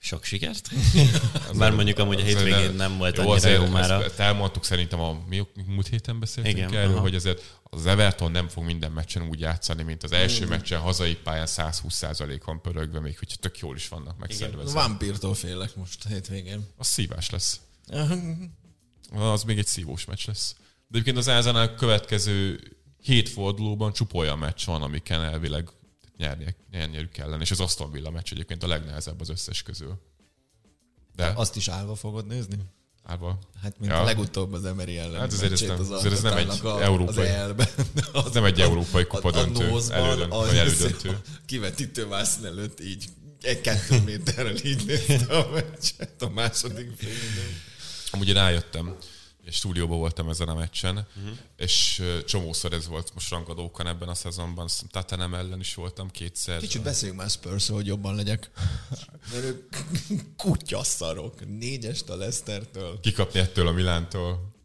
Sok 0.00 0.24
sikert? 0.24 0.70
Már 1.54 1.72
mondjuk 1.72 1.98
amúgy 1.98 2.20
a 2.20 2.24
hétvégén 2.24 2.74
nem 2.74 2.98
volt 2.98 3.16
jó, 3.16 3.30
annyira 3.30 3.48
jó 3.48 3.66
már. 3.66 3.90
Ezt 3.90 4.18
elmondtuk 4.18 4.64
szerintem 4.64 5.00
a 5.00 5.22
mi 5.28 5.46
múlt 5.66 5.88
héten 5.88 6.18
beszéltünk 6.18 6.56
Igen, 6.56 6.74
erről, 6.74 6.92
aha. 6.92 7.00
hogy 7.00 7.14
azért 7.14 7.58
az 7.62 7.86
Everton 7.86 8.30
nem 8.30 8.48
fog 8.48 8.64
minden 8.64 8.92
meccsen 8.92 9.28
úgy 9.28 9.40
játszani, 9.40 9.82
mint 9.82 10.02
az 10.02 10.12
első 10.12 10.46
mm. 10.46 10.48
meccsen 10.48 10.80
hazai 10.80 11.14
pályán 11.14 11.46
120%-on 11.50 12.60
pörögve, 12.60 13.00
még 13.00 13.18
hogyha 13.18 13.36
tök 13.36 13.58
jól 13.58 13.76
is 13.76 13.88
vannak 13.88 14.18
megszervezve. 14.18 14.80
Vampírtól 14.80 15.34
félek 15.34 15.76
most 15.76 16.04
a 16.04 16.08
hétvégén. 16.08 16.66
Az 16.76 16.86
szívás 16.86 17.30
lesz. 17.30 17.60
az 19.32 19.42
még 19.42 19.58
egy 19.58 19.66
szívós 19.66 20.04
meccs 20.04 20.26
lesz. 20.26 20.54
De 20.58 20.98
egyébként 20.98 21.16
az 21.16 21.28
Arsenal 21.28 21.74
következő 21.74 22.60
hét 23.02 23.28
fordulóban 23.28 23.92
csupa 23.92 24.18
olyan 24.18 24.38
meccs 24.38 24.64
van, 24.66 24.82
amiken 24.82 25.22
elvileg 25.22 25.68
nyernie, 26.18 26.56
nyerniük 26.70 27.10
kellene, 27.10 27.42
és 27.42 27.50
az 27.50 27.60
Aston 27.60 27.90
Villa 27.90 28.10
meccs 28.10 28.32
egyébként 28.32 28.62
a 28.62 28.66
legnehezebb 28.66 29.20
az 29.20 29.28
összes 29.28 29.62
közül. 29.62 30.00
De 31.16 31.32
azt 31.34 31.56
is 31.56 31.68
állva 31.68 31.94
fogod 31.94 32.26
nézni? 32.26 32.56
Állva. 33.04 33.38
Hát, 33.62 33.78
mint 33.78 33.92
ja. 33.92 34.00
a 34.00 34.04
legutóbb 34.04 34.52
az 34.52 34.64
Emery 34.64 34.98
ellen. 34.98 35.20
Hát 35.20 35.32
azért 35.32 35.52
ez 35.52 35.60
nem, 35.60 35.80
az 35.80 35.90
azért 35.90 36.14
ez 36.14 36.22
nem 36.22 36.36
egy 36.36 36.60
a, 36.62 36.82
európai, 36.82 37.28
az, 37.28 37.54
az 38.12 38.32
nem 38.38 38.44
egy 38.44 38.60
európai 38.60 39.06
kupa 39.06 39.30
döntő, 39.30 39.78
elődön, 39.90 40.28
vagy 40.28 40.56
elődöntő. 40.56 41.08
A 41.08 41.20
kivetítő 41.46 42.08
vászon 42.08 42.46
előtt 42.46 42.80
így 42.80 43.04
egy 43.42 43.60
kettő 43.60 44.02
méterrel 44.04 44.56
így 44.64 44.86
nézte 44.86 45.38
a 45.38 45.50
meccset 45.50 46.22
a 46.22 46.28
második 46.28 46.90
fél 46.96 47.10
Amúgy 48.10 48.32
rájöttem, 48.32 48.96
stúdióban 49.50 49.98
voltam 49.98 50.28
ezen 50.28 50.48
a 50.48 50.54
meccsen, 50.54 51.06
uh-huh. 51.16 51.38
és 51.56 52.02
csomószor 52.26 52.72
ez 52.72 52.86
volt 52.86 53.14
most 53.14 53.30
rangadókan 53.30 53.86
ebben 53.86 54.08
a 54.08 54.14
szezonban. 54.14 54.68
Tatanem 54.90 55.34
ellen 55.34 55.60
is 55.60 55.74
voltam 55.74 56.10
kétszer. 56.10 56.60
Kicsit 56.60 56.82
beszéljünk 56.82 57.20
már 57.20 57.30
spurs 57.30 57.68
hogy 57.68 57.86
jobban 57.86 58.14
legyek. 58.14 58.50
Mert 59.32 59.44
ők 59.44 59.76
kutyasszarok. 60.36 61.58
Négyest 61.58 62.08
a 62.08 62.16
Lesztertől. 62.16 63.00
Kikapni 63.00 63.40
ettől 63.40 63.66
a 63.66 63.72
Milántól. 63.72 64.56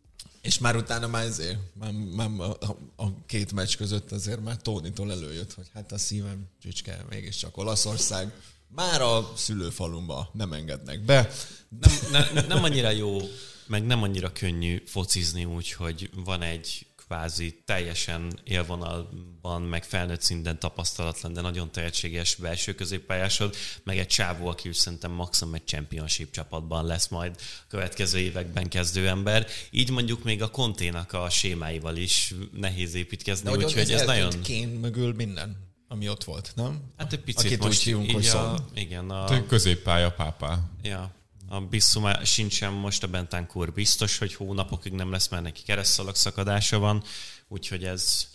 És 0.41 0.57
már 0.57 0.75
utána 0.75 1.07
már 1.07 1.25
ezért, 1.25 1.57
már, 1.73 1.91
már 1.91 2.29
a, 2.39 2.65
a, 2.95 3.25
két 3.25 3.51
meccs 3.51 3.75
között 3.75 4.11
azért 4.11 4.43
már 4.43 4.57
Tónitól 4.57 5.11
előjött, 5.11 5.53
hogy 5.53 5.65
hát 5.73 5.91
a 5.91 5.97
szívem 5.97 6.45
csücske, 6.61 7.05
mégiscsak 7.09 7.57
Olaszország. 7.57 8.34
Már 8.67 9.01
a 9.01 9.31
szülőfalumba 9.36 10.29
nem 10.34 10.53
engednek 10.53 11.01
be. 11.01 11.31
Nem, 11.79 12.25
ne, 12.34 12.41
nem 12.41 12.63
annyira 12.63 12.89
jó 12.89 13.19
meg 13.68 13.86
nem 13.86 14.03
annyira 14.03 14.32
könnyű 14.32 14.84
focizni 14.86 15.45
úgy, 15.45 15.72
hogy 15.72 16.09
van 16.26 16.41
egy 16.41 16.86
kvázi 17.14 17.61
teljesen 17.66 18.39
élvonalban, 18.43 19.61
meg 19.61 19.84
felnőtt 19.84 20.22
szinten 20.22 20.59
tapasztalatlan, 20.59 21.34
de 21.34 21.41
nagyon 21.41 21.72
tehetséges 21.72 22.36
belső 22.36 22.74
középpályásod, 22.74 23.55
meg 23.84 23.97
egy 23.97 24.07
csávó, 24.07 24.47
aki 24.47 24.70
úgy 24.70 24.76
szerintem 24.76 25.11
maximum 25.11 25.53
egy 25.53 25.66
championship 25.66 26.32
csapatban 26.32 26.86
lesz 26.86 27.07
majd 27.07 27.36
a 27.38 27.66
következő 27.68 28.20
években 28.20 28.70
kezdő 28.70 29.07
ember. 29.07 29.47
Így 29.72 29.89
mondjuk 29.89 30.24
még 30.24 30.41
a 30.41 30.49
konténak 30.49 31.14
a 31.14 31.30
sémáival 31.30 31.95
is 31.95 32.34
nehéz 32.51 32.93
építkezni, 32.93 33.51
úgyhogy 33.51 33.78
ez, 33.78 33.89
ez 33.89 34.05
nagyon... 34.05 34.41
Kén 34.41 34.68
mögül 34.68 35.14
minden 35.14 35.72
ami 35.88 36.09
ott 36.09 36.24
volt, 36.24 36.51
nem? 36.55 36.82
Hát 36.97 37.14
egy 37.14 37.20
picit 37.20 37.45
Akit 37.45 37.64
most 37.64 37.78
úgy 37.78 37.84
hívunk, 37.84 38.11
hogy 38.11 38.28
a, 38.28 38.55
igen, 38.74 39.09
a... 39.09 39.45
Középpálya 39.45 40.11
pápá. 40.11 40.59
Ja, 40.84 41.11
a 41.54 41.60
Bissuma 41.60 42.26
sincsen 42.26 42.74
most, 42.74 43.04
a 43.04 43.08
Bentancur 43.08 43.74
biztos, 43.74 44.18
hogy 44.18 44.34
hónapokig 44.34 44.93
nem 44.93 45.12
lesz, 45.12 45.28
mert 45.28 45.43
neki 45.43 45.62
keresztszalag 45.64 46.16
szakadása 46.16 46.80
van, 46.80 47.04
úgyhogy 47.47 47.84
ez... 47.84 48.28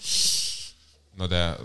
Na 1.15 1.27
de 1.27 1.57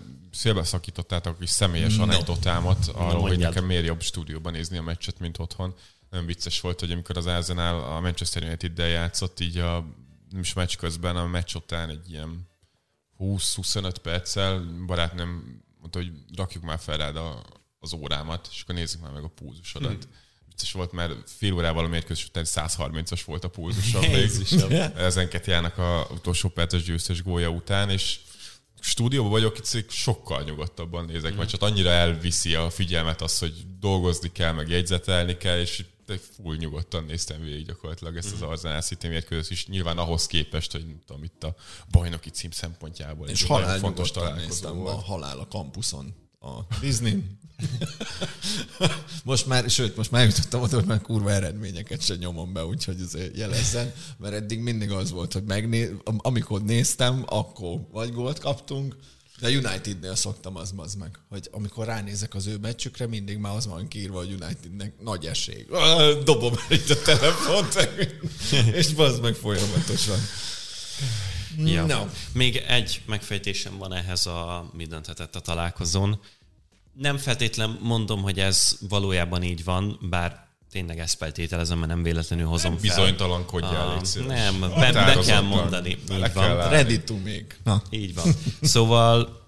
szakítottátok 0.62 1.38
is 1.42 1.50
személyes 1.50 1.96
no. 1.96 2.04
anekdotámat 2.04 2.88
arról, 2.88 3.22
hogy 3.22 3.38
nekem 3.38 3.66
miért 3.66 3.86
jobb 3.86 4.02
stúdióban 4.02 4.52
nézni 4.52 4.78
a 4.78 4.82
meccset, 4.82 5.20
mint 5.20 5.40
otthon. 5.40 5.76
Nagyon 6.10 6.26
vicces 6.26 6.62
volt, 6.62 6.80
hogy 6.80 6.92
amikor 6.92 7.18
az 7.18 7.26
Arsenal 7.26 7.96
a 7.96 8.00
Manchester 8.00 8.44
United-del 8.44 8.88
játszott, 8.88 9.40
így 9.40 9.58
a 9.58 9.86
nem 10.30 10.42
is 10.42 10.54
meccs 10.54 10.76
közben, 10.76 11.16
a 11.16 11.28
meccs 11.28 11.56
után 11.56 11.90
egy 11.90 12.10
ilyen 12.10 12.48
20-25 13.20 13.96
perccel 14.02 14.60
barátnőm 14.86 15.64
mondta, 15.80 16.00
hogy 16.00 16.12
rakjuk 16.36 16.64
már 16.64 16.80
fel 16.80 16.98
rád 16.98 17.16
a, 17.16 17.44
az 17.80 17.94
órámat, 17.94 18.48
és 18.52 18.62
akkor 18.62 18.76
nézzük 18.76 19.02
már 19.02 19.12
meg 19.12 19.24
a 19.24 19.28
púzusodat. 19.36 20.04
Hmm 20.04 20.22
vicces 20.54 20.72
volt, 20.72 20.92
mert 20.92 21.14
fél 21.26 21.54
órával 21.54 21.86
a 21.86 21.88
mérkőzés 21.88 22.26
után 22.26 22.46
130-as 22.48 23.22
volt 23.26 23.44
a 23.44 23.48
pulzusom 23.48 24.02
még. 24.12 24.30
Ezen 24.96 25.30
Ketjának 25.30 25.78
a 25.78 26.08
utolsó 26.12 26.50
perces 26.50 26.84
győztes 26.84 27.24
gólya 27.24 27.50
után, 27.50 27.90
és 27.90 28.20
stúdióban 28.80 29.32
vagyok, 29.32 29.58
itt 29.74 29.90
sokkal 29.90 30.44
nyugodtabban 30.44 31.06
nézek, 31.06 31.34
mm. 31.34 31.38
vagy 31.38 31.48
csak 31.48 31.62
annyira 31.62 31.90
elviszi 31.90 32.56
a 32.56 32.70
figyelmet 32.70 33.22
az, 33.22 33.40
hogy 33.40 33.54
dolgozni 33.80 34.32
kell, 34.32 34.52
meg 34.52 34.70
jegyzetelni 34.70 35.38
kell, 35.38 35.60
és 35.60 35.84
full 36.36 36.56
nyugodtan 36.56 37.04
néztem 37.04 37.42
végig 37.42 37.66
gyakorlatilag 37.66 38.18
ezt 38.18 38.34
az 38.34 38.42
Arsenal 38.42 38.82
City 38.82 39.08
mérkőzést 39.08 39.52
is, 39.52 39.68
nyilván 39.68 39.98
ahhoz 39.98 40.26
képest, 40.26 40.72
hogy 40.72 40.86
nem 40.86 41.00
tudom, 41.06 41.24
itt 41.24 41.44
a 41.44 41.56
bajnoki 41.92 42.30
cím 42.30 42.52
szempontjából. 42.52 43.28
És 43.28 43.44
halál 43.44 43.80
fontos 43.80 44.12
találkozó 44.12 44.46
néztem 44.46 44.78
volt. 44.78 44.96
a 44.96 45.00
halál 45.00 45.40
a 45.40 45.48
kampuszon 45.48 46.23
a 46.44 46.68
Disney. 46.82 47.24
most 49.24 49.46
már, 49.46 49.70
sőt, 49.70 49.96
most 49.96 50.12
már 50.12 50.26
jutottam 50.26 50.62
oda, 50.62 50.76
hogy 50.76 50.86
már 50.86 51.02
kurva 51.02 51.32
eredményeket 51.32 52.02
se 52.02 52.16
nyomom 52.16 52.54
be, 52.54 52.66
úgyhogy 52.66 53.02
azért 53.02 53.38
jelezzen, 53.38 53.94
mert 54.18 54.34
eddig 54.34 54.60
mindig 54.60 54.92
az 54.92 55.12
volt, 55.12 55.34
hogy 55.34 55.44
megné... 55.44 55.96
am- 56.04 56.20
amikor 56.22 56.64
néztem, 56.64 57.24
akkor 57.26 57.80
vagy 57.92 58.12
gólt 58.14 58.40
kaptunk, 58.40 58.96
de 59.40 59.50
Unitednél 59.50 60.16
szoktam 60.16 60.56
az, 60.56 60.74
az 60.78 60.94
meg, 60.94 61.20
hogy 61.30 61.48
amikor 61.52 61.86
ránézek 61.86 62.36
az 62.36 62.48
ő 62.48 62.58
meccsükre, 62.58 63.08
mindig 63.08 63.38
már 63.38 63.56
az 63.56 63.68
van 63.68 63.88
kiírva, 63.88 64.18
hogy 64.18 64.38
Unitednek 64.42 64.94
nagy 65.02 65.26
esély. 65.26 65.66
Dobom 66.24 66.54
el 66.70 66.76
itt 66.76 66.90
a 66.90 67.02
telefont, 67.02 67.90
és 68.80 68.94
bazd 68.94 69.22
meg 69.22 69.34
folyamatosan. 69.34 70.20
Ja. 71.58 71.86
No. 71.86 72.06
Még 72.34 72.56
egy 72.68 73.02
megfejtésem 73.06 73.78
van 73.78 73.94
ehhez 73.94 74.26
a 74.26 74.70
mi 74.74 74.86
dönthetett 74.86 75.36
a 75.36 75.40
találkozón. 75.40 76.20
Nem 76.94 77.18
feltétlen 77.18 77.78
mondom, 77.82 78.22
hogy 78.22 78.40
ez 78.40 78.78
valójában 78.90 79.44
így 79.44 79.64
van, 79.64 80.00
bár 80.10 80.48
tényleg 80.72 81.00
ezt 81.00 81.18
feltételezem, 81.18 81.78
mert 81.78 81.90
nem 81.92 82.04
véletlenül 82.04 82.46
hozom 82.46 82.72
fel. 82.72 82.82
Bizonytalankodjál, 82.82 83.88
Ah, 83.88 84.02
légy. 84.16 84.26
Nem, 84.28 84.60
be, 84.60 84.92
be 84.92 85.20
kell 85.26 85.42
mondani. 85.42 85.90
Így 85.90 86.04
kell 86.08 86.30
van. 86.34 86.44
állni. 86.60 86.76
Ready 86.76 87.04
to 87.04 87.14
make. 87.14 87.46
Na. 87.64 87.82
Így 87.90 88.14
van. 88.14 88.26
Szóval 88.62 89.42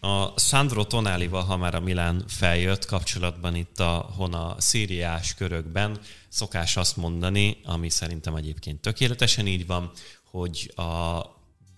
a 0.00 0.40
Sandro 0.40 0.84
Tonalival, 0.84 1.42
ha 1.42 1.56
már 1.56 1.74
a 1.74 1.80
Milán 1.80 2.24
feljött 2.28 2.84
kapcsolatban 2.84 3.54
itt 3.54 3.80
a 3.80 4.10
Hona 4.16 4.54
szíriás 4.58 5.34
körökben, 5.34 5.98
szokás 6.28 6.76
azt 6.76 6.96
mondani, 6.96 7.60
ami 7.64 7.90
szerintem 7.90 8.34
egyébként 8.34 8.80
tökéletesen 8.80 9.46
így 9.46 9.66
van, 9.66 9.90
hogy 10.30 10.72
a 10.76 11.20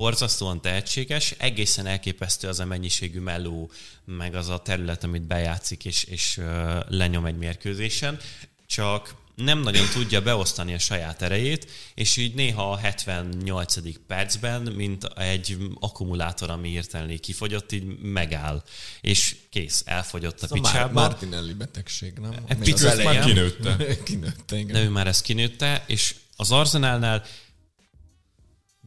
borzasztóan 0.01 0.61
tehetséges, 0.61 1.35
egészen 1.39 1.87
elképesztő 1.87 2.49
az 2.49 2.61
a 2.61 2.65
mennyiségű 2.65 3.21
meló, 3.21 3.71
meg 4.05 4.35
az 4.35 4.49
a 4.49 4.59
terület, 4.59 5.05
amit 5.05 5.27
bejátszik 5.27 5.85
és, 5.85 6.05
és 6.05 6.41
lenyom 6.89 7.27
egy 7.27 7.37
mérkőzésen, 7.37 8.19
csak 8.67 9.15
nem 9.35 9.61
nagyon 9.61 9.87
tudja 9.93 10.23
beosztani 10.23 10.75
a 10.75 10.79
saját 10.79 11.23
erejét, 11.23 11.71
és 11.95 12.17
így 12.17 12.35
néha 12.35 12.71
a 12.71 12.77
78. 12.77 13.77
percben, 14.07 14.63
mint 14.63 15.05
egy 15.05 15.57
akkumulátor, 15.81 16.51
ami 16.51 16.69
hirtelen 16.69 17.19
kifogyott, 17.19 17.73
így 17.73 17.99
megáll. 17.99 18.63
És 19.01 19.37
kész, 19.51 19.83
elfogyott 19.87 20.41
a 20.41 20.45
Ez 20.45 20.51
a 20.51 20.55
picsába. 20.55 21.01
Martinelli 21.01 21.53
betegség, 21.53 22.13
nem? 22.13 22.33
Egy 22.33 22.57
Ami 22.57 22.65
picit 22.65 23.05
már 23.05 23.25
kinőtte. 23.25 23.77
kinőtte, 24.05 24.57
igen. 24.57 24.73
de 24.73 24.83
ő 24.83 24.89
már 24.89 25.07
ezt 25.07 25.23
kinőtte, 25.23 25.85
és 25.87 26.15
az 26.37 26.51
Arsenalnál 26.51 27.25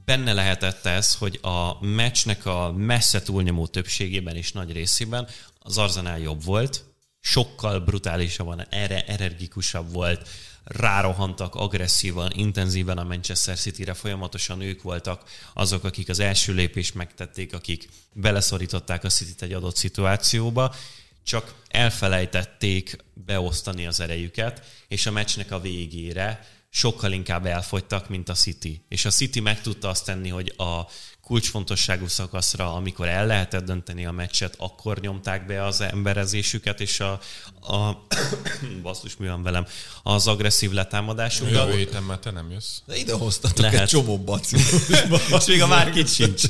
benne 0.05 0.33
lehetett 0.33 0.85
ez, 0.85 1.15
hogy 1.15 1.39
a 1.41 1.85
meccsnek 1.85 2.45
a 2.45 2.71
messze 2.71 3.21
túlnyomó 3.21 3.67
többségében 3.67 4.35
és 4.35 4.51
nagy 4.51 4.71
részében 4.71 5.27
az 5.59 5.77
Arsenal 5.77 6.17
jobb 6.17 6.43
volt, 6.43 6.83
sokkal 7.19 7.79
brutálisabban, 7.79 8.67
erre 8.69 9.05
energikusabb 9.05 9.91
volt, 9.91 10.29
rárohantak 10.63 11.55
agresszívan, 11.55 12.31
intenzíven 12.35 12.97
a 12.97 13.03
Manchester 13.03 13.57
City-re, 13.57 13.93
folyamatosan 13.93 14.61
ők 14.61 14.81
voltak 14.81 15.29
azok, 15.53 15.83
akik 15.83 16.09
az 16.09 16.19
első 16.19 16.53
lépést 16.53 16.95
megtették, 16.95 17.53
akik 17.53 17.89
beleszorították 18.13 19.03
a 19.03 19.09
City-t 19.09 19.41
egy 19.41 19.53
adott 19.53 19.75
szituációba, 19.75 20.75
csak 21.23 21.53
elfelejtették 21.67 22.97
beosztani 23.13 23.87
az 23.87 23.99
erejüket, 23.99 24.65
és 24.87 25.05
a 25.05 25.11
meccsnek 25.11 25.51
a 25.51 25.59
végére 25.59 26.47
sokkal 26.75 27.11
inkább 27.11 27.45
elfogytak, 27.45 28.09
mint 28.09 28.29
a 28.29 28.33
City. 28.33 28.85
És 28.89 29.05
a 29.05 29.09
City 29.09 29.39
meg 29.39 29.61
tudta 29.61 29.89
azt 29.89 30.05
tenni, 30.05 30.29
hogy 30.29 30.53
a 30.57 30.81
kulcsfontosságú 31.21 32.07
szakaszra, 32.07 32.73
amikor 32.73 33.07
el 33.07 33.25
lehetett 33.25 33.65
dönteni 33.65 34.05
a 34.05 34.11
meccset, 34.11 34.55
akkor 34.57 34.99
nyomták 34.99 35.45
be 35.45 35.65
az 35.65 35.81
emberezésüket, 35.81 36.81
és 36.81 36.99
a, 36.99 37.19
a 37.61 38.05
basszus, 38.83 39.17
mi 39.17 39.27
van 39.27 39.43
velem, 39.43 39.65
az 40.03 40.27
agresszív 40.27 40.71
letámadásukat. 40.71 41.51
Jövő 41.53 41.77
héten 41.77 42.03
már 42.03 42.17
te 42.17 42.31
nem 42.31 42.51
jössz. 42.51 42.77
De 42.85 42.97
ide 42.97 43.13
hoztatok 43.13 43.57
Lehet. 43.57 43.81
egy 43.81 43.87
csomó 43.87 44.19
bacillust. 44.19 44.89
És 45.39 45.45
még 45.45 45.61
a 45.61 45.67
Márkit 45.67 46.13
sincs. 46.13 46.43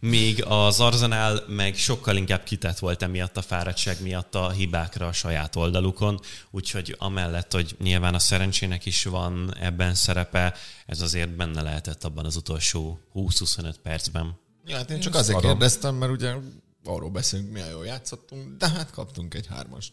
Míg 0.00 0.44
az 0.44 0.80
Arsenal 0.80 1.44
meg 1.46 1.74
sokkal 1.74 2.16
inkább 2.16 2.42
kitett 2.42 2.78
volt 2.78 3.02
emiatt 3.02 3.36
a 3.36 3.42
fáradtság 3.42 4.02
miatt 4.02 4.34
a 4.34 4.50
hibákra 4.50 5.06
a 5.06 5.12
saját 5.12 5.56
oldalukon, 5.56 6.20
úgyhogy 6.50 6.94
amellett, 6.98 7.52
hogy 7.52 7.76
nyilván 7.78 8.14
a 8.14 8.18
szerencsének 8.18 8.86
is 8.86 9.04
van 9.04 9.54
ebben 9.60 9.94
szerepe, 9.94 10.54
ez 10.86 11.00
azért 11.00 11.36
benne 11.36 11.62
lehetett 11.62 12.04
abban 12.04 12.24
az 12.24 12.36
utolsó 12.36 13.00
20-25 13.14 13.74
percben. 13.82 14.38
Ja, 14.66 14.76
hát 14.76 14.90
én 14.90 15.00
csak 15.00 15.14
azért 15.14 15.38
adom. 15.38 15.50
kérdeztem, 15.50 15.94
mert 15.94 16.12
ugye 16.12 16.34
arról 16.84 17.10
beszélünk, 17.10 17.52
milyen 17.52 17.70
jól 17.70 17.86
játszottunk, 17.86 18.56
de 18.56 18.68
hát 18.68 18.90
kaptunk 18.90 19.34
egy 19.34 19.46
hármast. 19.46 19.92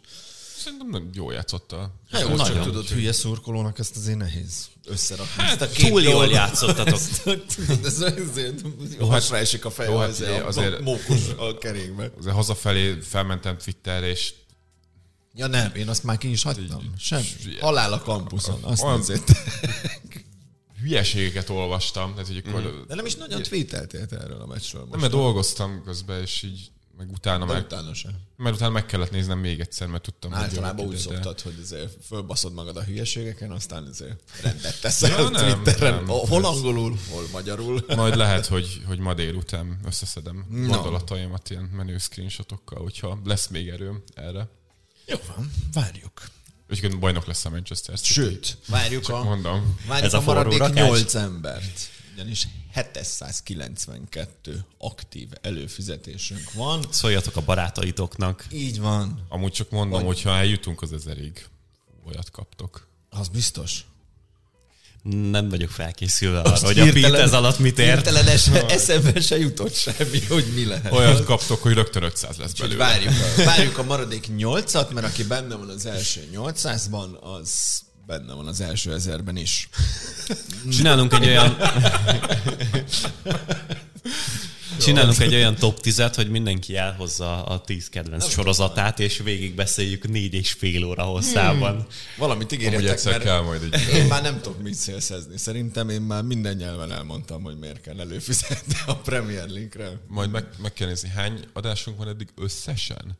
Szerintem 0.57 0.89
nem 0.89 1.09
jól 1.13 1.33
játszotta. 1.33 1.93
Hát 2.11 2.21
jó, 2.21 2.35
Nagyon. 2.35 2.61
tudod, 2.63 2.87
hülye 2.87 3.11
szurkolónak 3.11 3.79
ezt 3.79 3.95
azért 3.97 4.17
nehéz 4.17 4.67
összerakni. 4.85 5.43
Hát 5.43 5.61
a 5.61 5.69
Túl 5.69 6.01
jól 6.01 6.25
játszottatok. 6.27 6.99
Ez 7.83 8.01
azért 8.01 8.61
hasra 8.99 9.37
esik 9.37 9.65
a 9.65 9.69
fej, 9.69 9.87
jó, 9.87 9.97
hát 9.97 10.09
azért, 10.09 10.43
azért- 10.43 10.79
a 10.79 10.81
mókus 10.81 11.19
a 11.37 11.57
kerékbe. 11.57 12.11
Azért 12.19 12.35
hazafelé 12.35 12.99
felmentem 13.01 13.57
Twitterre, 13.57 14.09
és 14.09 14.33
Ja 15.33 15.47
nem, 15.47 15.71
én 15.75 15.87
azt 15.89 16.03
már 16.03 16.17
ki 16.17 16.31
is 16.31 16.43
hagytam. 16.43 16.93
Semmi. 16.99 17.25
Halál 17.59 17.93
a 17.93 18.01
kampuszon, 18.01 18.63
azt 18.63 18.83
Olyan- 18.83 19.03
hülyeségeket 20.81 21.49
olvastam. 21.49 22.11
Tehát, 22.11 22.27
hogy 22.27 22.43
akkor 22.45 22.85
De 22.87 22.95
nem 22.95 23.05
is 23.05 23.15
nagyon 23.15 23.41
tweeteltél 23.41 24.05
te 24.05 24.17
erről 24.17 24.41
a 24.41 24.45
meccsről 24.45 24.87
nem, 24.91 24.99
mert 24.99 25.11
dolgoztam 25.11 25.81
közben, 25.85 26.21
és 26.21 26.43
így 26.43 26.71
meg 26.97 27.11
utána 27.11 27.45
de 27.45 27.53
meg, 27.53 27.63
utána 27.63 27.93
sem. 27.93 28.11
mert 28.35 28.55
utána 28.55 28.71
meg 28.71 28.85
kellett 28.85 29.11
néznem 29.11 29.39
még 29.39 29.59
egyszer, 29.59 29.87
mert 29.87 30.03
tudtam, 30.03 30.31
hogy 30.31 30.41
Általában 30.43 30.85
úgy 30.85 30.93
ide, 30.93 31.03
de- 31.03 31.13
szoktad, 31.13 31.41
hogy 31.41 31.59
azért 31.61 31.91
fölbaszod 32.07 32.53
magad 32.53 32.77
a 32.77 32.83
hülyeségeken, 32.83 33.51
aztán 33.51 33.83
azért 33.83 34.21
rendet 34.43 34.81
teszel 34.81 35.09
Ja, 35.21 35.29
nem, 35.29 35.63
Twitteren. 35.63 35.93
nem. 35.93 36.07
hol 36.07 36.45
angolul, 36.45 36.97
hol 37.11 37.23
magyarul. 37.31 37.85
Majd 37.95 38.15
lehet, 38.25 38.45
hogy, 38.45 38.81
hogy 38.85 38.99
ma 38.99 39.13
délután 39.13 39.79
összeszedem 39.85 40.45
No. 40.49 40.67
gondolataimat 40.67 41.49
ilyen 41.49 41.63
menő 41.63 41.97
screenshotokkal, 41.97 42.81
hogyha 42.81 43.19
lesz 43.25 43.47
még 43.47 43.67
erőm 43.67 44.03
erre. 44.13 44.47
Jó 45.05 45.17
van, 45.35 45.51
várjuk. 45.73 46.11
Úgyhogy 46.69 46.99
bajnok 46.99 47.25
lesz 47.25 47.45
a 47.45 47.49
Manchester 47.49 47.99
City. 47.99 48.13
Sőt, 48.13 48.57
várjuk 48.67 49.03
Csak 49.03 49.15
a, 49.15 49.23
mondom. 49.23 49.77
várjuk 49.87 50.05
Ez 50.05 50.13
a, 50.13 50.17
a 50.17 50.21
maradék? 50.21 50.73
8 50.73 51.15
embert. 51.15 51.89
Ugyanis 52.13 52.47
792 52.77 54.65
aktív 54.77 55.27
előfizetésünk 55.41 56.51
van. 56.53 56.85
Szóljatok 56.89 57.35
a 57.35 57.41
barátaitoknak. 57.41 58.45
Így 58.51 58.79
van. 58.79 59.25
Amúgy 59.29 59.51
csak 59.51 59.69
mondom, 59.69 60.05
hogy 60.05 60.21
ha 60.21 60.29
eljutunk 60.29 60.81
az 60.81 60.93
ezerig, 60.93 61.45
olyat 62.07 62.31
kaptok. 62.31 62.87
Az 63.09 63.27
biztos. 63.27 63.85
Nem 65.31 65.49
vagyok 65.49 65.69
felkészülve 65.69 66.39
arra, 66.39 66.65
hogy 66.65 66.79
a 66.79 66.91
Pete 66.91 67.17
ez 67.21 67.33
alatt 67.33 67.59
mit 67.59 67.79
ért. 67.79 67.93
Hirtelen 67.93 68.27
es- 68.27 68.47
eszembe 68.77 69.21
se 69.21 69.37
jutott 69.37 69.73
semmi, 69.73 70.25
hogy 70.29 70.45
mi 70.55 70.65
lehet. 70.65 70.91
Olyat 70.91 71.23
kaptok, 71.23 71.61
hogy 71.61 71.73
rögtön 71.73 72.03
500 72.03 72.37
lesz 72.37 72.53
belőle. 72.53 72.77
várjuk, 72.77 73.13
a, 73.13 73.43
várjuk 73.51 73.77
a 73.77 73.83
maradék 73.83 74.27
8-at, 74.37 74.93
mert 74.93 75.05
aki 75.05 75.23
benne 75.23 75.55
van 75.55 75.69
az 75.69 75.85
első 75.85 76.29
800-ban, 76.33 77.19
az 77.19 77.81
benne 78.07 78.33
van 78.33 78.47
az 78.47 78.61
első 78.61 78.93
ezerben 78.93 79.37
is. 79.37 79.69
Csinálunk 80.77 81.13
egy 81.13 81.25
olyan... 81.25 81.57
Csinálunk 84.79 85.19
egy 85.19 85.33
olyan 85.33 85.55
top 85.55 85.79
10-et, 85.83 86.13
hogy 86.15 86.29
mindenki 86.29 86.75
elhozza 86.75 87.45
a 87.45 87.61
10 87.61 87.89
kedvenc 87.89 88.29
sorozatát, 88.29 88.99
és 88.99 89.17
végig 89.17 89.55
beszéljük 89.55 90.07
négy 90.07 90.33
és 90.33 90.51
fél 90.51 90.83
óra 90.83 91.03
hosszában. 91.03 91.87
Valamit 92.17 92.51
Amúgy 92.51 92.63
ígérjetek, 92.63 93.03
mert 93.03 93.23
kell 93.23 93.41
majd 93.41 93.61
egy... 93.71 93.93
én 93.93 94.05
már 94.05 94.21
nem 94.21 94.41
tudok 94.41 94.61
mit 94.61 94.73
szélszezni. 94.73 95.37
Szerintem 95.37 95.89
én 95.89 96.01
már 96.01 96.23
minden 96.23 96.55
nyelven 96.55 96.91
elmondtam, 96.91 97.43
hogy 97.43 97.57
miért 97.57 97.81
kell 97.81 97.99
előfizetni 97.99 98.73
a 98.85 98.95
Premier 98.95 99.47
League-re. 99.47 99.91
Majd 100.07 100.31
meg, 100.31 100.45
meg 100.61 100.73
kell 100.73 100.87
nézni, 100.87 101.09
hány 101.09 101.39
adásunk 101.53 101.97
van 101.97 102.07
eddig 102.07 102.29
összesen? 102.35 103.17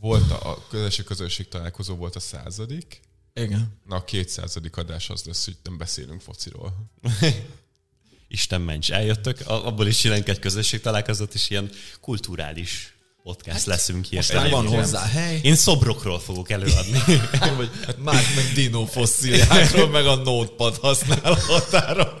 Volt 0.00 0.30
a, 0.30 0.50
a 0.50 0.66
közösség 0.70 1.04
közösség 1.04 1.48
találkozó 1.48 1.94
volt 1.94 2.16
a 2.16 2.20
századik, 2.20 3.00
Igen. 3.34 3.78
na 3.86 3.96
a 3.96 4.04
kétszázadik 4.04 4.76
adás 4.76 5.10
az 5.10 5.24
lesz, 5.24 5.44
hogy 5.44 5.56
nem 5.62 5.78
beszélünk 5.78 6.20
fociról. 6.20 6.90
Isten 8.28 8.60
ments, 8.60 8.92
eljöttök, 8.92 9.40
abból 9.46 9.86
is 9.86 9.98
csinálunk 9.98 10.28
egy 10.28 10.38
közösség 10.38 10.80
találkozót, 10.80 11.34
és 11.34 11.50
ilyen 11.50 11.70
kulturális 12.00 12.96
podcast 13.22 13.66
leszünk 13.66 13.98
Most 13.98 14.10
hirtelen. 14.10 14.42
már 14.42 14.50
van 14.52 14.66
hozzá 14.66 15.06
hely. 15.06 15.40
Én 15.42 15.54
szobrokról 15.54 16.20
fogok 16.20 16.50
előadni. 16.50 17.02
Vagy 17.56 17.70
már 17.98 18.22
meg 18.36 18.52
dino 18.54 18.84
fosszíliákról, 18.86 19.88
meg 19.88 20.06
a 20.06 20.14
notepad 20.14 20.76
használhatára. 20.76 22.16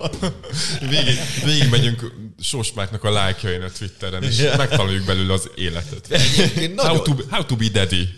Végig, 0.80 1.18
végig 1.44 1.68
megyünk 1.70 2.12
Sosmáknak 2.40 3.04
a 3.04 3.10
lájkjain 3.10 3.62
a 3.62 3.70
Twitteren, 3.70 4.22
és 4.22 4.38
Ja. 4.38 4.56
megtanuljuk 4.56 5.04
belőle 5.04 5.32
az 5.32 5.50
életet. 5.54 6.06
Egyébként 6.10 6.80
How 6.80 6.86
nagyon, 6.96 7.16
to, 7.16 7.24
how 7.30 7.44
to 7.44 7.56
be 7.56 7.68
daddy. 7.68 8.08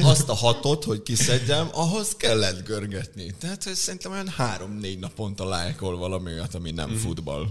azt 0.00 0.28
a 0.28 0.34
hatot, 0.34 0.84
hogy 0.84 1.02
kiszedjem, 1.02 1.68
ahhoz 1.72 2.08
kellett 2.16 2.64
görgetni. 2.66 3.34
Tehát 3.40 3.74
szerintem 3.74 4.12
olyan 4.12 4.28
három-négy 4.28 4.98
naponta 4.98 5.44
lájkol 5.48 5.96
valami 5.96 6.32
olyat, 6.32 6.54
ami 6.54 6.70
nem 6.70 6.90
futball. 6.96 7.46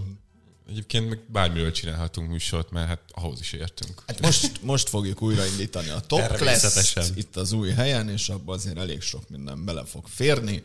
Egyébként 0.68 1.08
meg 1.08 1.20
bármiről 1.26 1.72
csinálhatunk 1.72 2.30
műsort, 2.30 2.70
mert 2.70 2.88
hát 2.88 3.00
ahhoz 3.10 3.40
is 3.40 3.52
értünk. 3.52 4.02
Hát 4.06 4.20
most, 4.20 4.62
most 4.62 4.88
fogjuk 4.88 5.22
újraindítani 5.22 5.88
a 5.88 6.00
Top. 6.00 6.36
Class 6.36 6.96
itt 7.14 7.36
az 7.36 7.52
új 7.52 7.70
helyen, 7.70 8.08
és 8.08 8.28
abban 8.28 8.56
azért 8.56 8.78
elég 8.78 9.00
sok 9.00 9.28
minden 9.28 9.64
bele 9.64 9.84
fog 9.84 10.06
férni, 10.06 10.62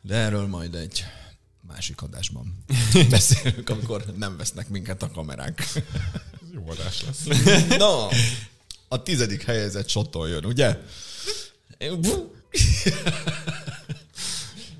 de 0.00 0.14
erről 0.14 0.46
majd 0.46 0.74
egy 0.74 1.04
másik 1.66 2.02
adásban 2.02 2.64
beszélünk, 3.10 3.70
amikor 3.70 4.04
nem 4.16 4.36
vesznek 4.36 4.68
minket 4.68 5.02
a 5.02 5.10
kamerák. 5.10 5.60
Ez 5.60 6.52
jó 6.52 6.68
adás 6.68 7.02
lesz. 7.02 7.24
Na, 7.78 8.08
a 8.88 9.02
tizedik 9.02 9.42
helyezett 9.42 9.88
sottól 9.88 10.28
jön, 10.28 10.44
ugye? 10.44 10.78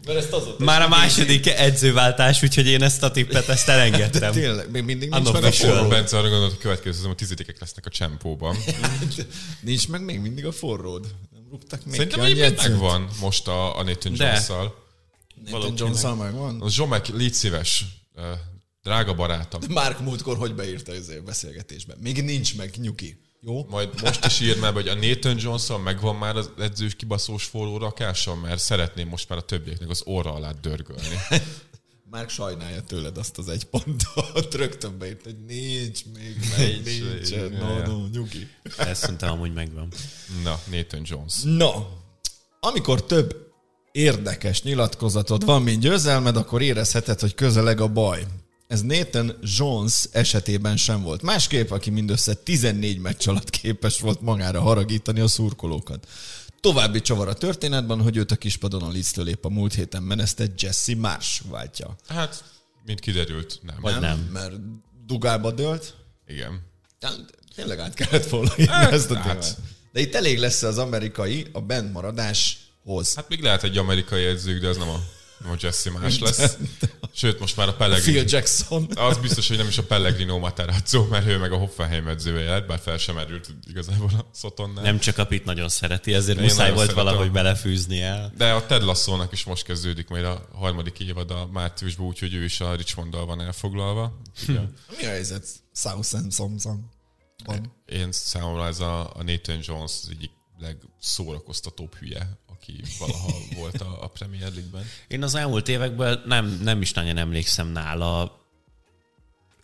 Mert 0.06 0.18
ezt 0.18 0.32
azóta 0.32 0.64
Már 0.64 0.82
a 0.82 0.88
második 0.88 1.46
edzőváltás, 1.46 2.42
úgyhogy 2.42 2.66
én 2.66 2.82
ezt 2.82 3.02
a 3.02 3.10
tippet, 3.10 3.48
ezt 3.48 3.68
elengedtem. 3.68 4.32
Tényleg, 4.32 4.70
még 4.70 4.82
mindig 4.82 5.10
nincs 5.10 5.32
meg 5.32 5.44
a 5.44 5.52
forró. 5.52 5.88
Bence 5.88 6.18
arra 6.18 6.28
gondolt, 6.28 6.50
hogy 6.50 6.60
következő 6.60 7.08
a 7.08 7.14
tizedikek 7.14 7.60
lesznek 7.60 7.86
a 7.86 7.90
csempóban. 7.90 8.56
Nincs 9.60 9.88
meg 9.88 10.04
még 10.04 10.20
mindig 10.20 10.46
a 10.46 10.52
forród. 10.52 11.06
Nem 11.32 11.42
rúgtak 11.50 11.84
még 11.84 11.94
Szerintem 11.94 12.20
egyébként 12.20 12.56
megvan 12.68 13.08
most 13.20 13.48
a, 13.48 13.78
a 13.78 13.82
Nathan 13.82 14.14
De. 14.14 14.24
Jones-szal. 14.24 14.82
Nathan 15.50 15.74
Jones-szal 15.76 16.14
megvan? 16.14 16.60
Az 16.60 16.72
Zsomek, 16.72 17.08
légy 17.08 17.34
szíves, 17.34 17.84
drága 18.82 19.14
barátom. 19.14 19.60
Mark 19.68 20.00
múltkor 20.00 20.36
hogy 20.36 20.54
beírta 20.54 20.92
az 20.92 21.12
beszélgetésbe? 21.24 21.94
Még 22.00 22.22
nincs 22.22 22.56
meg, 22.56 22.74
nyuki. 22.76 23.23
Jó? 23.46 23.66
Majd 23.68 24.02
most 24.02 24.24
is 24.24 24.40
írd 24.40 24.58
már, 24.58 24.74
be, 24.74 24.80
hogy 24.80 24.88
a 24.88 24.94
Nathan 24.94 25.36
jones 25.38 25.62
megvan 25.84 26.16
már 26.16 26.36
az 26.36 26.50
edzős 26.58 26.94
kibaszós 26.94 27.44
forró 27.44 27.78
rakása, 27.78 28.34
mert 28.34 28.58
szeretném 28.58 29.08
most 29.08 29.28
már 29.28 29.38
a 29.38 29.42
többieknek 29.42 29.88
az 29.88 30.02
orra 30.04 30.32
alá 30.34 30.52
dörgölni. 30.62 31.16
Mark 32.10 32.28
sajnálja 32.28 32.82
tőled 32.82 33.18
azt 33.18 33.38
az 33.38 33.48
egy 33.48 33.64
pontot. 33.64 34.54
Rögtön 34.60 34.98
beírt, 34.98 35.24
hogy 35.24 35.36
nincs 35.46 36.04
még 36.14 36.36
meg, 36.56 36.80
Nincs, 36.84 37.30
nincs. 37.30 37.58
No, 37.58 37.78
no, 37.78 38.06
nyugi. 38.12 38.48
Ezt 38.76 39.00
szerintem 39.00 39.30
amúgy 39.30 39.52
megvan. 39.52 39.88
Na, 40.42 40.60
Nathan 40.70 41.00
Jones. 41.04 41.34
No, 41.42 41.70
amikor 42.60 43.04
több 43.04 43.52
érdekes 43.92 44.62
nyilatkozatod 44.62 45.44
van, 45.44 45.62
mint 45.62 45.80
győzelmed, 45.80 46.36
akkor 46.36 46.62
érezheted, 46.62 47.20
hogy 47.20 47.34
közeleg 47.34 47.80
a 47.80 47.88
baj. 47.88 48.26
Ez 48.66 48.82
Nathan 48.82 49.38
Jones 49.42 50.08
esetében 50.12 50.76
sem 50.76 51.02
volt. 51.02 51.22
Másképp, 51.22 51.70
aki 51.70 51.90
mindössze 51.90 52.34
14 52.34 52.98
meccs 52.98 53.28
alatt 53.28 53.50
képes 53.50 54.00
volt 54.00 54.20
magára 54.20 54.60
haragítani 54.60 55.20
a 55.20 55.28
szurkolókat. 55.28 56.08
További 56.60 57.00
csavar 57.00 57.28
a 57.28 57.34
történetben, 57.34 58.02
hogy 58.02 58.16
őt 58.16 58.30
a 58.30 58.36
kispadon 58.36 58.82
a 58.82 58.88
Leeds-től 58.88 59.28
épp 59.28 59.44
a 59.44 59.48
múlt 59.48 59.74
héten 59.74 60.02
menesztett 60.02 60.60
Jesse 60.60 60.96
Marsh 60.96 61.42
váltja. 61.50 61.96
Hát, 62.08 62.44
mint 62.84 63.00
kiderült, 63.00 63.60
nem. 63.62 63.76
Vagy 63.80 64.00
nem. 64.00 64.28
Mert 64.32 64.54
dugába 65.06 65.52
dőlt. 65.52 65.94
Igen. 66.26 66.60
Tényleg 67.54 67.78
át 67.78 67.94
kellett 67.94 68.28
volna 68.28 68.52
írni 68.56 68.72
ezt 68.72 69.10
a 69.10 69.14
hát. 69.14 69.24
témát. 69.24 69.58
De 69.92 70.00
itt 70.00 70.14
elég 70.14 70.38
lesz 70.38 70.62
az 70.62 70.78
amerikai 70.78 71.46
a 71.52 71.60
bentmaradáshoz. 71.60 73.14
Hát 73.14 73.28
még 73.28 73.42
lehet 73.42 73.62
egy 73.62 73.78
amerikai 73.78 74.24
edzők, 74.24 74.60
de 74.60 74.68
ez 74.68 74.76
nem 74.76 74.88
a, 74.88 75.04
a 75.42 75.56
Jesse 75.60 75.90
más 75.90 76.18
lesz. 76.18 76.56
Sőt, 77.12 77.38
most 77.40 77.56
már 77.56 77.68
a 77.68 77.74
Pellegrini. 77.74 78.16
Phil 78.16 78.24
Jackson. 78.38 78.88
Az 78.94 79.18
biztos, 79.18 79.48
hogy 79.48 79.56
nem 79.56 79.66
is 79.68 79.78
a 79.78 79.82
Pellegrino 79.82 80.38
Materazzo, 80.38 81.04
mert 81.06 81.26
ő 81.26 81.38
meg 81.38 81.52
a 81.52 81.56
Hoffenheim 81.56 82.08
edzője 82.08 82.50
lett, 82.50 82.66
bár 82.66 82.78
fel 82.78 82.98
sem 82.98 83.14
merült 83.14 83.54
igazából 83.68 84.10
a 84.18 84.28
Szotonnál. 84.32 84.84
Nem 84.84 84.98
csak 84.98 85.18
a 85.18 85.26
Pit 85.26 85.44
nagyon 85.44 85.68
szereti, 85.68 86.14
ezért 86.14 86.38
Én 86.38 86.44
muszáj 86.44 86.72
volt 86.72 86.86
szeretem. 86.86 87.04
valahogy 87.04 87.30
belefűzni 87.32 88.00
el. 88.00 88.32
De 88.36 88.52
a 88.52 88.66
Ted 88.66 88.82
Lasso-nak 88.82 89.32
is 89.32 89.44
most 89.44 89.64
kezdődik 89.64 90.08
majd 90.08 90.24
a 90.24 90.48
harmadik 90.52 90.98
évad 91.00 91.30
a 91.30 91.48
márciusban, 91.52 92.06
úgyhogy 92.06 92.34
ő 92.34 92.44
is 92.44 92.60
a 92.60 92.74
Richmonddal 92.74 93.26
van 93.26 93.40
elfoglalva. 93.40 94.20
Ugye, 94.48 94.60
Mi 94.98 95.04
a 95.04 95.08
helyzet? 95.08 95.46
Southampton 95.74 96.90
van. 97.44 97.72
Én 97.86 98.12
számomra 98.12 98.66
ez 98.66 98.80
a, 98.80 99.00
a 99.16 99.22
Nathan 99.22 99.58
Jones 99.62 99.92
az 100.02 100.08
egyik 100.10 100.30
legszórakoztatóbb 100.58 101.94
hülye, 101.94 102.38
aki 102.64 102.82
valaha 102.98 103.32
volt 103.56 103.80
a, 103.80 104.02
a 104.02 104.06
Premier 104.06 104.52
League-ben. 104.52 104.84
Én 105.08 105.22
az 105.22 105.34
elmúlt 105.34 105.68
években 105.68 106.22
nem, 106.26 106.60
nem 106.62 106.80
is 106.80 106.92
nagyon 106.92 107.16
emlékszem 107.16 107.68
nála 107.68 108.43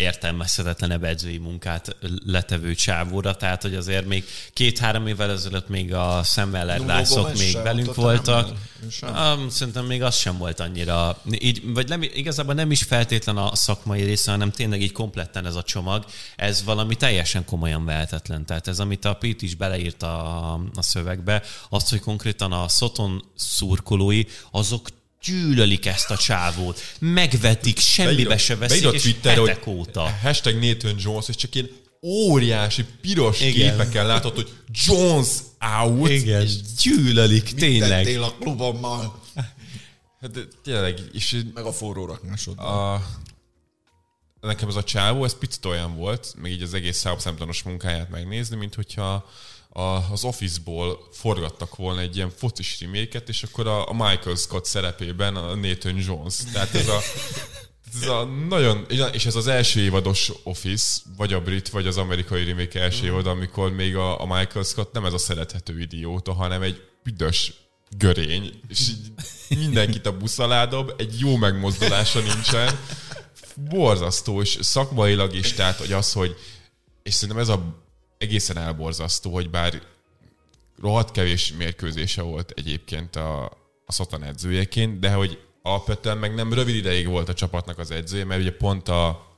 értelmezhetetlenebb 0.01 1.05
edzői 1.05 1.38
munkát 1.38 1.96
letevő 2.26 2.74
csávóra, 2.74 3.36
tehát 3.36 3.62
hogy 3.62 3.74
azért 3.74 4.07
még 4.07 4.24
két-három 4.53 5.07
évvel 5.07 5.30
ezelőtt 5.30 5.68
még 5.68 5.94
a 5.94 6.22
Weller-rászok 6.36 7.22
Gomes 7.22 7.38
még 7.38 7.62
velünk 7.62 7.94
voltak. 7.94 8.51
Um, 9.03 9.48
szerintem 9.48 9.84
még 9.84 10.03
az 10.03 10.16
sem 10.16 10.38
volt 10.38 10.61
annyira, 10.61 11.22
így, 11.30 11.72
vagy 11.72 11.88
nem, 11.88 12.03
igazából 12.03 12.55
nem 12.55 12.70
is 12.70 12.82
feltétlen 12.82 13.36
a 13.36 13.55
szakmai 13.55 14.03
része, 14.03 14.30
hanem 14.30 14.51
tényleg 14.51 14.82
így 14.82 14.92
kompletten 14.92 15.46
ez 15.46 15.55
a 15.55 15.62
csomag, 15.62 16.05
ez 16.36 16.64
valami 16.64 16.94
teljesen 16.94 17.44
komolyan 17.44 17.84
vehetetlen. 17.84 18.46
Tehát 18.46 18.68
ez, 18.68 18.78
amit 18.80 19.05
a 19.05 19.14
Pete 19.14 19.44
is 19.44 19.55
beleírt 19.55 20.03
a, 20.03 20.53
a 20.74 20.82
szövegbe, 20.82 21.42
az, 21.68 21.88
hogy 21.88 22.01
konkrétan 22.01 22.53
a 22.53 22.68
Soton 22.68 23.24
szurkolói, 23.34 24.22
azok 24.51 24.88
gyűlölik 25.25 25.87
ezt 25.87 26.11
a 26.11 26.16
csávót, 26.16 26.81
megvetik, 26.99 27.79
semmibe 27.79 28.39
se 28.39 28.57
veszik, 28.57 28.77
beírod 28.77 28.95
és 28.95 29.03
Twitterre, 29.03 29.41
hetek 29.41 29.64
hogy 29.64 29.75
óta. 29.75 30.11
Hashtag 30.23 30.64
Nathan 30.64 30.95
Jones, 30.99 31.29
és 31.29 31.37
csak 31.37 31.55
ilyen 31.55 31.71
óriási 32.03 32.85
piros 33.01 33.41
Igen. 33.41 33.71
képeken 33.71 34.07
látod, 34.07 34.35
hogy 34.35 34.49
Jones 34.87 35.29
out. 35.79 36.11
Igen, 36.11 36.49
gyűlölik, 36.83 37.55
tényleg. 37.55 38.05
Tettél 38.05 38.23
a 38.23 38.35
klubommal. 38.41 39.23
Hát 40.21 40.49
tényleg, 40.62 40.99
és 41.12 41.43
Meg 41.55 41.64
a 41.64 41.73
forró 41.73 42.07
rakásod. 42.07 42.59
a, 42.59 43.03
nekem 44.41 44.68
ez 44.68 44.75
a 44.75 44.85
csávó, 44.85 45.25
ez 45.25 45.39
picit 45.39 45.64
olyan 45.64 45.97
volt, 45.97 46.35
még 46.39 46.53
így 46.53 46.62
az 46.62 46.75
egész 46.75 47.01
Southamptonos 47.01 47.62
munkáját 47.62 48.11
megnézni, 48.11 48.57
mint 48.57 48.75
hogyha 48.75 49.31
a, 49.73 50.12
az 50.12 50.25
Office-ból 50.25 51.09
forgattak 51.12 51.77
volna 51.77 52.01
egy 52.01 52.16
ilyen 52.16 52.31
focis 52.31 52.81
reméket, 52.81 53.29
és 53.29 53.43
akkor 53.43 53.66
a, 53.66 53.89
a 53.89 53.93
Michael 53.93 54.37
Scott 54.37 54.64
szerepében 54.64 55.37
a 55.37 55.55
Nathan 55.55 55.97
Jones. 55.97 56.35
Tehát 56.53 56.75
ez 56.75 56.89
a, 56.89 57.01
ez 57.95 58.09
a 58.09 58.25
nagyon, 58.25 58.87
és 59.12 59.27
ez 59.27 59.35
az 59.35 59.47
első 59.47 59.81
évados 59.81 60.33
Office, 60.43 61.01
vagy 61.16 61.33
a 61.33 61.41
brit, 61.41 61.68
vagy 61.68 61.87
az 61.87 61.97
amerikai 61.97 62.45
remake 62.45 62.81
első 62.81 63.05
évad, 63.05 63.27
amikor 63.27 63.73
még 63.73 63.97
a, 63.97 64.21
a 64.21 64.27
Michael 64.27 64.64
Scott 64.64 64.93
nem 64.93 65.05
ez 65.05 65.12
a 65.12 65.18
szerethető 65.18 65.81
idióta, 65.81 66.33
hanem 66.33 66.62
egy 66.62 66.83
büdös 67.03 67.53
görény, 67.97 68.61
és 68.68 68.89
így 69.49 69.59
mindenkit 69.59 70.07
a 70.07 70.16
busz 70.16 70.39
alá 70.39 70.66
dob, 70.66 70.93
egy 70.97 71.18
jó 71.18 71.37
megmozdulása 71.37 72.21
nincsen. 72.21 72.81
Borzasztó, 73.55 74.41
és 74.41 74.59
szakmailag 74.61 75.35
is, 75.35 75.53
tehát 75.53 75.79
hogy 75.79 75.93
az, 75.93 76.12
hogy 76.12 76.37
és 77.03 77.14
szerintem 77.14 77.39
ez 77.39 77.49
a 77.49 77.85
egészen 78.21 78.57
elborzasztó, 78.57 79.33
hogy 79.33 79.51
bár 79.51 79.83
rohadt 80.81 81.11
kevés 81.11 81.53
mérkőzése 81.53 82.23
volt 82.23 82.53
egyébként 82.57 83.16
a, 83.16 83.45
a 83.87 83.93
Szotan 83.93 84.23
edzőjeként, 84.23 84.99
de 84.99 85.12
hogy 85.12 85.39
alapvetően 85.62 86.18
meg 86.18 86.35
nem 86.35 86.53
rövid 86.53 86.75
ideig 86.75 87.07
volt 87.07 87.29
a 87.29 87.35
csapatnak 87.35 87.79
az 87.79 87.91
edzője, 87.91 88.25
mert 88.25 88.41
ugye 88.41 88.57
pont 88.57 88.89
a 88.89 89.29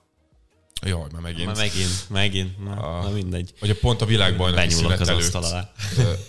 Jaj, 0.87 1.07
már 1.13 1.23
megint. 1.23 1.47
Már 1.47 1.57
megint, 1.57 2.11
megint, 2.11 2.65
na, 2.65 2.77
A- 2.77 3.03
na 3.03 3.11
mindegy. 3.11 3.53
Hogy 3.61 3.71
a 3.71 3.75
pont 3.81 4.01
a 4.03 4.07
világbajnoki 4.07 4.71
szünet 4.71 5.01
az 5.01 5.09
előtt 5.09 5.37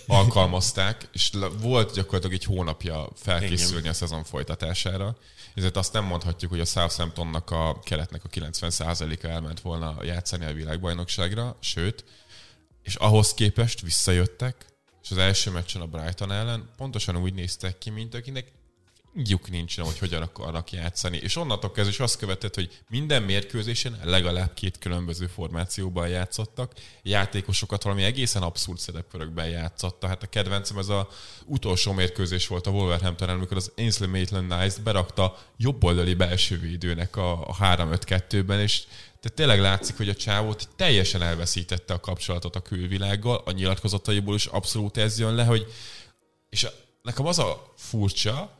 alkalmazták, 0.06 1.08
és 1.12 1.30
volt 1.60 1.94
gyakorlatilag 1.94 2.32
egy 2.34 2.44
hónapja 2.44 3.08
felkészülni 3.16 3.88
a 3.88 3.92
szezon 3.92 4.24
folytatására. 4.24 5.16
Ezért 5.54 5.76
azt 5.76 5.92
nem 5.92 6.04
mondhatjuk, 6.04 6.50
hogy 6.50 6.60
a 6.60 6.64
Southamptonnak 6.64 7.50
a 7.50 7.78
keretnek 7.84 8.24
a 8.24 8.28
90%-a 8.28 9.26
elment 9.26 9.60
volna 9.60 9.96
játszani 10.04 10.44
a 10.44 10.52
világbajnokságra, 10.52 11.56
sőt, 11.60 12.04
és 12.84 12.94
ahhoz 12.94 13.34
képest 13.34 13.80
visszajöttek, 13.80 14.66
és 15.02 15.10
az 15.10 15.16
első 15.16 15.50
meccsen 15.50 15.82
a 15.82 15.86
Brighton 15.86 16.32
ellen 16.32 16.70
pontosan 16.76 17.16
úgy 17.16 17.34
néztek 17.34 17.78
ki, 17.78 17.90
mint 17.90 18.14
akinek 18.14 18.52
lyuk 19.14 19.50
nincsen, 19.50 19.84
hogy 19.84 19.98
hogyan 19.98 20.22
akarnak 20.22 20.72
játszani. 20.72 21.16
És 21.16 21.36
onnantól 21.36 21.70
kezdve 21.70 21.92
is 21.92 22.00
azt 22.00 22.18
követett, 22.18 22.54
hogy 22.54 22.82
minden 22.88 23.22
mérkőzésen 23.22 24.00
legalább 24.04 24.54
két 24.54 24.78
különböző 24.78 25.26
formációban 25.26 26.08
játszottak. 26.08 26.72
Játékosokat 27.02 27.82
valami 27.82 28.02
egészen 28.02 28.42
abszurd 28.42 28.78
szerepkörökben 28.78 29.48
játszotta. 29.48 30.06
Hát 30.06 30.22
a 30.22 30.26
kedvencem 30.26 30.78
ez 30.78 30.88
a 30.88 31.08
utolsó 31.44 31.92
mérkőzés 31.92 32.46
volt 32.46 32.66
a 32.66 32.70
Wolverhampton, 32.70 33.28
amikor 33.28 33.56
az 33.56 33.72
Ainsley 33.76 34.10
Maitland-Nice 34.10 34.80
berakta 34.82 35.38
jobboldali 35.56 36.14
belső 36.14 36.58
védőnek 36.58 37.16
a, 37.16 37.48
a 37.48 37.56
3-5-2-ben, 37.60 38.60
és 38.60 38.82
tehát 39.24 39.38
tényleg 39.38 39.60
látszik, 39.60 39.96
hogy 39.96 40.08
a 40.08 40.14
csávót 40.14 40.68
teljesen 40.76 41.22
elveszítette 41.22 41.94
a 41.94 42.00
kapcsolatot 42.00 42.56
a 42.56 42.60
külvilággal, 42.60 43.42
a 43.44 43.50
nyilatkozataiból 43.50 44.34
is 44.34 44.46
abszolút 44.46 44.96
ez 44.96 45.18
jön 45.18 45.34
le, 45.34 45.44
hogy 45.44 45.66
és 46.50 46.66
nekem 47.02 47.26
az 47.26 47.38
a 47.38 47.72
furcsa, 47.76 48.58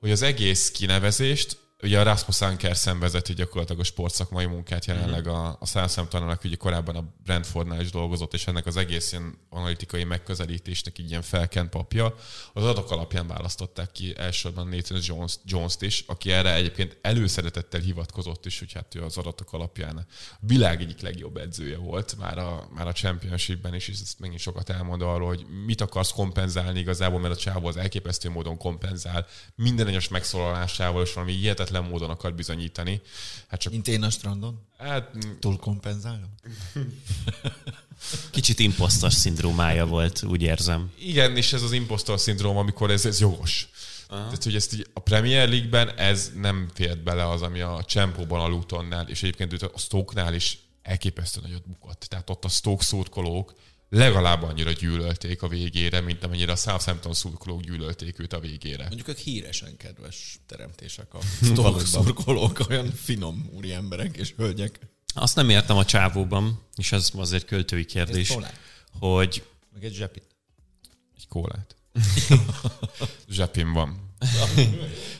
hogy 0.00 0.10
az 0.10 0.22
egész 0.22 0.70
kinevezést 0.70 1.56
ugye 1.82 2.00
a 2.00 2.02
Rasmus 2.02 2.40
Ankersen 2.40 2.98
vezeti 2.98 3.34
gyakorlatilag 3.34 3.80
a 3.80 3.84
sportszakmai 3.84 4.46
munkát 4.46 4.84
jelenleg 4.84 5.24
mhm. 5.26 5.34
a, 5.34 5.56
a 5.60 5.66
Southampton-nak, 5.66 6.44
ugye 6.44 6.56
korábban 6.56 6.96
a 6.96 7.04
Brentfordnál 7.24 7.80
is 7.80 7.90
dolgozott, 7.90 8.34
és 8.34 8.46
ennek 8.46 8.66
az 8.66 8.76
egész 8.76 9.12
ilyen 9.12 9.38
analitikai 9.50 10.04
megközelítésnek 10.04 10.98
így 10.98 11.10
ilyen 11.10 11.22
felkent 11.22 11.70
papja. 11.70 12.14
Az 12.52 12.62
adatok 12.62 12.90
alapján 12.90 13.26
választották 13.26 13.92
ki 13.92 14.14
elsősorban 14.16 14.68
Nathan 14.68 15.00
Jones, 15.02 15.34
Jones-t 15.44 15.82
is, 15.82 16.04
aki 16.06 16.32
erre 16.32 16.54
egyébként 16.54 16.98
előszeretettel 17.00 17.80
hivatkozott 17.80 18.46
is, 18.46 18.58
hogy 18.58 18.72
hát 18.72 18.94
ő 18.94 19.02
az 19.02 19.16
adatok 19.16 19.52
alapján 19.52 19.96
a 19.96 20.04
világ 20.40 20.80
egyik 20.80 21.00
legjobb 21.00 21.36
edzője 21.36 21.76
volt 21.76 22.16
már 22.18 22.38
a, 22.38 22.68
már 22.74 22.86
a 22.86 22.92
Championshipben 22.92 23.74
is, 23.74 23.88
és 23.88 24.00
ezt 24.02 24.18
megint 24.18 24.40
sokat 24.40 24.70
elmond 24.70 25.02
arról, 25.02 25.28
hogy 25.28 25.46
mit 25.66 25.80
akarsz 25.80 26.10
kompenzálni 26.10 26.78
igazából, 26.78 27.20
mert 27.20 27.34
a 27.34 27.36
csávó 27.36 27.66
az 27.66 27.76
elképesztő 27.76 28.30
módon 28.30 28.56
kompenzál 28.56 29.26
minden 29.54 29.86
egyes 29.86 30.08
megszólalásával, 30.08 31.02
és 31.02 31.12
valami 31.12 31.32
hihetetlen 31.32 31.67
hihetetlen 31.68 31.84
módon 31.90 32.10
akar 32.10 32.34
bizonyítani. 32.34 33.00
Hát 33.48 33.60
csak... 33.60 33.72
Mint 33.72 33.88
én 33.88 34.02
a 34.02 34.10
strandon? 34.10 34.60
Hát... 34.78 35.10
Túl 35.40 35.56
kompenzálom? 35.56 36.34
Kicsit 38.30 38.58
imposztor 38.58 39.12
szindrómája 39.12 39.86
volt, 39.86 40.22
úgy 40.22 40.42
érzem. 40.42 40.92
Igen, 40.98 41.36
és 41.36 41.52
ez 41.52 41.62
az 41.62 41.72
imposztor 41.72 42.20
szindróm, 42.20 42.56
amikor 42.56 42.90
ez, 42.90 43.06
ez 43.06 43.20
jogos. 43.20 43.68
Aha. 44.08 44.22
Tehát, 44.22 44.44
hogy 44.44 44.54
ezt 44.54 44.74
így 44.74 44.86
a 44.92 45.00
Premier 45.00 45.48
League-ben 45.48 45.88
ez 45.96 46.32
nem 46.34 46.68
fért 46.74 47.02
bele 47.02 47.28
az, 47.28 47.42
ami 47.42 47.60
a 47.60 47.84
Csempóban, 47.86 48.40
a 48.40 48.46
Lutonnál, 48.46 49.08
és 49.08 49.22
egyébként 49.22 49.62
a 49.62 49.78
Stoke-nál 49.78 50.34
is 50.34 50.58
elképesztő 50.82 51.40
nagyot 51.40 51.68
bukott. 51.68 52.00
Tehát 52.00 52.30
ott 52.30 52.44
a 52.44 52.48
Stoke 52.48 52.84
szurkolók 52.84 53.54
legalább 53.88 54.42
annyira 54.42 54.72
gyűlölték 54.72 55.42
a 55.42 55.48
végére, 55.48 56.00
mint 56.00 56.24
amennyire 56.24 56.52
a 56.52 56.56
Southampton 56.56 57.14
szurkolók 57.14 57.60
gyűlölték 57.60 58.18
őt 58.18 58.32
a 58.32 58.40
végére. 58.40 58.86
Mondjuk 58.86 59.08
ők 59.08 59.16
híresen 59.16 59.76
kedves 59.76 60.38
teremtések 60.46 61.14
a 61.14 61.20
szurkolók, 61.84 62.60
olyan 62.68 62.92
finom 62.92 63.50
úri 63.52 63.72
emberek 63.72 64.16
és 64.16 64.34
hölgyek. 64.36 64.78
Azt 65.14 65.36
nem 65.36 65.48
értem 65.48 65.76
a 65.76 65.84
csávóban, 65.84 66.62
és 66.76 66.92
ez 66.92 67.10
az 67.16 67.32
egy 67.32 67.44
költői 67.44 67.84
kérdés, 67.84 68.36
hogy... 68.98 69.44
Meg 69.72 69.84
egy 69.84 69.94
zsepit. 69.94 70.26
Egy 71.16 71.28
kólát. 71.28 71.76
Zsepim 73.28 73.72
van. 73.72 74.14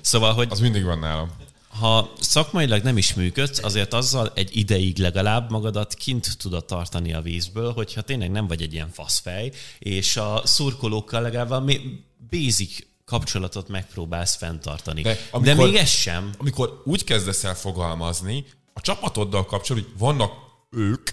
szóval, 0.00 0.34
hogy... 0.34 0.46
Az 0.50 0.60
mindig 0.60 0.84
van 0.84 0.98
nálam 0.98 1.30
ha 1.78 2.12
szakmailag 2.20 2.82
nem 2.82 2.96
is 2.96 3.14
működsz, 3.14 3.62
azért 3.62 3.92
azzal 3.92 4.32
egy 4.34 4.56
ideig 4.56 4.98
legalább 4.98 5.50
magadat 5.50 5.94
kint 5.94 6.38
tudod 6.38 6.64
tartani 6.64 7.12
a 7.12 7.20
vízből, 7.20 7.72
hogyha 7.72 8.02
tényleg 8.02 8.30
nem 8.30 8.46
vagy 8.46 8.62
egy 8.62 8.72
ilyen 8.72 8.90
faszfej, 8.90 9.52
és 9.78 10.16
a 10.16 10.42
szurkolókkal 10.44 11.22
legalább 11.22 11.48
valami 11.48 12.04
basic 12.30 12.78
kapcsolatot 13.04 13.68
megpróbálsz 13.68 14.36
fenntartani. 14.36 15.02
De, 15.02 15.18
amikor, 15.30 15.56
De 15.56 15.64
még 15.64 15.74
ez 15.74 15.88
sem. 15.88 16.30
Amikor 16.38 16.82
úgy 16.84 17.04
kezdesz 17.04 17.44
el 17.44 17.54
fogalmazni, 17.54 18.44
a 18.72 18.80
csapatoddal 18.80 19.46
kapcsolatban, 19.46 19.90
hogy 19.90 20.00
vannak 20.00 20.32
ők, 20.70 21.10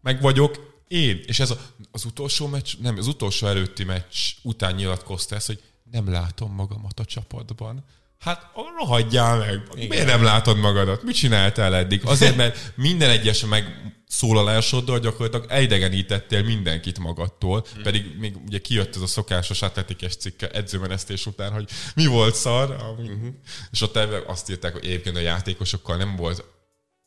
meg 0.00 0.20
vagyok 0.20 0.82
én. 0.88 1.22
És 1.26 1.40
ez 1.40 1.50
a, 1.50 1.56
az 1.90 2.04
utolsó 2.04 2.46
meccs, 2.46 2.74
nem, 2.80 2.96
az 2.98 3.06
utolsó 3.06 3.46
előtti 3.46 3.84
meccs 3.84 4.16
után 4.42 4.74
nyilatkozta 4.74 5.34
ezt, 5.34 5.46
hogy 5.46 5.62
nem 5.90 6.10
látom 6.10 6.54
magamat 6.54 7.00
a 7.00 7.04
csapatban. 7.04 7.84
Hát 8.24 8.50
rohadjál 8.78 9.38
meg. 9.38 9.62
Igen. 9.74 9.88
Miért 9.88 10.06
nem 10.06 10.22
látod 10.22 10.58
magadat? 10.58 11.02
Mit 11.02 11.14
csináltál 11.14 11.74
eddig? 11.74 12.00
Azért, 12.04 12.36
mert 12.36 12.72
minden 12.74 13.10
egyes 13.10 13.44
megszólalásoddal 13.44 14.98
gyakorlatilag 14.98 15.46
eidegenítettél 15.50 16.42
mindenkit 16.42 16.98
magadtól, 16.98 17.66
hmm. 17.72 17.82
pedig 17.82 18.16
még 18.18 18.36
ugye 18.46 18.58
kijött 18.58 18.96
ez 18.96 19.02
a 19.02 19.06
szokásos 19.06 19.62
atletikes 19.62 20.16
cikke 20.16 20.48
edzőmenesztés 20.48 21.26
után, 21.26 21.52
hogy 21.52 21.68
mi 21.94 22.06
volt 22.06 22.34
szar, 22.34 22.70
uh-huh. 22.70 23.34
és 23.70 23.80
ott 23.80 23.96
azt 24.26 24.50
írták, 24.50 24.72
hogy 24.72 24.84
egyébként 24.84 25.16
a 25.16 25.20
játékosokkal 25.20 25.96
nem 25.96 26.16
volt 26.16 26.44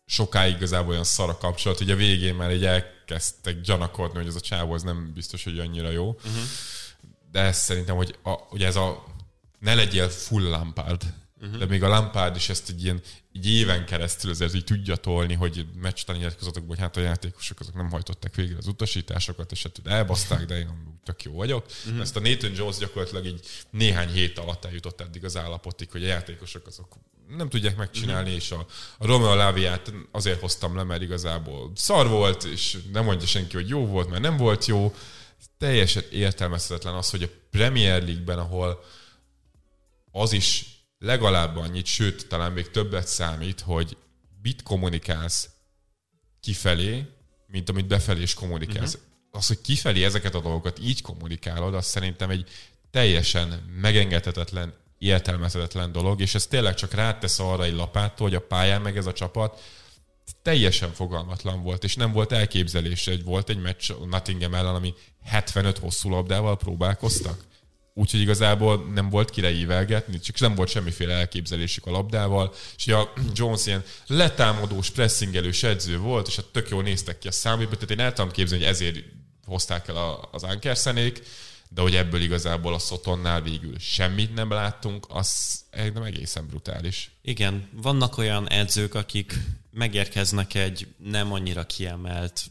sokáig 0.05 0.55
igazából 0.55 0.91
olyan 0.91 1.03
szar 1.03 1.30
a 1.30 1.38
kapcsolat, 1.38 1.78
hogy 1.78 1.91
a 1.91 1.95
végén 1.95 2.36
már 2.36 2.49
egy 2.49 2.65
elkezdtek 2.65 3.61
gyanakodni, 3.61 4.18
hogy 4.18 4.28
ez 4.28 4.36
a 4.36 4.39
csávó 4.39 4.74
az 4.74 4.84
nem 4.84 5.11
biztos, 5.13 5.43
hogy 5.43 5.59
annyira 5.59 5.89
jó. 5.89 6.07
Uh-huh. 6.07 6.41
De 7.32 7.39
ez 7.39 7.57
szerintem, 7.57 7.95
hogy 7.95 8.15
a, 8.24 8.34
ugye 8.51 8.65
ez 8.65 8.76
a 8.76 9.15
ne 9.60 9.74
legyél 9.74 10.10
full 10.10 10.43
Lampard. 10.43 11.14
Uh-huh. 11.41 11.58
De 11.58 11.66
még 11.66 11.84
a 11.84 11.88
Lampard 11.88 12.36
is 12.36 12.49
ezt 12.49 12.70
egy 12.70 12.84
ilyen 12.84 13.01
egy 13.34 13.47
éven 13.47 13.86
keresztül 13.86 14.32
azért 14.32 14.53
így 14.53 14.64
tudja 14.64 14.95
tolni, 14.95 15.34
hogy 15.34 15.66
meccstani 15.82 16.18
nyilatkozatokban, 16.18 16.68
hogy 16.68 16.80
hát 16.80 16.97
a 16.97 16.99
játékosok 16.99 17.60
azok 17.60 17.76
nem 17.76 17.89
hajtották 17.89 18.36
végre 18.36 18.58
az 18.58 18.68
utasításokat, 18.68 19.51
és 19.51 19.64
hát 19.64 19.82
elbaszták, 19.86 20.45
de 20.45 20.58
én 20.58 20.99
tök 21.03 21.24
jó 21.24 21.34
vagyok. 21.34 21.66
Uh-huh. 21.86 22.01
Ezt 22.01 22.16
a 22.16 22.20
Nathan 22.20 22.51
Jones 22.55 22.78
gyakorlatilag 22.78 23.26
így 23.26 23.39
néhány 23.70 24.10
hét 24.10 24.39
alatt 24.39 24.66
eljutott 24.66 25.01
eddig 25.01 25.26
az 25.26 25.38
állapotig, 25.38 25.91
hogy 25.91 26.03
a 26.03 26.08
játékosok 26.08 26.68
azok 26.68 26.97
nem 27.38 27.49
tudják 27.49 27.76
megcsinálni, 27.78 28.30
uh-huh. 28.30 28.43
és 28.43 28.51
a, 28.51 28.66
a 28.97 29.05
Romeo 29.05 29.36
Láviát 29.36 29.93
azért 30.12 30.39
hoztam 30.39 30.76
le, 30.76 30.84
mert 30.84 31.01
igazából 31.01 31.72
szar 31.76 32.08
volt, 32.08 32.43
és 32.43 32.78
nem 32.91 33.03
mondja 33.03 33.28
senki, 33.28 33.55
hogy 33.55 33.70
jó 33.70 33.86
volt, 33.86 34.10
mert 34.10 34.22
nem 34.22 34.38
volt 34.38 34.66
jó. 34.66 34.95
Teljesen 35.58 36.03
értelmezhetetlen 36.12 36.93
az, 36.93 37.10
hogy 37.10 37.24
a 37.24 37.30
Premier 37.51 38.03
League-ben, 38.03 38.39
ahol 38.39 38.84
az 40.18 40.32
is 40.32 40.65
legalább 40.99 41.57
annyit, 41.57 41.86
sőt, 41.86 42.28
talán 42.28 42.51
még 42.51 42.72
többet 42.72 43.07
számít, 43.07 43.59
hogy 43.59 43.97
mit 44.41 44.63
kommunikálsz 44.63 45.49
kifelé, 46.39 47.05
mint 47.47 47.70
amit 47.70 47.88
befelé 47.88 48.22
is 48.22 48.34
kommunikálsz. 48.34 48.93
Uh-huh. 48.93 49.09
Az, 49.32 49.47
hogy 49.47 49.61
kifelé 49.61 50.03
ezeket 50.03 50.36
a 50.36 50.41
dolgokat 50.41 50.80
így 50.80 51.01
kommunikálod, 51.01 51.74
az 51.74 51.86
szerintem 51.86 52.30
egy 52.30 52.49
teljesen 52.91 53.47
megengedhetetlen, 53.82 54.74
értelmezhetetlen 54.97 55.91
dolog, 55.91 56.22
és 56.22 56.36
ez 56.36 56.47
tényleg 56.47 56.76
csak 56.76 56.93
rátesz 56.93 57.39
arra 57.39 57.63
egy 57.63 57.74
lapától, 57.74 58.28
hogy 58.28 58.36
a 58.36 58.47
pályán 58.47 58.82
meg 58.82 58.97
ez 58.97 59.05
a 59.05 59.13
csapat 59.13 59.61
teljesen 60.41 60.93
fogalmatlan 60.93 61.63
volt, 61.63 61.84
és 61.84 61.95
nem 61.95 62.11
volt 62.11 62.32
elképzelése, 62.32 63.11
hogy 63.11 63.24
volt 63.24 63.49
egy 63.49 63.61
meccs 63.61 63.91
Nottingham 64.09 64.53
ellen, 64.53 64.76
ami 64.76 64.93
75 65.24 65.78
hosszú 65.78 66.09
labdával 66.09 66.57
próbálkoztak. 66.57 67.45
Úgyhogy 68.00 68.20
igazából 68.20 68.89
nem 68.93 69.10
volt 69.10 69.30
kire 69.30 69.52
ívelgetni, 69.52 70.20
csak 70.20 70.39
nem 70.39 70.56
volt 70.56 70.70
semmiféle 70.70 71.14
elképzelésük 71.14 71.86
a 71.86 71.91
labdával, 71.91 72.54
és 72.76 72.88
a 72.88 73.14
Jones 73.34 73.66
ilyen 73.66 73.84
letámadós, 74.08 74.89
pressingelős 74.89 75.64
edző 75.64 75.98
volt, 75.98 76.28
és 76.28 76.36
hát 76.36 76.45
tök 76.45 76.70
jól 76.70 76.84
néztek 76.84 77.20
ki 77.20 77.28
a 77.28 77.32
számítba, 77.32 77.76
tehát 77.76 77.91
én 77.91 78.00
el 78.00 78.14
tudom 78.14 78.32
képzelni, 78.32 78.64
hogy 78.64 78.74
ezért 78.74 79.04
hozták 79.45 79.88
el 79.88 80.28
az 80.32 80.43
Ankerszenék, 80.43 81.24
de 81.70 81.82
hogy 81.82 81.95
ebből 81.95 82.22
igazából 82.22 82.74
a 82.74 82.80
Szotonnál 82.80 83.41
végül 83.41 83.80
semmit 83.80 84.34
nem 84.34 84.50
láttunk, 84.50 85.06
az 85.10 85.60
nem 85.93 86.04
egészen 86.04 86.48
brutális. 86.48 87.12
Igen, 87.22 87.70
vannak 87.72 88.18
olyan 88.18 88.50
edzők, 88.50 88.95
akik 88.95 89.34
megérkeznek 89.72 90.54
egy 90.54 90.88
nem 90.98 91.34
annyira 91.34 91.66
kiemelt 91.66 92.45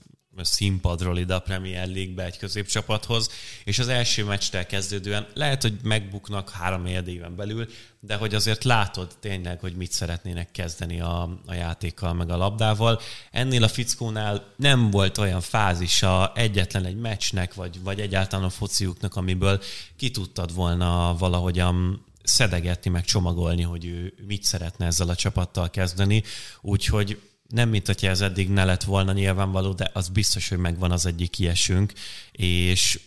színpadról 0.44 1.18
ide 1.18 1.34
a 1.34 1.40
Premier 1.40 1.88
League-be 1.88 2.24
egy 2.24 2.38
középcsapathoz, 2.38 3.30
és 3.64 3.78
az 3.78 3.88
első 3.88 4.24
meccstől 4.24 4.66
kezdődően 4.66 5.26
lehet, 5.34 5.62
hogy 5.62 5.78
megbuknak 5.82 6.50
három 6.50 6.86
éven 6.86 7.36
belül, 7.36 7.68
de 8.00 8.16
hogy 8.16 8.34
azért 8.34 8.64
látod 8.64 9.16
tényleg, 9.20 9.60
hogy 9.60 9.74
mit 9.74 9.92
szeretnének 9.92 10.50
kezdeni 10.50 11.00
a, 11.00 11.40
a 11.46 11.54
játékkal, 11.54 12.14
meg 12.14 12.30
a 12.30 12.36
labdával. 12.36 13.00
Ennél 13.30 13.62
a 13.62 13.68
fickónál 13.68 14.52
nem 14.56 14.90
volt 14.90 15.18
olyan 15.18 15.40
fázisa 15.40 16.32
egyetlen 16.34 16.84
egy 16.84 16.96
meccsnek, 16.96 17.54
vagy, 17.54 17.82
vagy 17.82 18.00
egyáltalán 18.00 18.44
a 18.44 18.50
fociuknak, 18.50 19.16
amiből 19.16 19.60
ki 19.96 20.10
tudtad 20.10 20.54
volna 20.54 21.16
valahogyan 21.18 22.04
szedegetni, 22.22 22.90
meg 22.90 23.04
csomagolni, 23.04 23.62
hogy 23.62 23.84
ő 23.84 24.14
mit 24.26 24.44
szeretne 24.44 24.86
ezzel 24.86 25.08
a 25.08 25.14
csapattal 25.14 25.70
kezdeni. 25.70 26.22
Úgyhogy 26.60 27.20
nem 27.48 27.68
mint 27.68 27.86
hogyha 27.86 28.06
ez 28.06 28.20
eddig 28.20 28.48
ne 28.48 28.64
lett 28.64 28.82
volna 28.82 29.12
nyilvánvaló, 29.12 29.72
de 29.72 29.90
az 29.92 30.08
biztos, 30.08 30.48
hogy 30.48 30.58
megvan 30.58 30.90
az 30.90 31.06
egyik 31.06 31.30
kiesünk, 31.30 31.92
és 32.32 33.00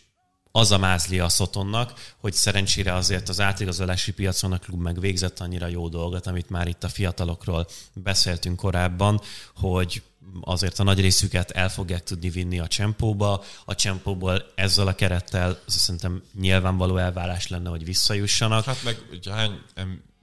az 0.51 0.71
a 0.71 0.77
mázli 0.77 1.19
a 1.19 1.29
Szotonnak, 1.29 2.13
hogy 2.17 2.33
szerencsére 2.33 2.93
azért 2.93 3.29
az 3.29 3.39
átigazolási 3.39 4.13
piacon 4.13 4.51
a 4.51 4.57
klub 4.57 4.81
meg 4.81 4.99
végzett 4.99 5.39
annyira 5.39 5.67
jó 5.67 5.87
dolgot, 5.87 6.27
amit 6.27 6.49
már 6.49 6.67
itt 6.67 6.83
a 6.83 6.89
fiatalokról 6.89 7.67
beszéltünk 7.93 8.55
korábban, 8.55 9.21
hogy 9.55 10.01
azért 10.41 10.79
a 10.79 10.83
nagy 10.83 10.99
részüket 10.99 11.51
el 11.51 11.69
fogják 11.69 12.03
tudni 12.03 12.29
vinni 12.29 12.59
a 12.59 12.67
csempóba. 12.67 13.43
A 13.65 13.75
csempóból 13.75 14.51
ezzel 14.55 14.87
a 14.87 14.95
kerettel 14.95 15.59
szerintem 15.65 16.23
nyilvánvaló 16.39 16.97
elvárás 16.97 17.47
lenne, 17.47 17.69
hogy 17.69 17.85
visszajussanak. 17.85 18.63
Hát 18.63 18.83
meg 18.83 18.97
hány 19.29 19.59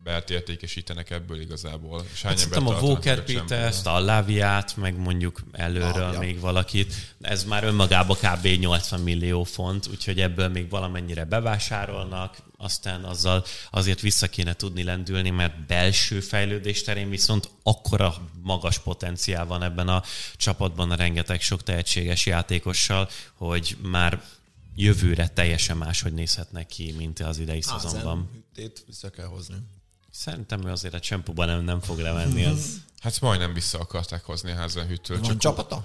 belt 0.06 0.30
értékesítenek 0.30 1.10
ebből 1.10 1.40
igazából. 1.40 2.04
És 2.12 2.22
hány 2.22 2.36
Hát 2.36 2.52
embert 2.52 2.80
a 2.80 2.84
Walker 2.84 3.18
a 3.18 3.22
Peters, 3.22 3.84
a 3.84 3.98
Laviát, 4.00 4.76
meg 4.76 4.96
mondjuk 4.98 5.42
előről 5.52 6.02
Ah, 6.02 6.12
ja. 6.12 6.18
még 6.18 6.40
valakit. 6.40 6.94
Ez 7.20 7.44
már 7.44 7.64
önmagában 7.64 8.16
kb. 8.16 8.46
80 8.46 9.00
millió 9.00 9.44
font, 9.44 9.86
úgyhogy 9.86 10.20
ebből 10.20 10.48
még 10.48 10.68
valamennyire 10.70 11.24
bevásárolnak, 11.24 12.36
aztán 12.56 13.04
azzal 13.04 13.44
azért 13.70 14.00
vissza 14.00 14.28
kéne 14.28 14.54
tudni 14.54 14.82
lendülni, 14.82 15.30
mert 15.30 15.66
belső 15.66 16.20
fejlődés 16.20 16.82
terén 16.82 17.10
viszont 17.10 17.50
akkora 17.62 18.14
magas 18.42 18.78
potenciál 18.78 19.46
van 19.46 19.62
ebben 19.62 19.88
a 19.88 20.02
csapatban 20.36 20.90
a 20.90 20.94
rengeteg 20.94 21.40
sok 21.40 21.62
tehetséges 21.62 22.26
játékossal, 22.26 23.08
hogy 23.34 23.76
már 23.82 24.22
jövőre 24.76 25.28
teljesen 25.28 25.76
máshogy 25.76 26.12
nézhetnek 26.12 26.66
ki, 26.66 26.94
mint 26.96 27.20
az 27.20 27.38
idei 27.38 27.62
szezonban. 27.62 28.16
Házen 28.16 28.28
hüttét 28.32 28.84
vissza 28.86 29.10
kell 29.10 29.26
hozni. 29.26 29.56
Szerintem 30.18 30.66
ő 30.66 30.70
azért 30.70 30.94
a 30.94 31.00
csempóban 31.00 31.46
nem, 31.46 31.64
nem 31.64 31.80
fog 31.80 31.98
lemenni. 31.98 32.44
Az... 32.44 32.64
Hát 33.00 33.20
majdnem 33.20 33.52
vissza 33.52 33.78
akarták 33.78 34.24
hozni 34.24 34.50
a 34.50 34.54
Házenhűtől. 34.54 35.18
Van 35.18 35.26
Csak 35.26 35.38
csapata? 35.38 35.84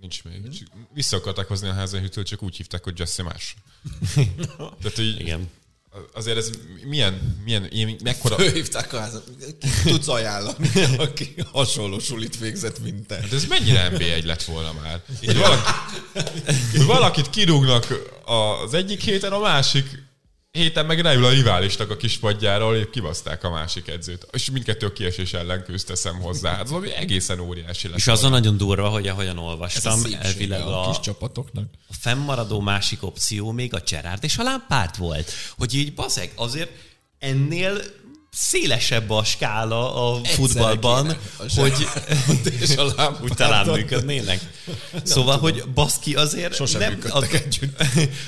Nincs 0.00 0.24
még. 0.24 0.48
Csak 0.58 0.68
vissza 0.94 1.16
akarták 1.16 1.46
hozni 1.46 1.68
a 1.68 1.72
Házenhűtől, 1.72 2.24
csak 2.24 2.42
úgy 2.42 2.56
hívták, 2.56 2.84
hogy 2.84 2.98
Jesse 2.98 3.22
más. 3.22 3.56
Tehát, 4.56 4.96
hogy 4.96 5.20
Igen. 5.20 5.50
azért 6.14 6.36
ez 6.36 6.50
milyen, 6.84 7.40
milyen 7.44 7.64
én, 7.64 7.96
mekkora... 8.04 8.36
Főhívták 8.44 8.92
a 8.92 8.98
házat. 8.98 9.30
Tudsz 9.84 10.08
ajánlani, 10.08 10.70
aki 10.98 11.34
hasonló 11.52 11.98
sulit 11.98 12.38
végzett, 12.38 12.78
mint 12.78 13.06
te. 13.06 13.14
Hát 13.14 13.32
ez 13.32 13.44
mennyire 13.44 13.90
NB1 13.92 14.24
lett 14.24 14.42
volna 14.42 14.72
már? 14.72 15.02
Hogy, 15.18 15.36
valaki, 15.36 15.70
valakit 16.86 17.30
kirúgnak 17.30 17.86
az 18.64 18.74
egyik 18.74 19.02
héten, 19.02 19.32
a 19.32 19.38
másik 19.38 20.05
héten 20.56 20.86
meg 20.86 21.00
ráül 21.00 21.24
a 21.24 21.30
riválisnak 21.30 21.90
a 21.90 21.96
kispadjáról, 21.96 22.76
hogy 22.76 22.90
kibaszták 22.90 23.44
a 23.44 23.50
másik 23.50 23.88
edzőt. 23.88 24.26
És 24.32 24.50
mindkettő 24.50 24.86
a 24.86 24.92
kiesés 24.92 25.32
ellen 25.32 25.64
küzd, 25.64 25.86
teszem 25.86 26.20
hozzá. 26.20 26.50
Hát 26.50 26.62
ez 26.62 26.70
valami 26.70 26.92
egészen 26.92 27.40
óriási 27.40 27.88
lett. 27.88 27.96
És 27.96 28.06
azon 28.06 28.30
nagyon 28.30 28.56
durva, 28.56 28.88
hogy 28.88 29.08
ahogyan 29.08 29.36
Ez 29.36 29.42
a 29.42 29.46
olvastam, 29.46 30.00
elvileg 30.20 30.60
a 30.60 30.82
a, 30.82 30.90
kis 30.90 31.00
csapatoknak. 31.00 31.64
a 31.88 31.94
fennmaradó 32.00 32.60
másik 32.60 33.02
opció 33.02 33.50
még 33.50 33.74
a 33.74 33.82
Gerard 33.90 34.24
és 34.24 34.38
a 34.38 34.42
Lampard 34.42 34.98
volt. 34.98 35.32
Hogy 35.56 35.74
így 35.74 35.94
bazeg, 35.94 36.32
azért 36.34 36.70
ennél 37.18 37.82
szélesebb 38.36 39.10
a 39.10 39.24
skála 39.24 40.12
a 40.12 40.24
futballban, 40.24 41.06
kéne 41.06 41.18
a 41.36 41.60
hogy 41.60 41.88
és 42.60 42.76
a 42.76 42.82
Lampardot. 42.82 43.22
úgy 43.22 43.32
talán 43.32 43.66
működnének. 43.66 44.40
Szóval, 45.02 45.38
hogy 45.38 45.64
baszki 45.74 46.14
azért 46.14 46.54
Sosem 46.54 46.80
nem, 46.80 46.98
együtt. 47.32 47.82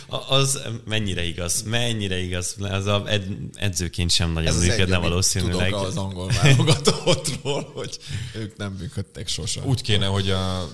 az 0.28 0.60
mennyire 0.84 1.24
igaz, 1.24 1.62
mennyire 1.62 2.18
igaz, 2.18 2.54
az 2.58 2.86
a 2.86 3.02
ed, 3.06 3.26
edzőként 3.54 4.10
sem 4.10 4.32
nagyon 4.32 4.48
Ez 4.48 4.56
az 4.56 4.60
működne 4.60 4.82
egy, 4.82 4.92
amit 4.92 5.08
valószínűleg. 5.08 5.70
Tudok 5.70 5.86
az 5.86 5.96
angol 5.96 6.30
válogatottról, 6.42 7.70
hogy 7.74 7.98
ők 8.34 8.56
nem 8.56 8.72
működtek 8.72 9.28
sosem. 9.28 9.64
Úgy 9.64 9.82
kéne, 9.82 10.06
hogy 10.06 10.30
a 10.30 10.68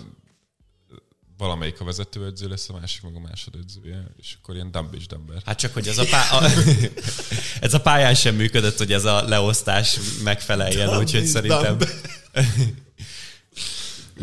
valamelyik 1.36 1.80
a 1.80 1.84
vezetőedző 1.84 2.48
lesz, 2.48 2.68
a 2.68 2.72
másik 2.72 3.02
meg 3.02 3.14
a 3.14 3.20
másodedzője, 3.20 4.04
és 4.16 4.36
akkor 4.40 4.54
ilyen 4.54 4.70
dumb 4.70 4.94
és 4.94 5.06
dumber. 5.06 5.42
Hát 5.44 5.58
csak, 5.58 5.72
hogy 5.72 5.88
ez 5.88 5.98
a, 5.98 6.04
pá- 6.04 6.30
a, 6.30 6.44
ez 7.66 7.74
a 7.74 7.80
pályán 7.80 8.14
sem 8.14 8.34
működött, 8.34 8.78
hogy 8.78 8.92
ez 8.92 9.04
a 9.04 9.22
leosztás 9.22 9.98
megfeleljen, 10.22 10.98
úgyhogy 10.98 11.26
szerintem... 11.26 11.78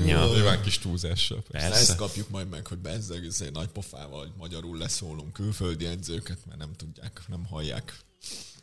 Ja, 0.05 0.25
Nyilván 0.25 0.61
kis 0.61 0.79
túlzással. 0.79 1.43
Ezt 1.51 1.69
persze. 1.69 1.95
kapjuk 1.95 2.29
majd 2.29 2.49
meg, 2.49 2.67
hogy 2.67 2.77
bezzeg 2.77 3.27
nagy 3.53 3.67
pofával, 3.67 4.19
hogy 4.19 4.31
magyarul 4.37 4.77
leszólunk 4.77 5.33
külföldi 5.33 5.85
edzőket, 5.85 6.37
mert 6.45 6.59
nem 6.59 6.73
tudják, 6.75 7.21
nem 7.27 7.45
hallják. 7.45 7.99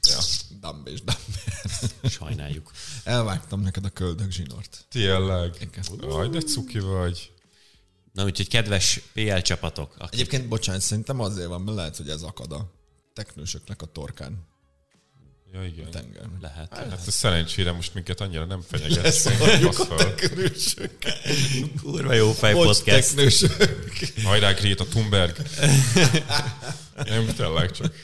Ja, 0.08 0.18
dumb 0.60 0.86
és 0.86 1.02
dumb. 1.02 1.18
Sajnáljuk. 2.10 2.70
Elvágtam 3.04 3.60
neked 3.60 3.84
a 3.84 3.88
köldök 3.88 4.30
zsinort. 4.30 4.86
Tényleg. 4.90 5.54
Igen. 5.60 6.10
Aj, 6.10 6.28
de 6.28 6.40
cuki 6.40 6.78
vagy. 6.78 7.32
Na 8.18 8.24
úgyhogy 8.24 8.48
kedves 8.48 9.00
PL 9.14 9.38
csapatok, 9.38 9.94
akik 9.98 10.12
Egyébként, 10.12 10.48
bocsánat, 10.48 10.80
szerintem 10.80 11.20
azért 11.20 11.46
van, 11.48 11.60
mert 11.60 11.76
lehet, 11.76 11.96
hogy 11.96 12.08
ez 12.08 12.22
akad 12.22 12.52
a 12.52 12.72
teknősöknek 13.14 13.82
a 13.82 13.86
torkán 13.86 14.46
Ja, 15.52 15.64
igen. 15.64 15.90
tenger. 15.90 16.22
lehet. 16.40 16.74
Hát 16.76 16.92
ez 17.06 17.14
szerencsére 17.14 17.72
most 17.72 17.94
minket 17.94 18.20
annyira 18.20 18.44
nem 18.44 18.60
fenyeget. 18.60 19.02
Leszóljuk 19.02 19.78
a 19.78 19.94
teknősöket. 19.94 21.18
Kurva 21.82 22.12
jó 22.12 22.32
fej 22.32 22.52
Bocs, 22.52 22.64
podcast. 22.78 23.06
teknősök. 23.06 23.56
Hajrá, 24.24 24.52
Greta 24.52 24.84
Thunberg. 24.84 25.36
Nem, 26.96 27.26
tényleg 27.36 27.70
csak. 27.70 27.94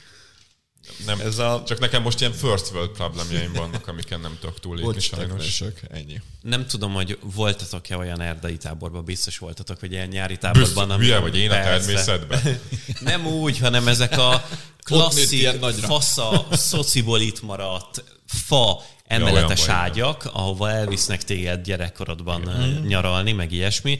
Nem, 1.06 1.20
Ez 1.20 1.38
a- 1.38 1.62
Csak 1.66 1.78
nekem 1.78 2.02
most 2.02 2.20
ilyen 2.20 2.32
first 2.32 2.70
world 2.72 2.90
problémjaim 2.90 3.52
vannak, 3.52 3.88
amiken 3.88 4.20
nem 4.20 4.36
tudok 4.40 4.60
túlépni 4.60 4.92
Bocs, 4.92 5.02
sajnos. 5.08 5.28
teknősök. 5.28 5.80
Ennyi. 5.90 6.20
Nem 6.42 6.66
tudom, 6.66 6.92
hogy 6.92 7.18
voltatok-e 7.34 7.96
olyan 7.96 8.20
erdei 8.20 8.56
táborban, 8.56 9.04
biztos 9.04 9.38
voltatok, 9.38 9.80
vagy 9.80 9.92
ilyen 9.92 10.08
nyári 10.08 10.38
táborban. 10.38 10.86
Büszke, 10.86 11.04
hülye 11.04 11.18
vagy 11.18 11.36
én 11.36 11.50
a 11.50 11.54
Persze. 11.54 11.86
természetben. 11.86 12.60
Nem 13.00 13.26
úgy, 13.26 13.58
hanem 13.58 13.88
ezek 13.88 14.18
a 14.18 14.46
klasszik, 14.82 15.48
fasza, 15.80 16.46
szociból 16.50 17.20
itt 17.20 17.42
maradt 17.42 18.04
fa 18.26 18.82
emeletes 19.06 19.66
baj, 19.66 19.74
ágyak, 19.74 20.30
ahova 20.32 20.70
elvisznek 20.70 21.24
téged 21.24 21.62
gyerekkorodban 21.62 22.40
mm. 22.40 22.86
nyaralni, 22.86 23.32
meg 23.32 23.52
ilyesmi. 23.52 23.98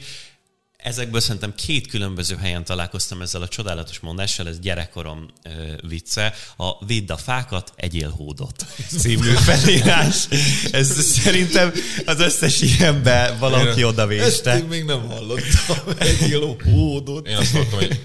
Ezekből 0.85 1.19
szerintem 1.19 1.55
két 1.55 1.87
különböző 1.87 2.35
helyen 2.35 2.63
találkoztam 2.63 3.21
ezzel 3.21 3.41
a 3.41 3.47
csodálatos 3.47 3.99
mondással, 3.99 4.47
ez 4.47 4.59
gyerekkorom 4.59 5.29
ö, 5.43 5.49
vicce, 5.87 6.33
a 6.57 6.85
Vidd 6.85 7.11
a 7.11 7.17
fákat, 7.17 7.73
egyél 7.75 8.09
hódot 8.09 8.65
című 8.99 9.29
felírás. 9.29 10.27
Ez 10.71 11.05
szerintem 11.05 11.71
az 12.05 12.19
összes 12.19 12.61
ilyenbe 12.61 13.35
valaki 13.39 13.63
Én- 13.65 13.69
Ezt 13.69 13.83
odavéste. 13.83 14.57
én 14.57 14.63
még 14.65 14.83
nem 14.83 15.07
hallottam. 15.07 15.77
Egy 15.99 16.17
kiló 16.17 16.57
hódot. 16.63 17.27
Én 17.27 17.35
azt 17.35 17.53
mondtam, 17.53 17.79
hogy 17.79 17.99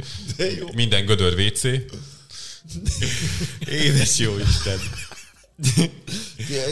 minden 0.75 1.05
gödör 1.07 1.39
WC. 1.41 1.63
Édes 3.69 4.19
jó 4.19 4.39
Isten! 4.39 4.79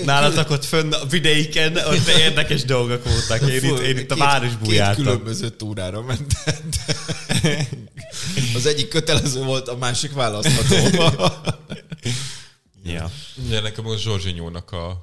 Nálatok 0.05 0.51
ott 0.51 0.65
fönn 0.65 0.93
a 0.93 1.07
vidéken, 1.07 1.77
ott 1.77 2.07
érdekes 2.07 2.65
dolgok 2.65 3.05
voltak. 3.05 3.51
Én 3.51 3.65
itt, 3.65 3.79
én 3.79 3.99
itt 3.99 4.11
a 4.11 4.15
Két- 4.15 4.25
városból 4.25 4.69
Két 4.69 4.95
különböző 4.95 5.49
túrára 5.49 6.03
mentem. 6.03 6.55
Az 8.55 8.67
egyik 8.67 8.89
kötelező 8.89 9.43
volt, 9.43 9.69
a 9.69 9.77
másik 9.77 10.13
választható. 10.13 11.03
Ja. 12.85 13.11
Ugye 13.47 13.61
nekem 13.61 13.87
a 13.87 13.97
Zsorzsinyónak 13.97 14.73
a 14.73 15.03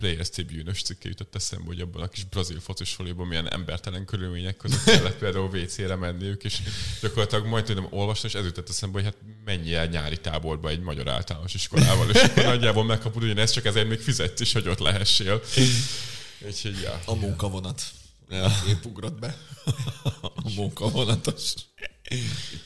Players 0.00 0.30
Tribune-ös 0.30 0.82
cikke 0.82 1.08
jutott 1.08 1.34
eszembe, 1.34 1.66
hogy 1.66 1.80
abban 1.80 2.02
a 2.02 2.08
kis 2.08 2.24
brazil 2.24 2.60
focis 2.60 2.92
foliban 2.92 3.26
milyen 3.26 3.52
embertelen 3.52 4.04
körülmények 4.04 4.56
között 4.56 4.84
kellett 4.84 5.18
például 5.18 5.48
WC-re 5.48 5.94
menniük, 5.94 6.44
és 6.44 6.58
gyakorlatilag 7.00 7.46
majd 7.46 7.64
tudom 7.64 7.86
olvasni, 7.90 8.28
és 8.28 8.34
ez 8.34 8.44
jutott 8.44 8.68
eszembe, 8.68 8.94
hogy 9.02 9.04
hát 9.04 9.16
menj 9.44 9.74
el 9.74 9.86
nyári 9.86 10.20
táborba 10.20 10.68
egy 10.68 10.80
magyar 10.80 11.08
általános 11.08 11.54
iskolával, 11.54 12.10
és 12.10 12.22
akkor 12.22 12.44
nagyjából 12.44 12.84
megkapod 12.84 13.22
ugyanezt, 13.22 13.52
csak 13.52 13.64
ezért 13.64 13.88
még 13.88 14.00
fizetsz 14.00 14.40
is, 14.40 14.52
hogy 14.52 14.68
ott 14.68 14.78
lehessél. 14.78 15.42
Úgyhogy, 16.46 16.80
ja. 16.82 17.00
A 17.04 17.14
munkavonat. 17.14 17.82
Épp 18.68 18.84
ugrott 18.84 19.18
be. 19.18 19.36
A 20.22 20.50
munkavonatos. 20.54 21.54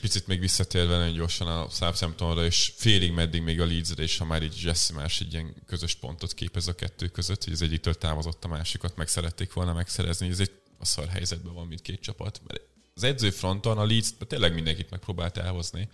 Picit 0.01 0.27
még 0.27 0.39
visszatérve 0.39 0.97
nagyon 0.97 1.13
gyorsan 1.13 1.47
a 1.47 1.69
Southamptonra, 1.69 2.45
és 2.45 2.73
félig 2.75 3.11
meddig 3.11 3.41
még 3.41 3.61
a 3.61 3.65
Leedsre, 3.65 4.03
és 4.03 4.17
ha 4.17 4.25
már 4.25 4.43
így 4.43 4.61
Jesse 4.63 4.93
más 4.93 5.21
egy 5.21 5.33
ilyen 5.33 5.55
közös 5.65 5.95
pontot 5.95 6.33
képez 6.33 6.67
a 6.67 6.75
kettő 6.75 7.07
között, 7.07 7.43
hogy 7.43 7.53
az 7.53 7.61
egyiktől 7.61 7.93
távozott 7.93 8.43
a 8.43 8.47
másikat, 8.47 8.95
meg 8.95 9.07
szerették 9.07 9.53
volna 9.53 9.73
megszerezni, 9.73 10.29
ez 10.29 10.39
egy 10.39 10.51
a 10.79 10.85
szar 10.85 11.07
helyzetben 11.07 11.53
van 11.53 11.67
mindkét 11.67 12.01
csapat. 12.01 12.41
Mert 12.47 12.61
az 12.95 13.03
edzőfronton 13.03 13.77
a 13.77 13.85
Leeds 13.85 14.09
tényleg 14.27 14.53
mindenkit 14.53 14.89
megpróbált 14.89 15.37
elhozni. 15.37 15.89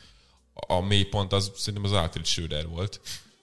A 0.53 0.74
a 0.74 0.82
mély 0.82 1.03
pont 1.03 1.34
az 1.34 1.51
szerintem 1.55 1.91
az 1.91 1.97
Alfred 1.97 2.26
Schröder 2.26 2.67
volt, 2.67 3.01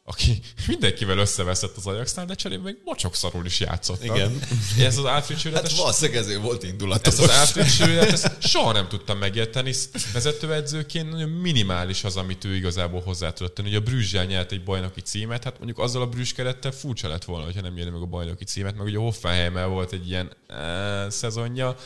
aki 0.09 0.41
mindenkivel 0.67 1.19
összeveszett 1.19 1.77
az 1.77 1.87
Ajaxnál, 1.87 2.27
de 2.27 2.35
cserébe 2.35 2.63
még 2.63 2.77
mocsok 2.85 3.15
is 3.45 3.61
játszott. 3.61 4.05
Igen. 4.05 4.41
Ez 4.79 4.99
az 4.99 5.05
Alfred 5.05 5.39
Schröder, 5.39 5.63
Hát 5.63 5.77
valószínűleg 5.77 6.21
ezért 6.23 6.41
volt 6.41 6.63
indulatos. 6.63 7.13
ez 7.13 7.21
az 7.21 7.31
átlépsőjét, 7.31 8.01
ezt 8.03 8.43
soha 8.43 8.73
nem 8.73 8.89
tudtam 8.89 9.19
megérteni. 9.19 9.75
Vezetőedzőként 10.13 11.11
nagyon 11.11 11.29
minimális 11.29 12.05
az, 12.05 12.17
amit 12.17 12.45
ő 12.45 12.55
igazából 12.55 13.01
hozzá 13.01 13.33
tudott 13.33 13.55
tenni. 13.55 13.69
Ugye 13.69 13.79
a 13.79 13.81
Brüsszel 13.81 14.25
nyert 14.25 14.53
egy 14.53 14.65
bajnoki 14.65 15.01
címet, 15.01 15.45
hát 15.45 15.57
mondjuk 15.57 15.79
azzal 15.79 16.03
a 16.03 16.07
Brüssz 16.07 16.33
kerettel 16.33 16.73
furcsa 16.73 17.09
lett 17.09 17.25
volna, 17.25 17.45
hogyha 17.45 17.61
nem 17.61 17.73
nyerni 17.73 17.91
meg 17.91 18.03
a 18.03 18.07
bajnoki 18.07 18.45
címet, 18.45 18.77
meg 18.77 18.87
ugye 18.87 18.99
a 18.99 19.01
Hoffenheimmel 19.01 19.67
volt 19.67 19.93
egy 19.93 20.09
ilyen 20.09 20.33
e, 20.47 21.11
szezonja, 21.11 21.77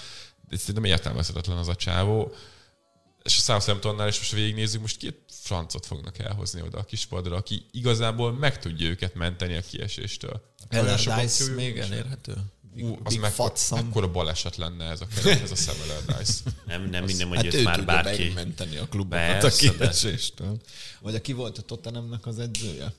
de 0.49 0.57
szerintem 0.57 0.85
értelmezhetetlen 0.85 1.57
az 1.57 1.69
a 1.69 1.75
csávó. 1.75 2.33
És 3.23 3.37
a 3.39 3.41
Southamptonnál 3.41 4.09
is 4.09 4.19
most 4.19 4.33
végignézzük, 4.33 4.81
most 4.81 4.97
két 4.97 5.22
francot 5.43 5.87
fognak 5.87 6.19
elhozni 6.19 6.63
oda 6.63 6.79
a 6.79 6.85
kispadra, 6.85 7.37
aki 7.37 7.67
igazából 7.71 8.33
meg 8.33 8.59
tudja 8.59 8.89
őket 8.89 9.15
menteni 9.15 9.57
a 9.57 9.61
kieséstől. 9.61 10.43
Opciójuk 10.71 11.57
még 11.57 11.79
elérhető? 11.79 12.35
Big, 12.75 12.85
Ú, 12.85 12.99
az 13.05 13.67
son. 13.67 13.85
mekkora 13.85 14.11
baleset 14.11 14.57
lenne 14.57 14.85
ez 14.85 15.01
a 15.01 15.07
keret, 15.07 15.43
ez 15.43 15.51
a 15.51 15.55
Sam 15.55 15.75
Allardyce. 15.83 16.41
Nem, 16.67 16.89
nem 16.91 17.05
minden, 17.05 17.29
hogy 17.29 17.37
Hát 17.37 17.45
őt 17.47 17.55
ő 17.55 17.63
már 17.63 17.85
bárki. 17.85 18.23
megmenteni 18.25 18.77
a 18.77 18.87
klubokat 18.89 19.19
Persze, 19.41 19.69
a 19.69 19.73
de- 19.73 19.79
kieséstől. 19.79 20.61
Vagy 21.01 21.15
aki 21.15 21.33
volt 21.33 21.59
a 21.59 21.63
Tottenhamnek 21.63 22.27
az 22.27 22.39
edzője? 22.39 22.93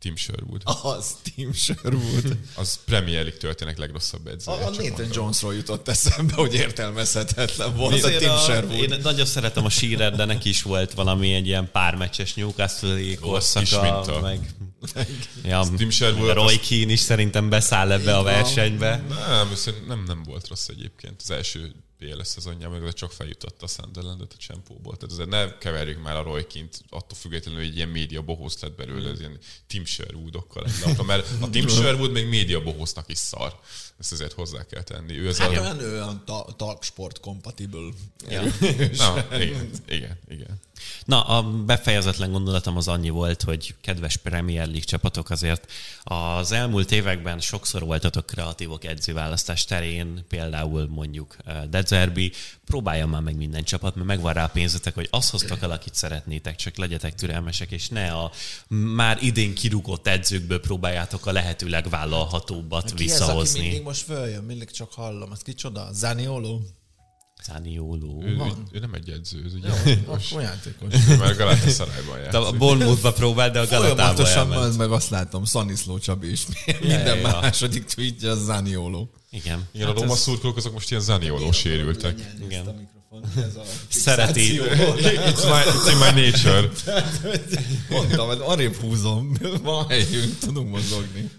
Tim 0.00 0.16
Sherwood. 0.16 0.62
Az 0.96 1.16
Tim 1.34 1.52
Sherwood. 1.52 2.36
Az 2.54 2.78
Premier 2.84 3.22
League 3.22 3.38
történek 3.40 3.78
legrosszabb 3.78 4.26
edzője. 4.26 4.56
A, 4.56 4.60
a 4.60 4.70
Nathan 4.70 4.88
mondom. 4.90 5.08
Jonesról 5.12 5.54
jutott 5.54 5.88
eszembe, 5.88 6.34
hogy 6.34 6.54
értelmezhetetlen 6.54 7.76
volt 7.76 7.92
a 7.92 7.96
Azért 7.96 8.18
Tim 8.18 8.30
a, 8.30 8.36
Sherwood. 8.38 8.90
én 8.90 8.98
nagyon 9.02 9.26
szeretem 9.26 9.64
a 9.64 9.68
Shearer, 9.70 10.16
de 10.16 10.24
neki 10.24 10.48
is 10.48 10.62
volt 10.62 10.92
valami 10.94 11.32
egy 11.32 11.46
ilyen 11.46 11.70
pár 11.72 11.94
meccses 11.94 12.34
Newcastle-i 12.34 13.14
korszaka, 13.14 13.82
minta. 13.82 14.20
meg, 14.20 14.54
ja, 15.44 15.64
Tim 15.76 15.90
Sherwood 15.90 16.34
Roy 16.34 16.54
az- 16.54 16.68
Keane 16.68 16.92
is 16.92 17.00
szerintem 17.00 17.48
beszáll 17.48 17.92
ebbe 17.92 18.16
a 18.16 18.22
versenybe. 18.22 19.02
Nem, 19.28 19.48
nem, 19.86 20.02
nem 20.06 20.22
volt 20.22 20.48
rossz 20.48 20.68
egyébként. 20.68 21.20
Az 21.22 21.30
első 21.30 21.74
PLS 22.00 22.28
szezonjában 22.28 22.80
meg 22.80 22.92
csak 22.92 23.12
feljutotta 23.12 23.64
a 23.64 23.68
Sunderlandet 23.68 24.32
a 24.32 24.36
csempóból. 24.36 24.96
Tehát 24.96 25.12
azért 25.12 25.28
ne 25.28 25.58
keverjük 25.58 26.02
már 26.02 26.16
a 26.16 26.22
Roy 26.22 26.46
Kint, 26.46 26.82
attól 26.88 27.18
függetlenül, 27.18 27.60
hogy 27.60 27.68
egy 27.68 27.76
ilyen 27.76 27.88
média 27.88 28.22
bohósz 28.22 28.60
lett 28.60 28.76
belőle, 28.76 29.10
ez 29.10 29.20
ilyen 29.20 29.38
Tim 29.66 29.84
Sherwoodokkal 29.84 30.64
egy 30.64 31.04
mert 31.06 31.28
a 31.40 31.50
Tim 31.50 31.68
Sherwood 31.76 32.10
még 32.10 32.28
média 32.28 32.62
bohósznak 32.62 33.08
is 33.08 33.18
szar. 33.18 33.60
Ezt 33.98 34.12
azért 34.12 34.32
hozzá 34.32 34.66
kell 34.66 34.82
tenni. 34.82 35.18
Ő 35.18 35.28
az 35.28 35.38
Hát 35.38 35.48
a... 35.48 35.60
olyan, 35.60 35.78
olyan 35.78 36.22
ta- 36.24 36.56
talksport 36.56 37.20
compatible. 37.20 37.92
Ja. 38.28 38.42
Na, 38.96 39.36
igen, 39.38 39.70
igen, 39.88 40.18
igen. 40.28 40.60
Na, 41.04 41.22
a 41.22 41.42
befejezetlen 41.42 42.32
gondolatom 42.32 42.76
az 42.76 42.88
annyi 42.88 43.08
volt, 43.08 43.42
hogy 43.42 43.74
kedves 43.80 44.16
Premier 44.16 44.64
League 44.64 44.84
csapatok 44.84 45.30
azért 45.30 45.70
az 46.02 46.52
elmúlt 46.52 46.92
években 46.92 47.40
sokszor 47.40 47.82
voltatok 47.82 48.26
kreatívok 48.26 48.84
edzőválasztás 48.84 49.64
terén, 49.64 50.24
például 50.28 50.86
mondjuk 50.88 51.36
eh, 51.44 51.62
Dezerbi, 51.90 52.32
próbálja 52.64 53.06
már 53.06 53.20
meg 53.20 53.36
minden 53.36 53.64
csapat, 53.64 53.94
mert 53.94 54.06
megvan 54.06 54.32
rá 54.32 54.44
a 54.44 54.48
pénzetek, 54.48 54.94
hogy 54.94 55.08
azt 55.10 55.30
hoztak 55.30 55.62
el, 55.62 55.70
akit 55.70 55.94
szeretnétek, 55.94 56.56
csak 56.56 56.76
legyetek 56.76 57.14
türelmesek, 57.14 57.70
és 57.70 57.88
ne 57.88 58.12
a 58.12 58.30
már 58.68 59.22
idén 59.22 59.54
kirúgott 59.54 60.06
edzőkből 60.06 60.60
próbáljátok 60.60 61.26
a 61.26 61.32
lehető 61.32 61.68
legvállalhatóbbat 61.68 62.82
Ki 62.82 62.86
ez, 62.86 62.92
aki 62.92 63.02
visszahozni. 63.02 63.60
mindig 63.60 63.82
most 63.82 64.02
följön, 64.02 64.44
mindig 64.44 64.70
csak 64.70 64.92
hallom. 64.92 65.32
Ez 65.32 65.42
kicsoda? 65.42 65.88
Zanioló? 65.92 66.62
Zanioló. 67.44 68.22
Ő, 68.24 68.26
ő, 68.28 68.52
ő, 68.72 68.78
nem 68.78 68.94
egy 68.94 69.10
edző, 69.10 69.42
ez 69.46 69.52
egy 69.54 69.62
Jó, 69.62 69.68
játékos. 69.84 70.30
akkor 70.30 70.42
játékos. 70.42 71.18
Már 71.18 71.36
Galatasaray-ban 71.36 72.14
De 72.14 72.20
játszik. 72.22 72.54
a 72.54 72.56
Bournemouthba 72.56 73.12
próbált, 73.12 73.52
de 73.52 73.60
a 73.60 73.66
Galatába 73.66 73.94
Folyamatosan 73.96 74.38
elment. 74.52 74.60
az 74.68 74.76
meg 74.76 74.90
azt 74.90 75.10
látom, 75.10 75.44
Szaniszló 75.44 75.98
Csabi 75.98 76.30
is. 76.30 76.46
Minden 76.80 77.06
ja, 77.06 77.14
ja. 77.14 77.40
második 77.40 77.84
tweetje 77.84 78.30
az 78.30 78.44
Zanioló. 78.44 79.10
Igen. 79.30 79.68
Igen, 79.72 79.86
a 79.86 79.90
Hát 79.90 80.00
Roma 80.00 80.12
ez- 80.12 80.18
szurkolók 80.20 80.56
azok 80.56 80.72
most 80.72 80.90
ilyen 80.90 81.02
zanioló 81.02 81.52
sérültek. 81.52 82.18
Igen. 82.44 82.88
Ez 83.36 83.56
a 83.56 83.62
Szereti, 83.88 84.58
It's 84.60 85.44
my, 85.44 85.62
it's 85.64 85.90
in 85.90 85.96
my 85.96 86.20
nature. 86.20 86.68
Mondtam, 87.90 88.26
hogy 88.26 88.38
arrébb 88.42 88.74
húzom. 88.74 89.32
Van 89.62 89.88
helyünk, 89.88 90.38
tudunk 90.38 90.70
mozogni. 90.70 91.30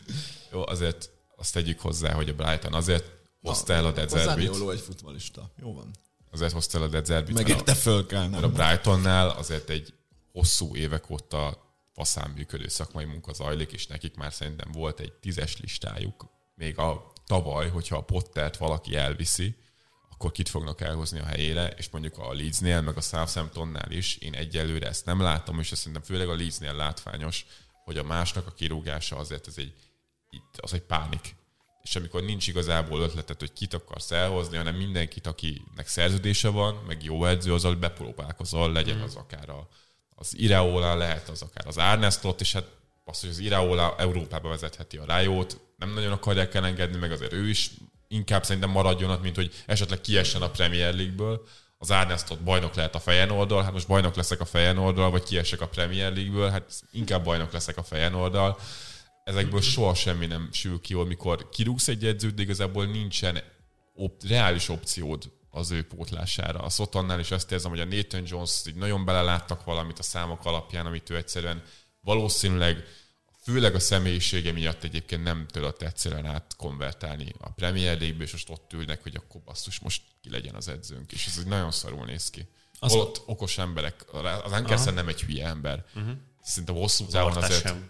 Jó, 0.54 0.68
azért 0.68 1.10
azt 1.38 1.54
tegyük 1.54 1.80
hozzá, 1.80 2.14
hogy 2.14 2.30
a 2.30 2.34
Brighton 2.34 2.74
azért 2.74 3.04
hozta 3.42 3.74
el 3.74 3.86
a 3.86 3.92
Dezerbit. 3.92 4.46
Zanioló 4.46 4.70
egy 4.70 4.80
futbalista. 4.80 5.52
Jó 5.62 5.74
van. 5.74 5.92
Azért 6.32 6.52
hozta 6.52 6.78
el 6.78 6.84
a 6.84 6.88
Dezerbit, 6.88 7.70
a, 7.70 7.76
föl 7.76 8.06
kell, 8.06 8.28
mert 8.28 8.44
a 8.44 8.48
nem? 8.48 8.54
Brightonnál 8.54 9.30
azért 9.30 9.70
egy 9.70 9.94
hosszú 10.32 10.76
évek 10.76 11.10
óta 11.10 11.70
faszán 11.94 12.30
működő 12.30 12.68
szakmai 12.68 13.06
munka 13.06 13.34
zajlik, 13.34 13.72
és 13.72 13.88
nekik 13.88 14.16
már 14.16 14.34
szerintem 14.34 14.72
volt 14.72 15.00
egy 15.00 15.14
tízes 15.14 15.58
listájuk. 15.58 16.26
Még 16.56 16.78
a 16.78 17.12
tavaly, 17.26 17.70
hogyha 17.70 17.98
a 17.98 18.04
Pottert 18.04 18.58
valaki 18.58 18.96
elviszi, 18.96 19.56
akkor 20.10 20.32
kit 20.32 20.50
fognak 20.50 20.82
elhozni 20.82 21.20
a 21.20 21.26
helyére, 21.26 21.68
és 21.68 21.90
mondjuk 21.90 22.18
a 22.18 22.34
Leedsnél, 22.34 22.82
meg 22.82 22.98
a 22.98 23.02
Southamptonnál 23.02 23.92
is, 23.92 24.18
én 24.18 24.34
egyelőre 24.34 24.88
ezt 24.88 25.06
nem 25.06 25.22
látom, 25.22 25.60
és 25.60 25.72
ezt 25.72 25.80
szerintem 25.80 26.04
főleg 26.04 26.30
a 26.30 26.36
Leedsnél 26.36 26.74
látványos, 26.74 27.46
hogy 27.84 27.98
a 27.98 28.04
másnak 28.04 28.48
a 28.48 28.52
kirúgása 28.52 29.18
azért 29.18 29.48
ez 29.48 29.58
egy, 29.58 29.74
az 30.58 30.74
egy 30.74 30.82
pánik. 30.82 31.36
És 31.84 31.96
amikor 31.96 32.24
nincs 32.24 32.48
igazából 32.48 33.02
ötletet, 33.02 33.40
hogy 33.40 33.54
kit 33.54 33.74
akarsz 33.74 34.12
elhozni, 34.12 34.58
hanem 34.58 34.76
mindenkit, 34.76 35.28
akinek 35.28 35.88
szerződése 35.88 36.50
van, 36.50 36.84
meg 36.88 37.04
jó 37.04 37.26
edző, 37.26 37.54
azzal 37.54 37.76
bepróbálkozol, 37.76 38.72
legyen 38.72 39.02
az 39.02 39.16
akár 39.16 39.50
a, 39.50 39.68
az 40.16 40.38
Ireola, 40.38 40.96
lehet 40.96 41.30
az 41.30 41.42
akár 41.42 41.68
az 41.68 41.78
Arnestot, 41.78 42.42
és 42.42 42.54
hát 42.54 42.66
az, 43.04 43.20
hogy 43.20 43.30
az 43.30 43.40
Ireola 43.40 43.96
Európába 43.98 44.50
vezetheti 44.50 44.98
a 44.98 45.06
rájót, 45.06 45.60
nem 45.78 45.94
nagyon 45.94 46.12
akarják 46.12 46.54
elengedni, 46.54 46.98
meg 46.98 47.12
azért 47.12 47.34
ő 47.34 47.50
is 47.50 47.72
inkább 48.08 48.44
szerintem 48.46 48.70
maradjon 48.70 49.10
ott, 49.10 49.22
mint 49.22 49.36
hogy 49.36 49.64
esetleg 49.66 50.02
kiessen 50.02 50.42
a 50.42 50.50
Premier 50.50 50.94
League-ből. 50.94 51.48
Az 51.78 51.92
Arnestot 51.92 52.40
bajnok 52.40 52.76
lehet 52.76 52.96
a 52.96 53.00
Feyenoorddal, 53.00 53.64
hát 53.64 53.72
most 53.72 53.88
bajnok 53.88 54.16
leszek 54.16 54.40
a 54.40 54.46
Feyenoorddal, 54.46 55.12
vagy 55.12 55.24
kiesek 55.24 55.62
a 55.62 55.68
Premier 55.68 56.14
League-ből, 56.14 56.50
hát 56.50 56.72
inkább 56.92 57.24
bajnok 57.24 57.52
leszek 57.52 57.78
a 57.78 57.84
Feyenoorddal. 57.84 58.60
Ezekből 59.32 59.62
soha 59.62 59.94
semmi 59.96 60.26
nem 60.26 60.50
sül 60.52 60.82
ki, 60.82 60.94
jól, 60.94 61.06
mikor 61.06 61.50
kirúgsz 61.50 61.88
egy 61.88 62.06
edzőt, 62.06 62.34
de 62.34 62.42
igazából 62.42 62.86
nincsen 62.86 63.44
op- 63.94 64.24
reális 64.24 64.70
opciód 64.70 65.32
az 65.50 65.72
ő 65.72 65.84
pótlására. 65.88 66.60
A 66.60 66.70
Sotonnál 66.70 67.20
is 67.20 67.32
azt 67.32 67.52
érzem, 67.52 67.70
hogy 67.72 67.80
a 67.80 67.86
Nathan 67.86 68.24
Jones 68.26 68.62
így 68.68 68.76
nagyon 68.76 69.06
beleláttak 69.06 69.64
valamit 69.64 70.00
a 70.00 70.04
számok 70.04 70.46
alapján, 70.46 70.86
amit 70.86 71.10
ő 71.10 71.16
egyszerűen 71.16 71.64
valószínűleg 72.02 72.84
főleg 73.44 73.76
a 73.76 73.80
személyisége 73.80 74.52
miatt 74.52 74.84
egyébként 74.84 75.24
nem 75.24 75.46
tudott 75.52 75.82
egyszerűen 75.82 76.26
átkonvertálni 76.26 77.34
a 77.40 77.50
Premier 77.50 78.00
League-be, 78.00 78.24
és 78.24 78.32
most 78.32 78.50
ott 78.50 78.74
ülnek, 78.74 79.04
hogy 79.04 79.16
akkor 79.16 79.42
basszus, 79.42 79.80
most 79.80 80.02
ki 80.22 80.30
legyen 80.30 80.56
az 80.56 80.68
edzőnk, 80.68 81.12
és 81.12 81.26
ez 81.26 81.38
egy 81.40 81.46
nagyon 81.48 81.72
szarul 81.72 82.06
néz 82.06 82.30
ki. 82.30 82.40
Az- 82.40 82.78
Az 82.80 82.92
Holott 82.92 83.22
okos 83.26 83.58
emberek, 83.58 84.06
az 84.44 84.52
Ankersen 84.52 84.94
nem 84.94 85.08
egy 85.08 85.22
hülye 85.22 85.48
ember. 85.48 85.86
Uh-huh. 85.96 86.12
Szerintem 86.44 86.76
hosszú 86.76 87.06
távon 87.06 87.32
azért 87.44 87.62
sem. 87.68 87.90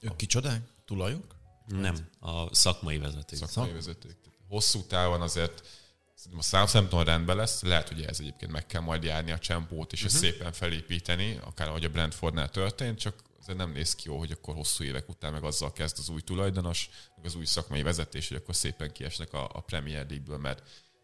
Ők 0.00 0.16
kicsodák? 0.16 0.62
Tulajok? 0.84 1.36
Nem, 1.66 2.08
a 2.20 2.54
szakmai 2.54 2.98
vezető. 2.98 3.36
szakmai 3.36 3.72
vezetők. 3.72 4.20
Tehát 4.20 4.38
Hosszú 4.48 4.82
távon 4.82 5.20
azért 5.20 5.66
szerintem 6.14 6.38
a 6.38 6.42
Southampton 6.42 7.04
rendben 7.04 7.36
lesz, 7.36 7.62
lehet, 7.62 7.88
hogy 7.88 8.02
ez 8.02 8.20
egyébként 8.20 8.52
meg 8.52 8.66
kell 8.66 8.80
majd 8.80 9.02
járni 9.02 9.30
a 9.30 9.38
csempót, 9.38 9.92
és 9.92 10.04
uh-huh. 10.04 10.14
ezt 10.14 10.24
szépen 10.24 10.52
felépíteni, 10.52 11.40
akár 11.44 11.68
ahogy 11.68 11.84
a 11.84 11.88
Brentfordnál 11.88 12.50
történt, 12.50 12.98
csak 12.98 13.22
azért 13.40 13.58
nem 13.58 13.72
néz 13.72 13.94
ki 13.94 14.08
jó, 14.08 14.18
hogy 14.18 14.30
akkor 14.30 14.54
hosszú 14.54 14.84
évek 14.84 15.08
után 15.08 15.32
meg 15.32 15.44
azzal 15.44 15.72
kezd 15.72 15.98
az 15.98 16.08
új 16.08 16.20
tulajdonos, 16.20 16.90
meg 17.16 17.24
az 17.24 17.34
új 17.34 17.44
szakmai 17.44 17.82
vezetés, 17.82 18.28
hogy 18.28 18.36
akkor 18.36 18.54
szépen 18.54 18.92
kiesnek 18.92 19.32
a, 19.32 19.50
a 19.52 19.60
Premier 19.60 20.06
League-ből, 20.08 20.38
mert 20.38 20.62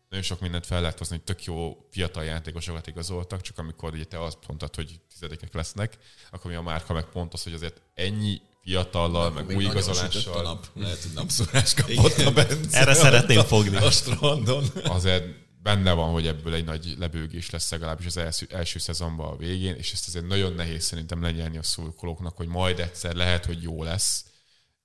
nagyon 0.09 0.25
sok 0.25 0.41
mindent 0.41 0.67
fel 0.67 0.81
lehet 0.81 0.99
hozni, 0.99 1.17
hogy 1.17 1.25
tök 1.25 1.45
jó 1.45 1.87
fiatal 1.91 2.25
játékosokat 2.25 2.87
igazoltak, 2.87 3.41
csak 3.41 3.59
amikor 3.59 3.93
ugye 3.93 4.05
te 4.05 4.23
azt 4.23 4.39
mondtad, 4.47 4.75
hogy 4.75 5.01
tizedikek 5.13 5.55
lesznek, 5.55 5.99
akkor 6.31 6.51
mi 6.51 6.57
a 6.57 6.63
márka 6.63 6.93
meg 6.93 7.05
pont 7.05 7.33
az, 7.33 7.43
hogy 7.43 7.53
azért 7.53 7.81
ennyi 7.95 8.41
fiatallal, 8.65 9.31
meg 9.31 9.49
új 9.49 9.67
a 9.67 9.71
igazolással, 9.71 10.43
nap. 10.43 10.67
Lehet, 10.75 11.03
hogy 11.03 11.13
napszúrás 11.15 11.75
kapott 11.75 12.19
a 12.19 12.33
Bence. 12.33 12.79
Erre 12.79 12.95
szeretném 12.95 13.43
fogni. 13.43 13.77
A 13.87 13.91
strandon. 13.91 14.65
azért 14.85 15.25
benne 15.63 15.93
van, 15.93 16.13
hogy 16.13 16.27
ebből 16.27 16.55
egy 16.55 16.65
nagy 16.65 16.95
lebőgés 16.99 17.51
lesz 17.51 17.71
legalábbis 17.71 18.07
az 18.07 18.17
első, 18.17 18.47
első 18.51 18.79
szezonban 18.79 19.33
a 19.33 19.37
végén, 19.37 19.75
és 19.75 19.93
ezt 19.93 20.09
azért 20.09 20.27
nagyon 20.27 20.53
nehéz 20.53 20.85
szerintem 20.85 21.23
lenyelni 21.23 21.59
a 21.59 21.63
szurkolóknak, 21.63 22.37
hogy 22.37 22.47
majd 22.47 22.81
egyszer 22.81 23.15
lehet, 23.15 23.45
hogy 23.45 23.63
jó 23.63 23.83
lesz, 23.83 24.25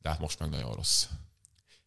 de 0.02 0.10
hát 0.10 0.20
most 0.20 0.40
meg 0.40 0.50
nagyon 0.50 0.74
rossz. 0.74 1.06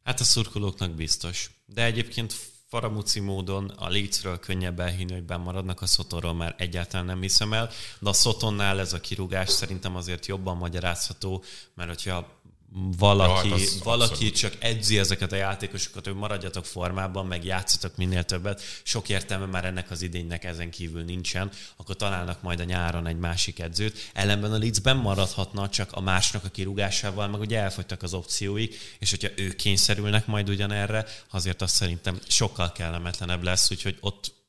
Hát 0.02 0.20
a 0.20 0.24
szurkolóknak 0.24 0.94
biztos. 0.94 1.50
De 1.66 1.84
egyébként 1.84 2.34
faramúci 2.72 3.20
módon 3.20 3.68
a 3.68 3.88
Leedsről 3.88 4.38
könnyebb 4.38 4.80
elhinni, 4.80 5.12
hogy 5.12 5.38
maradnak, 5.38 5.80
a 5.80 5.86
Sotonról 5.86 6.34
már 6.34 6.54
egyáltalán 6.58 7.06
nem 7.06 7.20
hiszem 7.20 7.52
el, 7.52 7.70
de 7.98 8.08
a 8.08 8.12
Sotonnál 8.12 8.80
ez 8.80 8.92
a 8.92 9.00
kirúgás 9.00 9.50
szerintem 9.50 9.96
azért 9.96 10.26
jobban 10.26 10.56
magyarázható, 10.56 11.42
mert 11.74 11.88
hogyha 11.88 12.28
valaki, 12.74 13.48
Ja, 13.48 13.54
hát 13.58 13.68
valaki 13.82 14.12
abszolút. 14.12 14.36
csak 14.36 14.56
edzi 14.58 14.98
ezeket 14.98 15.32
a 15.32 15.36
játékosokat, 15.36 16.04
hogy 16.04 16.14
maradjatok 16.14 16.64
formában, 16.64 17.26
meg 17.26 17.44
játszatok 17.44 17.96
minél 17.96 18.22
többet, 18.24 18.62
sok 18.82 19.08
értelme 19.08 19.46
már 19.46 19.64
ennek 19.64 19.90
az 19.90 20.02
idénynek 20.02 20.44
ezen 20.44 20.70
kívül 20.70 21.02
nincsen, 21.02 21.50
akkor 21.76 21.96
találnak 21.96 22.42
majd 22.42 22.60
a 22.60 22.64
nyáron 22.64 23.06
egy 23.06 23.18
másik 23.18 23.58
edzőt. 23.58 24.10
Ellenben 24.12 24.52
a 24.52 24.58
Leedsben 24.58 24.96
maradhatna, 24.96 25.68
csak 25.68 25.92
a 25.92 26.00
másnak 26.00 26.44
a 26.44 26.48
kirúgásával, 26.48 27.28
meg 27.28 27.40
ugye 27.40 27.58
elfogytak 27.58 28.02
az 28.02 28.14
opcióik, 28.14 28.96
és 28.98 29.10
hogyha 29.10 29.28
ők 29.36 29.56
kényszerülnek 29.56 30.26
majd 30.26 30.48
ugyanerre, 30.48 31.06
azért 31.30 31.62
azt 31.62 31.74
szerintem 31.74 32.18
sokkal 32.28 32.72
kellemetlenebb 32.72 33.42
lesz, 33.42 33.70
úgyhogy 33.70 33.96
ott 34.00 34.40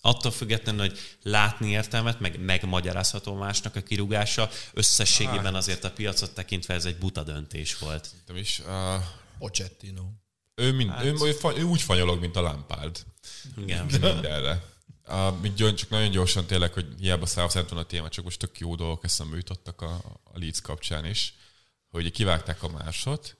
attól 0.00 0.30
függetlenül, 0.30 0.80
hogy 0.80 0.98
látni 1.22 1.70
értelmet, 1.70 2.20
meg 2.20 2.40
megmagyarázható 2.40 3.34
másnak 3.34 3.76
a 3.76 3.80
kirúgása, 3.80 4.50
összességében 4.72 5.54
azért 5.54 5.84
a 5.84 5.90
piacot 5.90 6.34
tekintve 6.34 6.74
ez 6.74 6.84
egy 6.84 6.96
buta 6.96 7.22
döntés 7.22 7.78
volt. 7.78 8.10
Nem 8.26 8.36
is, 8.36 8.58
uh, 8.58 9.02
Pochettino. 9.38 10.02
ő, 10.54 10.72
mind, 10.72 10.90
hát. 10.90 11.04
ő, 11.04 11.14
ő, 11.22 11.36
ő, 11.56 11.62
úgy 11.62 11.82
fanyolog, 11.82 12.20
mint 12.20 12.36
a 12.36 12.40
Lampard 12.40 13.04
Igen. 13.56 13.86
mindenre. 13.90 14.62
Uh, 15.08 15.74
csak 15.74 15.90
nagyon 15.90 16.10
gyorsan 16.10 16.46
tényleg, 16.46 16.72
hogy 16.72 16.86
hiába 16.98 17.26
Southampton 17.26 17.78
a 17.78 17.82
téma, 17.82 18.08
csak 18.08 18.24
most 18.24 18.38
tök 18.38 18.58
jó 18.58 18.74
dolgok 18.74 19.04
eszembe 19.04 19.36
jutottak 19.36 19.82
a, 19.82 19.94
a 20.24 20.38
Leeds 20.38 20.60
kapcsán 20.60 21.04
is, 21.04 21.34
hogy 21.88 22.10
kivágták 22.10 22.62
a 22.62 22.68
másot, 22.68 23.36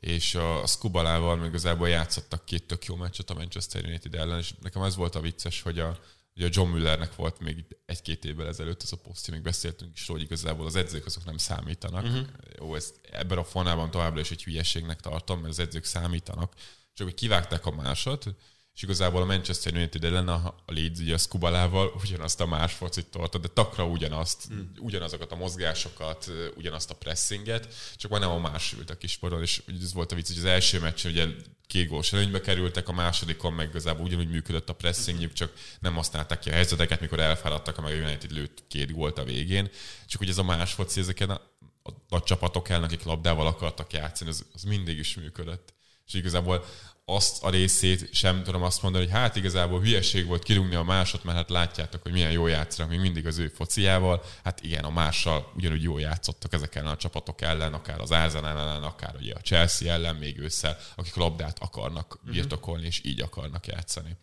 és 0.00 0.34
a, 0.34 0.62
a 0.62 0.66
Skubalával 0.66 1.36
még 1.36 1.48
igazából 1.48 1.88
játszottak 1.88 2.44
két 2.44 2.66
tök 2.66 2.84
jó 2.84 2.96
meccset 2.96 3.30
a 3.30 3.34
Manchester 3.34 3.84
United 3.84 4.14
ellen, 4.14 4.38
és 4.38 4.54
nekem 4.62 4.82
ez 4.82 4.96
volt 4.96 5.14
a 5.14 5.20
vicces, 5.20 5.62
hogy 5.62 5.78
a, 5.78 5.98
ugye 6.36 6.46
a 6.46 6.50
John 6.52 6.70
Müllernek 6.70 7.14
volt 7.14 7.40
még 7.40 7.64
egy-két 7.86 8.24
évvel 8.24 8.46
ezelőtt 8.46 8.82
ez 8.82 8.92
a 8.92 8.96
posztja, 8.96 9.34
még 9.34 9.42
beszéltünk 9.42 9.92
is, 9.94 10.06
hogy 10.06 10.20
igazából 10.20 10.66
az 10.66 10.76
edzők 10.76 11.06
azok 11.06 11.24
nem 11.24 11.36
számítanak, 11.36 12.04
uh-huh. 12.04 12.26
jó, 12.58 12.74
ez 12.74 12.92
ebben 13.10 13.38
a 13.38 13.44
formában 13.44 13.90
továbbra 13.90 14.20
is 14.20 14.30
egy 14.30 14.44
hülyeségnek 14.44 15.00
tartom, 15.00 15.38
mert 15.38 15.52
az 15.52 15.58
edzők 15.58 15.84
számítanak, 15.84 16.54
csak 16.94 17.06
hogy 17.06 17.16
kivágták 17.16 17.66
a 17.66 17.70
másot, 17.70 18.34
és 18.76 18.82
igazából 18.82 19.22
a 19.22 19.24
Manchester 19.24 19.74
United 19.74 20.04
ellen 20.04 20.28
a 20.28 20.54
Leeds 20.66 21.00
ugye 21.00 21.14
a 21.14 21.18
Skubalával 21.18 21.92
ugyanazt 22.02 22.40
a 22.40 22.46
más 22.46 22.72
focit 22.72 23.06
tolta, 23.06 23.38
de 23.38 23.48
takra 23.48 23.86
ugyanazt, 23.86 24.52
mm. 24.52 24.60
ugyanazokat 24.78 25.32
a 25.32 25.36
mozgásokat, 25.36 26.30
ugyanazt 26.56 26.90
a 26.90 26.94
pressinget, 26.94 27.74
csak 27.96 28.10
már 28.10 28.20
nem 28.20 28.30
a 28.30 28.38
más 28.38 28.72
ült 28.72 28.90
a 28.90 28.96
kisporon, 28.96 29.42
és 29.42 29.62
ez 29.82 29.92
volt 29.92 30.12
a 30.12 30.14
vicc, 30.14 30.26
hogy 30.26 30.36
az 30.36 30.44
első 30.44 30.80
meccsen 30.80 31.10
ugye 31.10 31.26
két 31.66 31.88
góls 31.88 32.12
előnybe 32.12 32.40
kerültek, 32.40 32.88
a 32.88 32.92
másodikon 32.92 33.52
meg 33.52 33.68
igazából 33.68 34.04
ugyanúgy 34.04 34.30
működött 34.30 34.68
a 34.68 34.74
pressingjük, 34.74 35.32
csak 35.32 35.52
nem 35.80 35.94
használták 35.94 36.38
ki 36.38 36.50
a 36.50 36.52
helyzeteket, 36.52 37.00
mikor 37.00 37.20
elfáradtak, 37.20 37.82
meg 37.82 37.92
a 37.92 38.04
United 38.04 38.30
lőtt 38.30 38.62
két 38.68 38.92
gólt 38.92 39.18
a 39.18 39.24
végén. 39.24 39.70
Csak 40.06 40.18
hogy 40.18 40.28
ez 40.28 40.38
a 40.38 40.42
más 40.42 40.72
foci, 40.72 41.00
ezeken 41.00 41.30
a, 41.30 41.40
a 41.82 41.90
nagy 42.08 42.22
csapatok 42.22 42.68
el, 42.68 42.82
akik 42.82 43.02
labdával 43.02 43.46
akartak 43.46 43.92
játszani, 43.92 44.30
az, 44.30 44.44
az 44.52 44.62
mindig 44.62 44.98
is 44.98 45.16
működött. 45.16 45.74
És 46.06 46.14
igazából 46.14 46.64
azt 47.08 47.44
a 47.44 47.50
részét 47.50 48.14
sem 48.14 48.42
tudom 48.42 48.62
azt 48.62 48.82
mondani, 48.82 49.04
hogy 49.04 49.12
hát 49.12 49.36
igazából 49.36 49.80
hülyeség 49.80 50.26
volt 50.26 50.42
kirúgni 50.42 50.74
a 50.74 50.82
másot, 50.82 51.24
mert 51.24 51.36
hát 51.36 51.50
látjátok, 51.50 52.02
hogy 52.02 52.12
milyen 52.12 52.30
jó 52.30 52.46
játszanak 52.46 52.90
még 52.90 53.00
mindig 53.00 53.26
az 53.26 53.38
ő 53.38 53.48
fociával. 53.48 54.22
Hát 54.44 54.62
igen, 54.62 54.84
a 54.84 54.90
mással 54.90 55.52
ugyanúgy 55.56 55.82
jól 55.82 56.00
játszottak 56.00 56.52
ezek 56.52 56.74
ellen 56.74 56.92
a 56.92 56.96
csapatok 56.96 57.40
ellen, 57.40 57.74
akár 57.74 58.00
az 58.00 58.10
Arsenal 58.10 58.58
ellen, 58.58 58.82
akár 58.82 59.14
ugye 59.16 59.34
a 59.34 59.40
Chelsea 59.40 59.92
ellen 59.92 60.16
még 60.16 60.38
ősszel, 60.38 60.76
akik 60.94 61.14
labdát 61.14 61.58
akarnak 61.58 62.18
birtokolni, 62.22 62.86
és 62.86 63.00
így 63.04 63.20
akarnak 63.20 63.66
játszani 63.66 64.16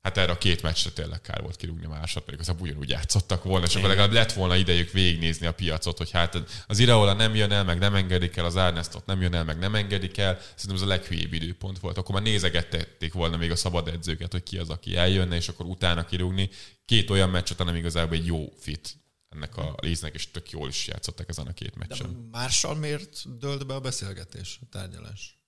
hát 0.00 0.16
erre 0.16 0.32
a 0.32 0.38
két 0.38 0.62
meccsre 0.62 0.90
tényleg 0.90 1.20
kár 1.20 1.42
volt 1.42 1.56
kirúgni 1.56 1.84
a 1.84 1.88
másod, 1.88 2.22
pedig 2.22 2.40
az 2.40 2.54
ugyanúgy 2.58 2.88
játszottak 2.88 3.44
volna, 3.44 3.66
és 3.66 3.74
akkor 3.74 3.88
legalább 3.88 4.12
lett 4.12 4.32
volna 4.32 4.56
idejük 4.56 4.90
végignézni 4.90 5.46
a 5.46 5.52
piacot, 5.52 5.98
hogy 5.98 6.10
hát 6.10 6.42
az 6.66 6.78
Iraola 6.78 7.12
nem 7.12 7.34
jön 7.34 7.50
el, 7.50 7.64
meg 7.64 7.78
nem 7.78 7.94
engedik 7.94 8.36
el, 8.36 8.44
az 8.44 8.56
Arnestot 8.56 9.06
nem 9.06 9.20
jön 9.20 9.34
el, 9.34 9.44
meg 9.44 9.58
nem 9.58 9.74
engedik 9.74 10.18
el. 10.18 10.38
Szerintem 10.40 10.74
ez 10.74 10.82
a 10.82 10.86
leghülyébb 10.86 11.32
időpont 11.32 11.78
volt. 11.78 11.98
Akkor 11.98 12.14
már 12.14 12.24
nézegették 12.24 13.12
volna 13.12 13.36
még 13.36 13.50
a 13.50 13.56
szabad 13.56 13.88
edzőket, 13.88 14.32
hogy 14.32 14.42
ki 14.42 14.58
az, 14.58 14.70
aki 14.70 14.96
eljönne, 14.96 15.36
és 15.36 15.48
akkor 15.48 15.66
utána 15.66 16.04
kirúgni. 16.04 16.50
Két 16.84 17.10
olyan 17.10 17.30
meccs 17.30 17.50
után, 17.50 17.76
igazából 17.76 18.16
egy 18.16 18.26
jó 18.26 18.52
fit 18.58 18.96
ennek 19.28 19.56
a 19.56 19.74
léznek, 19.80 20.14
és 20.14 20.30
tök 20.30 20.50
jól 20.50 20.68
is 20.68 20.86
játszottak 20.86 21.28
ezen 21.28 21.46
a 21.46 21.52
két 21.52 21.76
meccsen. 21.76 22.12
De 22.12 22.38
mással 22.38 22.74
miért 22.74 23.38
dölt 23.38 23.66
be 23.66 23.74
a 23.74 23.80
beszélgetés, 23.80 24.58
a 24.62 24.66
tárgyalás? 24.70 25.38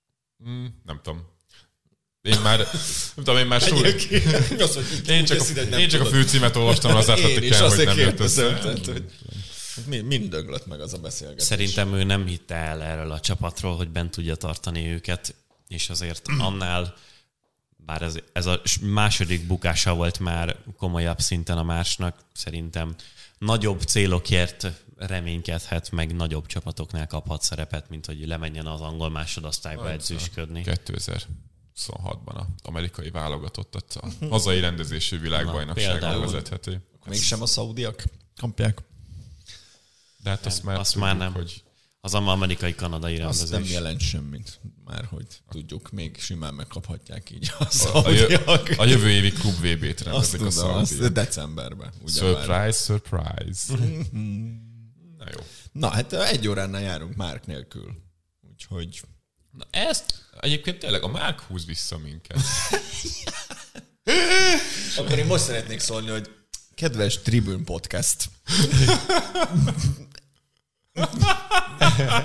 Mm, 0.48 0.66
nem 0.84 1.00
tudom. 1.02 1.38
Én 2.22 2.40
már, 2.40 2.58
nem 2.58 3.24
tudom, 3.24 3.36
én 3.36 3.46
már 3.46 3.60
súly... 3.60 3.94
Az, 4.58 4.74
hogy 4.74 5.08
Én 5.08 5.24
csak, 5.24 5.40
a, 5.40 5.76
én 5.76 5.88
csak 5.88 6.00
a 6.00 6.04
főcímet 6.04 6.56
olvastam 6.56 6.96
az 6.96 7.08
atletikán, 7.08 7.68
hogy 7.68 7.84
nem 7.84 7.98
jött 7.98 8.20
össze. 8.20 8.60
Hogy 9.84 10.04
mind 10.04 10.30
döglött 10.30 10.66
meg 10.66 10.80
az 10.80 10.92
a 10.92 10.98
beszélgetés. 10.98 11.44
Szerintem 11.44 11.94
ő 11.94 12.04
nem 12.04 12.26
hitte 12.26 12.54
el 12.54 12.82
erről 12.82 13.10
a 13.10 13.20
csapatról, 13.20 13.76
hogy 13.76 13.88
bent 13.88 14.10
tudja 14.10 14.34
tartani 14.34 14.86
őket, 14.86 15.34
és 15.68 15.90
azért 15.90 16.28
annál, 16.38 16.94
bár 17.76 18.02
ez, 18.02 18.14
ez 18.32 18.46
a 18.46 18.60
második 18.80 19.46
bukása 19.46 19.94
volt 19.94 20.18
már 20.18 20.56
komolyabb 20.76 21.18
szinten 21.18 21.58
a 21.58 21.62
másnak, 21.62 22.18
szerintem 22.32 22.94
nagyobb 23.38 23.80
célokért 23.80 24.66
reménykedhet, 24.96 25.90
meg 25.90 26.14
nagyobb 26.14 26.46
csapatoknál 26.46 27.06
kaphat 27.06 27.42
szerepet, 27.42 27.88
mint 27.88 28.06
hogy 28.06 28.26
lemenjen 28.26 28.66
az 28.66 28.80
angol 28.80 29.10
másodosztályba 29.10 29.90
edzősködni. 29.90 30.62
2000. 30.62 31.22
26-ban 31.86 32.34
az 32.34 32.46
amerikai 32.62 33.10
válogatottat 33.10 33.94
a 33.94 34.26
hazai 34.28 34.60
rendezésű 34.60 35.18
világbajnokságon 35.18 36.20
vezetheti. 36.20 36.78
Mégsem 37.06 37.42
a 37.42 37.46
szaudiak 37.46 38.04
kapják. 38.36 38.82
De 40.22 40.30
hát 40.30 40.46
azt 40.46 40.62
már, 40.62 40.78
azt 40.78 40.96
már 40.96 41.16
nem. 41.16 41.32
Hogy 41.32 41.62
az 42.00 42.14
amerikai 42.14 42.74
kanadai 42.74 43.16
rendezés. 43.16 43.42
Azt 43.42 43.52
nem 43.52 43.64
jelent 43.64 44.00
semmit, 44.00 44.60
már 44.84 45.04
hogy 45.04 45.26
tudjuk, 45.50 45.90
még 45.90 46.18
simán 46.18 46.54
megkaphatják 46.54 47.30
így 47.30 47.52
a 47.58 47.64
szaudiak. 47.70 48.46
A, 48.46 48.60
a 48.76 48.84
jövő 48.84 49.10
évi 49.10 49.30
klub 49.30 49.54
VB-t 49.54 50.00
rendezik 50.00 50.40
a 50.40 50.50
szaudiak. 50.50 50.80
Azt 50.80 51.12
decemberben. 51.12 51.92
Surprise, 52.06 52.48
már. 52.52 52.72
surprise. 52.72 53.74
Na 55.18 55.24
jó. 55.32 55.40
Na 55.72 55.88
hát 55.88 56.12
egy 56.12 56.48
óránál 56.48 56.80
járunk 56.80 57.16
Márk 57.16 57.46
nélkül. 57.46 57.94
Úgyhogy... 58.50 59.00
Na 59.50 59.64
ezt 59.70 60.20
Egyébként 60.40 60.78
tényleg 60.78 61.02
a 61.02 61.08
Márk 61.08 61.40
húz 61.40 61.66
vissza 61.66 61.98
minket. 61.98 62.36
Akkor 64.98 65.18
én 65.18 65.26
most 65.26 65.44
szeretnék 65.44 65.80
szólni, 65.80 66.10
hogy 66.10 66.30
kedves 66.74 67.18
Tribune 67.18 67.64
Podcast. 67.64 68.24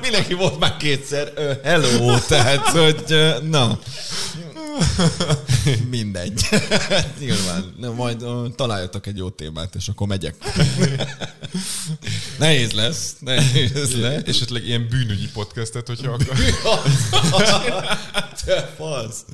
Mindenki 0.02 0.34
volt 0.34 0.60
már 0.60 0.78
kétszer. 0.78 1.34
Hello, 1.64 2.20
tehát, 2.20 2.68
hogy 2.68 3.04
na. 3.50 3.80
Mindegy. 5.90 6.42
Nyilván. 7.20 7.74
Na, 7.78 7.94
majd 7.94 8.24
uh, 8.24 8.56
találjatok 8.56 9.08
egy 9.08 9.18
jó 9.18 9.30
témát, 9.30 9.76
és 9.76 9.88
akkor 9.88 10.08
megyek. 10.08 10.36
nehéz 12.40 12.72
lesz. 12.72 13.16
Nehéz 13.20 13.96
lesz. 14.00 14.24
Esetleg 14.26 14.66
ilyen 14.66 14.88
bűnügyi 14.90 15.30
podcastet, 15.34 15.88
hogyha 15.88 16.12
akar. 16.12 16.38
Te 18.46 18.74
fasz. 18.78 19.26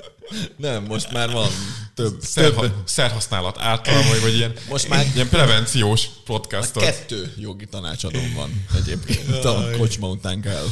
Nem, 0.57 0.83
most 0.83 1.11
már 1.11 1.31
van 1.31 1.49
több. 1.93 2.21
Szer, 2.21 2.51
több. 2.51 2.73
Szerhasználat 2.85 3.57
által, 3.59 4.03
vagy, 4.03 4.21
vagy 4.21 4.35
ilyen, 4.35 4.53
most 4.69 4.89
már 4.89 5.05
ilyen 5.13 5.29
prevenciós 5.29 6.07
podcast. 6.25 6.71
Kettő 6.71 7.33
jogi 7.37 7.65
tanácsadóm 7.65 8.33
van 8.33 8.65
egyébként 8.75 9.45
a 9.45 9.69
kocsma 9.77 10.09
után 10.09 10.41
kell. 10.41 10.65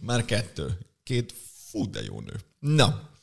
már 0.00 0.24
kettő. 0.24 0.78
Két 1.02 1.34
fú, 1.70 1.90
de 1.90 2.00
jó 2.02 2.20
nő. 2.20 2.34
Na, 2.58 3.13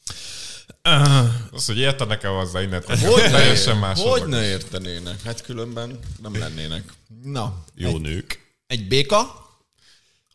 az, 1.51 1.65
hogy 1.65 1.77
értenek-e 1.77 2.27
hozzá 2.27 2.61
innen, 2.61 2.83
hogy 2.85 2.99
teljesen 3.13 3.77
más. 3.77 4.01
Hogy 4.01 4.25
ne 4.25 4.43
értenének? 4.43 5.21
Hát 5.21 5.41
különben 5.41 5.99
nem 6.21 6.37
lennének. 6.37 6.93
Na. 7.23 7.63
Jó 7.75 7.89
egy, 7.89 8.01
nők. 8.01 8.55
Egy 8.67 8.87
béka. 8.87 9.49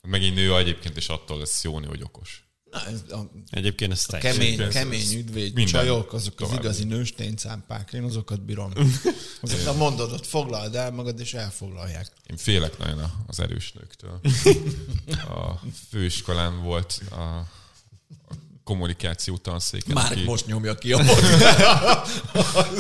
Megint 0.02 0.34
nő 0.34 0.56
egyébként, 0.56 0.96
is 0.96 1.08
attól 1.08 1.38
lesz 1.38 1.64
jó 1.64 1.78
nő, 1.78 1.86
hogy 1.86 2.02
okos. 2.02 2.46
Na, 2.70 2.86
ez 2.86 3.02
a, 3.10 3.30
Egyébként 3.50 3.92
ez 3.92 4.04
a 4.06 4.16
kemény, 4.16 4.60
ez 4.60 4.72
kemény 4.72 5.14
üdvéd 5.14 5.54
minden 5.54 5.66
csajok, 5.66 6.12
azok 6.12 6.40
az 6.40 6.52
igazi 6.52 6.84
nősténycámpák. 6.84 7.92
Én 7.92 8.02
azokat 8.02 8.42
bírom. 8.42 8.72
Azokat 9.42 9.66
a 9.66 9.72
mondatot 9.72 10.26
foglald 10.26 10.74
el 10.74 10.90
magad, 10.90 11.20
és 11.20 11.34
elfoglalják. 11.34 12.12
Én 12.26 12.36
félek 12.36 12.78
nagyon 12.78 13.24
az 13.26 13.40
erős 13.40 13.72
nőktől. 13.72 14.20
A 15.36 15.60
főiskolán 15.90 16.62
volt 16.62 17.00
a 17.10 17.54
kommunikáció 18.66 19.36
tanszéken. 19.36 19.94
Már 19.94 20.12
aki... 20.12 20.24
most 20.24 20.46
nyomja 20.46 20.74
ki 20.74 20.92
a 20.92 21.04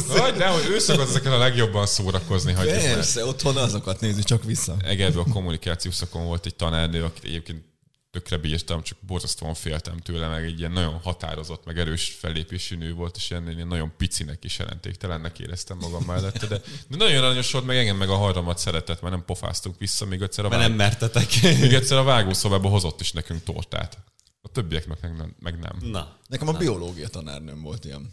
Vagy 0.06 0.34
de, 0.36 0.46
hogy 0.46 0.66
ő 0.70 0.78
szokott 0.78 1.08
ezeken 1.08 1.32
a 1.32 1.38
legjobban 1.38 1.86
szórakozni. 1.86 2.52
Persze, 2.52 3.20
már. 3.20 3.28
otthon 3.28 3.56
azokat 3.56 4.00
nézi 4.00 4.22
csak 4.22 4.44
vissza. 4.44 4.76
Egerben 4.84 5.24
a 5.26 5.32
kommunikáció 5.32 5.90
szakon 5.90 6.24
volt 6.24 6.46
egy 6.46 6.54
tanárnő, 6.54 7.04
akit 7.04 7.24
egyébként 7.24 7.64
tökre 8.10 8.36
bírtam, 8.36 8.82
csak 8.82 8.98
borzasztóan 9.06 9.54
féltem 9.54 9.98
tőle, 9.98 10.28
meg 10.28 10.44
egy 10.44 10.58
ilyen 10.58 10.72
nagyon 10.72 11.00
határozott, 11.02 11.64
meg 11.64 11.78
erős 11.78 12.16
fellépésű 12.20 12.76
nő 12.76 12.92
volt, 12.94 13.16
és 13.16 13.30
ilyen, 13.30 13.50
ilyen 13.50 13.66
nagyon 13.66 13.92
picinek 13.96 14.44
is 14.44 14.58
jelentéktelennek 14.58 15.38
éreztem 15.38 15.76
magam 15.80 16.02
mellette, 16.02 16.46
de, 16.46 16.60
de 16.88 16.96
nagyon 16.96 17.22
aranyos 17.22 17.52
volt, 17.52 17.66
meg 17.66 17.76
engem 17.76 17.96
meg 17.96 18.08
a 18.08 18.16
harmamat 18.16 18.58
szeretett, 18.58 19.00
mert 19.00 19.14
nem 19.14 19.24
pofáztunk 19.24 19.78
vissza, 19.78 20.04
még 20.04 20.22
egyszer 20.22 20.44
a, 20.44 20.48
vág... 20.48 20.58
nem 20.58 20.72
mertetek. 20.72 21.42
még 21.42 21.72
egyszer 21.72 21.98
a 21.98 22.02
vágószobába 22.02 22.68
hozott 22.68 23.00
is 23.00 23.12
nekünk 23.12 23.42
tortát. 23.42 23.98
A 24.46 24.48
többieknek 24.48 25.00
meg 25.00 25.16
nem. 25.16 25.34
Meg 25.38 25.58
nem. 25.58 25.90
Na. 25.90 26.18
Nekem 26.28 26.48
a 26.48 26.52
na. 26.52 26.58
biológia 26.58 27.08
tanárnőm 27.08 27.62
volt 27.62 27.84
ilyen 27.84 28.12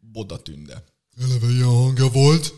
Boda 0.00 0.42
Tünde. 0.42 0.84
Eleve 1.20 1.48
ilyen 1.48 1.66
hangja 1.66 2.08
volt. 2.08 2.54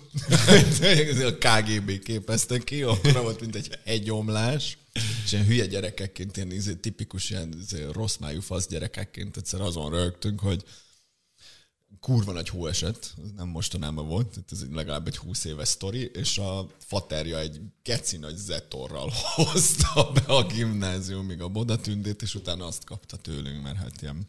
a 1.26 1.38
KGB 1.38 2.02
képezte 2.02 2.58
ki, 2.58 2.82
akkor 2.82 3.12
volt, 3.22 3.40
mint 3.40 3.54
egy 3.54 3.78
egyomlás. 3.84 4.78
És 5.24 5.32
ilyen 5.32 5.44
hülye 5.44 5.66
gyerekekként, 5.66 6.36
ilyen 6.36 6.50
izé, 6.50 6.74
tipikus 6.74 7.30
ilyen 7.30 7.54
izé, 7.60 7.86
rossz 7.92 8.16
májú 8.16 8.40
fasz 8.40 8.68
gyerekekként 8.68 9.36
egyszer 9.36 9.60
azon 9.60 9.90
rögtünk, 9.90 10.40
hogy 10.40 10.64
kurva 12.00 12.32
nagy 12.32 12.48
hóeset, 12.48 13.14
nem 13.36 13.48
mostanában 13.48 14.08
volt, 14.08 14.38
ez 14.50 14.60
egy 14.62 14.72
legalább 14.72 15.06
egy 15.06 15.16
20 15.16 15.44
éves 15.44 15.68
sztori, 15.68 16.10
és 16.14 16.38
a 16.38 16.66
faterja 16.86 17.38
egy 17.38 17.60
geci 17.82 18.16
nagy 18.16 18.36
zetorral 18.36 19.12
hozta 19.34 20.10
be 20.12 20.20
a 20.20 20.46
gimnáziumig 20.46 21.40
a 21.40 21.48
bodatündét, 21.48 22.22
és 22.22 22.34
utána 22.34 22.66
azt 22.66 22.84
kapta 22.84 23.16
tőlünk, 23.16 23.62
mert 23.62 23.76
hát 23.76 24.02
ilyen 24.02 24.28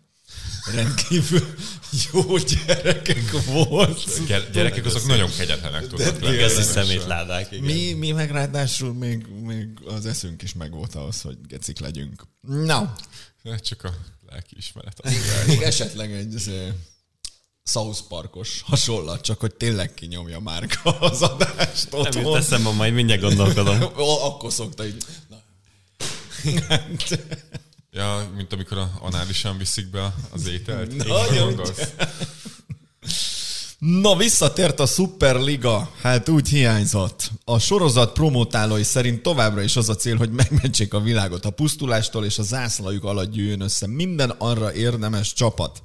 rendkívül 0.73 1.55
jó 2.11 2.37
gyerekek 2.37 3.31
volt. 3.45 4.27
Gyerekek 4.51 4.85
azok 4.85 5.05
nagyon 5.05 5.29
kegyetlenek 5.37 5.87
tudnak 5.87 6.19
lenni. 6.19 6.37
Geci 6.37 6.61
szemétládák. 6.61 7.59
Mi, 7.59 7.93
mi 7.93 8.11
meg 8.11 8.31
ráadásul 8.31 8.93
még, 8.93 9.27
még 9.27 9.67
az 9.85 10.05
eszünk 10.05 10.41
is 10.41 10.53
megvolt 10.53 10.95
ahhoz, 10.95 11.21
hogy 11.21 11.37
gecik 11.47 11.79
legyünk. 11.79 12.23
Na. 12.41 12.95
Csak 13.61 13.83
a 13.83 13.93
lelkiismeret. 14.29 15.01
Még 15.47 15.61
esetleg 15.61 16.11
egy 16.13 16.33
South 17.63 17.99
Parkos 18.07 18.61
hasonlat, 18.65 19.21
csak 19.21 19.39
hogy 19.39 19.55
tényleg 19.55 19.93
kinyomja 19.93 20.39
már 20.39 20.67
az 20.99 21.21
adást 21.21 21.87
otthon. 21.91 22.13
Nem 22.13 22.23
jut 22.23 22.35
eszembe, 22.35 22.71
majd 22.71 22.93
mindjárt 22.93 23.21
gondolkodom. 23.21 23.81
Akkor 24.27 24.51
szokta 24.51 24.85
így, 24.85 25.03
na, 25.29 25.37
Ja, 27.93 28.31
mint 28.35 28.53
amikor 28.53 28.77
a 28.77 28.91
análisan 29.01 29.57
viszik 29.57 29.89
be 29.89 30.13
az 30.29 30.47
ételt. 30.47 30.95
Nagyon? 30.95 31.61
Na, 33.77 34.15
visszatért 34.15 34.79
a 34.79 34.85
Superliga. 34.85 35.91
Hát 36.01 36.29
úgy 36.29 36.47
hiányzott. 36.47 37.31
A 37.45 37.59
sorozat 37.59 38.13
promotálói 38.13 38.83
szerint 38.83 39.21
továbbra 39.21 39.61
is 39.61 39.75
az 39.75 39.89
a 39.89 39.95
cél, 39.95 40.17
hogy 40.17 40.29
megmentsék 40.29 40.93
a 40.93 40.99
világot 40.99 41.45
a 41.45 41.49
pusztulástól, 41.49 42.25
és 42.25 42.37
a 42.37 42.43
zászlajuk 42.43 43.03
alatt 43.03 43.31
gyűjjön 43.31 43.61
össze 43.61 43.87
minden 43.87 44.29
arra 44.29 44.73
érdemes 44.73 45.33
csapat. 45.33 45.83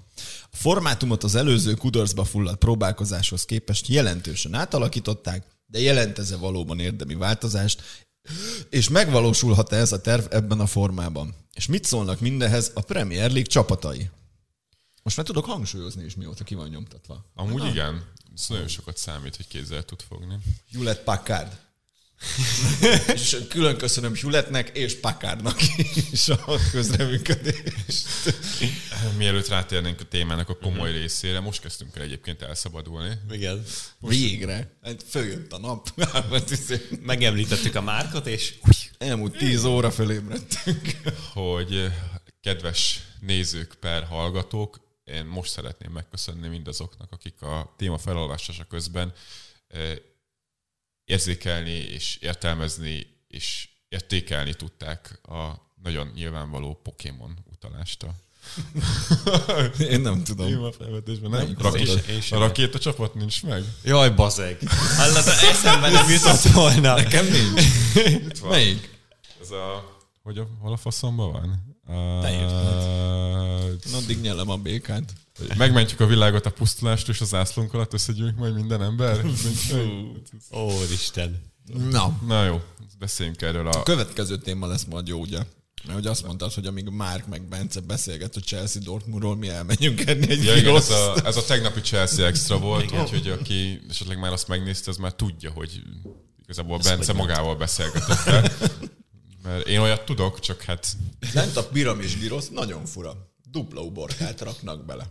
A 0.50 0.56
formátumot 0.56 1.24
az 1.24 1.34
előző 1.34 1.74
kudarcba 1.74 2.24
fulladt 2.24 2.58
próbálkozáshoz 2.58 3.44
képest 3.44 3.86
jelentősen 3.86 4.54
átalakították, 4.54 5.46
de 5.66 5.80
jelent 5.80 6.18
ez 6.18 6.38
valóban 6.38 6.78
érdemi 6.78 7.14
változást, 7.14 7.82
és 8.70 8.88
megvalósulhat-e 8.88 9.76
ez 9.76 9.92
a 9.92 10.00
terv 10.00 10.24
ebben 10.30 10.60
a 10.60 10.66
formában? 10.66 11.34
És 11.54 11.66
mit 11.66 11.84
szólnak 11.84 12.20
mindenhez 12.20 12.70
a 12.74 12.80
Premier 12.80 13.30
League 13.30 13.42
csapatai? 13.42 14.10
Most 15.02 15.16
már 15.16 15.26
tudok 15.26 15.44
hangsúlyozni 15.44 16.04
is, 16.04 16.14
mióta 16.14 16.44
ki 16.44 16.54
van 16.54 16.68
nyomtatva. 16.68 17.24
Amúgy 17.34 17.64
igen. 17.64 18.04
Ez 18.34 18.44
nagyon 18.48 18.68
sokat 18.68 18.96
számít, 18.96 19.36
hogy 19.36 19.48
kézzel 19.48 19.82
tud 19.82 20.00
fogni. 20.08 20.38
Hewlett 20.72 21.02
Packard. 21.02 21.58
És 23.14 23.36
külön 23.48 23.76
köszönöm 23.76 24.14
Hewlettnek 24.14 24.68
és 24.76 24.94
Packardnak 25.00 25.58
is 26.12 26.28
a 26.28 26.58
közreműködést. 26.70 28.06
Mielőtt 29.16 29.48
rátérnénk 29.48 30.00
a 30.00 30.04
témának 30.04 30.48
a 30.48 30.56
komoly 30.56 30.92
részére, 30.92 31.40
most 31.40 31.60
kezdtünk 31.60 31.96
el 31.96 32.02
egyébként 32.02 32.42
elszabadulni. 32.42 33.18
Igen. 33.30 33.64
Végre. 34.00 34.76
Hát 34.82 35.02
följött 35.08 35.52
a 35.52 35.58
nap. 35.58 35.88
Megemlítettük 37.02 37.74
a 37.74 37.80
márkot, 37.80 38.26
és 38.26 38.54
Elmúlt 38.98 39.36
tíz 39.36 39.64
óra 39.64 39.90
fölébredtünk. 39.90 40.96
hogy 41.32 41.74
eh, 41.74 41.94
kedves 42.40 43.00
nézők 43.20 43.74
per 43.80 44.04
hallgatók, 44.04 44.80
én 45.04 45.24
most 45.24 45.50
szeretném 45.50 45.92
megköszönni 45.92 46.48
mindazoknak, 46.48 47.12
akik 47.12 47.42
a 47.42 47.74
téma 47.76 47.98
felolvasása 47.98 48.64
közben 48.64 49.12
eh, 49.68 49.96
érzékelni 51.06 51.70
és 51.70 52.18
értelmezni 52.20 53.06
és 53.28 53.68
értékelni 53.88 54.54
tudták 54.54 55.18
a 55.22 55.72
nagyon 55.82 56.10
nyilvánvaló 56.14 56.80
Pokémon 56.82 57.38
utalást 57.52 58.02
a 58.02 58.14
Én 59.90 60.00
nem 60.00 60.24
tudom. 60.24 60.46
téma 60.46 60.72
felvetésben. 60.72 61.30
Nem? 61.30 61.54
Rakét, 61.58 61.88
az? 61.88 62.08
Én 62.08 62.20
a 62.30 62.38
rakéta 62.38 62.78
csapat 62.78 63.14
nincs 63.14 63.42
meg? 63.42 63.64
Jaj, 63.84 64.10
bazeg. 64.10 64.58
Hallod, 64.96 65.24
eszembe 65.50 65.90
nem 65.90 66.10
jutott 66.10 66.42
volna. 66.42 66.94
Nekem 66.94 67.26
nincs. 67.26 67.62
Itt 67.94 68.38
van. 68.38 68.50
Melyik? 68.50 68.98
Ez 69.40 69.50
a... 69.50 69.94
Hogy 70.22 70.38
a, 70.38 70.48
hol 70.60 70.72
a 70.72 70.76
faszomban 70.76 71.32
van? 71.32 71.75
Te 72.20 72.32
írtad. 72.32 72.84
Addig 73.94 74.20
nyelem 74.20 74.48
a 74.50 74.56
békát. 74.56 75.12
Megmentjük 75.56 76.00
a 76.00 76.06
világot 76.06 76.46
a 76.46 76.50
pusztulást, 76.50 77.08
és 77.08 77.20
az 77.20 77.28
zászlónk 77.28 77.74
alatt 77.74 77.92
összegyűjünk 77.92 78.38
majd 78.38 78.54
minden 78.54 78.82
ember. 78.82 79.24
Ó, 80.52 80.70
Isten. 80.92 81.42
Na, 81.90 82.18
Na 82.26 82.44
jó, 82.44 82.60
beszéljünk 82.98 83.42
erről 83.42 83.66
a... 83.66 83.78
a 83.78 83.82
következő 83.82 84.38
téma 84.38 84.66
lesz 84.66 84.84
majd 84.84 85.06
jó, 85.08 85.20
ugye? 85.20 85.38
Mert 85.84 85.98
hogy 85.98 86.06
azt 86.06 86.26
mondtad, 86.26 86.52
hogy 86.52 86.66
amíg 86.66 86.88
Márk 86.88 87.26
meg 87.26 87.48
Bence 87.48 87.80
beszélget 87.80 88.36
a 88.36 88.40
Chelsea 88.40 88.82
Dortmundról, 88.82 89.36
mi 89.36 89.48
elmegyünk 89.48 90.06
enni 90.06 90.30
egy 90.30 90.44
Ja, 90.44 90.56
igen, 90.56 90.76
ez, 90.76 90.90
a, 90.90 91.14
ez 91.24 91.36
a 91.36 91.44
tegnapi 91.44 91.80
Chelsea 91.80 92.26
extra 92.26 92.58
volt, 92.58 92.92
úgyhogy 92.92 93.28
aki 93.28 93.80
esetleg 93.88 94.18
már 94.18 94.32
azt 94.32 94.48
megnézte, 94.48 94.90
az 94.90 94.96
már 94.96 95.14
tudja, 95.14 95.50
hogy 95.50 95.82
igazából 96.42 96.78
Bence 96.78 97.12
hogy 97.12 97.20
magával 97.20 97.56
beszélgetett. 97.56 98.50
Mert 99.46 99.66
én 99.66 99.78
olyat 99.78 100.04
tudok, 100.04 100.40
csak 100.40 100.62
hát 100.62 100.96
Lent 101.32 101.56
a 101.56 101.66
piramis 101.66 102.18
gyrosz 102.18 102.48
nagyon 102.48 102.86
fura. 102.86 103.30
Dupla 103.50 103.80
uborkát 103.80 104.40
raknak 104.40 104.84
bele. 104.84 105.06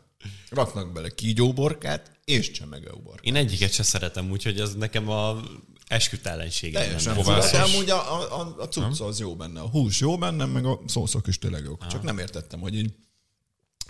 Raknak 0.49 0.93
bele 0.93 1.09
kígyóborkát 1.09 2.11
és 2.25 2.51
csemegeuborkát. 2.51 3.25
Én 3.25 3.35
egyiket 3.35 3.73
se 3.73 3.83
szeretem, 3.83 4.31
úgyhogy 4.31 4.59
ez 4.59 4.73
nekem 4.73 5.09
a 5.09 5.41
eskütellenségem 5.87 6.81
Teljesen 6.81 7.11
lenne. 7.15 7.23
fura, 7.23 7.51
de 7.51 7.61
amúgy 7.61 7.89
a, 7.89 8.39
a, 8.39 8.55
a, 8.57 8.67
cucca 8.67 9.05
az 9.05 9.19
jó 9.19 9.35
benne. 9.35 9.59
A 9.59 9.67
hús 9.67 9.99
jó 9.99 10.17
benne, 10.17 10.45
meg 10.45 10.65
a 10.65 10.79
szószok 10.85 11.27
is 11.27 11.39
tényleg 11.39 11.63
jók. 11.63 11.87
Csak 11.87 12.03
nem 12.03 12.17
értettem, 12.17 12.59
hogy 12.59 12.75
így 12.75 12.93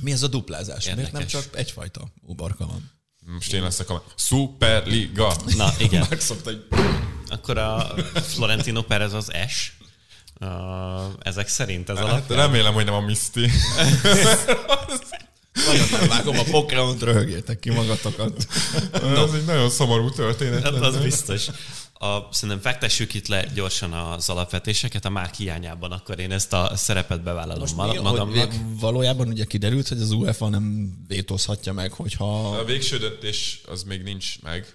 mi 0.02 0.12
ez 0.12 0.24
a 0.24 0.28
duplázás? 0.28 0.86
Miért 0.86 1.12
nem 1.12 1.22
Érdekes. 1.22 1.32
csak 1.32 1.58
egyfajta 1.58 2.08
uborka 2.22 2.66
van? 2.66 2.92
most 3.26 3.54
én 3.54 3.62
leszek 3.62 3.90
a 3.90 4.04
Superliga. 4.16 5.36
Na, 5.56 5.74
igen. 5.78 6.06
Megszokta, 6.10 6.50
hogy 6.50 6.66
Akkor 7.28 7.58
a 7.58 7.96
Florentino 8.14 8.82
Perez 8.82 9.14
az 9.14 9.32
S. 9.48 9.78
Uh, 10.42 10.48
ezek 11.20 11.48
szerint 11.48 11.90
ez 11.90 11.98
Hát 11.98 12.06
alapján. 12.06 12.40
remélem, 12.40 12.74
hogy 12.74 12.86
nem 12.86 12.94
a 12.94 13.00
Misty. 13.00 13.40
nagyon 15.68 15.88
nem 15.92 16.08
vágom 16.08 16.38
a 16.40 16.44
Pokémon-t, 16.52 17.02
röhögétek 17.02 17.60
ki 17.60 17.70
magatokat. 17.70 18.48
Ez 18.94 19.34
egy 19.34 19.46
nagyon 19.46 19.70
szomorú 19.70 20.10
történet. 20.10 20.64
Hát 20.64 20.74
az 20.74 20.98
biztos. 20.98 21.48
A, 21.94 22.20
szerintem 22.32 22.60
fektessük 22.72 23.14
itt 23.14 23.28
le 23.28 23.46
gyorsan 23.54 23.94
az 23.94 24.30
alapvetéseket, 24.30 25.06
a 25.06 25.10
márk 25.10 25.34
hiányában, 25.34 25.92
akkor 25.92 26.20
én 26.20 26.32
ezt 26.32 26.54
a 26.54 26.72
szerepet 26.76 27.24
bevállalom 27.24 27.60
Most 27.60 27.76
mi, 27.94 28.00
magamnak. 28.02 28.54
valójában 28.80 29.28
ugye 29.28 29.46
kiderült, 29.46 29.88
hogy 29.88 30.02
az 30.02 30.12
UEFA 30.12 30.50
nem 30.50 30.94
vétózhatja 31.08 31.74
meg, 31.74 31.92
hogyha 31.92 32.50
A 32.58 32.64
végső 32.64 32.98
döntés 32.98 33.62
az 33.68 33.84
még 33.84 34.02
nincs 34.04 34.42
meg, 34.42 34.74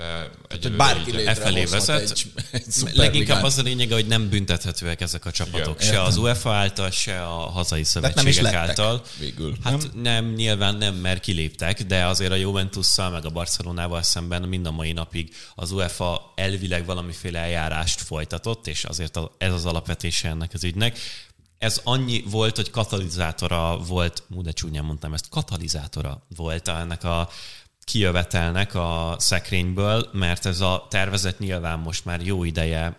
de 0.00 0.30
egyelőre 0.48 0.76
bárki 0.76 1.10
így- 1.18 1.26
E 1.26 1.34
felé 1.34 1.64
vezet. 1.64 2.00
egy, 2.00 2.32
egy 2.50 2.64
Leginkább 2.92 3.42
az 3.42 3.58
a 3.58 3.62
lényege, 3.62 3.94
hogy 3.94 4.06
nem 4.06 4.28
büntethetőek 4.28 5.00
ezek 5.00 5.24
a 5.24 5.30
csapatok. 5.30 5.80
Igen, 5.80 5.92
se 5.92 6.02
az 6.02 6.16
UEFA 6.16 6.52
által, 6.52 6.90
se 6.90 7.22
a 7.22 7.28
hazai 7.50 7.82
Tehát 7.92 8.14
nem 8.14 8.26
is 8.26 8.34
szövetségek 8.34 8.68
által. 8.68 9.02
végül. 9.18 9.56
Hát 9.64 9.72
nem? 9.72 10.00
nem, 10.02 10.32
nyilván 10.32 10.74
nem, 10.76 10.94
mert 10.94 11.20
kiléptek, 11.22 11.82
de 11.82 12.06
azért 12.06 12.32
a 12.32 12.34
Juventusszal 12.34 13.10
meg 13.10 13.24
a 13.24 13.30
Barcelonával 13.30 14.02
szemben 14.02 14.42
mind 14.42 14.66
a 14.66 14.70
mai 14.70 14.92
napig 14.92 15.34
az 15.54 15.70
UEFA 15.70 16.32
elvileg 16.34 16.84
valamiféle 16.84 17.38
eljárást 17.38 18.00
folytatott, 18.00 18.66
és 18.66 18.84
azért 18.84 19.18
ez 19.38 19.52
az 19.52 19.66
alapvetése 19.66 20.28
ennek 20.28 20.50
az 20.54 20.64
ügynek. 20.64 20.98
Ez 21.58 21.80
annyi 21.84 22.24
volt, 22.30 22.56
hogy 22.56 22.70
katalizátora 22.70 23.78
volt, 23.78 24.22
mú, 24.26 24.42
de 24.42 24.50
csúnyán 24.52 24.84
mondtam 24.84 25.14
ezt, 25.14 25.28
katalizátora 25.28 26.26
volt 26.36 26.68
ennek 26.68 27.04
a 27.04 27.28
kijövetelnek 27.90 28.74
a 28.74 29.16
szekrényből, 29.18 30.08
mert 30.12 30.46
ez 30.46 30.60
a 30.60 30.86
tervezet 30.90 31.38
nyilván 31.38 31.78
most 31.78 32.04
már 32.04 32.20
jó 32.20 32.44
ideje 32.44 32.96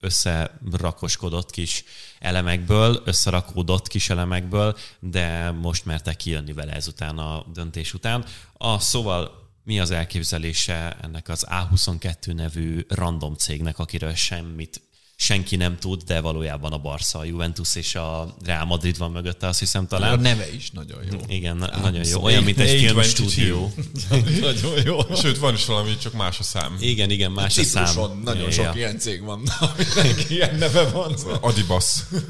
összerakoskodott 0.00 1.50
kis 1.50 1.84
elemekből, 2.18 3.02
összerakódott 3.04 3.88
kis 3.88 4.10
elemekből, 4.10 4.76
de 5.00 5.50
most 5.50 5.84
mertek 5.84 6.16
kijönni 6.16 6.52
vele 6.52 6.72
ezután 6.72 7.18
a 7.18 7.44
döntés 7.52 7.94
után. 7.94 8.24
A, 8.52 8.78
szóval 8.78 9.50
mi 9.64 9.80
az 9.80 9.90
elképzelése 9.90 10.96
ennek 11.02 11.28
az 11.28 11.46
A22 11.50 12.34
nevű 12.34 12.84
random 12.88 13.34
cégnek, 13.34 13.78
akiről 13.78 14.14
semmit 14.14 14.82
senki 15.22 15.56
nem 15.56 15.78
tud, 15.78 16.02
de 16.02 16.20
valójában 16.20 16.72
a 16.72 16.78
Barca, 16.78 17.18
a 17.18 17.24
Juventus 17.24 17.74
és 17.74 17.94
a 17.94 18.34
Real 18.44 18.64
Madrid 18.64 18.98
van 18.98 19.10
mögötte, 19.10 19.46
azt 19.46 19.58
hiszem 19.58 19.82
A 19.84 19.86
talán. 19.86 20.20
neve 20.20 20.52
is 20.52 20.70
nagyon 20.70 20.98
jó. 21.12 21.18
Igen, 21.26 21.56
na- 21.56 21.78
nagyon 21.80 22.06
jó. 22.06 22.22
Olyan, 22.22 22.42
mint 22.42 22.58
egy 22.58 22.80
A22. 22.82 22.86
filmstúdió. 22.86 23.72
nagyon 24.40 24.72
jó. 24.84 24.98
Sőt, 25.14 25.38
van 25.38 25.54
is 25.54 25.64
valami, 25.66 25.96
csak 25.96 26.12
más 26.12 26.38
a 26.38 26.42
szám. 26.42 26.76
Igen, 26.80 27.10
igen, 27.10 27.32
más 27.32 27.58
a 27.58 27.62
szám. 27.62 27.84
Cipruson 27.84 28.20
nagyon 28.24 28.42
Ja, 28.44 28.50
sok 28.50 28.64
ja. 28.64 28.72
ilyen 28.74 28.98
cég 28.98 29.22
van, 29.22 29.42
aminek 29.60 30.30
ilyen 30.30 30.54
neve 30.54 30.84
van. 30.90 31.14
Adibas. 31.40 31.84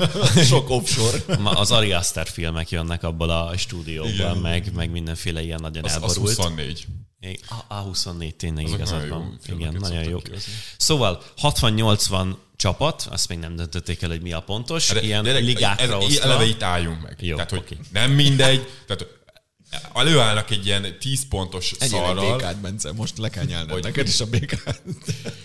Sok 0.50 0.70
offshore. 0.70 1.38
Ma 1.38 1.50
az 1.50 1.70
Ari 1.70 1.92
Aster 1.92 2.28
filmek 2.28 2.70
jönnek 2.70 3.02
abból 3.02 3.30
a 3.30 3.56
stúdióból, 3.56 4.10
Igen. 4.12 4.36
meg, 4.36 4.72
meg 4.74 4.90
mindenféle 4.90 5.42
ilyen 5.42 5.60
nagyon 5.60 5.84
Az, 5.84 5.90
az 5.90 6.02
elborult. 6.02 6.26
24. 6.26 6.86
A, 7.68 7.84
A24 7.84 8.36
tényleg 8.36 8.64
Azok 8.64 8.76
igazad 8.78 9.08
van. 9.08 9.38
Igen, 9.46 9.76
nagyon 9.80 10.04
jó. 10.04 10.18
Szóval 10.76 11.22
60-80 11.42 12.34
csapat, 12.60 13.06
azt 13.10 13.28
még 13.28 13.38
nem 13.38 13.56
döntötték 13.56 14.02
el, 14.02 14.08
hogy 14.08 14.20
mi 14.22 14.32
a 14.32 14.40
pontos. 14.40 14.88
De- 14.88 15.00
ilyen 15.00 15.22
de- 15.22 15.32
de- 15.32 15.38
ligákra 15.38 15.96
ez- 15.96 16.04
osztva. 16.04 16.24
Eleve 16.24 16.44
itt 16.44 16.62
álljunk 16.62 17.02
meg. 17.02 17.16
Jó, 17.20 17.34
tehát, 17.34 17.50
hogy 17.50 17.58
oké. 17.58 17.76
nem 17.92 18.10
mindegy. 18.10 18.68
Tehát 18.86 19.06
előállnak 19.94 20.50
egy 20.50 20.66
ilyen 20.66 20.98
10 20.98 21.28
pontos 21.28 21.72
egy 21.78 21.88
szarral. 21.88 22.36
békát, 22.36 22.56
Bence, 22.60 22.92
most 22.92 23.18
le 23.18 23.28
kell 23.28 23.44
nyelned 23.44 23.70
Hogy- 23.70 23.82
neked 23.82 24.08
is 24.08 24.20
a 24.20 24.26
békát. 24.26 24.82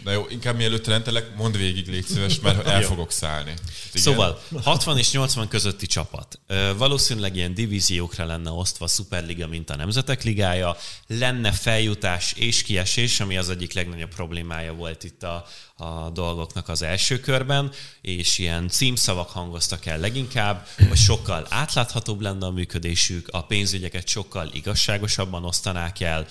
Na 0.03 0.11
jó, 0.11 0.25
inkább 0.29 0.55
mielőtt 0.55 0.87
rendelek, 0.87 1.35
mondd 1.35 1.57
végig, 1.57 1.87
légy 1.87 2.05
szíves, 2.05 2.39
mert 2.39 2.67
el 2.67 2.81
fogok 2.81 3.11
szállni. 3.11 3.49
Hát. 3.49 3.61
Szóval 3.93 4.41
60 4.63 4.97
és 4.97 5.11
80 5.11 5.47
közötti 5.47 5.85
csapat. 5.85 6.39
Valószínűleg 6.77 7.35
ilyen 7.35 7.53
divíziókra 7.53 8.25
lenne 8.25 8.49
osztva 8.51 8.85
a 8.85 8.87
Superliga, 8.87 9.47
mint 9.47 9.69
a 9.69 9.75
Nemzetek 9.75 10.23
Ligája. 10.23 10.77
Lenne 11.07 11.51
feljutás 11.51 12.31
és 12.33 12.63
kiesés, 12.63 13.19
ami 13.19 13.37
az 13.37 13.49
egyik 13.49 13.73
legnagyobb 13.73 14.13
problémája 14.15 14.73
volt 14.73 15.03
itt 15.03 15.23
a, 15.23 15.45
a 15.77 16.09
dolgoknak 16.09 16.69
az 16.69 16.81
első 16.81 17.19
körben, 17.19 17.71
és 18.01 18.37
ilyen 18.37 18.67
címszavak 18.67 19.29
hangoztak 19.29 19.85
el 19.85 19.99
leginkább, 19.99 20.67
hogy 20.87 20.97
sokkal 20.97 21.45
átláthatóbb 21.49 22.21
lenne 22.21 22.45
a 22.45 22.51
működésük, 22.51 23.27
a 23.31 23.45
pénzügyeket 23.45 24.07
sokkal 24.07 24.49
igazságosabban 24.53 25.45
osztanák 25.45 25.99
el, 25.99 26.25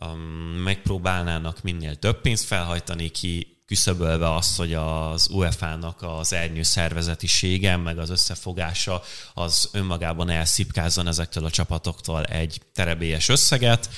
um, 0.00 0.18
megpróbálnának 0.64 1.62
minél 1.62 1.96
több 1.96 2.20
pénzt 2.20 2.44
felhajtani 2.44 3.08
ki 3.08 3.58
küszöbölve 3.66 4.34
azt, 4.34 4.56
hogy 4.56 4.74
az 4.74 5.28
UEFA-nak 5.28 6.02
az 6.02 6.32
ernyő 6.32 6.62
szervezetisége, 6.62 7.76
meg 7.76 7.98
az 7.98 8.10
összefogása 8.10 9.02
az 9.34 9.68
önmagában 9.72 10.30
elszipkázzon 10.30 11.06
ezektől 11.06 11.44
a 11.44 11.50
csapatoktól 11.50 12.24
egy 12.24 12.60
terebélyes 12.74 13.28
összeget. 13.28 13.88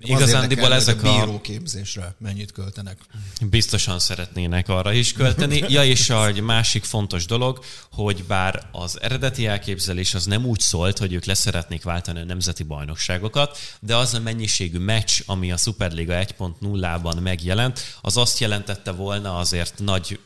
Igazándiból 0.00 0.74
ezek 0.74 1.04
a... 1.04 1.12
Bíróképzésre 1.12 2.14
mennyit 2.18 2.52
költenek? 2.52 2.98
Biztosan 3.40 3.98
szeretnének 3.98 4.68
arra 4.68 4.92
is 4.92 5.12
költeni. 5.12 5.56
Ja, 5.68 5.84
és 5.84 6.10
egy 6.10 6.40
másik 6.40 6.84
fontos 6.84 7.26
dolog, 7.26 7.64
hogy 7.92 8.24
bár 8.24 8.68
az 8.72 9.00
eredeti 9.00 9.46
elképzelés 9.46 10.14
az 10.14 10.24
nem 10.24 10.44
úgy 10.44 10.60
szólt, 10.60 10.98
hogy 10.98 11.12
ők 11.12 11.24
leszeretnék 11.24 11.82
váltani 11.82 12.20
a 12.20 12.24
nemzeti 12.24 12.62
bajnokságokat, 12.62 13.58
de 13.80 13.96
az 13.96 14.14
a 14.14 14.20
mennyiségű 14.20 14.78
meccs, 14.78 15.20
ami 15.26 15.52
a 15.52 15.56
Superliga 15.56 16.14
1.0-ban 16.14 17.22
megjelent, 17.22 17.98
az 18.00 18.16
azt 18.16 18.38
jelentette 18.38 18.90
volna 18.90 19.36
azért 19.36 19.78
nagy 19.78 20.18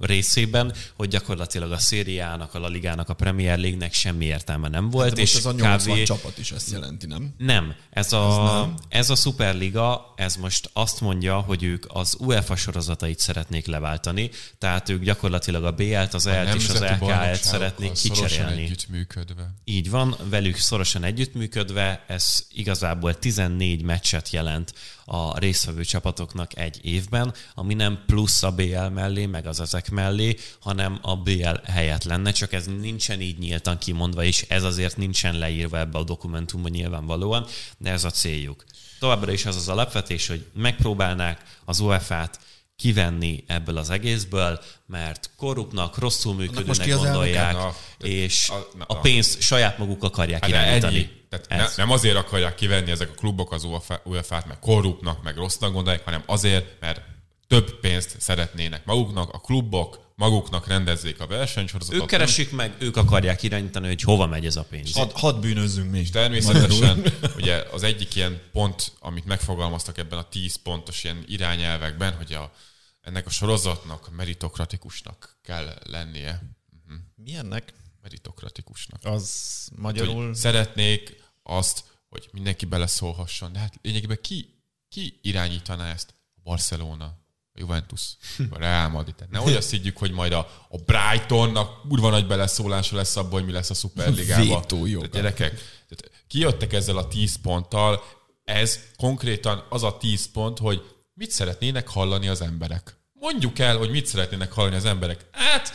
részében, 0.00 0.72
hogy 0.94 1.08
gyakorlatilag 1.08 1.72
a 1.72 1.78
szériának, 1.78 2.54
a 2.54 2.58
La 2.58 2.68
Ligának, 2.68 3.08
a 3.08 3.14
Premier 3.14 3.58
League-nek 3.58 3.92
semmi 3.92 4.24
értelme 4.24 4.68
nem 4.68 4.90
volt. 4.90 5.08
Hát 5.08 5.18
és 5.18 5.34
ez 5.34 5.44
a 5.44 5.52
80 5.52 5.96
kb... 5.96 6.02
csapat 6.02 6.38
is 6.38 6.50
ezt 6.50 6.70
jelenti, 6.70 7.06
nem? 7.06 7.34
Nem. 7.38 7.74
Ez 7.90 8.12
a, 8.12 8.28
ez, 8.28 8.60
nem. 8.60 8.74
ez 8.88 9.10
a 9.10 9.14
Superliga, 9.14 10.12
ez 10.16 10.36
most 10.36 10.70
azt 10.72 11.00
mondja, 11.00 11.40
hogy 11.40 11.62
ők 11.62 11.84
az 11.88 12.16
UEFA 12.18 12.56
sorozatait 12.56 13.18
szeretnék 13.18 13.66
leváltani, 13.66 14.30
tehát 14.58 14.88
ők 14.88 15.02
gyakorlatilag 15.02 15.64
a 15.64 15.72
BL-t, 15.72 16.14
az 16.14 16.26
EL-t 16.26 16.54
és 16.54 16.68
az 16.68 16.80
LKL-t 16.80 17.42
szeretnék 17.42 17.92
kicserélni. 17.92 18.62
együttműködve. 18.62 19.54
Így 19.64 19.90
van, 19.90 20.16
velük 20.28 20.56
szorosan 20.56 21.04
együttműködve, 21.04 22.04
ez 22.06 22.46
igazából 22.50 23.18
14 23.18 23.82
meccset 23.82 24.30
jelent 24.30 24.72
a 25.04 25.38
résztvevő 25.38 25.84
csapatoknak 25.84 26.58
egy 26.58 26.78
évben, 26.82 27.34
ami 27.54 27.74
nem 27.74 28.02
plusz 28.06 28.42
a 28.42 28.50
BL 28.50 28.86
mellé, 28.94 29.26
meg 29.36 29.46
az 29.46 29.60
ezek 29.60 29.90
mellé, 29.90 30.36
hanem 30.60 30.98
a 31.02 31.16
BL 31.16 31.56
helyett 31.64 32.04
lenne, 32.04 32.30
csak 32.30 32.52
ez 32.52 32.66
nincsen 32.66 33.20
így 33.20 33.38
nyíltan 33.38 33.78
kimondva, 33.78 34.24
és 34.24 34.44
ez 34.48 34.62
azért 34.62 34.96
nincsen 34.96 35.38
leírva 35.38 35.78
ebbe 35.78 35.98
a 35.98 36.04
dokumentumban 36.04 36.70
nyilvánvalóan, 36.70 37.46
de 37.78 37.90
ez 37.90 38.04
a 38.04 38.10
céljuk. 38.10 38.64
Továbbra 38.98 39.32
is 39.32 39.46
az 39.46 39.56
az 39.56 39.68
alapvetés, 39.68 40.26
hogy 40.26 40.46
megpróbálnák 40.54 41.42
az 41.64 41.80
UEFA-t 41.80 42.38
kivenni 42.76 43.44
ebből 43.46 43.76
az 43.76 43.90
egészből, 43.90 44.60
mert 44.86 45.30
korrupnak, 45.36 45.98
rosszul 45.98 46.34
működőnek 46.34 46.94
gondolják, 46.94 47.52
na, 47.52 47.74
és 47.98 48.48
a, 48.48 48.68
na, 48.78 48.84
a 48.88 49.00
pénzt 49.00 49.40
saját 49.40 49.78
maguk 49.78 50.04
akarják 50.04 50.40
hát 50.40 50.50
irányítani. 50.50 50.96
Ennyi. 50.96 51.10
Tehát 51.28 51.48
ne, 51.48 51.82
nem 51.82 51.90
azért 51.92 52.16
akarják 52.16 52.54
kivenni 52.54 52.90
ezek 52.90 53.10
a 53.10 53.14
klubok 53.14 53.52
az 53.52 53.66
UEFA-t, 54.04 54.46
mert 54.46 54.60
korrupnak, 54.60 55.22
meg 55.22 55.36
rossznak 55.36 55.72
gondolják, 55.72 56.04
hanem 56.04 56.22
azért, 56.26 56.80
mert 56.80 57.00
több 57.46 57.80
pénzt 57.80 58.20
szeretnének 58.20 58.84
maguknak, 58.84 59.32
a 59.32 59.38
klubok 59.38 60.06
maguknak 60.16 60.66
rendezzék 60.66 61.20
a 61.20 61.26
versenysorozatot. 61.26 62.00
Ők 62.00 62.06
keresik 62.06 62.50
meg, 62.50 62.76
ők 62.78 62.96
akarják 62.96 63.42
irányítani, 63.42 63.86
hogy 63.86 64.02
hova 64.02 64.26
megy 64.26 64.46
ez 64.46 64.56
a 64.56 64.64
pénz. 64.64 64.92
Had, 64.92 65.12
hadd 65.12 65.40
bűnözzünk 65.40 65.90
mi. 65.90 65.98
És 65.98 66.10
természetesen 66.10 67.04
ugye 67.36 67.54
az 67.72 67.82
egyik 67.82 68.14
ilyen 68.14 68.40
pont, 68.52 68.92
amit 69.00 69.24
megfogalmaztak 69.24 69.98
ebben 69.98 70.18
a 70.18 70.28
10 70.28 70.56
pontos 70.56 71.04
ilyen 71.04 71.24
irányelvekben, 71.26 72.16
hogy 72.16 72.32
a, 72.32 72.52
ennek 73.00 73.26
a 73.26 73.30
sorozatnak 73.30 74.10
meritokratikusnak 74.16 75.38
kell 75.42 75.78
lennie. 75.84 76.42
Uh-huh. 76.84 77.02
Milyennek? 77.14 77.72
Meritokratikusnak. 78.02 79.04
Az 79.04 79.68
magyarul... 79.76 80.26
Hogy 80.26 80.34
szeretnék 80.34 81.22
azt, 81.42 81.84
hogy 82.08 82.28
mindenki 82.32 82.64
beleszólhasson, 82.64 83.52
de 83.52 83.58
hát 83.58 83.78
lényegében 83.82 84.18
ki, 84.20 84.62
ki 84.88 85.18
irányítaná 85.22 85.92
ezt? 85.92 86.14
A 86.34 86.40
Barcelona, 86.42 87.25
a 87.56 87.60
Juventus, 87.60 88.16
a 88.50 88.58
Real 88.58 88.88
Madrid. 88.88 89.14
Nehogy 89.30 89.54
azt 89.54 89.70
higgyük, 89.70 89.96
hogy 89.96 90.12
majd 90.12 90.32
a, 90.32 90.66
a 90.68 90.78
Brightonnak 90.78 91.84
urva 91.88 92.10
nagy 92.10 92.26
beleszólása 92.26 92.96
lesz 92.96 93.16
abban, 93.16 93.32
hogy 93.32 93.44
mi 93.44 93.52
lesz 93.52 93.70
a 93.70 93.74
Superligában. 93.74 94.66
Tehát 94.66 95.10
gyerekek, 95.10 95.50
tehát 95.88 96.24
kijöttek 96.26 96.72
ezzel 96.72 96.96
a 96.96 97.08
10 97.08 97.36
ponttal, 97.42 98.02
ez 98.44 98.80
konkrétan 98.96 99.66
az 99.68 99.82
a 99.82 99.96
10 99.96 100.30
pont, 100.32 100.58
hogy 100.58 100.82
mit 101.14 101.30
szeretnének 101.30 101.88
hallani 101.88 102.28
az 102.28 102.40
emberek. 102.40 102.96
Mondjuk 103.12 103.58
el, 103.58 103.76
hogy 103.76 103.90
mit 103.90 104.06
szeretnének 104.06 104.52
hallani 104.52 104.76
az 104.76 104.84
emberek. 104.84 105.26
Hát, 105.32 105.72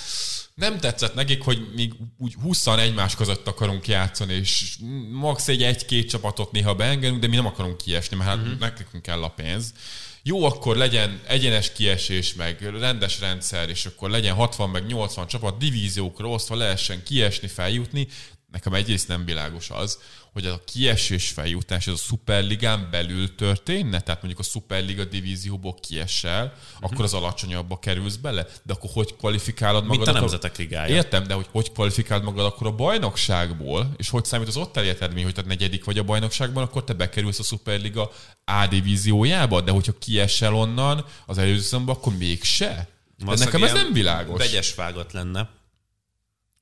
nem 0.53 0.80
tetszett 0.80 1.14
nekik, 1.14 1.44
hogy 1.44 1.72
még 1.76 1.94
úgy 2.18 2.34
20 2.41 2.68
egymás 2.68 3.16
között 3.16 3.48
akarunk 3.48 3.88
játszani, 3.88 4.34
és 4.34 4.78
max. 5.12 5.48
egy 5.48 5.64
egy-két 5.64 6.10
csapatot 6.10 6.52
néha 6.52 6.76
beengedünk, 6.76 7.22
de 7.22 7.28
mi 7.28 7.36
nem 7.36 7.45
akarunk 7.45 7.78
kiesni, 7.78 8.18
mert 8.18 8.30
hát 8.30 8.40
uh-huh. 8.40 8.60
nekünk 8.60 9.02
kell 9.03 9.24
a 9.24 9.30
pénz. 9.30 9.74
Jó, 10.23 10.43
akkor 10.43 10.77
legyen 10.77 11.22
egyenes 11.27 11.72
kiesés, 11.72 12.34
meg 12.34 12.69
rendes 12.80 13.19
rendszer, 13.19 13.69
és 13.69 13.85
akkor 13.85 14.10
legyen 14.10 14.35
60 14.35 14.69
meg 14.69 14.85
80 14.85 15.27
csapat 15.27 15.57
divíziókra 15.57 16.27
osztva 16.27 16.56
lehessen 16.56 17.03
kiesni, 17.03 17.48
feljutni. 17.48 18.07
Nekem 18.52 18.73
egyrészt 18.73 19.07
nem 19.07 19.26
világos 19.26 19.69
az, 19.69 19.99
hogy 20.34 20.45
a 20.45 20.64
kiesés 20.65 21.30
feljutás 21.30 21.88
ez 21.88 21.94
a 21.94 21.98
szuperligán 21.98 22.88
belül 22.91 23.36
történne, 23.36 23.99
tehát 24.02 24.22
mondjuk 24.22 24.40
a 24.40 24.49
szuperliga 24.49 25.06
divízióból 25.06 25.76
kiesel, 25.76 26.45
uh-huh. 26.45 26.91
akkor 26.91 27.06
az 27.06 27.14
alacsonyabbba 27.14 27.80
kerülsz 27.80 28.15
bele, 28.15 28.48
de 28.64 28.73
akkor 28.73 28.90
hogy 28.94 29.15
kvalifikálod 29.15 29.86
magad? 29.86 30.06
Mint 30.06 30.18
a 30.18 30.19
nemzetek 30.19 30.57
ligája. 30.57 30.95
Értem, 30.95 31.23
de 31.23 31.34
hogy 31.34 31.48
hogy 31.52 31.72
kvalifikálod 31.72 32.23
magad 32.23 32.45
akkor 32.45 32.68
a 32.68 32.72
bajnokságból, 32.72 33.94
és 33.98 34.10
hogy 34.10 34.26
számít 34.26 34.48
az 34.48 34.57
ott 34.57 34.78
elért 34.78 35.02
eredmény, 35.02 35.23
hogy 35.23 35.34
te 35.34 35.41
negyedik 35.41 35.84
vagy 35.84 35.98
a 35.98 36.03
bajnokságban, 36.03 36.64
akkor 36.64 36.84
te 36.84 36.94
bekerülsz 36.94 37.40
a 37.40 37.44
szuperliga 37.44 38.11
A 38.45 38.68
divíziójába, 38.68 39.61
de 39.61 39.72
hogyha 39.72 39.98
kiesel 39.99 40.56
onnan 40.56 41.06
az 41.26 41.38
előző 41.38 41.78
akkor 41.86 42.18
mégse. 42.18 42.88
De 43.26 43.36
nekem 43.36 43.64
ez 43.64 43.73
nem 43.73 43.94
világos. 43.94 44.38
Vegyes 44.38 44.76
vágat 44.76 45.14
lenne, 45.14 45.49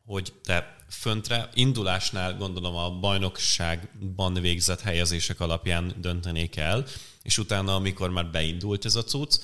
hogy 0.06 0.34
te 0.44 0.79
föntre. 0.90 1.50
Indulásnál 1.54 2.38
gondolom 2.38 2.76
a 2.76 2.90
bajnokságban 2.90 4.34
végzett 4.34 4.82
helyezések 4.82 5.40
alapján 5.40 5.94
döntenék 5.98 6.56
el, 6.56 6.86
és 7.24 7.38
utána, 7.38 7.76
amikor 7.76 8.10
már 8.10 8.26
beindult 8.26 8.86
ez 8.86 8.96
a 8.96 9.04
cucc, 9.04 9.40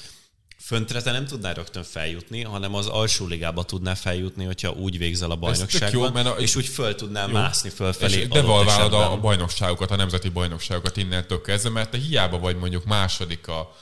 föntre 0.57 1.01
te 1.01 1.11
nem 1.11 1.25
tudnál 1.25 1.53
rögtön 1.53 1.83
feljutni, 1.83 2.43
hanem 2.43 2.75
az 2.75 2.87
alsó 2.87 3.27
ligába 3.27 3.63
tudnál 3.63 3.95
feljutni, 3.95 4.45
hogyha 4.45 4.71
úgy 4.71 4.97
végzel 4.97 5.31
a 5.31 5.35
bajnokságban, 5.35 6.01
jó, 6.01 6.11
mert 6.11 6.27
a, 6.27 6.31
és 6.31 6.55
úgy 6.55 6.67
föl 6.67 6.95
tudnál 6.95 7.27
jó. 7.27 7.33
mászni 7.33 7.69
fölfelé. 7.69 8.19
És 8.19 8.27
devalválod 8.27 8.93
a, 8.93 9.11
a 9.11 9.19
bajnokságokat, 9.19 9.91
a 9.91 9.95
nemzeti 9.95 10.29
bajnokságokat 10.29 10.97
innentől 10.97 11.41
kezdve, 11.41 11.69
mert 11.69 11.89
te 11.89 11.97
hiába 11.97 12.39
vagy 12.39 12.55
mondjuk 12.57 12.85
második 12.85 13.47
a 13.47 13.75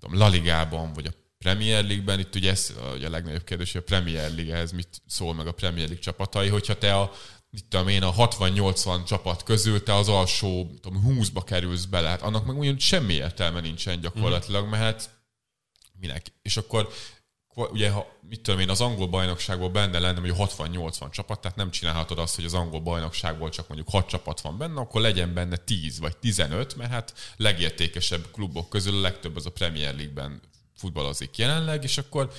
tudom, 0.00 0.18
La 0.18 0.28
Ligában, 0.28 0.92
vagy 0.92 1.06
a 1.06 1.21
Premier 1.42 1.84
League-ben, 1.84 2.18
itt 2.18 2.34
ugye 2.34 2.50
ez 2.50 2.74
ugye 2.94 3.06
a 3.06 3.10
legnagyobb 3.10 3.44
kérdés, 3.44 3.72
hogy 3.72 3.80
a 3.80 3.84
Premier 3.84 4.34
League-hez 4.34 4.72
mit 4.72 5.02
szól 5.06 5.34
meg 5.34 5.46
a 5.46 5.52
Premier 5.52 5.86
League 5.86 6.02
csapatai, 6.02 6.48
hogyha 6.48 6.78
te 6.78 6.96
a 6.96 7.12
mit 7.50 7.64
tudom 7.64 7.88
én, 7.88 8.02
a 8.02 8.12
60-80 8.12 9.04
csapat 9.06 9.42
közül 9.42 9.82
te 9.82 9.94
az 9.94 10.08
alsó 10.08 10.70
tudom, 10.80 11.04
20-ba 11.06 11.42
kerülsz 11.44 11.84
bele, 11.84 12.08
hát 12.08 12.22
annak 12.22 12.46
meg 12.46 12.54
mondjuk 12.54 12.80
semmi 12.80 13.12
értelme 13.12 13.60
nincsen 13.60 14.00
gyakorlatilag, 14.00 14.68
mert 14.68 14.82
hát 14.82 15.10
minek? 16.00 16.26
És 16.42 16.56
akkor 16.56 16.88
ugye, 17.54 17.90
ha 17.90 18.06
mit 18.28 18.40
tudom 18.40 18.60
én, 18.60 18.70
az 18.70 18.80
angol 18.80 19.06
bajnokságból 19.06 19.68
benne 19.68 19.98
lenne 19.98 20.20
hogy 20.20 20.50
60-80 20.56 21.10
csapat, 21.10 21.40
tehát 21.40 21.56
nem 21.56 21.70
csinálhatod 21.70 22.18
azt, 22.18 22.34
hogy 22.34 22.44
az 22.44 22.54
angol 22.54 22.80
bajnokságból 22.80 23.50
csak 23.50 23.68
mondjuk 23.68 23.90
6 23.90 24.08
csapat 24.08 24.40
van 24.40 24.58
benne, 24.58 24.80
akkor 24.80 25.00
legyen 25.00 25.34
benne 25.34 25.56
10 25.56 25.98
vagy 25.98 26.16
15, 26.16 26.76
mert 26.76 26.90
hát 26.90 27.14
legértékesebb 27.36 28.30
klubok 28.30 28.68
közül 28.68 28.96
a 28.96 29.00
legtöbb 29.00 29.36
az 29.36 29.46
a 29.46 29.52
Premier 29.52 29.94
League-ben 29.94 30.40
futballozik 30.82 31.36
jelenleg, 31.36 31.84
és 31.84 31.98
akkor 31.98 32.32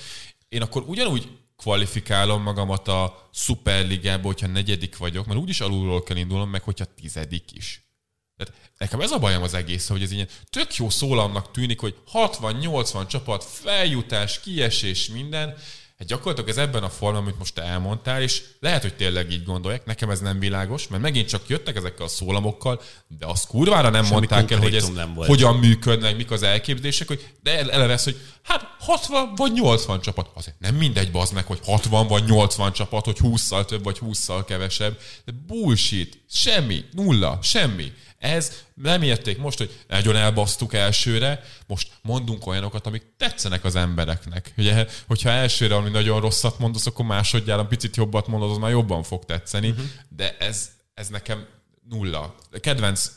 én 0.48 0.62
akkor 0.62 0.82
ugyanúgy 0.86 1.28
kvalifikálom 1.56 2.42
magamat 2.42 2.88
a 2.88 3.28
szuperligába, 3.32 4.26
hogyha 4.26 4.46
negyedik 4.46 4.96
vagyok, 4.96 5.26
mert 5.26 5.38
úgyis 5.38 5.60
alulról 5.60 6.02
kell 6.02 6.16
indulnom, 6.16 6.50
meg 6.50 6.62
hogyha 6.62 6.84
tizedik 6.84 7.52
is. 7.52 7.82
Tehát 8.36 8.70
nekem 8.78 9.00
ez 9.00 9.10
a 9.10 9.18
bajom 9.18 9.42
az 9.42 9.54
egész, 9.54 9.88
hogy 9.88 10.02
ez 10.02 10.10
ilyen 10.10 10.28
tök 10.50 10.76
jó 10.76 10.90
szólamnak 10.90 11.50
tűnik, 11.50 11.80
hogy 11.80 11.96
60-80 12.12 13.06
csapat, 13.06 13.44
feljutás, 13.44 14.40
kiesés, 14.40 15.08
minden, 15.08 15.56
Hát 15.98 16.08
gyakorlatilag 16.08 16.48
ez 16.50 16.56
ebben 16.56 16.82
a 16.82 16.88
formában, 16.88 17.26
amit 17.26 17.38
most 17.38 17.54
te 17.54 17.62
elmondtál, 17.62 18.22
és 18.22 18.42
lehet, 18.60 18.82
hogy 18.82 18.94
tényleg 18.94 19.30
így 19.30 19.44
gondolják, 19.44 19.84
nekem 19.84 20.10
ez 20.10 20.20
nem 20.20 20.38
világos, 20.38 20.88
mert 20.88 21.02
megint 21.02 21.28
csak 21.28 21.48
jöttek 21.48 21.76
ezekkel 21.76 22.04
a 22.04 22.08
szólamokkal, 22.08 22.82
de 23.08 23.26
azt 23.26 23.46
kurvára 23.46 23.90
nem 23.90 24.04
Semmi 24.04 24.14
mondták 24.14 24.50
el, 24.50 24.58
hogy 24.58 24.74
ez 24.74 24.90
hogyan 25.16 25.56
működnek, 25.56 26.16
mik 26.16 26.30
az 26.30 26.42
elképzelések, 26.42 27.08
hogy 27.08 27.32
de 27.42 27.58
eleve 27.58 27.98
hogy 28.04 28.16
hát 28.42 28.74
60 28.78 29.34
vagy 29.34 29.52
80 29.52 30.00
csapat. 30.00 30.30
Azért 30.34 30.58
nem 30.58 30.74
mindegy 30.74 31.10
bazd 31.10 31.32
meg, 31.32 31.46
hogy 31.46 31.60
60 31.64 32.06
vagy 32.06 32.24
80 32.24 32.72
csapat, 32.72 33.04
hogy 33.04 33.18
20-szal 33.22 33.64
több 33.64 33.84
vagy 33.84 33.98
20-szal 34.00 34.42
kevesebb. 34.46 34.98
De 35.24 35.32
bullshit. 35.46 36.24
Semmi. 36.30 36.84
Nulla. 36.92 37.38
Semmi. 37.42 37.92
Ez 38.24 38.52
nem 38.74 39.02
érték 39.02 39.38
most, 39.38 39.58
hogy 39.58 39.84
nagyon 39.88 40.16
elbasztuk 40.16 40.74
elsőre, 40.74 41.44
most 41.66 41.90
mondunk 42.02 42.46
olyanokat, 42.46 42.86
amik 42.86 43.02
tetszenek 43.16 43.64
az 43.64 43.74
embereknek. 43.76 44.52
Ugye, 44.56 44.86
hogyha 45.06 45.28
elsőre 45.30 45.74
valami 45.74 45.90
nagyon 45.92 46.20
rosszat 46.20 46.58
mondasz, 46.58 46.86
akkor 46.86 47.04
másodjára 47.04 47.66
picit 47.66 47.96
jobbat 47.96 48.26
mondod, 48.26 48.50
az 48.50 48.56
már 48.56 48.70
jobban 48.70 49.02
fog 49.02 49.24
tetszeni, 49.24 49.70
uh-huh. 49.70 49.84
de 50.08 50.36
ez, 50.38 50.70
ez 50.94 51.08
nekem 51.08 51.46
nulla. 51.88 52.34
Kedvenc 52.60 53.10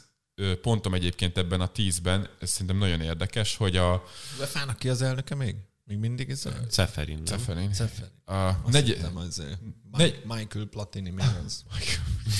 pontom 0.61 0.93
egyébként 0.93 1.37
ebben 1.37 1.61
a 1.61 1.67
tízben, 1.67 2.29
ez 2.39 2.49
szerintem 2.49 2.77
nagyon 2.77 3.01
érdekes, 3.01 3.55
hogy 3.55 3.77
a... 3.77 4.03
De 4.39 4.45
fának 4.45 4.77
ki 4.77 4.89
az 4.89 5.01
elnöke 5.01 5.35
még? 5.35 5.55
Még 5.83 5.97
mindig 5.97 6.29
ez 6.29 6.45
a 6.45 6.51
Ceferin? 6.69 7.25
Ceferin. 7.25 7.73
Cefer. 7.73 8.07
A 8.25 8.69
negy- 8.69 9.01
Nem 9.01 9.17
az 9.17 9.43
Negy- 9.91 10.25
Michael 10.25 10.65
Platini 10.65 11.09
még 11.09 11.25
az. 11.45 11.63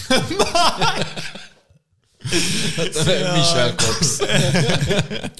Michel 3.34 3.76
Cox. 3.76 4.20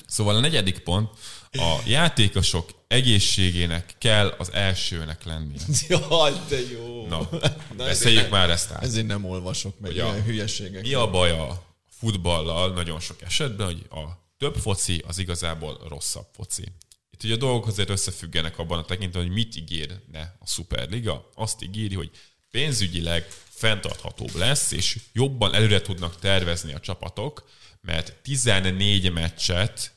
Szóval 0.08 0.36
a 0.36 0.40
negyedik 0.40 0.80
pont, 0.80 1.10
a 1.52 1.82
játékosok 1.86 2.70
egészségének 2.88 3.96
kell 3.98 4.36
az 4.38 4.52
elsőnek 4.54 5.24
lennie. 5.24 5.60
Jaj, 5.88 6.34
de 6.50 6.60
jó. 6.72 7.08
Na, 7.08 7.30
beszéljük 7.78 8.30
már 8.30 8.50
ezt 8.50 8.72
át. 8.72 8.84
Ezért 8.84 9.08
nem 9.08 9.26
olvasok 9.26 9.80
meg 9.80 9.92
Hogy 9.92 10.00
ilyen 10.00 10.24
hülyeségek. 10.24 10.82
Mi 10.82 10.94
a 10.94 11.10
baj 11.10 11.32
a 11.32 11.64
futballal 12.00 12.74
nagyon 12.74 13.00
sok 13.00 13.22
esetben, 13.22 13.66
hogy 13.66 13.86
a 13.90 14.04
több 14.38 14.56
foci 14.56 15.04
az 15.08 15.18
igazából 15.18 15.82
rosszabb 15.90 16.28
foci. 16.34 16.64
Itt 17.12 17.24
ugye 17.24 17.34
a 17.34 17.38
dolgok 17.38 17.68
azért 17.68 17.90
összefüggenek 17.90 18.58
abban 18.60 18.80
a 18.80 18.86
tekintetben, 18.86 19.24
hogy 19.24 19.34
mit 19.34 19.56
ígérne 19.56 20.38
a 20.40 20.48
Superliga. 20.48 21.30
Azt 21.36 21.64
ígéri, 21.64 21.96
hogy 21.96 22.10
pénzügyileg 22.52 23.28
fenntarthatóbb 23.50 24.36
lesz, 24.36 24.72
és 24.72 25.00
jobban 25.14 25.54
előre 25.54 25.82
tudnak 25.82 26.20
tervezni 26.20 26.74
a 26.74 26.80
csapatok, 26.80 27.50
mert 27.82 28.14
14 28.22 29.12
meccset 29.12 29.96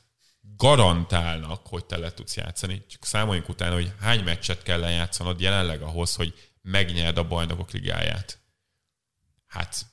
garantálnak, 0.57 1.67
hogy 1.67 1.85
te 1.85 1.97
le 1.97 2.13
tudsz 2.13 2.35
játszani. 2.35 2.85
Csak 2.87 3.05
számoljunk 3.05 3.49
utána, 3.49 3.73
hogy 3.73 3.91
hány 3.99 4.23
meccset 4.23 4.63
kell 4.63 4.79
lejátszanod 4.79 5.41
jelenleg 5.41 5.81
ahhoz, 5.81 6.15
hogy 6.15 6.33
megnyerd 6.61 7.17
a 7.17 7.27
bajnokok 7.27 7.71
ligáját. 7.71 8.39
Hát, 9.47 9.85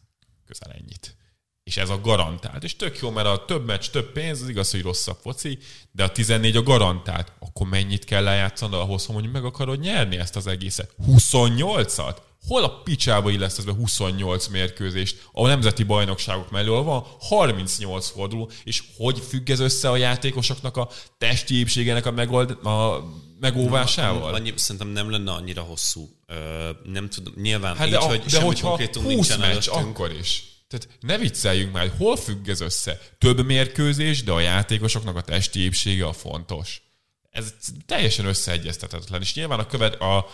közel 0.46 0.72
ennyit. 0.72 1.16
És 1.62 1.76
ez 1.76 1.88
a 1.88 2.00
garantált. 2.00 2.64
És 2.64 2.76
tök 2.76 2.98
jó, 2.98 3.10
mert 3.10 3.26
a 3.26 3.44
több 3.44 3.66
meccs, 3.66 3.88
több 3.88 4.12
pénz, 4.12 4.42
az 4.42 4.48
igaz, 4.48 4.70
hogy 4.70 4.82
rosszabb 4.82 5.18
foci, 5.20 5.58
de 5.90 6.04
a 6.04 6.12
14 6.12 6.56
a 6.56 6.62
garantált. 6.62 7.32
Akkor 7.38 7.68
mennyit 7.68 8.04
kell 8.04 8.22
lejátszanod 8.22 8.80
ahhoz, 8.80 9.06
hogy 9.06 9.30
meg 9.30 9.44
akarod 9.44 9.80
nyerni 9.80 10.16
ezt 10.16 10.36
az 10.36 10.46
egészet? 10.46 10.94
28-at? 11.06 12.16
Hol 12.48 12.64
a 12.64 12.82
picsába 12.82 13.30
illesz 13.30 13.58
be 13.58 13.72
28 13.72 14.46
mérkőzést? 14.46 15.28
A 15.32 15.46
nemzeti 15.46 15.82
bajnokságok 15.82 16.50
mellé 16.50 16.68
ahol 16.68 16.82
van 16.82 17.06
38 17.20 18.08
forduló, 18.08 18.50
és 18.64 18.82
hogy 18.96 19.18
függ 19.28 19.50
ez 19.50 19.60
össze 19.60 19.90
a 19.90 19.96
játékosoknak 19.96 20.76
a 20.76 20.88
testi 21.18 21.58
épségének 21.58 22.06
a, 22.06 22.10
megold, 22.10 22.50
a 22.50 23.04
megóvásával? 23.40 24.34
Annyi, 24.34 24.52
szerintem 24.56 24.88
nem 24.88 25.10
lenne 25.10 25.32
annyira 25.32 25.62
hosszú. 25.62 26.08
Ö, 26.26 26.70
nem 26.84 27.08
tudom, 27.08 27.34
nyilván 27.36 27.76
Hát 27.76 27.86
így, 27.86 27.92
de, 27.92 27.98
hogy 27.98 28.22
de 28.30 28.40
hogyha 28.40 28.68
konkrétum 28.68 29.02
20 29.02 29.12
nincsen 29.12 29.38
meccs, 29.38 29.48
előttünk. 29.48 29.76
akkor 29.76 30.12
is. 30.12 30.42
Tehát 30.68 30.88
ne 31.00 31.18
vicceljünk 31.18 31.72
már, 31.72 31.92
hol 31.98 32.16
függ 32.16 32.48
ez 32.48 32.60
össze? 32.60 33.00
Több 33.18 33.44
mérkőzés, 33.44 34.22
de 34.22 34.32
a 34.32 34.40
játékosoknak 34.40 35.16
a 35.16 35.20
testi 35.20 35.60
épsége 35.60 36.06
a 36.06 36.12
fontos. 36.12 36.82
Ez 37.30 37.54
teljesen 37.86 38.26
összeegyeztetetlen. 38.26 39.20
És 39.20 39.34
nyilván 39.34 39.58
a, 39.58 39.66
követ, 39.66 40.00
a, 40.00 40.26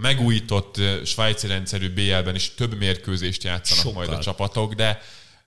megújított 0.00 0.80
svájci 1.04 1.46
rendszerű 1.46 1.92
BL-ben 1.92 2.34
is 2.34 2.54
több 2.54 2.76
mérkőzést 2.76 3.42
játszanak 3.42 3.84
Sokkal. 3.84 4.06
majd 4.06 4.18
a 4.18 4.22
csapatok, 4.22 4.74
de, 4.74 5.00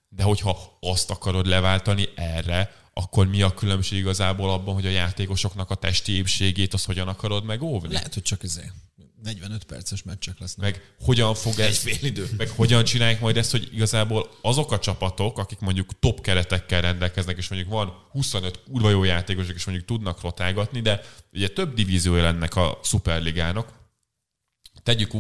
de 0.09 0.23
hogyha 0.23 0.77
azt 0.80 1.11
akarod 1.11 1.45
leváltani 1.45 2.09
erre, 2.15 2.76
akkor 2.93 3.27
mi 3.27 3.41
a 3.41 3.53
különbség 3.53 3.97
igazából 3.97 4.49
abban, 4.49 4.73
hogy 4.73 4.85
a 4.85 4.89
játékosoknak 4.89 5.69
a 5.69 5.76
testi 5.76 6.11
épségét 6.11 6.73
azt 6.73 6.85
hogyan 6.85 7.07
akarod 7.07 7.43
megóvni? 7.43 7.93
Lehet, 7.93 8.13
hogy 8.13 8.23
csak 8.23 8.43
ezért 8.43 8.73
45 9.23 9.63
perces 9.63 10.03
meccsek 10.03 10.39
lesznek. 10.39 10.71
meg 10.71 10.93
hogyan 10.99 11.35
fog 11.35 11.59
ez, 11.59 11.77
fél 11.77 12.05
idő. 12.05 12.30
meg 12.38 12.49
hogyan 12.49 12.84
csinálják 12.84 13.19
majd 13.19 13.38
ezt, 13.38 13.51
hogy 13.51 13.69
igazából 13.73 14.30
azok 14.41 14.71
a 14.71 14.80
csapatok, 14.80 15.38
akik 15.38 15.59
mondjuk 15.59 15.99
top 15.99 16.21
keretekkel 16.21 16.81
rendelkeznek, 16.81 17.38
és 17.38 17.47
mondjuk 17.47 17.71
van 17.71 17.93
25 18.11 18.63
kurva 18.63 18.89
jó 18.89 19.03
játékosok, 19.03 19.55
és 19.55 19.65
mondjuk 19.65 19.88
tudnak 19.88 20.21
rotálgatni, 20.21 20.81
de 20.81 21.01
ugye 21.34 21.47
több 21.47 21.73
divíziója 21.73 22.23
lennek 22.23 22.55
a 22.55 22.80
szuperligának. 22.84 23.77
Tegyük, 24.89 25.11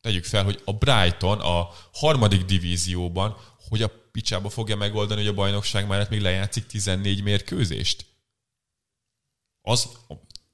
tegyük 0.00 0.24
fel, 0.24 0.44
hogy 0.44 0.62
a 0.64 0.72
Brighton 0.72 1.40
a 1.40 1.68
harmadik 1.92 2.44
divízióban, 2.44 3.36
hogy 3.68 3.82
a 3.82 3.90
picsába 4.12 4.48
fogja 4.48 4.76
megoldani, 4.76 5.20
hogy 5.20 5.30
a 5.30 5.34
bajnokság 5.34 5.86
mellett 5.86 6.10
még 6.10 6.20
lejátszik 6.20 6.66
14 6.66 7.22
mérkőzést? 7.22 8.06
az 9.66 9.88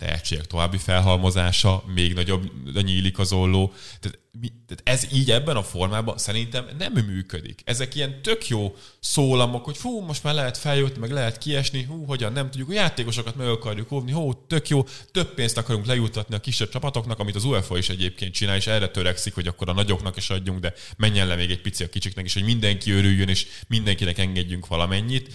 tehetségek 0.01 0.47
további 0.47 0.78
felhalmozása, 0.78 1.82
még 1.94 2.14
nagyobb 2.14 2.51
nyílik 2.82 3.18
az 3.18 3.32
olló. 3.32 3.72
Tehát, 4.01 4.18
mi, 4.40 4.52
tehát 4.66 4.82
ez 4.85 5.12
így 5.12 5.31
ebben 5.31 5.56
a 5.56 5.62
formában 5.62 6.18
szerintem 6.18 6.66
nem 6.78 6.93
működik. 6.93 7.60
Ezek 7.64 7.94
ilyen 7.94 8.22
tök 8.22 8.48
jó 8.48 8.77
szólamok, 9.01 9.64
hogy 9.64 9.77
fú, 9.77 10.01
most 10.01 10.22
már 10.22 10.35
lehet 10.35 10.59
feljutni, 10.59 11.01
meg 11.01 11.10
lehet 11.10 11.39
kiesni, 11.39 11.82
hú, 11.82 12.05
hogyan 12.05 12.32
nem 12.32 12.51
tudjuk, 12.51 12.70
a 12.70 12.72
játékosokat 12.72 13.36
meg 13.36 13.48
akarjuk 13.48 13.93
óvni, 13.93 14.12
hú, 14.12 14.47
tök 14.47 14.68
jó, 14.68 14.85
több 15.12 15.35
pénzt 15.35 15.56
akarunk 15.56 15.86
lejutatni 15.86 16.35
a 16.35 16.40
kisebb 16.40 16.68
csapatoknak, 16.68 17.18
amit 17.18 17.35
az 17.35 17.44
UEFA 17.44 17.78
is 17.78 17.89
egyébként 17.89 18.35
csinál, 18.35 18.56
és 18.56 18.66
erre 18.66 18.89
törekszik, 18.89 19.35
hogy 19.35 19.47
akkor 19.47 19.68
a 19.68 19.72
nagyoknak 19.72 20.16
is 20.16 20.31
adjunk, 20.31 20.60
de 20.60 20.74
menjen 20.97 21.27
le 21.27 21.35
még 21.35 21.51
egy 21.51 21.60
pici 21.60 21.85
a 21.85 21.89
kicsiknek 21.89 22.24
is, 22.24 22.35
hogy 22.35 22.44
mindenki 22.44 22.90
örüljön, 22.90 23.28
és 23.28 23.47
mindenkinek 23.68 24.18
engedjünk 24.18 24.66
valamennyit 24.66 25.32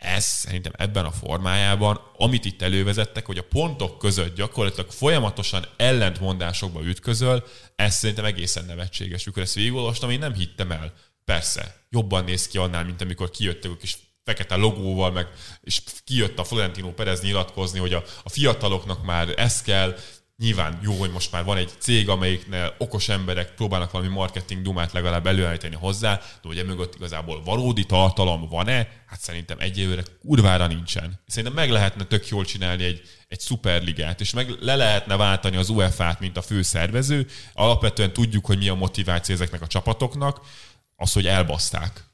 ez 0.00 0.24
szerintem 0.24 0.72
ebben 0.76 1.04
a 1.04 1.10
formájában, 1.10 2.00
amit 2.16 2.44
itt 2.44 2.62
elővezettek, 2.62 3.26
hogy 3.26 3.38
a 3.38 3.46
pontok 3.48 3.98
között 3.98 4.36
gyakorlatilag 4.36 4.90
folyamatosan 4.90 5.66
ellentmondásokba 5.76 6.84
ütközöl, 6.84 7.44
ez 7.76 7.94
szerintem 7.94 8.24
egészen 8.24 8.64
nevetséges. 8.64 9.24
Mikor 9.24 9.42
ezt 9.42 9.54
végigolvastam, 9.54 10.10
én 10.10 10.18
nem 10.18 10.34
hittem 10.34 10.70
el. 10.70 10.92
Persze, 11.24 11.84
jobban 11.90 12.24
néz 12.24 12.46
ki 12.46 12.58
annál, 12.58 12.84
mint 12.84 13.00
amikor 13.00 13.30
kijöttek 13.30 13.70
a 13.70 13.76
kis 13.76 13.98
fekete 14.24 14.56
logóval, 14.56 15.10
meg, 15.10 15.28
és 15.60 15.82
kijött 16.04 16.38
a 16.38 16.44
Florentino 16.44 16.92
Perez 16.92 17.20
nyilatkozni, 17.20 17.78
hogy 17.78 17.92
a, 17.92 18.04
a 18.22 18.28
fiataloknak 18.28 19.04
már 19.04 19.28
ez 19.36 19.62
kell, 19.62 19.96
Nyilván 20.40 20.78
jó, 20.82 20.92
hogy 20.92 21.10
most 21.10 21.32
már 21.32 21.44
van 21.44 21.56
egy 21.56 21.70
cég, 21.78 22.08
amelyiknél 22.08 22.74
okos 22.78 23.08
emberek 23.08 23.54
próbálnak 23.54 23.90
valami 23.90 24.10
marketing 24.10 24.62
dumát 24.62 24.92
legalább 24.92 25.26
előállítani 25.26 25.74
hozzá, 25.74 26.14
de 26.14 26.48
hogy 26.48 26.58
emögött 26.58 26.94
igazából 26.94 27.42
valódi 27.42 27.86
tartalom 27.86 28.48
van-e? 28.48 28.88
Hát 29.06 29.20
szerintem 29.20 29.56
egyelőre 29.60 30.02
kurvára 30.20 30.66
nincsen. 30.66 31.20
Szerintem 31.26 31.54
meg 31.54 31.70
lehetne 31.70 32.04
tök 32.04 32.28
jól 32.28 32.44
csinálni 32.44 32.84
egy, 32.84 33.02
egy 33.28 33.40
szuperligát, 33.40 34.20
és 34.20 34.32
meg 34.32 34.50
le 34.60 34.74
lehetne 34.74 35.16
váltani 35.16 35.56
az 35.56 35.68
UEFA-t, 35.68 36.20
mint 36.20 36.36
a 36.36 36.42
fő 36.42 36.62
szervező. 36.62 37.26
Alapvetően 37.52 38.12
tudjuk, 38.12 38.46
hogy 38.46 38.58
mi 38.58 38.68
a 38.68 38.74
motiváció 38.74 39.34
ezeknek 39.34 39.62
a 39.62 39.66
csapatoknak, 39.66 40.40
az, 40.96 41.12
hogy 41.12 41.26
elbaszták 41.26 42.10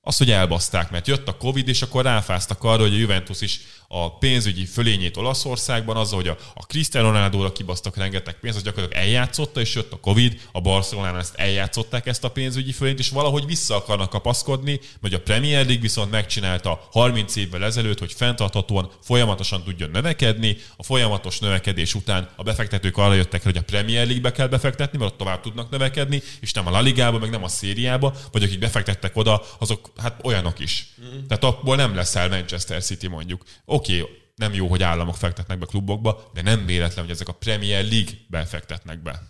az, 0.00 0.16
hogy 0.16 0.30
elbaszták, 0.30 0.90
mert 0.90 1.06
jött 1.06 1.28
a 1.28 1.36
Covid, 1.36 1.68
és 1.68 1.82
akkor 1.82 2.04
ráfáztak 2.04 2.64
arra, 2.64 2.82
hogy 2.82 2.94
a 2.94 2.96
Juventus 2.96 3.40
is 3.40 3.60
a 3.92 4.18
pénzügyi 4.18 4.64
fölényét 4.64 5.16
Olaszországban, 5.16 5.96
azzal, 5.96 6.18
hogy 6.18 6.28
a, 6.28 6.36
a 6.54 6.66
Cristiano 6.66 7.06
Ronaldo-ra 7.06 7.52
kibasztak 7.52 7.96
rengeteg 7.96 8.38
pénzt, 8.40 8.56
az 8.56 8.62
gyakorlatilag 8.62 9.04
eljátszotta, 9.04 9.60
és 9.60 9.74
jött 9.74 9.92
a 9.92 10.00
Covid, 10.00 10.40
a 10.52 10.60
Barcelonánál 10.60 11.20
ezt 11.20 11.34
eljátszották 11.34 12.06
ezt 12.06 12.24
a 12.24 12.30
pénzügyi 12.30 12.72
fölényt, 12.72 12.98
és 12.98 13.08
valahogy 13.08 13.46
vissza 13.46 13.76
akarnak 13.76 14.10
kapaszkodni, 14.10 14.80
vagy 15.00 15.14
a 15.14 15.20
Premier 15.20 15.64
League 15.64 15.80
viszont 15.80 16.10
megcsinálta 16.10 16.88
30 16.90 17.36
évvel 17.36 17.64
ezelőtt, 17.64 17.98
hogy 17.98 18.12
fenntarthatóan 18.12 18.90
folyamatosan 19.02 19.62
tudjon 19.62 19.90
növekedni, 19.90 20.56
a 20.76 20.82
folyamatos 20.82 21.38
növekedés 21.38 21.94
után 21.94 22.28
a 22.36 22.42
befektetők 22.42 22.96
arra 22.96 23.14
jöttek, 23.14 23.42
hogy 23.42 23.56
a 23.56 23.62
Premier 23.62 24.04
League-be 24.04 24.32
kell 24.32 24.48
befektetni, 24.48 24.98
mert 24.98 25.10
ott 25.10 25.18
tovább 25.18 25.40
tudnak 25.40 25.70
növekedni, 25.70 26.22
és 26.40 26.52
nem 26.52 26.66
a 26.66 26.70
La 26.70 26.80
Ligába, 26.80 27.18
meg 27.18 27.30
nem 27.30 27.44
a 27.44 27.48
szériába, 27.48 28.14
vagy 28.32 28.42
akik 28.42 28.58
befektettek 28.58 29.16
oda, 29.16 29.42
azok 29.58 29.92
hát 29.96 30.20
olyanok 30.22 30.58
is. 30.58 30.86
Mm. 31.00 31.26
Tehát 31.26 31.44
abból 31.44 31.76
nem 31.76 31.94
leszel 31.94 32.28
Manchester 32.28 32.82
City 32.82 33.06
mondjuk. 33.06 33.42
Oké, 33.64 33.79
okay, 33.80 34.18
nem 34.34 34.54
jó, 34.54 34.66
hogy 34.66 34.82
államok 34.82 35.16
fektetnek 35.16 35.58
be 35.58 35.66
klubokba, 35.66 36.30
de 36.34 36.42
nem 36.42 36.66
véletlen, 36.66 37.04
hogy 37.04 37.14
ezek 37.14 37.28
a 37.28 37.32
Premier 37.32 37.84
League-ben 37.84 38.46
fektetnek 38.46 39.02
be. 39.02 39.22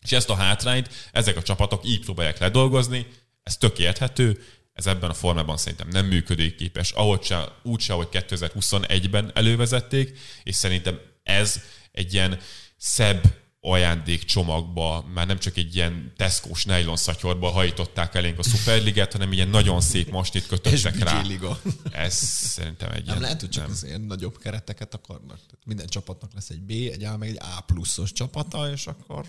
És 0.00 0.12
ezt 0.12 0.30
a 0.30 0.34
hátrányt 0.34 1.08
ezek 1.12 1.36
a 1.36 1.42
csapatok 1.42 1.86
így 1.86 2.04
próbálják 2.04 2.38
ledolgozni, 2.38 3.06
ez 3.42 3.56
tök 3.56 3.78
érthető, 3.78 4.44
ez 4.72 4.86
ebben 4.86 5.10
a 5.10 5.14
formában 5.14 5.56
szerintem 5.56 5.88
nem 5.88 6.06
működőképes, 6.06 6.90
ahogy 6.90 7.22
se, 7.22 7.44
úgy 7.62 7.80
se, 7.80 7.92
ahogy 7.92 8.08
2021-ben 8.12 9.30
elővezették, 9.34 10.18
és 10.42 10.54
szerintem 10.54 11.00
ez 11.22 11.62
egy 11.92 12.14
ilyen 12.14 12.38
szebb 12.76 13.22
ajándékcsomagba, 13.60 15.04
már 15.14 15.26
nem 15.26 15.38
csak 15.38 15.56
egy 15.56 15.74
ilyen 15.74 16.12
Tesco-s 16.16 16.64
nylon 16.64 16.96
szatyorba 16.96 17.50
hajították 17.50 18.14
elénk 18.14 18.38
a 18.38 18.42
Superligát, 18.42 19.12
hanem 19.12 19.32
ilyen 19.32 19.48
nagyon 19.48 19.80
szép 19.80 20.10
masnit 20.10 20.46
kötöttek 20.46 20.98
rá. 20.98 21.20
liga. 21.22 21.60
Ez 21.90 22.14
szerintem 22.14 22.88
egy 22.90 22.96
Nem 22.96 23.04
ilyen... 23.06 23.20
lehet, 23.20 23.40
hogy 23.40 23.48
csak 23.48 23.62
nem. 23.62 23.72
az 23.72 23.84
ilyen 23.84 24.00
nagyobb 24.00 24.38
kereteket 24.38 24.94
akarnak. 24.94 25.36
Tehát 25.36 25.62
minden 25.64 25.86
csapatnak 25.86 26.30
lesz 26.34 26.48
egy 26.50 26.60
B, 26.60 26.70
egy 26.70 27.04
A, 27.04 27.16
meg 27.16 27.28
egy 27.28 27.38
A 27.40 27.60
pluszos 27.60 28.12
csapata, 28.12 28.70
és 28.72 28.86
akkor 28.86 29.24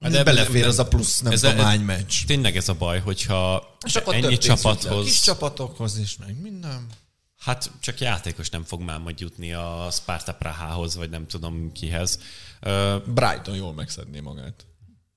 Hát 0.00 0.10
de 0.12 0.22
belefér 0.22 0.66
az 0.66 0.78
a 0.78 0.88
plusz, 0.88 1.20
nem 1.20 1.32
ez- 1.32 1.40
tudom 1.40 1.56
hány 1.58 1.80
meccs. 1.80 2.14
Tényleg 2.26 2.56
ez 2.56 2.68
a 2.68 2.74
baj, 2.74 3.00
hogyha 3.00 3.74
És 3.86 3.96
akkor 3.96 4.14
ennyi 4.14 4.38
csapathoz... 4.38 5.04
Kis 5.04 5.20
csapatokhoz 5.20 5.98
is, 5.98 6.16
meg 6.16 6.40
minden. 6.40 6.86
Hát 7.38 7.70
csak 7.80 8.00
játékos 8.00 8.48
nem 8.50 8.64
fog 8.64 8.80
már 8.80 8.98
majd 8.98 9.20
jutni 9.20 9.52
a 9.52 9.88
Sparta 9.92 10.34
Prahához, 10.34 10.94
vagy 10.96 11.10
nem 11.10 11.26
tudom 11.26 11.72
kihez. 11.72 12.18
Brighton 13.06 13.56
jól 13.56 13.72
megszedné 13.74 14.20
magát. 14.20 14.66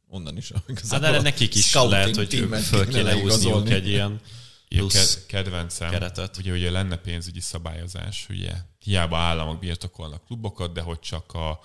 Onnan 0.07 0.37
is. 0.37 0.51
Hát 0.89 1.01
de 1.01 1.21
nekik 1.21 1.55
is 1.55 1.73
lehet, 1.73 2.15
hogy 2.15 2.47
föl 2.63 2.87
kéne 2.87 3.13
húzniuk 3.13 3.69
egy 3.69 3.87
ilyen 3.87 4.21
plusz 4.67 5.15
ke- 5.15 5.25
kedvencem, 5.25 5.89
keretet. 5.89 6.37
ugye, 6.37 6.51
ugye 6.51 6.71
lenne 6.71 6.95
pénzügyi 6.95 7.39
szabályozás, 7.39 8.25
ugye 8.29 8.51
hiába 8.79 9.17
államok 9.17 9.59
birtokolnak 9.59 10.25
klubokat, 10.25 10.73
de 10.73 10.81
hogy 10.81 10.99
csak 10.99 11.33
a 11.33 11.59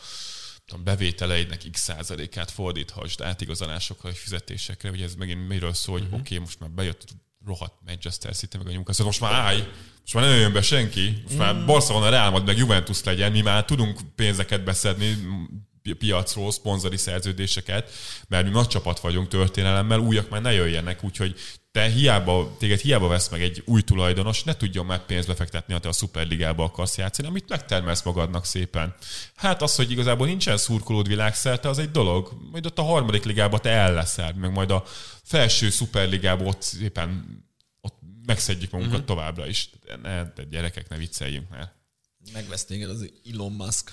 tudom, 0.67 0.85
bevételeidnek 0.85 1.63
x 1.71 1.81
százalékát 1.81 2.51
fordíthasd 2.51 3.21
átigazolásokra 3.21 4.11
és 4.11 4.19
fizetésekre, 4.19 4.91
ugye 4.91 5.05
ez 5.05 5.15
megint 5.15 5.49
miről 5.49 5.73
szól, 5.73 5.95
hogy 5.95 6.05
uh-huh. 6.05 6.21
oké, 6.21 6.35
okay, 6.35 6.45
most 6.45 6.61
már 6.61 6.71
bejött 6.71 7.05
rohadt 7.49 7.75
Manchester 7.87 8.35
City, 8.35 8.57
meg 8.57 8.67
a 8.67 8.71
Newcastle, 8.71 9.05
most 9.05 9.21
már 9.21 9.33
állj, 9.33 9.59
most 10.01 10.15
már 10.15 10.25
nem 10.25 10.39
jön 10.39 10.53
be 10.53 10.63
senki, 10.63 11.23
most 11.25 11.39
már 11.39 11.65
Barcelona, 11.65 12.09
Real 12.09 12.31
Madrid, 12.31 12.47
meg 12.47 12.59
Juventus 12.59 13.05
legyen, 13.05 13.33
mi 13.33 13.41
már 13.41 13.65
tudunk 13.65 14.01
pénzeket 14.17 14.65
beszedni, 14.65 15.17
pi- 15.83 15.93
piacról, 15.93 16.51
szponzori 16.51 16.97
szerződéseket, 16.97 17.91
mert 18.29 18.45
mi 18.45 18.51
nagy 18.51 18.67
csapat 18.67 19.01
vagyunk 19.01 19.29
történelemmel, 19.29 19.99
újak 19.99 20.29
már 20.29 20.43
ne 20.43 20.53
jöjjenek, 20.53 21.05
úgyhogy 21.05 21.35
te 21.73 21.89
hiába, 21.89 22.57
téged 22.59 22.81
hiába 22.81 23.09
vesz 23.09 23.29
meg 23.29 23.43
egy 23.43 23.63
új 23.67 23.83
tulajdonos, 23.83 24.43
ne 24.43 24.57
tudjon 24.57 24.87
már 24.87 25.07
pénzt 25.07 25.29
befektetni, 25.29 25.73
ha 25.73 25.81
te 25.81 25.89
a 25.89 25.93
szuperligába 25.93 26.65
akarsz 26.65 26.97
játszani, 26.97 27.29
amit 27.29 27.49
megtermelsz 27.49 28.03
magadnak 28.03 28.45
szépen. 28.45 28.95
Hát 29.35 29.63
az, 29.63 29.77
hogy 29.77 29.91
igazából 29.91 30.27
nincsen 30.27 30.57
szurkolód 30.57 31.09
világszerte, 31.09 31.69
az 31.69 31.79
egy 31.79 31.91
dolog. 31.91 32.33
Majd 32.51 32.67
ott 32.67 32.79
a 32.79 32.83
harmadik 32.83 33.25
ligában 33.25 33.61
te 33.61 33.71
el 33.71 33.93
leszel, 33.93 34.35
meg 34.35 34.53
majd 34.53 34.71
a 34.71 34.85
felső 35.23 35.71
szuperligában 35.71 36.47
ott 36.47 36.63
szépen 36.63 37.43
ott 37.81 37.99
megszedjük 38.27 38.71
magunkat 38.71 39.01
uh-huh. 39.01 39.17
továbbra 39.17 39.47
is. 39.47 39.71
Ne, 40.03 40.25
de 40.25 40.45
gyerekek, 40.51 40.89
ne 40.89 40.97
vicceljünk 40.97 41.49
már. 41.51 41.73
Megvesz 42.33 42.65
téged 42.65 42.91
az 42.91 43.11
Elon 43.33 43.53
Musk. 43.53 43.93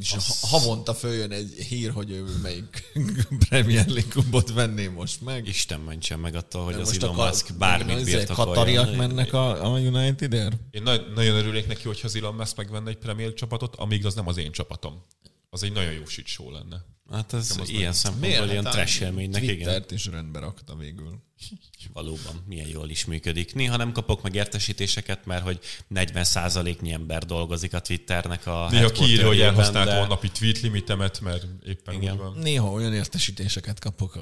És 0.00 0.10
ha- 0.10 0.46
havonta 0.46 0.94
följön 0.94 1.30
egy 1.30 1.52
hír, 1.68 1.90
hogy 1.90 2.10
ő 2.10 2.24
melyik 2.42 2.92
Premier 3.48 3.86
League 3.86 4.10
klubot 4.10 4.52
venné 4.52 4.86
most 4.86 5.20
meg. 5.20 5.46
Isten 5.46 5.80
mentsen 5.80 6.18
meg 6.18 6.34
attól, 6.34 6.64
hogy 6.64 6.74
az 6.74 6.88
most 6.88 7.02
Elon 7.02 7.18
a 7.18 7.24
Musk 7.26 7.56
bármit 7.58 8.04
birtokoljon. 8.04 8.54
Katariak 8.54 8.96
mennek 8.96 9.32
a, 9.32 9.72
a 9.72 9.78
United-ért? 9.78 10.56
Én 10.70 10.82
nagy, 10.82 11.12
nagyon 11.14 11.36
örülnék 11.36 11.66
neki, 11.66 11.82
hogyha 11.82 12.06
az 12.06 12.16
Elon 12.16 12.34
Musk 12.34 12.56
megvenne 12.56 12.90
egy 12.90 12.98
Premier 12.98 13.34
csapatot, 13.34 13.76
amíg 13.76 14.06
az 14.06 14.14
nem 14.14 14.28
az 14.28 14.36
én 14.36 14.52
csapatom. 14.52 15.02
Az 15.50 15.62
egy 15.62 15.72
nagyon 15.72 15.92
jó 15.92 16.06
shit 16.06 16.26
show 16.26 16.50
lenne. 16.50 16.84
Hát 17.10 17.32
ez 17.32 17.56
az 17.60 17.68
ilyen 17.68 17.92
szempontból 17.92 18.48
ilyen 18.48 18.64
Hát 18.64 18.72
trash 18.72 19.02
élménynek, 19.02 19.42
igen. 19.42 19.84
Is 19.88 20.06
rendbe 20.06 20.38
rakta 20.38 20.76
végül. 20.76 21.22
Valóban, 21.92 22.44
milyen 22.46 22.68
jól 22.68 22.88
is 22.90 23.04
működik. 23.04 23.54
Néha 23.54 23.76
nem 23.76 23.92
kapok 23.92 24.22
meg 24.22 24.34
értesítéseket, 24.34 25.24
mert 25.26 25.42
hogy 25.42 25.60
40%-nyi 25.94 26.92
ember 26.92 27.24
dolgozik 27.26 27.74
a 27.74 27.80
Twitternek 27.80 28.46
a 28.46 28.68
Néha 28.70 28.90
kiírja, 28.90 29.26
hogy 29.26 29.40
elhasználtam 29.40 29.94
de- 29.94 30.00
a 30.00 30.06
napi 30.06 30.28
tweet 30.30 30.60
limitemet, 30.60 31.20
mert 31.20 31.46
éppen 31.66 31.94
Igen. 31.94 32.12
úgy 32.12 32.18
van. 32.18 32.38
Néha 32.38 32.70
olyan 32.70 32.94
értesítéseket 32.94 33.78
kapok, 33.78 34.18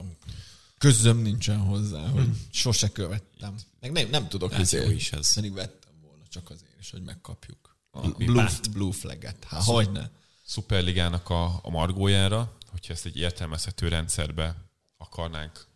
közöm 0.78 1.18
nincsen 1.18 1.58
hozzá, 1.58 2.08
hogy 2.08 2.28
sose 2.50 2.88
követtem. 2.88 3.54
Meg 3.80 3.92
nem, 3.92 4.08
nem 4.10 4.28
tudok 4.28 4.52
Hát 4.52 4.60
izé- 4.60 4.84
jó 4.84 4.90
is 4.90 5.12
ez. 5.12 5.34
Pedig 5.34 5.52
vettem 5.52 5.92
volna 6.02 6.22
csak 6.28 6.50
azért 6.50 6.76
is, 6.80 6.90
hogy 6.90 7.02
megkapjuk. 7.02 7.76
A 7.90 8.08
blue, 8.08 8.50
blue 8.72 8.92
flag-et. 8.92 9.44
Hát, 9.48 9.62
hogy 9.62 9.90
ne. 9.90 10.08
Szuperligának 10.48 11.30
a, 11.30 11.60
a 11.62 11.70
margójára, 11.70 12.56
hogyha 12.66 12.92
ezt 12.92 13.06
egy 13.06 13.16
értelmezhető 13.16 13.88
rendszerbe 13.88 14.56
akarnánk 14.96 15.66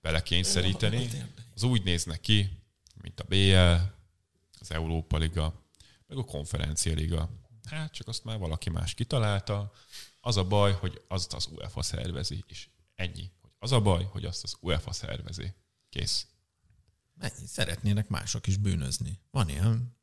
belekényszeríteni, 0.00 1.08
az 1.54 1.62
úgy 1.62 1.82
néznek 1.82 2.20
ki, 2.20 2.62
mint 3.02 3.20
a 3.20 3.24
BL, 3.24 3.92
az 4.60 4.70
Európa 4.70 5.16
Liga, 5.16 5.62
meg 6.06 6.18
a 6.18 6.24
Konferencia 6.24 6.94
Liga. 6.94 7.30
Hát 7.64 7.92
csak 7.92 8.08
azt 8.08 8.24
már 8.24 8.38
valaki 8.38 8.70
más 8.70 8.94
kitalálta. 8.94 9.72
Az 10.20 10.36
a 10.36 10.44
baj, 10.44 10.72
hogy 10.72 11.04
azt 11.08 11.32
az 11.32 11.46
UEFA 11.46 11.82
szervezi, 11.82 12.44
és 12.46 12.68
ennyi. 12.94 13.30
Hogy 13.40 13.50
az 13.58 13.72
a 13.72 13.80
baj, 13.80 14.04
hogy 14.04 14.24
azt 14.24 14.42
az 14.42 14.56
UEFA 14.60 14.92
szervezi. 14.92 15.52
Kész. 15.88 16.26
Mennyi 17.14 17.46
szeretnének 17.46 18.08
mások 18.08 18.46
is 18.46 18.56
bűnözni. 18.56 19.20
Van 19.30 19.48
ilyen. 19.48 19.95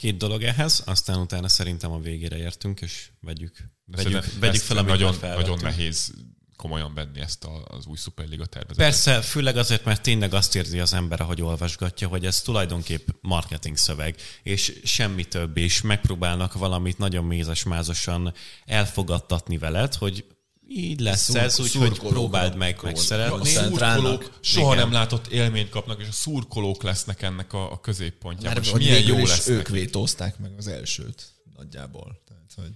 Két 0.00 0.16
dolog 0.16 0.42
ehhez, 0.42 0.82
aztán 0.86 1.18
utána 1.20 1.48
szerintem 1.48 1.92
a 1.92 1.98
végére 1.98 2.36
értünk, 2.36 2.80
és 2.80 3.10
vegyük, 3.20 3.56
vegyük, 3.84 4.24
vegyük 4.38 4.62
fel, 4.62 4.76
amit 4.76 4.90
nagyon, 4.90 5.12
felvettünk. 5.12 5.46
nagyon 5.46 5.70
nehéz 5.70 6.12
komolyan 6.56 6.94
venni 6.94 7.20
ezt 7.20 7.44
a, 7.44 7.64
az 7.64 7.86
új 7.86 7.96
Superliga 7.96 8.46
tervezetet. 8.46 8.84
Persze, 8.84 9.20
főleg 9.20 9.56
azért, 9.56 9.84
mert 9.84 10.02
tényleg 10.02 10.34
azt 10.34 10.56
érzi 10.56 10.80
az 10.80 10.92
ember, 10.92 11.20
ahogy 11.20 11.42
olvasgatja, 11.42 12.08
hogy 12.08 12.26
ez 12.26 12.40
tulajdonképp 12.40 13.08
marketing 13.20 13.76
szöveg, 13.76 14.16
és 14.42 14.80
semmi 14.84 15.24
több, 15.24 15.56
és 15.56 15.80
megpróbálnak 15.80 16.52
valamit 16.52 16.98
nagyon 16.98 17.24
mézes-mázosan 17.24 18.34
elfogadtatni 18.64 19.58
veled, 19.58 19.94
hogy 19.94 20.24
így 20.72 21.00
lesz 21.00 21.22
Szurk- 21.22 21.42
ez, 21.42 21.60
úgyhogy 21.60 21.98
próbáld 21.98 22.56
meg 22.56 22.78
A 22.80 22.84
megszeretni. 22.84 23.36
koncentrálnak. 23.38 24.04
szurkolók 24.22 24.38
soha 24.40 24.72
Igen. 24.72 24.84
nem 24.84 24.92
látott 24.92 25.26
élményt 25.26 25.68
kapnak, 25.68 26.00
és 26.00 26.08
a 26.08 26.12
szurkolók 26.12 26.82
lesznek 26.82 27.22
ennek 27.22 27.52
a, 27.52 27.72
a 27.72 27.80
középpontjában. 27.80 28.52
Mert 28.54 28.64
És 28.66 28.70
hogy 28.72 28.80
milyen 28.80 29.02
jó 29.06 29.16
lesz 29.26 29.48
ők 29.48 29.68
vétózták 29.68 30.38
meg 30.38 30.52
az 30.58 30.66
elsőt 30.66 31.32
nagyjából. 31.56 32.20
Tehát, 32.28 32.52
hogy 32.56 32.74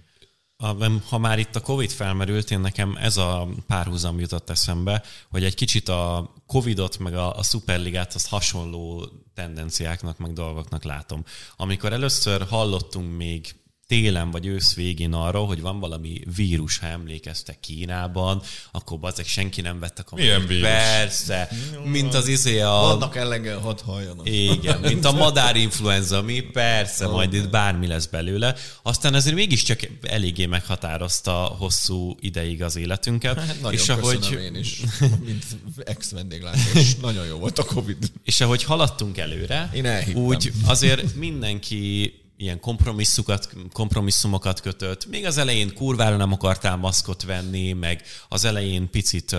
A- 0.57 1.09
Ha 1.09 1.17
már 1.17 1.39
itt 1.39 1.55
a 1.55 1.61
Covid 1.61 1.91
felmerült, 1.91 2.51
én 2.51 2.59
nekem 2.59 2.95
ez 3.01 3.17
a 3.17 3.47
párhuzam 3.67 4.19
jutott 4.19 4.49
eszembe, 4.49 5.03
hogy 5.29 5.43
egy 5.43 5.55
kicsit 5.55 5.89
a 5.89 6.33
Covidot 6.47 6.97
meg 6.97 7.13
a, 7.15 7.37
a 7.37 7.43
Superligát 7.43 8.13
azt 8.15 8.27
hasonló 8.27 9.09
tendenciáknak 9.33 10.17
meg 10.17 10.33
dolgoknak 10.33 10.83
látom. 10.83 11.23
Amikor 11.55 11.93
először 11.93 12.41
hallottunk 12.47 13.17
még 13.17 13.55
télen 13.87 14.31
vagy 14.31 14.45
ősz 14.45 14.73
végén 14.73 15.13
arról, 15.13 15.47
hogy 15.47 15.61
van 15.61 15.79
valami 15.79 16.21
vírus, 16.35 16.77
ha 16.77 16.87
emlékeztek 16.87 17.59
Kínában, 17.59 18.41
akkor 18.71 18.99
bazeg 18.99 19.25
senki 19.25 19.61
nem 19.61 19.79
vette 19.79 20.03
komolyan. 20.03 20.41
Milyen 20.41 20.47
vírus? 20.47 20.69
Persze, 20.69 21.49
mint 21.83 22.13
az 22.13 22.27
izé 22.27 22.59
a... 22.59 22.69
vannak 22.69 23.15
elegen, 23.15 23.59
hadd 23.59 23.79
halljanak. 23.85 24.29
Igen, 24.29 24.79
mint 24.79 25.05
a 25.05 25.11
madárinfluenza, 25.11 26.21
mi 26.21 26.39
persze, 26.39 27.07
majd 27.07 27.33
itt 27.33 27.49
bármi 27.49 27.87
lesz 27.87 28.05
belőle. 28.05 28.55
Aztán 28.81 29.13
azért 29.13 29.35
mégiscsak 29.35 29.79
eléggé 30.01 30.45
meghatározta 30.45 31.31
hosszú 31.31 32.15
ideig 32.19 32.63
az 32.63 32.75
életünket. 32.75 33.39
Hát 33.39 33.61
nagyon 33.61 33.79
és 33.79 33.89
ahogy, 33.89 34.37
én 34.41 34.55
is, 34.55 34.81
mint 35.25 35.45
ex-vendéglátós. 35.83 36.95
Nagyon 37.01 37.25
jó 37.25 37.37
volt 37.37 37.59
a 37.59 37.63
Covid. 37.63 38.11
és 38.23 38.41
ahogy 38.41 38.63
haladtunk 38.63 39.17
előre, 39.17 39.69
Én 39.73 39.85
elhittem. 39.85 40.23
úgy 40.23 40.51
azért 40.65 41.15
mindenki 41.15 42.13
ilyen 42.37 42.59
kompromisszumokat, 42.59 43.49
kompromisszumokat 43.71 44.61
kötött. 44.61 45.05
Még 45.05 45.25
az 45.25 45.37
elején 45.37 45.73
kurvára 45.73 46.17
nem 46.17 46.31
akartál 46.31 46.75
maszkot 46.75 47.23
venni, 47.23 47.73
meg 47.73 48.01
az 48.29 48.45
elején 48.45 48.89
picit 48.89 49.35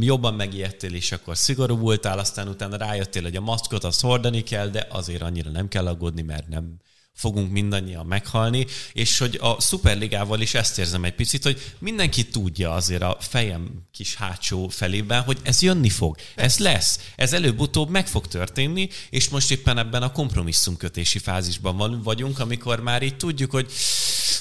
jobban 0.00 0.34
megijedtél, 0.34 0.94
és 0.94 1.12
akkor 1.12 1.36
szigorú 1.36 1.76
voltál, 1.76 2.18
aztán 2.18 2.48
utána 2.48 2.76
rájöttél, 2.76 3.22
hogy 3.22 3.36
a 3.36 3.40
maszkot 3.40 3.84
azt 3.84 4.00
hordani 4.00 4.42
kell, 4.42 4.68
de 4.68 4.86
azért 4.90 5.22
annyira 5.22 5.50
nem 5.50 5.68
kell 5.68 5.86
aggódni, 5.86 6.22
mert 6.22 6.48
nem 6.48 6.76
fogunk 7.18 7.50
mindannyian 7.50 8.06
meghalni, 8.06 8.66
és 8.92 9.18
hogy 9.18 9.38
a 9.42 9.60
Superligával 9.60 10.40
is 10.40 10.54
ezt 10.54 10.78
érzem 10.78 11.04
egy 11.04 11.14
picit, 11.14 11.42
hogy 11.42 11.74
mindenki 11.78 12.28
tudja 12.28 12.72
azért 12.72 13.02
a 13.02 13.16
fejem 13.20 13.86
kis 13.92 14.14
hátsó 14.14 14.68
felében, 14.68 15.22
hogy 15.22 15.38
ez 15.42 15.62
jönni 15.62 15.88
fog, 15.88 16.16
ez 16.34 16.58
lesz, 16.58 17.00
ez 17.16 17.32
előbb-utóbb 17.32 17.90
meg 17.90 18.08
fog 18.08 18.26
történni, 18.26 18.88
és 19.10 19.28
most 19.28 19.50
éppen 19.50 19.78
ebben 19.78 20.02
a 20.02 20.12
kompromisszumkötési 20.12 21.18
fázisban 21.18 22.02
vagyunk, 22.02 22.38
amikor 22.38 22.80
már 22.80 23.02
így 23.02 23.16
tudjuk, 23.16 23.50
hogy 23.50 23.72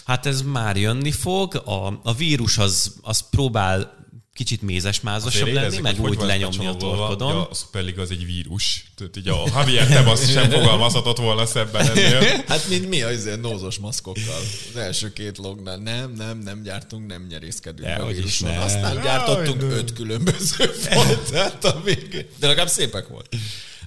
hát 0.05 0.25
ez 0.25 0.41
már 0.41 0.77
jönni 0.77 1.11
fog, 1.11 1.55
a, 1.55 1.99
a 2.03 2.13
vírus 2.13 2.57
az, 2.57 2.95
az 3.01 3.29
próbál 3.29 4.06
kicsit 4.37 4.61
mézes-mázosabb 4.61 5.47
lenni, 5.47 5.57
érezzük, 5.57 5.81
meg 5.81 5.99
úgy 6.01 6.17
lenyomni 6.21 6.65
a 6.65 6.75
torkodon. 6.75 7.33
hogy 7.35 7.47
A 7.51 7.55
Superliga 7.55 8.01
az 8.01 8.11
egy 8.11 8.25
vírus. 8.25 8.85
Tehát 8.95 9.17
így 9.17 9.27
a 9.27 9.43
Javier 9.45 9.87
Tebas 9.87 10.31
sem 10.31 10.49
fogalmazhatott 10.49 11.17
volna 11.17 11.45
szebben 11.45 11.87
ennél. 11.89 12.19
Hát 12.47 12.67
mint 12.69 12.89
mi 12.89 13.01
az 13.01 13.25
ilyen 13.25 13.39
nózos 13.39 13.77
maszkokkal. 13.77 14.39
Az 14.73 14.75
első 14.79 15.13
két 15.13 15.37
lognál 15.37 15.77
nem, 15.77 16.11
nem, 16.13 16.37
nem 16.37 16.63
gyártunk, 16.63 17.07
nem 17.07 17.25
nyerészkedünk 17.29 17.87
a 17.87 17.91
Dehogy 17.91 18.09
is 18.11 18.17
víruson. 18.17 18.49
nem. 18.49 18.61
Aztán 18.61 19.01
gyártottunk 19.01 19.61
öt 19.61 19.93
különböző 19.93 20.65
fajtát 20.89 21.65
a 21.65 21.81
végén. 21.83 22.27
De 22.39 22.47
legalább 22.47 22.69
szépek 22.69 23.07
volt. 23.07 23.35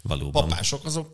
Valóban. 0.03 0.49
Papások 0.49 0.85
azok 0.85 1.09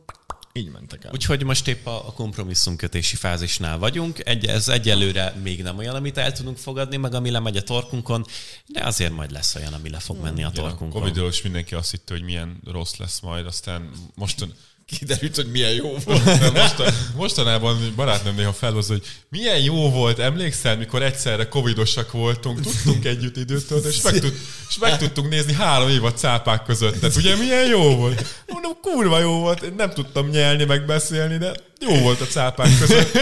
így 0.57 0.71
mentek 0.71 1.05
el. 1.05 1.13
Úgyhogy 1.13 1.43
most 1.43 1.69
épp 1.69 1.87
a, 1.87 2.09
a 2.09 2.13
kompromisszumkötési 2.13 3.17
fázisnál 3.17 3.79
vagyunk. 3.79 4.27
Egy, 4.27 4.47
ez 4.47 4.69
egyelőre 4.69 5.35
még 5.43 5.63
nem 5.63 5.79
olyan, 5.79 5.95
amit 5.95 6.19
el 6.19 6.33
tudunk 6.33 6.57
fogadni, 6.57 6.97
meg 6.97 7.15
ami 7.15 7.31
lemegy 7.31 7.57
a 7.57 7.63
torkunkon, 7.63 8.27
de 8.67 8.85
azért 8.85 9.13
majd 9.13 9.31
lesz 9.31 9.55
olyan, 9.55 9.73
ami 9.73 9.91
le 9.91 9.99
fog 9.99 10.23
menni 10.23 10.45
a 10.45 10.49
A 10.49 10.51
torkunkon. 10.51 11.01
Covid-ról 11.01 11.29
is 11.29 11.43
mindenki 11.43 11.75
azt 11.75 11.91
hitte, 11.91 12.15
hogy 12.15 12.23
milyen 12.23 12.61
rossz 12.65 12.97
lesz 12.97 13.21
majd, 13.21 13.47
aztán 13.47 13.91
mostan, 14.15 14.55
Kiderült, 14.87 15.37
hogy 15.37 15.51
milyen 15.51 15.73
jó 15.73 15.97
volt. 16.05 16.25
de 16.41 16.51
mostan, 16.51 16.95
mostanában 17.17 17.93
barátnőm 17.97 18.35
néha 18.35 18.53
felhoz, 18.53 18.87
hogy 18.87 19.03
milyen 19.29 19.59
jó 19.59 19.91
volt, 19.91 20.19
emlékszel, 20.19 20.77
mikor 20.77 21.03
egyszerre 21.03 21.49
covidosak 21.49 22.13
voltunk, 22.13 22.61
tudtunk 22.61 23.05
együtt 23.05 23.37
időt 23.37 23.67
tölteni, 23.67 23.95
és 23.95 24.03
meg, 24.03 24.19
tud, 24.19 24.35
és 24.69 24.79
meg 24.79 24.99
tudtunk 24.99 25.29
nézni 25.29 25.53
három 25.53 25.89
év 25.89 26.05
a 26.05 26.13
cápák 26.13 26.65
között. 26.65 27.01
Tehát 27.01 27.17
ugye 27.17 27.37
milyen 27.37 27.67
jó 27.67 27.97
volt? 27.97 28.43
Mondom, 28.47 28.73
kurva 28.83 29.19
jó 29.19 29.39
volt, 29.39 29.63
én 29.63 29.75
nem 29.77 29.91
tudtam 29.91 30.29
nyelni, 30.29 30.65
meg 30.65 30.87
beszélni, 30.87 31.39
de 31.39 31.55
jó 31.81 31.99
volt 31.99 32.21
a 32.21 32.27
cápák 32.27 32.79
között. 32.79 33.13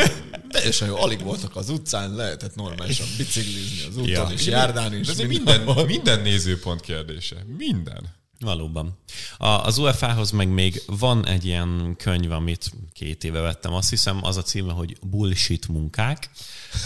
Teljesen 0.49 0.89
jó, 0.89 0.97
alig 0.97 1.23
voltak 1.23 1.57
az 1.57 1.69
utcán, 1.69 2.15
lehetett 2.15 2.55
normálisan 2.55 3.07
biciklizni 3.17 3.87
az 3.89 3.97
úton 3.97 4.09
Ja. 4.09 4.29
és 4.33 4.47
járdán 4.47 4.95
is. 4.95 5.07
De 5.07 5.13
ez 5.13 5.29
minden, 5.29 5.61
minden 5.87 6.21
nézőpont 6.21 6.81
kérdése. 6.81 7.37
Minden. 7.59 8.23
Valóban. 8.41 8.99
A, 9.39 9.47
az 9.47 9.79
UEFA-hoz 9.79 10.31
meg 10.31 10.49
még 10.49 10.83
van 10.87 11.27
egy 11.27 11.45
ilyen 11.45 11.95
könyv, 11.99 12.31
amit 12.31 12.73
két 12.93 13.25
éve 13.25 13.41
vettem, 13.41 13.73
azt 13.73 13.91
hiszem, 13.91 14.25
az 14.25 14.37
a 14.37 14.43
címe, 14.43 14.73
hogy 14.73 14.97
Bullshit 15.01 15.69
munkák, 15.69 16.31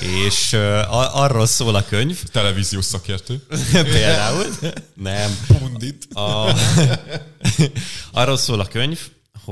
és 0.00 0.52
uh, 0.52 1.16
arról 1.16 1.46
szól 1.46 1.74
a 1.74 1.84
könyv. 1.84 2.22
Televíziós 2.22 2.84
szakértő. 2.84 3.46
Például. 3.72 4.46
Nem. 4.94 5.36
Pundit. 5.46 6.14
A, 6.14 6.54
arról 8.12 8.36
szól 8.36 8.60
a 8.60 8.66
könyv, 8.66 9.00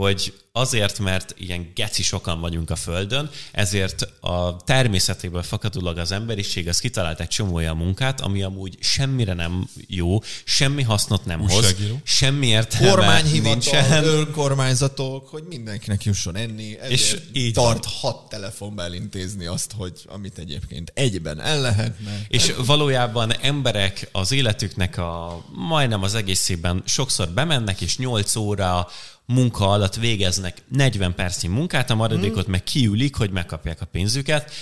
hogy 0.01 0.35
azért, 0.53 0.99
mert 0.99 1.35
ilyen 1.39 1.71
geci 1.75 2.03
sokan 2.03 2.41
vagyunk 2.41 2.71
a 2.71 2.77
Földön, 2.77 3.31
ezért 3.53 4.09
a 4.21 4.57
természetéből 4.57 5.43
fakadólag 5.43 5.99
az 5.99 6.13
emberiség 6.13 6.69
az 6.69 6.79
kitalált 6.79 7.21
egy 7.21 7.29
csomó 7.29 7.55
olyan 7.55 7.77
munkát, 7.77 8.21
ami 8.21 8.43
amúgy 8.43 8.77
semmire 8.81 9.33
nem 9.33 9.69
jó, 9.87 10.19
semmi 10.45 10.83
hasznot 10.83 11.25
nem 11.25 11.41
hoz, 11.41 11.55
Újságíró? 11.55 12.01
semmi 12.05 12.47
értelme 12.47 12.89
Kormányhivatal, 12.89 13.53
nincsen. 13.53 14.05
önkormányzatok, 14.05 15.29
hogy 15.29 15.43
mindenkinek 15.49 16.05
jusson 16.05 16.37
enni, 16.37 16.77
És 16.89 17.17
így 17.33 17.53
tart 17.53 17.85
hat 17.85 18.29
telefonba 18.29 18.83
elintézni 18.83 19.47
azt, 19.47 19.73
hogy 19.77 19.93
amit 20.07 20.39
egyébként 20.39 20.93
egyben 20.95 21.41
el 21.41 21.61
lehetne. 21.61 22.25
És 22.29 22.55
valójában 22.67 23.33
emberek 23.41 24.09
az 24.13 24.33
életüknek 24.33 24.99
a 24.99 25.45
majdnem 25.53 26.03
az 26.03 26.15
egészében 26.15 26.83
sokszor 26.87 27.29
bemennek, 27.29 27.81
és 27.81 27.97
8 27.99 28.37
óra 28.37 28.89
munka 29.27 29.71
alatt 29.71 29.95
végeznek 29.95 30.63
40 30.69 31.15
percnyi 31.15 31.49
munkát, 31.49 31.91
a 31.91 31.95
maradékot 31.95 32.47
meg 32.47 32.65
kiülik, 32.65 33.17
hogy 33.17 33.31
megkapják 33.31 33.81
a 33.81 33.85
pénzüket. 33.87 34.53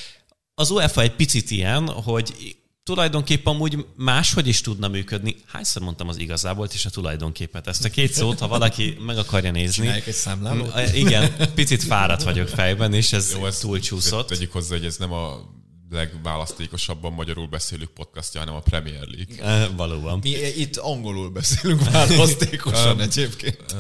Az 0.55 0.71
UEFA 0.71 1.01
egy 1.01 1.15
picit 1.15 1.51
ilyen, 1.51 1.89
hogy 1.89 2.57
tulajdonképpen 2.83 3.55
amúgy 3.55 3.87
máshogy 3.97 4.47
is 4.47 4.61
tudna 4.61 4.89
működni. 4.89 5.37
Hányszor 5.47 5.83
mondtam 5.83 6.09
az 6.09 6.19
igazából 6.19 6.69
és 6.73 6.85
a 6.85 6.91
tulajdonképpet? 6.91 7.67
Ezt 7.67 7.85
a 7.85 7.91
két 7.91 8.13
szót, 8.13 8.39
ha 8.39 8.49
valaki 8.49 8.97
meg 9.07 9.19
akarja 9.19 9.51
nézni. 9.51 9.73
Csinálják 9.73 10.07
egy 10.07 10.15
számlálót? 10.15 10.75
Mm, 10.81 10.95
Igen, 10.95 11.33
picit 11.55 11.83
fáradt 11.83 12.23
vagyok 12.23 12.49
fejben, 12.49 12.95
és 12.95 13.13
ez 13.13 13.33
Jó, 13.33 13.47
ezt 13.47 13.61
túlcsúszott. 13.61 14.29
Tegyük 14.29 14.53
hozzá, 14.53 14.77
hogy 14.77 14.85
ez 14.85 14.97
nem 14.97 15.13
a 15.13 15.53
legválasztékosabban 15.91 17.13
magyarul 17.13 17.47
beszélő 17.47 17.89
podcastja, 17.95 18.41
hanem 18.41 18.55
a 18.55 18.61
Premier 18.61 19.07
League. 19.07 19.63
Eh, 19.63 19.69
Valóban. 19.77 20.19
Mi 20.23 20.31
itt 20.57 20.77
angolul 20.77 21.31
beszélünk 21.31 21.85
választékosan 21.91 23.01
egyébként. 23.01 23.77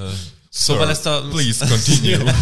Szóval 0.54 0.90
ezt 0.90 1.06
a... 1.06 1.26
Please 1.30 1.66
continue. 1.66 2.34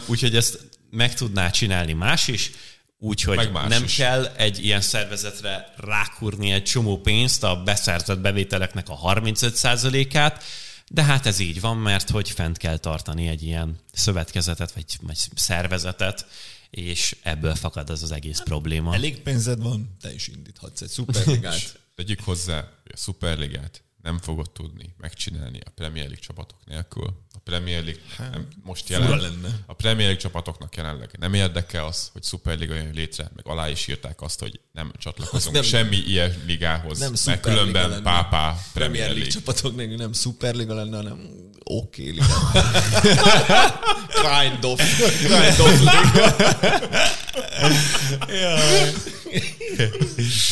Úgyhogy 0.06 0.36
ezt 0.36 0.58
meg 0.90 1.14
tudná 1.14 1.50
csinálni 1.50 1.92
más 1.92 2.28
is, 2.28 2.50
úgyhogy 2.98 3.50
nem 3.68 3.84
is. 3.84 3.94
kell 3.94 4.26
egy 4.26 4.64
ilyen 4.64 4.80
szervezetre 4.80 5.74
rákurni 5.76 6.52
egy 6.52 6.62
csomó 6.62 7.00
pénzt 7.00 7.44
a 7.44 7.62
beszerzett 7.62 8.18
bevételeknek 8.18 8.88
a 8.88 8.98
35%-át, 8.98 10.42
de 10.88 11.02
hát 11.02 11.26
ez 11.26 11.38
így 11.38 11.60
van, 11.60 11.76
mert 11.76 12.10
hogy 12.10 12.30
fent 12.30 12.56
kell 12.56 12.76
tartani 12.76 13.28
egy 13.28 13.42
ilyen 13.42 13.78
szövetkezetet, 13.92 14.72
vagy, 14.72 14.84
vagy 15.00 15.18
szervezetet, 15.34 16.26
és 16.70 17.16
ebből 17.22 17.54
fakad 17.54 17.90
az 17.90 18.02
az 18.02 18.12
egész 18.12 18.40
probléma. 18.44 18.94
Elég 18.94 19.20
pénzed 19.20 19.62
van, 19.62 19.96
te 20.00 20.14
is 20.14 20.28
indíthatsz 20.28 20.80
egy 20.80 20.88
szuperligát. 20.88 21.80
Tegyük 21.94 22.20
hozzá, 22.20 22.56
hogy 22.82 22.92
a 22.94 22.96
Superligát 22.96 23.82
nem 24.02 24.18
fogod 24.18 24.50
tudni 24.50 24.94
megcsinálni 24.98 25.60
a 25.64 25.70
Premier 25.74 26.04
League 26.04 26.20
csapatok 26.26 26.58
nélkül. 26.64 27.20
A 27.34 27.38
Premier 27.44 27.84
League 27.84 28.02
nem, 28.18 28.48
most 28.62 28.88
jelen, 28.88 29.18
lenne. 29.18 29.58
a 29.66 29.72
Premier 29.74 30.04
League 30.06 30.20
csapatoknak 30.22 30.76
jelenleg 30.76 31.10
nem 31.18 31.34
érdeke 31.34 31.84
az, 31.84 32.08
hogy 32.12 32.22
Superliga 32.24 32.74
jön 32.74 32.90
létre, 32.94 33.30
meg 33.36 33.46
alá 33.48 33.68
is 33.68 33.86
írták 33.88 34.20
azt, 34.20 34.40
hogy 34.40 34.60
nem 34.72 34.92
csatlakozunk 34.98 35.54
nem- 35.54 35.62
semmi 35.64 35.96
ilyen 35.96 36.42
ligához, 36.46 36.98
nem 36.98 37.08
mert 37.08 37.20
Superliga 37.22 37.58
különben 37.58 37.88
lenne. 37.90 38.02
pápá 38.02 38.50
Premier 38.50 38.62
Premier 38.72 38.98
League 39.00 39.14
League. 39.14 39.30
csapatok 39.32 39.76
nélkül 39.76 39.96
nem 39.96 40.12
szuperliga 40.12 40.74
lenne, 40.74 40.96
hanem 40.96 41.28
oké 41.64 42.02
okay, 42.02 42.12
liga. 42.12 42.50
kind 44.28 44.64
of. 44.64 44.80
Kind 45.20 45.60
of 45.60 45.80
liga. 45.80 46.36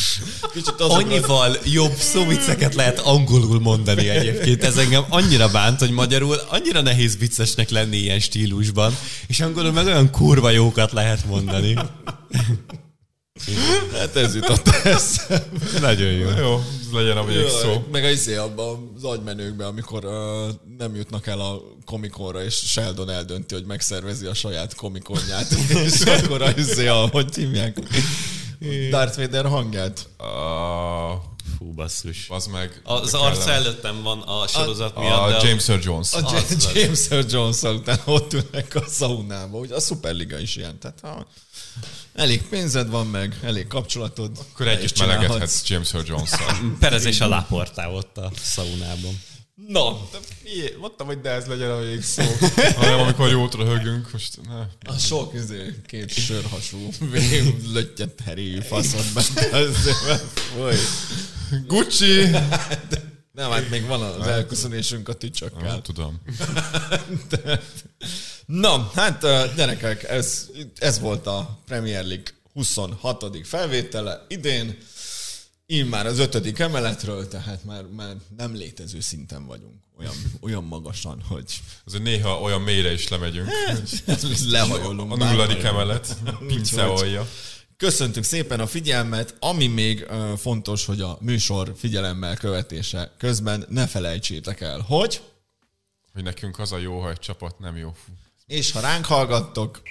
Kicsit 0.53 0.79
azokra, 0.79 0.95
Annyival 0.95 1.57
jobb 1.63 1.95
szóvicceket 1.95 2.75
lehet 2.75 2.99
angolul 2.99 3.59
mondani 3.59 4.09
egyébként. 4.09 4.63
Ez 4.63 4.77
engem 4.77 5.05
annyira 5.09 5.49
bánt, 5.49 5.79
hogy 5.79 5.91
magyarul 5.91 6.35
annyira 6.49 6.81
nehéz 6.81 7.17
viccesnek 7.17 7.69
lenni 7.69 7.97
ilyen 7.97 8.19
stílusban, 8.19 8.97
és 9.27 9.39
angolul 9.39 9.71
meg 9.71 9.85
olyan 9.85 10.11
kurva 10.11 10.49
jókat 10.49 10.91
lehet 10.91 11.25
mondani. 11.25 11.77
hát 13.93 14.15
ez 14.15 14.35
jutott 14.35 14.67
eszembe. 14.67 15.79
Nagyon 15.79 16.11
jó. 16.11 16.29
Jó, 16.37 16.63
ez 16.81 16.91
legyen 16.91 17.17
a 17.17 17.25
végszó. 17.25 17.83
Meg 17.91 18.03
az 18.03 18.11
izé 18.11 18.35
abban 18.35 18.91
az 18.95 19.03
agymenőkben, 19.03 19.67
amikor 19.67 20.05
uh, 20.05 20.13
nem 20.77 20.95
jutnak 20.95 21.27
el 21.27 21.39
a 21.39 21.61
komikonra, 21.85 22.43
és 22.43 22.55
Sheldon 22.55 23.09
eldönti, 23.09 23.53
hogy 23.53 23.65
megszervezi 23.65 24.25
a 24.25 24.33
saját 24.33 24.75
komikonját, 24.75 25.51
és 25.85 26.01
akkor 26.01 26.41
az 26.41 26.57
izé, 26.57 26.87
a, 26.87 27.07
hogy 27.11 27.35
hívják? 27.35 27.77
Darth 28.89 29.17
Vader 29.17 29.45
hangját. 29.45 30.19
A, 30.19 31.29
Fú, 31.57 31.73
basszus. 31.73 32.29
az 32.29 32.45
meg... 32.45 32.81
Az 32.83 33.13
arca 33.13 33.51
előttem 33.51 34.03
van 34.03 34.21
a 34.21 34.47
sorozat 34.47 34.95
A 34.95 34.99
miatt, 34.99 35.41
de 35.41 35.47
James 35.47 35.69
Earl 35.69 35.81
Jones. 35.83 36.13
A 36.13 36.25
Az. 36.25 36.69
James 36.73 37.09
Earl 37.09 37.25
jones 37.29 37.61
utána 37.61 38.01
ott 38.05 38.33
ülnek 38.33 38.75
a 38.75 38.83
szaunába, 38.87 39.57
hogy 39.57 39.71
a 39.71 39.79
Superliga 39.79 40.39
is 40.39 40.55
ilyen. 40.55 40.79
Tehát 40.79 40.99
ha 41.01 41.27
elég 42.13 42.47
pénzed 42.47 42.89
van 42.89 43.07
meg, 43.07 43.39
elég 43.43 43.67
kapcsolatod. 43.67 44.31
Akkor 44.51 44.67
együtt 44.67 44.99
melegedhetsz 44.99 45.69
James 45.69 45.93
Earl 45.93 46.05
Jones-szal. 46.07 46.57
perezés 46.79 47.21
a 47.21 47.27
láportá 47.27 47.87
ott 47.87 48.17
a 48.17 48.31
szaunában. 48.41 49.19
Na, 49.67 50.09
Ilyé, 50.43 50.75
mondtam, 50.79 51.07
hogy 51.07 51.21
de 51.21 51.29
ez 51.29 51.45
legyen 51.45 51.71
a 51.71 51.79
végszó. 51.79 52.21
Hanem 52.75 52.99
amikor 52.99 53.29
jót 53.29 53.53
röhögünk, 53.53 54.11
most 54.11 54.39
ne. 54.47 54.91
a 54.93 54.97
sok 54.97 55.33
izé, 55.33 55.75
két 55.87 56.13
sörhasú, 56.13 56.89
löttyet 57.73 58.19
heréjű 58.25 58.59
faszod 58.59 59.05
benne. 59.13 59.65
Gucci! 61.67 62.29
Nem, 63.31 63.51
hát 63.51 63.69
még 63.69 63.85
van 63.85 64.01
az 64.01 64.27
elköszönésünk 64.27 65.09
a 65.09 65.13
tücsökkel. 65.13 65.67
Nem 65.67 65.81
tudom. 65.81 66.21
Na, 68.45 68.91
hát 68.93 69.21
gyerekek, 69.55 70.03
ez, 70.03 70.49
ez 70.77 70.99
volt 70.99 71.27
a 71.27 71.59
Premier 71.65 72.05
League 72.05 72.25
26. 72.53 73.37
felvétele 73.43 74.25
idén. 74.27 74.77
Immár 75.73 76.05
az 76.05 76.19
ötödik 76.19 76.59
emeletről, 76.59 77.27
tehát 77.27 77.63
már, 77.63 77.83
már 77.83 78.15
nem 78.37 78.55
létező 78.55 78.99
szinten 78.99 79.45
vagyunk. 79.45 79.73
Olyan, 79.99 80.13
olyan 80.41 80.63
magasan, 80.63 81.21
hogy 81.27 81.59
Azért 81.85 82.03
néha 82.03 82.39
olyan 82.39 82.61
mélyre 82.61 82.93
is 82.93 83.07
lemegyünk. 83.07 83.47
lehajolunk. 84.45 85.11
A 85.11 85.15
nulladik 85.15 85.63
emelet. 85.63 86.17
Pince 86.47 86.83
Úgyhogy- 86.89 87.01
alja. 87.01 87.27
Köszöntük 87.77 88.23
szépen 88.23 88.59
a 88.59 88.67
figyelmet. 88.67 89.35
Ami 89.39 89.67
még 89.67 90.05
ö, 90.09 90.33
fontos, 90.37 90.85
hogy 90.85 91.01
a 91.01 91.17
műsor 91.21 91.73
figyelemmel 91.77 92.35
követése 92.37 93.15
közben 93.17 93.65
ne 93.69 93.87
felejtsétek 93.87 94.61
el, 94.61 94.79
hogy 94.79 95.21
Hogy 96.13 96.23
nekünk 96.23 96.59
az 96.59 96.71
a 96.71 96.77
jó, 96.77 96.99
ha 96.99 97.09
egy 97.09 97.19
csapat 97.19 97.59
nem 97.59 97.77
jó. 97.77 97.95
És 98.47 98.71
ha 98.71 98.79
ránk 98.79 99.05
hallgattok, 99.05 99.81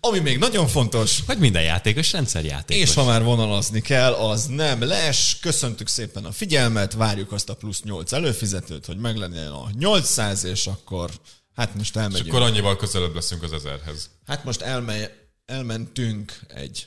ami 0.00 0.18
még 0.18 0.38
nagyon 0.38 0.66
fontos, 0.66 1.18
Hogy 1.26 1.38
minden 1.38 1.62
játékos 1.62 2.12
rendszerjátékos. 2.12 2.82
és 2.88 2.94
ha 2.94 3.04
már 3.04 3.22
vonalazni 3.22 3.80
kell, 3.80 4.12
az 4.12 4.46
nem 4.46 4.82
les. 4.82 5.38
Köszöntük 5.40 5.88
szépen 5.88 6.24
a 6.24 6.32
figyelmet, 6.32 6.92
várjuk 6.92 7.32
azt 7.32 7.48
a 7.48 7.54
plusz 7.54 7.82
8 7.82 8.12
előfizetőt, 8.12 8.86
hogy 8.86 8.96
meglegyen 8.98 9.50
a 9.52 9.68
800, 9.78 10.44
és 10.44 10.66
akkor 10.66 11.10
hát 11.54 11.74
most 11.74 11.96
És 11.96 12.02
elmegyünk. 12.02 12.28
akkor 12.34 12.46
annyival 12.46 12.76
közelebb 12.76 13.14
leszünk 13.14 13.42
az 13.42 13.52
ezerhez. 13.52 14.10
Hát 14.26 14.44
most 14.44 14.60
elme- 14.60 15.10
elmentünk 15.46 16.38
egy 16.48 16.86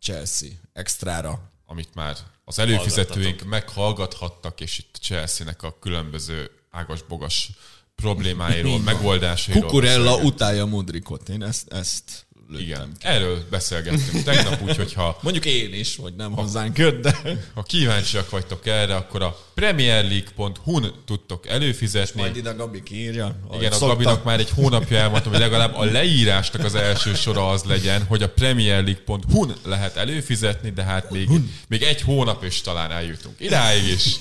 Chelsea 0.00 0.48
extrára. 0.72 1.50
Amit 1.66 1.94
már 1.94 2.16
az 2.44 2.58
előfizetőink 2.58 3.42
meghallgathattak, 3.44 4.60
és 4.60 4.78
itt 4.78 4.96
Chelsea-nek 5.02 5.62
a 5.62 5.78
különböző 5.80 6.50
ágas-bogas 6.70 7.50
problémáiról, 7.94 8.78
megoldásairól. 8.92 9.62
Kukurella 9.64 10.02
beszélgetünk. 10.04 10.32
utálja 10.34 10.64
Mudrikot. 10.66 11.28
Én 11.28 11.42
ezt, 11.42 11.72
ezt 11.72 12.26
lőttem. 12.48 12.66
Igen, 12.66 12.92
erről 13.00 13.44
beszélgettünk 13.50 14.22
tegnap, 14.22 14.62
úgyhogy 14.62 14.92
ha, 14.92 15.18
Mondjuk 15.22 15.44
én 15.44 15.74
is, 15.74 15.96
hogy 15.96 16.14
nem 16.14 16.32
hozzánk 16.32 16.78
jött, 16.78 17.02
de 17.02 17.20
ha 17.54 17.62
kíváncsiak 17.62 18.30
vagytok 18.30 18.66
erre, 18.66 18.94
akkor 18.94 19.22
a 19.22 19.38
premierleague.hu-n 19.54 20.92
tudtok 21.06 21.46
előfizetni. 21.46 22.20
majd 22.20 22.36
ide 22.36 22.52
Gabi 22.52 22.82
kiírja. 22.82 23.36
Igen, 23.54 23.72
a 23.72 23.74
szokta. 23.74 23.86
Gabinak 23.86 24.24
már 24.24 24.38
egy 24.38 24.50
hónapja 24.50 24.96
elmondtam, 24.98 25.32
hogy 25.32 25.40
legalább 25.40 25.74
a 25.74 25.84
leírásnak 25.84 26.64
az 26.64 26.74
első 26.74 27.14
sora 27.14 27.50
az 27.50 27.62
legyen, 27.62 28.04
hogy 28.04 28.22
a 28.22 28.28
premierleague.hu-n 28.28 29.54
lehet 29.64 29.96
előfizetni, 29.96 30.70
de 30.70 30.82
hát 30.82 31.10
még, 31.10 31.28
még 31.68 31.82
egy 31.82 32.00
hónap 32.00 32.44
és 32.44 32.60
talán 32.60 32.90
eljutunk 32.90 33.40
idáig 33.40 33.88
is. 33.88 34.16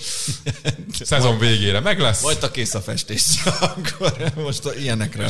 Szezon 0.99 1.39
végére 1.39 1.79
meg 1.79 1.99
lesz. 1.99 2.21
Majd 2.21 2.43
a 2.43 2.51
kész 2.51 2.73
a 2.73 2.81
festés. 2.81 3.21
akkor 3.59 4.31
most 4.35 4.65
a 4.65 4.73
ilyenekre. 4.73 5.29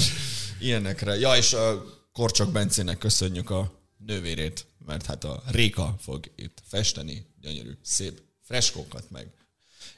Ilyenekre. 0.59 1.19
Ja, 1.19 1.35
és 1.35 1.53
a 1.53 1.85
Korcsok 2.13 2.51
Bencének 2.51 2.97
köszönjük 2.97 3.49
a 3.49 3.71
nővérét, 3.97 4.65
mert 4.85 5.05
hát 5.05 5.23
a 5.23 5.43
Réka 5.45 5.95
fog 5.99 6.31
itt 6.35 6.61
festeni 6.67 7.25
gyönyörű, 7.41 7.71
szép 7.81 8.21
freskókat 8.41 9.09
meg. 9.09 9.31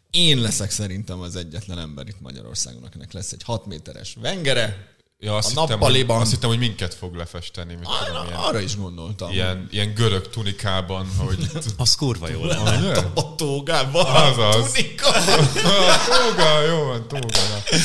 Én 0.10 0.42
leszek 0.42 0.72
szerintem 0.72 1.20
az 1.20 1.36
egyetlen 1.36 1.80
ember 1.80 2.08
itt 2.08 2.20
Magyarországon, 2.20 2.84
akinek 2.84 3.12
lesz 3.12 3.32
egy 3.32 3.44
6 3.44 3.66
méteres 3.66 4.14
vengere, 4.14 4.95
Ja, 5.26 5.36
azt, 5.36 5.46
A 5.46 5.50
hittem, 5.50 5.64
hogy, 5.66 5.70
nappaliban. 5.80 6.22
azt 6.22 6.32
hittem, 6.32 6.50
hogy 6.50 6.58
minket 6.60 6.94
fog 6.94 7.16
lefesteni. 7.16 7.74
Mit 7.76 7.84
tudom, 7.84 8.16
arra, 8.16 8.28
ilyen, 8.28 8.40
arra 8.40 8.60
is 8.60 8.78
gondoltam. 8.78 9.32
ilyen, 9.32 9.68
ilyen 9.72 9.94
görög 9.94 10.30
tunikában, 10.30 11.08
hogy... 11.18 11.48
Az 11.78 11.96
kurva 11.96 12.30
jó 12.30 12.46
lenne. 12.46 12.98
A 13.16 13.36
tógában. 13.36 14.06
Azaz. 14.06 14.72
Tunika. 14.72 15.12
tóga, 16.20 16.62
jó 16.62 16.84
van, 16.84 17.08
tóga. 17.08 17.28
na. 17.28 17.78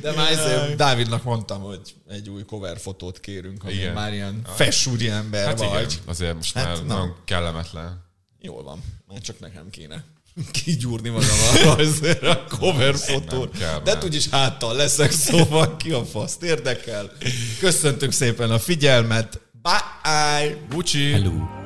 De 0.00 0.12
már 0.12 0.30
ezért 0.32 0.76
Dávidnak 0.76 1.22
mondtam, 1.22 1.60
hogy 1.62 1.94
egy 2.08 2.28
új 2.28 2.44
cover 2.44 2.78
fotót 2.80 3.20
kérünk, 3.20 3.62
ha 3.62 3.70
Igen. 3.70 3.92
már 3.92 4.12
ilyen 4.12 4.40
fessúri 4.54 5.08
ember 5.08 5.46
Hát 5.46 5.58
vagy. 5.58 5.68
igen, 5.68 6.02
azért 6.06 6.34
most 6.34 6.54
Hát 6.54 6.64
már 6.66 6.76
na. 6.76 6.94
nagyon 6.94 7.14
kellemetlen. 7.24 8.04
Jól 8.40 8.62
van, 8.62 8.82
már 9.08 9.20
csak 9.20 9.40
nekem 9.40 9.70
kéne 9.70 10.04
kigyúrni 10.50 11.08
magam 11.08 11.28
a 11.28 11.64
rajzra 11.64 12.30
a 12.30 12.44
cover 12.58 12.94
kell 13.58 13.80
De 13.84 13.98
úgyis 14.04 14.28
háttal 14.28 14.74
leszek, 14.74 15.10
szóval 15.10 15.76
ki 15.76 15.90
a 15.90 16.04
faszt 16.04 16.42
érdekel. 16.42 17.12
Köszöntünk 17.58 18.12
szépen 18.12 18.50
a 18.50 18.58
figyelmet. 18.58 19.40
Bye! 19.62 20.56
Bucsi! 20.68 21.12
Hello. 21.12 21.57